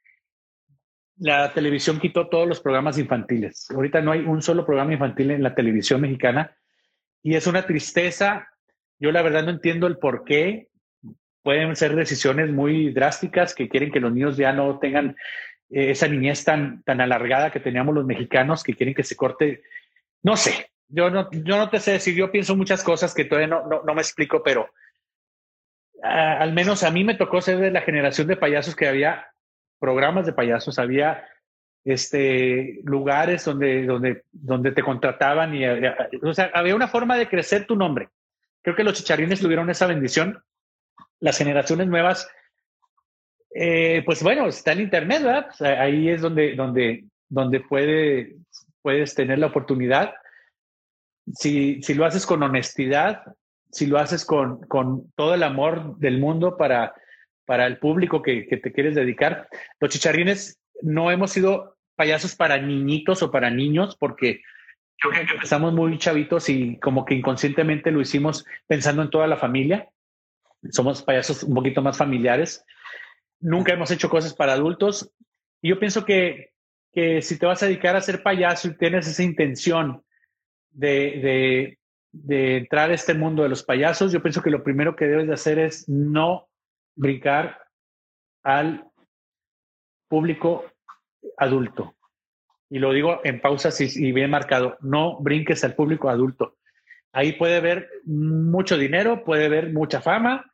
la 1.19 1.53
televisión 1.53 2.01
quitó 2.01 2.29
todos 2.29 2.49
los 2.49 2.61
programas 2.61 2.99
infantiles. 2.99 3.71
Ahorita 3.71 4.01
no 4.01 4.11
hay 4.11 4.23
un 4.23 4.43
solo 4.43 4.67
programa 4.67 4.93
infantil 4.93 5.31
en 5.31 5.45
la 5.45 5.55
televisión 5.55 6.01
mexicana 6.01 6.57
y 7.25 7.35
es 7.35 7.49
una 7.49 7.67
tristeza. 7.67 8.49
Yo 9.01 9.11
la 9.11 9.23
verdad 9.23 9.43
no 9.43 9.51
entiendo 9.51 9.89
el 9.89 9.97
por 9.97 10.25
qué. 10.25 10.69
Pueden 11.43 11.75
ser 11.75 11.97
decisiones 11.97 12.51
muy 12.51 12.93
drásticas 12.93 13.55
que 13.55 13.69
quieren 13.69 13.91
que 13.91 13.99
los 13.99 14.13
niños 14.13 14.37
ya 14.37 14.53
no 14.53 14.79
tengan 14.79 15.17
eh, 15.71 15.91
esa 15.91 16.07
niñez 16.07 16.45
tan, 16.45 16.83
tan 16.85 17.01
alargada 17.01 17.51
que 17.51 17.61
teníamos 17.61 17.95
los 17.95 18.05
mexicanos, 18.05 18.63
que 18.63 18.75
quieren 18.75 18.95
que 18.95 19.03
se 19.03 19.17
corte. 19.17 19.63
No 20.23 20.37
sé, 20.37 20.71
yo 20.89 21.11
no, 21.11 21.31
yo 21.33 21.57
no 21.57 21.71
te 21.71 21.81
sé 21.81 21.93
decir, 21.93 22.15
yo 22.15 22.31
pienso 22.31 22.57
muchas 22.57 22.85
cosas 22.85 23.15
que 23.15 23.25
todavía 23.25 23.49
no, 23.49 23.83
no, 23.85 23.95
me 23.95 24.03
explico, 24.03 24.43
pero 24.43 24.71
al 26.03 26.53
menos 26.53 26.83
a 26.83 26.91
mí 26.91 27.05
me 27.05 27.15
tocó 27.15 27.41
ser 27.41 27.59
de 27.59 27.71
la 27.71 27.81
generación 27.81 28.27
de 28.27 28.37
payasos 28.37 28.77
que 28.77 28.87
había 28.87 29.29
programas 29.79 30.27
de 30.27 30.35
payasos, 30.35 30.79
había 30.79 31.27
este, 31.85 32.81
lugares 32.85 33.45
donde, 33.45 33.85
donde, 33.85 34.25
donde 34.33 34.73
te 34.73 34.83
contrataban 34.83 35.55
y 35.55 35.65
había, 35.65 35.97
o 36.23 36.33
sea, 36.33 36.51
había 36.55 36.75
una 36.75 36.89
forma 36.89 37.17
de 37.17 37.29
crecer 37.29 37.67
tu 37.67 37.77
nombre. 37.77 38.09
Creo 38.63 38.77
que 38.77 38.85
los 38.85 38.95
chicharines 38.95 39.41
tuvieron 39.41 39.69
esa 39.71 39.87
bendición. 39.87 40.43
Las 41.21 41.39
generaciones 41.39 41.87
nuevas, 41.87 42.29
eh, 43.55 44.03
pues 44.05 44.23
bueno, 44.23 44.47
está 44.47 44.73
el 44.73 44.81
Internet, 44.81 45.23
¿verdad? 45.23 45.79
ahí 45.79 46.09
es 46.09 46.23
donde, 46.23 46.55
donde, 46.55 47.05
donde 47.29 47.61
puede, 47.61 48.37
puedes 48.83 49.15
tener 49.15 49.39
la 49.39 49.47
oportunidad. 49.47 50.15
Si, 51.35 51.83
si 51.83 51.95
lo 51.95 52.05
haces 52.05 52.27
con 52.27 52.43
honestidad, 52.43 53.23
si 53.71 53.87
lo 53.87 53.99
haces 53.99 54.25
con, 54.25 54.61
con 54.67 55.11
todo 55.17 55.35
el 55.35 55.43
amor 55.43 55.97
del 55.99 56.19
mundo 56.19 56.57
para, 56.57 56.95
para 57.45 57.67
el 57.67 57.79
público 57.79 58.23
que, 58.23 58.43
te 58.45 58.73
quieres 58.73 58.95
dedicar. 58.95 59.49
Los 59.81 59.91
chicharrines 59.91 60.61
no 60.83 61.11
hemos 61.11 61.33
sido 61.33 61.74
payasos 61.95 62.35
para 62.35 62.59
niñitos 62.59 63.23
o 63.23 63.31
para 63.31 63.51
niños 63.51 63.97
porque 63.97 64.43
estamos 65.43 65.73
muy 65.73 65.99
chavitos 65.99 66.49
y 66.49 66.79
como 66.79 67.05
que 67.05 67.15
inconscientemente 67.15 67.91
lo 67.91 68.01
hicimos 68.01 68.45
pensando 68.67 69.03
en 69.03 69.11
toda 69.11 69.27
la 69.27 69.37
familia. 69.37 69.89
Somos 70.71 71.03
payasos 71.03 71.43
un 71.43 71.55
poquito 71.55 71.83
más 71.83 71.99
familiares. 71.99 72.65
Nunca 73.41 73.75
hemos 73.75 73.91
hecho 73.91 74.09
cosas 74.09 74.35
para 74.35 74.55
adultos. 74.55 75.13
Y 75.61 75.69
yo 75.71 75.79
pienso 75.79 76.05
que, 76.05 76.53
que 76.93 77.21
si 77.23 77.39
te 77.39 77.47
vas 77.47 77.63
a 77.63 77.67
dedicar 77.67 77.97
a 77.97 78.01
ser 78.01 78.23
payaso 78.23 78.69
y 78.69 78.77
tienes 78.77 79.07
esa 79.07 79.23
intención 79.23 80.03
de, 80.71 80.89
de, 80.89 81.79
de 82.13 82.57
entrar 82.59 82.91
a 82.91 82.95
este 82.95 83.15
mundo 83.15 83.43
de 83.43 83.51
los 83.51 83.63
payasos, 83.63 84.13
yo 84.13 84.23
pienso 84.23 84.43
que 84.43 84.51
lo 84.51 84.63
primero 84.63 84.97
que 84.97 85.07
debes 85.07 85.27
de 85.27 85.35
hacer 85.35 85.59
es 85.59 85.89
no 85.89 86.49
brincar 86.97 87.61
al 88.43 88.89
público 90.09 90.65
adulto. 91.37 91.97
Y 92.71 92.79
lo 92.79 92.93
digo 92.93 93.21
en 93.25 93.41
pausas 93.41 93.81
y, 93.81 94.13
bien 94.13 94.31
marcado, 94.31 94.77
no 94.81 95.21
brinques 95.21 95.63
al 95.65 95.75
público 95.75 96.09
adulto. 96.09 96.57
Ahí 97.13 97.33
puede 97.35 97.57
haber 97.57 97.89
mucho 98.05 98.77
dinero, 98.77 99.25
puede 99.25 99.47
haber 99.47 99.73
mucha 99.73 100.01
fama, 100.01 100.53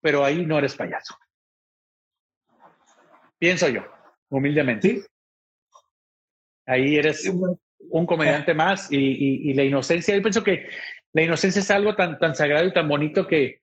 pero 0.00 0.24
ahí 0.24 0.46
no 0.46 0.58
eres 0.58 0.76
payaso. 0.76 1.16
Pienso 3.38 3.68
yo, 3.68 3.82
humildemente. 4.28 5.02
Ahí 6.66 6.96
eres 6.96 7.28
un 7.90 8.06
comediante 8.06 8.54
más 8.54 8.88
y, 8.90 9.52
la 9.54 9.64
inocencia, 9.64 10.14
yo 10.14 10.22
pienso 10.22 10.44
que 10.44 10.68
la 11.12 11.22
inocencia 11.22 11.60
es 11.60 11.70
algo 11.70 11.96
tan, 11.96 12.18
tan 12.18 12.34
sagrado 12.34 12.66
y 12.66 12.72
tan 12.72 12.88
bonito 12.88 13.26
que, 13.26 13.60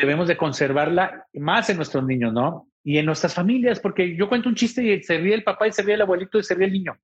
debemos 0.00 0.28
de 0.28 0.36
conservarla 0.36 1.26
más 1.32 1.68
en 1.68 1.76
nuestros 1.76 2.04
niños, 2.04 2.32
¿no? 2.32 2.69
Y 2.82 2.98
en 2.98 3.06
nuestras 3.06 3.34
familias, 3.34 3.80
porque 3.80 4.16
yo 4.16 4.28
cuento 4.28 4.48
un 4.48 4.54
chiste 4.54 4.82
y 4.82 5.02
se 5.02 5.18
ríe 5.18 5.34
el 5.34 5.44
papá 5.44 5.68
y 5.68 5.72
se 5.72 5.82
ríe 5.82 5.94
el 5.94 6.02
abuelito 6.02 6.38
y 6.38 6.42
se 6.42 6.54
ríe 6.54 6.66
el 6.66 6.72
niño. 6.72 6.96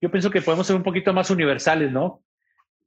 Yo 0.00 0.10
pienso 0.10 0.30
que 0.30 0.42
podemos 0.42 0.66
ser 0.66 0.76
un 0.76 0.82
poquito 0.82 1.12
más 1.12 1.30
universales, 1.30 1.90
¿no? 1.90 2.22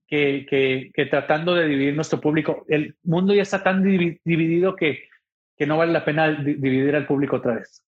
Que, 0.07 0.45
que, 0.48 1.06
tratando 1.07 1.56
de 1.56 1.68
dividir 1.68 1.95
nuestro 1.95 2.22
público. 2.22 2.65
El 2.68 2.95
mundo 3.03 3.34
ya 3.34 3.41
está 3.41 3.64
tan 3.64 3.84
dividido 3.84 4.76
que, 4.76 5.10
que 5.57 5.65
no 5.65 5.77
vale 5.77 5.91
la 5.91 6.06
pena 6.06 6.31
dividir 6.31 6.95
al 6.95 7.07
público 7.07 7.38
otra 7.38 7.56
vez. 7.56 7.84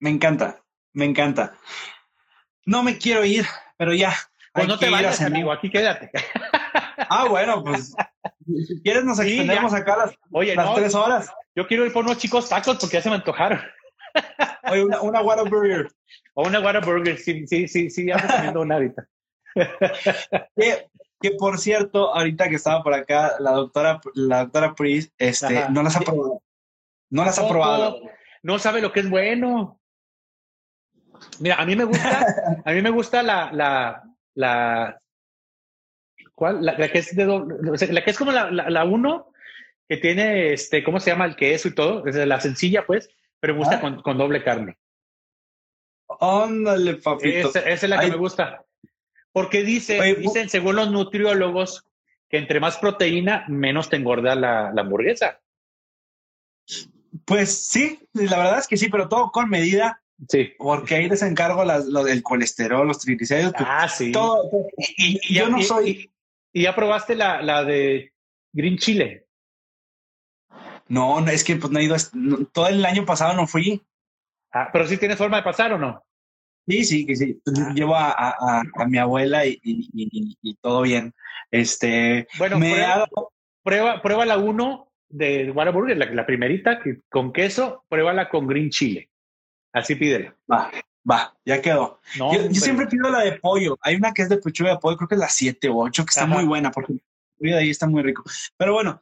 Me 0.00 0.10
encanta, 0.10 0.62
me 0.92 1.04
encanta. 1.04 1.56
No 2.64 2.82
me 2.82 2.98
quiero 2.98 3.24
ir, 3.24 3.44
pero 3.76 3.94
ya. 3.94 4.12
Pues 4.52 4.66
no 4.66 4.78
te 4.78 4.90
vayas, 4.90 5.20
amigo, 5.20 5.52
aquí 5.52 5.70
quédate. 5.70 6.10
Ah, 7.08 7.26
bueno, 7.28 7.62
pues 7.62 7.94
si 8.66 8.82
quieres 8.82 9.04
nos 9.04 9.18
extendemos 9.18 9.74
acá 9.74 9.96
las, 9.96 10.14
Oye, 10.32 10.54
las 10.54 10.74
tres 10.74 10.94
horas. 10.94 11.30
Yo 11.54 11.66
quiero 11.66 11.86
ir 11.86 11.92
por 11.92 12.04
unos 12.04 12.18
chicos 12.18 12.48
tacos 12.48 12.78
porque 12.78 12.96
ya 12.96 13.02
se 13.02 13.10
me 13.10 13.16
antojaron. 13.16 13.60
Oye, 14.70 14.84
una, 14.84 15.00
una 15.00 15.20
O 16.34 16.46
una 16.46 16.60
Whataburger, 16.60 17.18
sí, 17.18 17.46
sí, 17.46 17.68
sí, 17.68 17.90
sí, 17.90 18.06
ya 18.06 18.26
comiendo 18.26 18.60
una 18.60 18.74
ahorita. 18.76 19.08
Que 21.18 21.30
por 21.30 21.58
cierto, 21.58 22.14
ahorita 22.14 22.50
que 22.50 22.56
estaba 22.56 22.82
por 22.82 22.92
acá, 22.92 23.36
la 23.40 23.52
doctora, 23.52 24.00
la 24.14 24.40
doctora 24.40 24.74
Priest, 24.74 25.14
este, 25.16 25.66
no 25.70 25.82
las 25.82 25.96
ha 25.96 26.00
probado. 26.00 26.42
No 27.08 27.24
las 27.24 27.38
ha 27.38 27.48
probado. 27.48 28.00
No 28.42 28.58
sabe 28.58 28.82
lo 28.82 28.92
que 28.92 29.00
es 29.00 29.08
bueno. 29.08 29.80
Mira, 31.40 31.56
a 31.56 31.64
mí 31.64 31.74
me 31.74 31.84
gusta, 31.84 32.62
a 32.64 32.72
mí 32.72 32.82
me 32.82 32.90
gusta 32.90 33.22
la, 33.22 33.50
la, 33.52 34.02
la, 34.34 35.00
¿cuál? 36.36 36.64
La, 36.64 36.76
que 36.76 36.98
es 36.98 37.16
de 37.16 37.26
la 37.26 38.04
que 38.04 38.10
es 38.10 38.18
como 38.18 38.30
la, 38.30 38.50
la, 38.50 38.84
uno, 38.84 39.32
que 39.88 39.96
tiene, 39.96 40.52
este, 40.52 40.84
¿cómo 40.84 41.00
se 41.00 41.10
llama? 41.10 41.24
El 41.24 41.34
queso 41.34 41.66
y 41.66 41.74
todo, 41.74 42.06
es 42.06 42.14
la 42.14 42.40
sencilla, 42.40 42.86
pues, 42.86 43.10
pero 43.40 43.54
me 43.54 43.60
gusta 43.60 43.76
ah. 43.76 43.80
con, 43.80 44.02
con, 44.02 44.18
doble 44.18 44.44
carne. 44.44 44.78
Ándale, 46.20 46.94
papito. 46.94 47.48
Esa, 47.48 47.60
es 47.68 47.82
la 47.88 47.98
que 47.98 48.08
me 48.08 48.16
gusta. 48.16 48.64
Porque 49.32 49.64
dice, 49.64 50.14
dicen, 50.14 50.48
según 50.48 50.76
los 50.76 50.90
nutriólogos, 50.90 51.84
que 52.28 52.38
entre 52.38 52.60
más 52.60 52.78
proteína, 52.78 53.44
menos 53.48 53.88
te 53.88 53.96
engorda 53.96 54.34
la, 54.34 54.72
la 54.72 54.82
hamburguesa. 54.82 55.40
Pues 57.24 57.66
sí, 57.66 57.98
la 58.12 58.36
verdad 58.36 58.58
es 58.58 58.66
que 58.66 58.76
sí, 58.76 58.88
pero 58.88 59.08
todo 59.08 59.30
con 59.30 59.48
medida. 59.48 60.02
Sí. 60.28 60.52
Porque 60.58 60.94
ahí 60.94 61.08
les 61.08 61.22
encargo 61.22 61.64
las, 61.64 61.92
del 61.92 62.22
colesterol, 62.22 62.86
los 62.86 63.00
triglicéridos. 63.00 63.52
Pues, 63.52 63.68
ah, 63.68 63.88
sí. 63.88 64.12
Todo, 64.12 64.50
y, 64.78 65.34
yo 65.34 65.48
no 65.48 65.62
soy. 65.62 66.10
Y, 66.56 66.62
ya 66.62 66.74
probaste 66.74 67.14
la, 67.14 67.42
la 67.42 67.64
de 67.64 68.14
Green 68.50 68.78
Chile? 68.78 69.26
No, 70.88 71.20
no, 71.20 71.30
es 71.30 71.44
que 71.44 71.56
pues 71.56 71.70
no 71.70 71.78
he 71.78 71.84
ido. 71.84 71.96
todo 72.50 72.68
el 72.68 72.82
año 72.86 73.04
pasado 73.04 73.34
no 73.34 73.46
fui. 73.46 73.84
Ah, 74.52 74.70
pero 74.72 74.86
sí 74.86 74.96
tienes 74.96 75.18
forma 75.18 75.36
de 75.36 75.42
pasar 75.42 75.74
o 75.74 75.78
no? 75.78 76.02
Sí, 76.66 76.84
sí, 76.84 77.04
que 77.04 77.14
sí. 77.14 77.38
Ah. 77.46 77.72
Llevo 77.74 77.94
a, 77.94 78.10
a, 78.10 78.62
a, 78.74 78.86
mi 78.86 78.96
abuela 78.96 79.44
y, 79.44 79.60
y, 79.62 80.54
todo 80.62 80.80
bien. 80.80 81.12
Este. 81.50 82.26
Bueno, 82.38 82.58
me 82.58 82.72
prueba, 82.72 83.08
prueba, 83.62 84.00
prueba 84.02 84.24
la 84.24 84.38
uno 84.38 84.90
de 85.10 85.50
Whataburger, 85.50 85.98
la, 85.98 86.06
la 86.06 86.24
primerita, 86.24 86.80
que, 86.80 87.00
con 87.10 87.34
queso, 87.34 87.84
pruébala 87.90 88.30
con 88.30 88.46
green 88.46 88.70
chile. 88.70 89.10
Así 89.74 89.94
pídela. 89.94 90.34
Va, 90.50 90.70
va, 91.08 91.34
ya 91.44 91.60
quedó. 91.60 92.00
yo, 92.14 92.52
siempre 92.52 92.86
pido 92.86 93.10
la 93.10 93.20
de 93.20 93.32
pollo. 93.32 93.78
Hay 93.82 93.96
una 93.96 94.12
que 94.12 94.22
es 94.22 94.28
de 94.28 94.38
pechuga 94.38 94.70
de 94.70 94.78
pollo, 94.78 94.96
creo 94.96 95.08
que 95.08 95.14
es 95.14 95.20
la 95.20 95.28
7 95.28 95.68
o 95.68 95.78
8, 95.78 96.04
que 96.04 96.10
está 96.10 96.26
muy 96.26 96.44
buena, 96.44 96.70
porque 96.70 96.92
el 96.92 97.00
de 97.50 97.58
ahí 97.58 97.70
está 97.70 97.86
muy 97.86 98.02
rico. 98.02 98.24
Pero 98.56 98.72
bueno, 98.72 99.00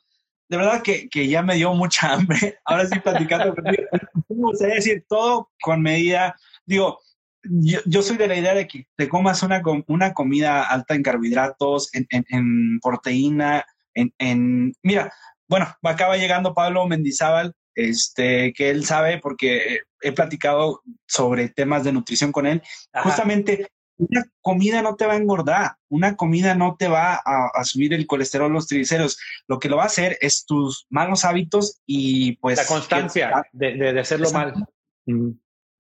de 0.49 0.57
verdad 0.57 0.83
que, 0.83 1.09
que 1.09 1.29
ya 1.29 1.43
me 1.43 1.55
dio 1.55 1.73
mucha 1.75 2.13
hambre. 2.13 2.59
Ahora 2.65 2.87
sí 2.87 2.99
platicando 3.01 3.55
me 3.55 4.51
gustaría 4.51 4.77
decir 4.77 5.05
todo 5.09 5.51
con 5.61 5.81
medida. 5.83 6.37
Digo, 6.67 7.01
yo, 7.43 7.81
yo, 7.87 8.03
soy 8.03 8.17
de 8.17 8.29
la 8.29 8.37
idea 8.37 8.55
de 8.55 8.67
que 8.67 8.87
te 8.97 9.09
comas 9.09 9.43
una, 9.43 9.63
una 9.87 10.15
comida 10.15 10.63
alta 10.63 10.95
en 10.95 11.03
carbohidratos, 11.03 11.95
en, 11.95 12.07
en, 12.11 12.25
en 12.29 12.81
proteína, 12.81 13.65
en, 13.95 14.13
en, 14.19 14.73
mira, 14.83 15.13
bueno, 15.47 15.69
acaba 15.83 16.17
llegando 16.17 16.55
Pablo 16.55 16.87
Mendizábal, 16.87 17.55
este, 17.75 18.53
que 18.53 18.71
él 18.71 18.85
sabe 18.85 19.19
porque 19.19 19.81
he 20.01 20.13
platicado 20.13 20.83
sobre 21.07 21.49
temas 21.49 21.85
de 21.85 21.93
nutrición 21.93 22.33
con 22.33 22.47
él. 22.47 22.63
Justamente, 23.03 23.69
una 23.97 24.25
comida 24.41 24.83
no 24.83 24.97
te 24.97 25.07
va 25.07 25.15
a 25.15 25.19
engordar, 25.19 25.77
una 25.89 26.17
comida 26.17 26.55
no 26.55 26.77
te 26.77 26.89
va 26.89 27.15
a, 27.15 27.65
subir 27.65 27.95
el 27.95 28.07
colesterol, 28.07 28.53
los 28.53 28.67
triglicéridos. 28.67 29.19
Lo 29.47 29.59
que 29.59 29.69
lo 29.69 29.77
va 29.77 29.85
a 29.85 29.87
hacer 29.87 30.19
es 30.21 30.45
tus 30.45 30.87
malos 30.91 31.25
hábitos 31.25 31.81
y 31.87 32.37
pues... 32.37 32.59
La 32.59 32.67
constancia 32.67 33.45
de, 33.53 33.75
de, 33.77 34.01
hacerlo 34.01 34.31
mal. 34.33 34.67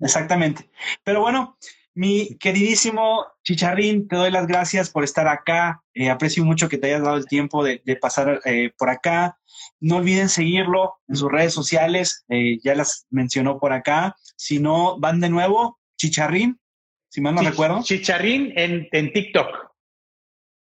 Exactamente. 0.00 0.70
Pero 1.02 1.20
bueno, 1.20 1.56
mi 1.94 2.36
queridísimo 2.38 3.26
Chicharrín, 3.44 4.08
te 4.08 4.16
doy 4.16 4.30
las 4.30 4.46
gracias 4.46 4.90
por 4.90 5.04
estar 5.04 5.28
acá. 5.28 5.82
Eh, 5.94 6.10
aprecio 6.10 6.44
mucho 6.44 6.68
que 6.68 6.78
te 6.78 6.88
hayas 6.88 7.02
dado 7.02 7.16
el 7.16 7.26
tiempo 7.26 7.62
de, 7.62 7.80
pasar 8.00 8.40
eh, 8.44 8.72
por 8.76 8.90
acá. 8.90 9.38
No 9.80 9.96
olviden 9.96 10.28
seguirlo 10.28 10.94
en 11.08 11.16
sus 11.16 11.30
redes 11.30 11.54
sociales, 11.54 12.24
eh, 12.28 12.58
ya 12.62 12.74
las 12.74 13.06
mencionó 13.10 13.58
por 13.58 13.72
acá. 13.72 14.16
Si 14.36 14.58
no, 14.58 14.98
van 14.98 15.20
de 15.20 15.30
nuevo, 15.30 15.78
Chicharrín, 15.96 16.58
si 17.08 17.20
mal 17.20 17.34
no 17.34 17.42
recuerdo. 17.42 17.82
Chicharrín 17.82 18.52
en, 18.56 18.88
en 18.90 19.12
TikTok. 19.12 19.72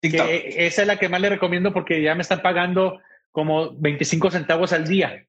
TikTok. 0.01 0.27
esa 0.29 0.83
es 0.83 0.89
la 0.89 0.99
que 0.99 1.09
más 1.09 1.21
le 1.21 1.31
recomiendo 1.31 1.73
porque 1.73 2.03
ya 2.03 2.15
me 2.15 2.23
están 2.23 2.43
pagando 2.43 2.99
como 3.31 3.73
25 3.79 4.31
centavos 4.31 4.73
al 4.73 4.87
día. 4.87 5.27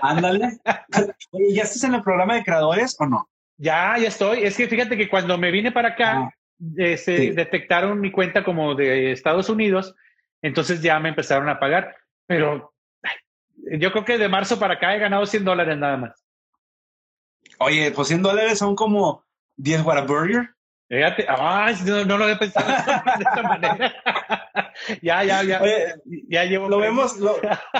Ándale. 0.00 0.58
Oye, 1.32 1.54
¿ya 1.54 1.62
estás 1.62 1.82
en 1.84 1.94
el 1.94 2.02
programa 2.02 2.34
de 2.34 2.44
creadores 2.44 2.94
o 3.00 3.06
no? 3.06 3.28
Ya, 3.58 3.96
ya 3.98 4.08
estoy. 4.08 4.44
Es 4.44 4.56
que 4.56 4.68
fíjate 4.68 4.96
que 4.96 5.08
cuando 5.08 5.38
me 5.38 5.50
vine 5.50 5.72
para 5.72 5.88
acá, 5.90 6.18
ah, 6.18 6.30
este, 6.76 7.32
detectaron 7.32 8.00
mi 8.00 8.10
cuenta 8.10 8.44
como 8.44 8.74
de 8.74 9.12
Estados 9.12 9.48
Unidos, 9.48 9.94
entonces 10.42 10.82
ya 10.82 10.98
me 11.00 11.08
empezaron 11.08 11.48
a 11.48 11.58
pagar. 11.58 11.96
Pero 12.26 12.74
yo 13.78 13.92
creo 13.92 14.04
que 14.04 14.18
de 14.18 14.28
marzo 14.28 14.58
para 14.58 14.74
acá 14.74 14.94
he 14.94 14.98
ganado 14.98 15.26
100 15.26 15.44
dólares 15.44 15.78
nada 15.78 15.96
más. 15.96 16.24
Oye, 17.58 17.90
pues 17.92 18.08
100 18.08 18.22
dólares 18.22 18.58
son 18.58 18.74
como 18.74 19.24
10 19.56 19.82
Whataburger. 19.84 20.50
Fíjate, 20.88 21.26
no, 21.26 22.04
no, 22.04 22.18
lo 22.18 22.24
había 22.24 22.38
pensado 22.38 22.68
de 22.68 23.24
esta 23.24 23.42
manera. 23.42 23.94
ya, 25.02 25.24
ya, 25.24 25.42
ya. 25.42 25.60
ya 26.28 26.44
llevo. 26.44 26.68
Lo 26.68 26.78
vemos, 26.78 27.16
lo, 27.18 27.36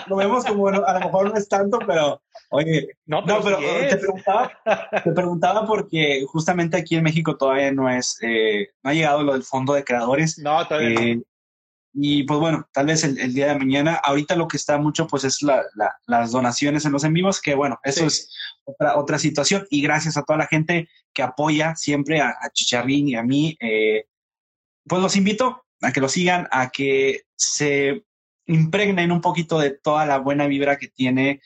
lo, 0.07 0.17
vemos 0.17 0.45
como, 0.45 0.61
bueno, 0.61 0.85
a 0.87 0.95
lo 0.95 1.01
mejor 1.01 1.31
no 1.31 1.37
es 1.37 1.49
tanto, 1.49 1.79
pero, 1.87 2.23
oye. 2.51 2.89
No, 3.07 3.25
pero, 3.25 3.59
te, 3.59 3.97
preguntaba, 3.97 4.53
te 5.05 5.13
preguntaba 5.13 5.67
porque 5.67 6.25
justamente 6.29 6.77
aquí 6.77 6.97
en 6.97 7.05
México 7.05 7.37
todavía 7.37 7.73
no 7.73 7.89
es, 7.91 8.19
eh, 8.23 8.69
no 8.83 8.91
ha 8.91 8.95
llegado 8.95 9.23
lo 9.23 9.33
del 9.33 9.45
fondo 9.45 9.75
de 9.75 9.85
creadores. 9.85 10.39
No, 10.39 10.67
todavía 10.67 10.91
no. 10.91 11.01
Eh, 11.01 11.23
y 11.99 12.25
pues 12.25 12.39
bueno, 12.39 12.69
tal 12.73 12.87
vez 12.87 13.05
el, 13.05 13.33
día 13.33 13.49
de 13.49 13.59
mañana, 13.59 13.95
ahorita 13.95 14.37
lo 14.37 14.47
que 14.47 14.59
está 14.59 14.77
mucho 14.77 15.07
pues 15.07 15.25
es 15.25 15.41
la, 15.41 15.65
las 16.07 16.31
donaciones 16.31 16.85
en 16.85 16.93
los 16.93 17.05
en 17.05 17.15
vivos, 17.15 17.41
que 17.41 17.55
bueno, 17.55 17.81
eso 17.85 18.05
es 18.05 18.31
otra, 18.65 18.99
otra 18.99 19.19
situación. 19.19 19.67
Y 19.71 19.81
gracias 19.81 20.19
a 20.19 20.23
toda 20.23 20.41
la 20.41 20.47
gente 20.47 20.91
que 21.15 21.23
apoya 21.23 21.75
siempre 21.75 22.21
a, 22.21 22.37
Chicharrín 22.53 23.09
y 23.09 23.15
a 23.15 23.23
mí. 23.23 23.57
Eh, 23.61 24.05
pues 24.87 25.01
los 25.01 25.17
invito 25.17 25.65
a 25.83 25.93
que 25.93 26.01
lo 26.01 26.09
sigan, 26.09 26.49
a 26.51 26.71
que 26.71 27.23
se 27.35 28.05
impregnen 28.47 29.13
un 29.13 29.21
poquito 29.21 29.59
de 29.59 29.71
toda 29.71 30.07
la 30.07 30.19
buena 30.19 30.47
vibra 30.47 30.79
que 30.79 30.89
tiene 30.89 31.41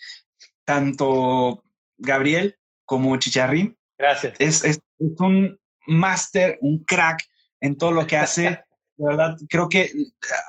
tanto 0.64 1.64
Gabriel 1.98 2.58
como 2.84 3.16
Chicharrín. 3.16 3.76
Gracias. 3.98 4.34
Es, 4.38 4.64
es, 4.64 4.80
es 4.98 5.20
un 5.20 5.58
máster, 5.86 6.58
un 6.60 6.84
crack 6.84 7.22
en 7.60 7.76
todo 7.76 7.92
lo 7.92 8.06
que 8.06 8.16
hace. 8.16 8.64
De 8.96 9.06
verdad, 9.06 9.36
creo 9.48 9.68
que 9.68 9.90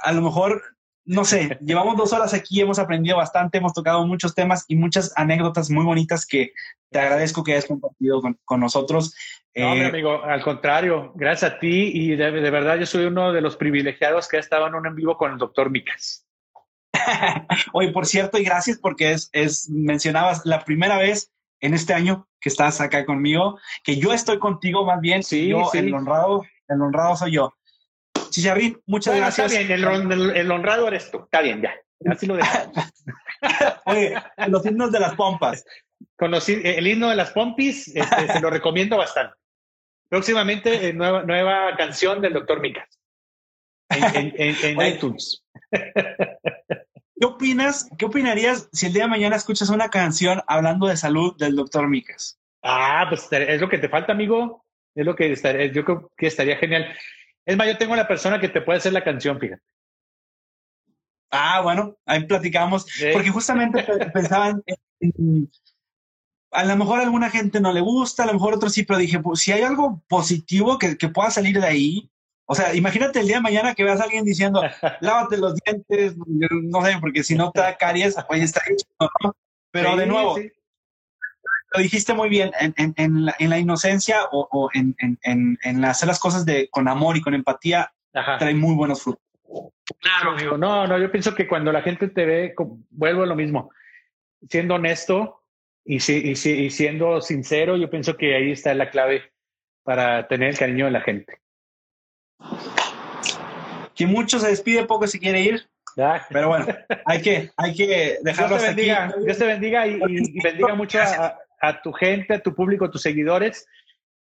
a 0.04 0.12
lo 0.12 0.22
mejor, 0.22 0.62
no 1.06 1.26
sé, 1.26 1.58
llevamos 1.62 1.98
dos 1.98 2.14
horas 2.14 2.34
aquí, 2.34 2.62
hemos 2.62 2.80
aprendido 2.80 3.18
bastante, 3.18 3.58
hemos 3.58 3.74
tocado 3.74 4.06
muchos 4.06 4.36
temas 4.36 4.66
y 4.68 4.76
muchas 4.76 5.12
anécdotas 5.16 5.70
muy 5.70 5.84
bonitas 5.84 6.26
que 6.26 6.54
te 6.90 7.00
agradezco 7.00 7.44
que 7.44 7.54
hayas 7.54 7.66
compartido 7.66 8.22
con, 8.22 8.60
nosotros. 8.60 9.16
No, 9.56 9.74
mi 9.74 9.82
eh, 9.82 9.86
amigo, 9.86 10.24
al 10.24 10.42
contrario, 10.44 11.12
gracias 11.16 11.54
a 11.54 11.60
ti 11.60 11.92
y 11.94 12.16
de, 12.16 12.32
verdad 12.52 12.78
yo 12.78 12.86
soy 12.86 13.06
uno 13.06 13.34
de 13.34 13.42
los 13.42 13.58
privilegiados 13.58 14.28
que 14.28 14.38
ha 14.38 14.40
estado 14.40 14.68
en 14.68 14.76
un 14.76 14.86
en 14.86 14.96
vivo 14.96 15.18
con 15.18 15.32
el 15.32 15.38
doctor 15.38 15.70
Micas. 15.70 16.28
Oye, 17.74 17.92
por 17.92 18.06
cierto, 18.06 18.38
y 18.38 18.44
gracias 18.44 18.78
porque 18.78 19.12
es, 19.12 19.30
es, 19.34 19.70
mencionabas 19.70 20.46
la 20.46 20.64
primera 20.64 20.98
vez 20.98 21.32
en 21.62 21.74
este 21.74 21.94
año 21.94 22.28
que 22.40 22.50
estás 22.50 22.82
acá 22.82 23.06
conmigo, 23.06 23.60
que 23.84 23.98
yo 23.98 24.14
estoy 24.14 24.40
contigo 24.40 24.86
más 24.86 25.00
bien, 25.00 25.24
sí, 25.24 25.48
yo, 25.48 25.70
el 25.74 25.94
honrado, 25.94 26.44
el 26.68 26.82
honrado 26.82 27.16
soy 27.16 27.34
yo. 27.34 27.54
Chicharrín, 28.32 28.82
muchas 28.88 29.16
gracias. 29.16 29.54
Está 29.54 29.76
bien, 29.76 30.12
el, 30.12 30.52
honrado 30.52 30.88
eres 30.88 31.12
tú. 31.12 31.20
Está 31.20 31.42
bien, 31.42 31.62
ya. 31.62 31.74
Así 32.10 32.26
lo 32.26 32.36
dejamos. 32.36 32.76
Oye, 33.86 34.16
los 34.48 34.66
himnos 34.66 34.92
de 34.92 35.00
las 35.00 35.14
pompas. 35.16 35.64
Con 36.16 36.34
el 36.34 36.88
himno 36.88 37.10
de 37.10 37.16
las 37.16 37.32
pompis, 37.32 37.96
este, 37.96 38.28
se 38.28 38.40
lo 38.40 38.50
recomiendo 38.50 38.98
bastante. 38.98 39.36
Próximamente, 40.10 40.90
eh, 40.90 40.94
nueva, 40.94 41.24
nueva 41.24 41.76
canción 41.78 42.22
del 42.22 42.34
doctor 42.34 42.60
Micas. 42.60 43.00
En, 43.90 44.34
en, 44.38 44.82
iTunes. 44.82 45.44
¿Qué 45.72 47.26
opinas? 47.26 47.90
¿Qué 47.98 48.06
opinarías 48.06 48.70
si 48.72 48.88
el 48.88 48.94
día 48.94 49.04
de 49.04 49.10
mañana 49.10 49.36
escuchas 49.36 49.70
una 49.70 49.90
canción 49.90 50.42
hablando 50.48 50.88
de 50.88 50.98
salud 50.98 51.36
del 51.38 51.56
doctor 51.56 51.88
Micas? 51.88 52.40
Ah, 52.64 53.06
pues 53.10 53.28
es 53.32 53.60
lo 53.60 53.70
que 53.70 53.78
te 53.78 53.90
falta, 53.90 54.14
amigo. 54.14 54.66
Es 54.96 55.06
lo 55.06 55.16
que 55.16 55.32
estaría, 55.32 55.68
yo 55.68 55.86
creo 55.86 56.12
que 56.18 56.28
estaría 56.28 56.58
genial. 56.58 56.94
Es 57.46 57.58
más, 57.58 57.68
yo 57.68 57.78
tengo 57.78 57.96
la 57.96 58.08
persona 58.08 58.40
que 58.40 58.50
te 58.50 58.62
puede 58.62 58.78
hacer 58.78 58.94
la 58.94 59.04
canción, 59.04 59.40
fíjate. 59.40 59.62
Ah, 61.32 61.62
bueno, 61.62 61.96
ahí 62.06 62.26
platicamos, 62.26 62.86
porque 63.14 63.30
justamente 63.30 63.84
pensaban, 64.14 64.62
a 66.52 66.66
lo 66.66 66.76
mejor 66.76 67.00
a 67.00 67.04
alguna 67.04 67.30
gente 67.30 67.62
no 67.62 67.72
le 67.72 67.80
gusta, 67.80 68.24
a 68.24 68.26
lo 68.26 68.34
mejor 68.34 68.54
otro 68.54 68.70
sí, 68.70 68.84
pero 68.84 69.00
dije, 69.00 69.20
pues, 69.20 69.40
si 69.40 69.52
hay 69.54 69.62
algo 69.62 70.04
positivo 70.10 70.78
que, 70.78 70.96
pueda 71.10 71.32
salir 71.32 71.60
de 71.60 71.68
ahí, 71.68 72.12
o 72.46 72.54
sea, 72.54 72.76
imagínate 72.76 73.22
el 73.22 73.28
día 73.28 73.38
de 73.38 73.44
mañana 73.44 73.74
que 73.74 73.86
veas 73.86 74.02
a 74.02 74.04
alguien 74.04 74.26
diciendo, 74.26 74.62
lávate 75.00 75.38
los 75.38 75.56
dientes, 75.56 76.16
no 76.18 76.86
sé, 76.86 76.98
porque 77.00 77.24
si 77.24 77.36
no 77.36 77.52
te 77.52 77.62
da 77.62 77.78
caries, 77.78 78.18
oye, 78.28 78.44
está 78.44 78.62
hecho, 78.70 78.86
¿no? 79.00 79.34
Pero 79.72 79.96
de 79.96 80.06
nuevo, 80.06 80.36
lo 81.74 81.82
dijiste 81.82 82.14
muy 82.14 82.30
bien, 82.30 82.52
en, 82.60 82.74
en, 82.78 82.94
en, 82.98 83.26
la, 83.26 83.36
en 83.40 83.50
la, 83.50 83.58
inocencia 83.58 84.26
o, 84.32 84.48
o 84.52 84.70
en, 84.74 85.86
hacer 85.86 86.08
las 86.08 86.20
cosas 86.20 86.46
de, 86.46 86.70
con 86.70 86.88
amor 86.88 87.18
y 87.18 87.22
con 87.22 87.34
empatía, 87.34 87.94
trae 88.12 88.54
muy 88.54 88.76
buenos 88.76 89.02
frutos. 89.02 89.24
Claro, 90.00 90.32
amigo. 90.32 90.58
No, 90.58 90.88
no, 90.88 90.98
yo 90.98 91.12
pienso 91.12 91.34
que 91.34 91.48
cuando 91.48 91.72
la 91.72 91.82
gente 91.82 92.08
te 92.10 92.26
ve, 92.26 92.56
vuelvo 92.90 93.24
a 93.24 93.28
lo 93.28 93.36
mismo, 93.36 93.72
siendo 94.50 94.76
honesto 94.76 95.44
y, 95.86 95.96
y, 95.96 96.32
y 96.32 96.70
siendo 96.70 97.22
sincero, 97.22 97.78
yo 97.78 97.90
pienso 97.90 98.18
que 98.18 98.36
ahí 98.36 98.52
está 98.52 98.74
la 98.74 98.90
clave 98.90 99.32
para 99.84 100.28
tener 100.28 100.50
el 100.50 100.58
cariño 100.58 100.86
de 100.86 100.92
la 100.92 101.02
gente. 101.02 101.40
Que 103.96 104.06
mucho 104.06 104.40
se 104.40 104.48
despide, 104.48 104.86
poco 104.86 105.08
se 105.08 105.20
quiere 105.20 105.42
ir. 105.42 105.70
Pero 106.30 106.48
bueno, 106.48 106.66
hay 107.06 107.22
que, 107.22 107.52
hay 107.58 107.76
que 107.76 108.18
dejarlo 108.22 108.56
Dios 108.58 108.62
te 108.62 108.68
bendiga, 108.68 109.14
Dios 109.24 109.38
te 109.38 109.46
bendiga 109.46 109.88
y, 109.88 110.00
bendiga 110.42 110.76
mucho 110.76 111.00
a, 111.02 111.38
tu 111.82 111.92
gente, 111.94 112.34
a 112.34 112.42
tu 112.42 112.54
público, 112.54 112.86
a 112.86 112.92
tus 112.92 113.02
seguidores. 113.02 113.68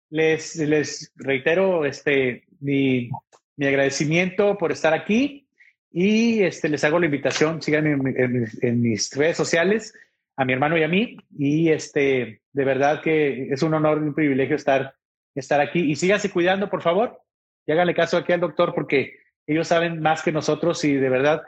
Les, 0.09 0.55
les 0.55 1.11
reitero 1.15 1.85
este, 1.85 2.45
mi, 2.59 3.09
mi 3.57 3.67
agradecimiento 3.67 4.57
por 4.57 4.71
estar 4.71 4.93
aquí 4.93 5.47
y 5.91 6.43
este, 6.43 6.69
les 6.69 6.83
hago 6.83 6.99
la 6.99 7.05
invitación, 7.05 7.61
síganme 7.61 8.13
en, 8.61 8.81
mis 8.81 9.11
redes 9.15 9.37
sociales, 9.37 9.93
a 10.35 10.45
mi 10.45 10.53
hermano 10.53 10.77
y 10.77 10.83
a 10.83 10.87
mí. 10.87 11.17
Y 11.37 11.69
este, 11.69 12.41
de 12.53 12.65
verdad 12.65 13.01
que 13.01 13.51
es 13.51 13.63
un 13.63 13.73
honor 13.73 13.99
y 13.99 14.07
un 14.07 14.13
privilegio 14.13 14.55
estar, 14.55 14.93
estar 15.33 15.59
aquí. 15.59 15.91
Y 15.91 15.95
síganse 15.95 16.29
cuidando, 16.29 16.69
por 16.69 16.81
favor. 16.81 17.19
Y 17.65 17.71
háganle 17.71 17.95
caso 17.95 18.17
aquí 18.17 18.33
al 18.33 18.39
doctor 18.39 18.73
porque 18.75 19.17
ellos 19.47 19.67
saben 19.67 19.99
más 19.99 20.21
que 20.21 20.31
nosotros 20.31 20.83
y 20.83 20.93
de 20.93 21.09
verdad 21.09 21.41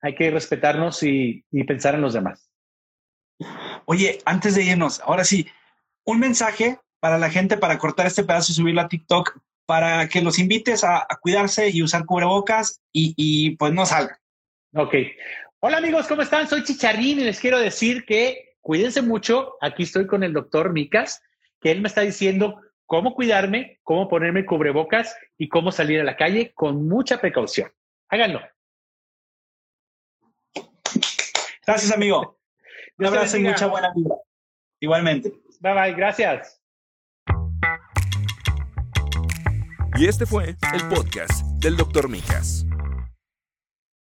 hay 0.00 0.14
que 0.14 0.30
respetarnos 0.30 1.02
y, 1.02 1.44
pensar 1.66 1.94
en 1.94 2.02
los 2.02 2.14
demás. 2.14 2.50
Oye, 3.90 4.18
antes 4.26 4.54
de 4.54 4.64
irnos, 4.64 5.00
ahora 5.00 5.24
sí, 5.24 5.48
un 6.04 6.20
mensaje 6.20 6.78
para 7.00 7.16
la 7.16 7.30
gente 7.30 7.56
para 7.56 7.78
cortar 7.78 8.06
este 8.06 8.22
pedazo 8.22 8.52
y 8.52 8.54
subirlo 8.54 8.82
a 8.82 8.88
TikTok 8.88 9.38
para 9.64 10.10
que 10.10 10.20
los 10.20 10.38
invites 10.38 10.84
a, 10.84 11.06
cuidarse 11.22 11.70
y 11.70 11.82
usar 11.82 12.04
cubrebocas 12.04 12.82
y, 12.92 13.56
pues 13.56 13.72
no 13.72 13.86
salgan. 13.86 14.18
Ok. 14.74 14.94
Hola 15.60 15.78
amigos, 15.78 16.06
¿cómo 16.06 16.20
están? 16.20 16.46
Soy 16.46 16.64
Chicharrín 16.64 17.20
y 17.20 17.24
les 17.24 17.40
quiero 17.40 17.58
decir 17.58 18.04
que 18.04 18.56
cuídense 18.60 19.00
mucho. 19.00 19.54
Aquí 19.62 19.84
estoy 19.84 20.06
con 20.06 20.22
el 20.22 20.34
doctor 20.34 20.74
Micas, 20.74 21.22
que 21.58 21.70
él 21.70 21.80
me 21.80 21.88
está 21.88 22.02
diciendo 22.02 22.60
cómo 22.84 23.14
cuidarme, 23.14 23.80
cómo 23.84 24.06
ponerme 24.06 24.44
cubrebocas 24.44 25.16
y 25.38 25.48
cómo 25.48 25.72
salir 25.72 25.98
a 25.98 26.04
la 26.04 26.18
calle 26.18 26.52
con 26.52 26.86
mucha 26.86 27.22
precaución. 27.22 27.72
Háganlo. 28.10 28.42
Gracias, 31.66 31.90
amigo. 31.90 32.37
Un 32.98 33.06
abrazo 33.06 33.36
y 33.36 33.44
mucha 33.44 33.66
buena 33.66 33.92
vida. 33.94 34.16
Igualmente. 34.80 35.32
Bye 35.60 35.74
bye, 35.74 35.92
gracias. 35.94 36.60
Y 39.96 40.06
este 40.06 40.26
fue 40.26 40.56
el 40.72 40.88
podcast 40.88 41.44
del 41.60 41.76
Dr. 41.76 42.08
Mijas. 42.08 42.67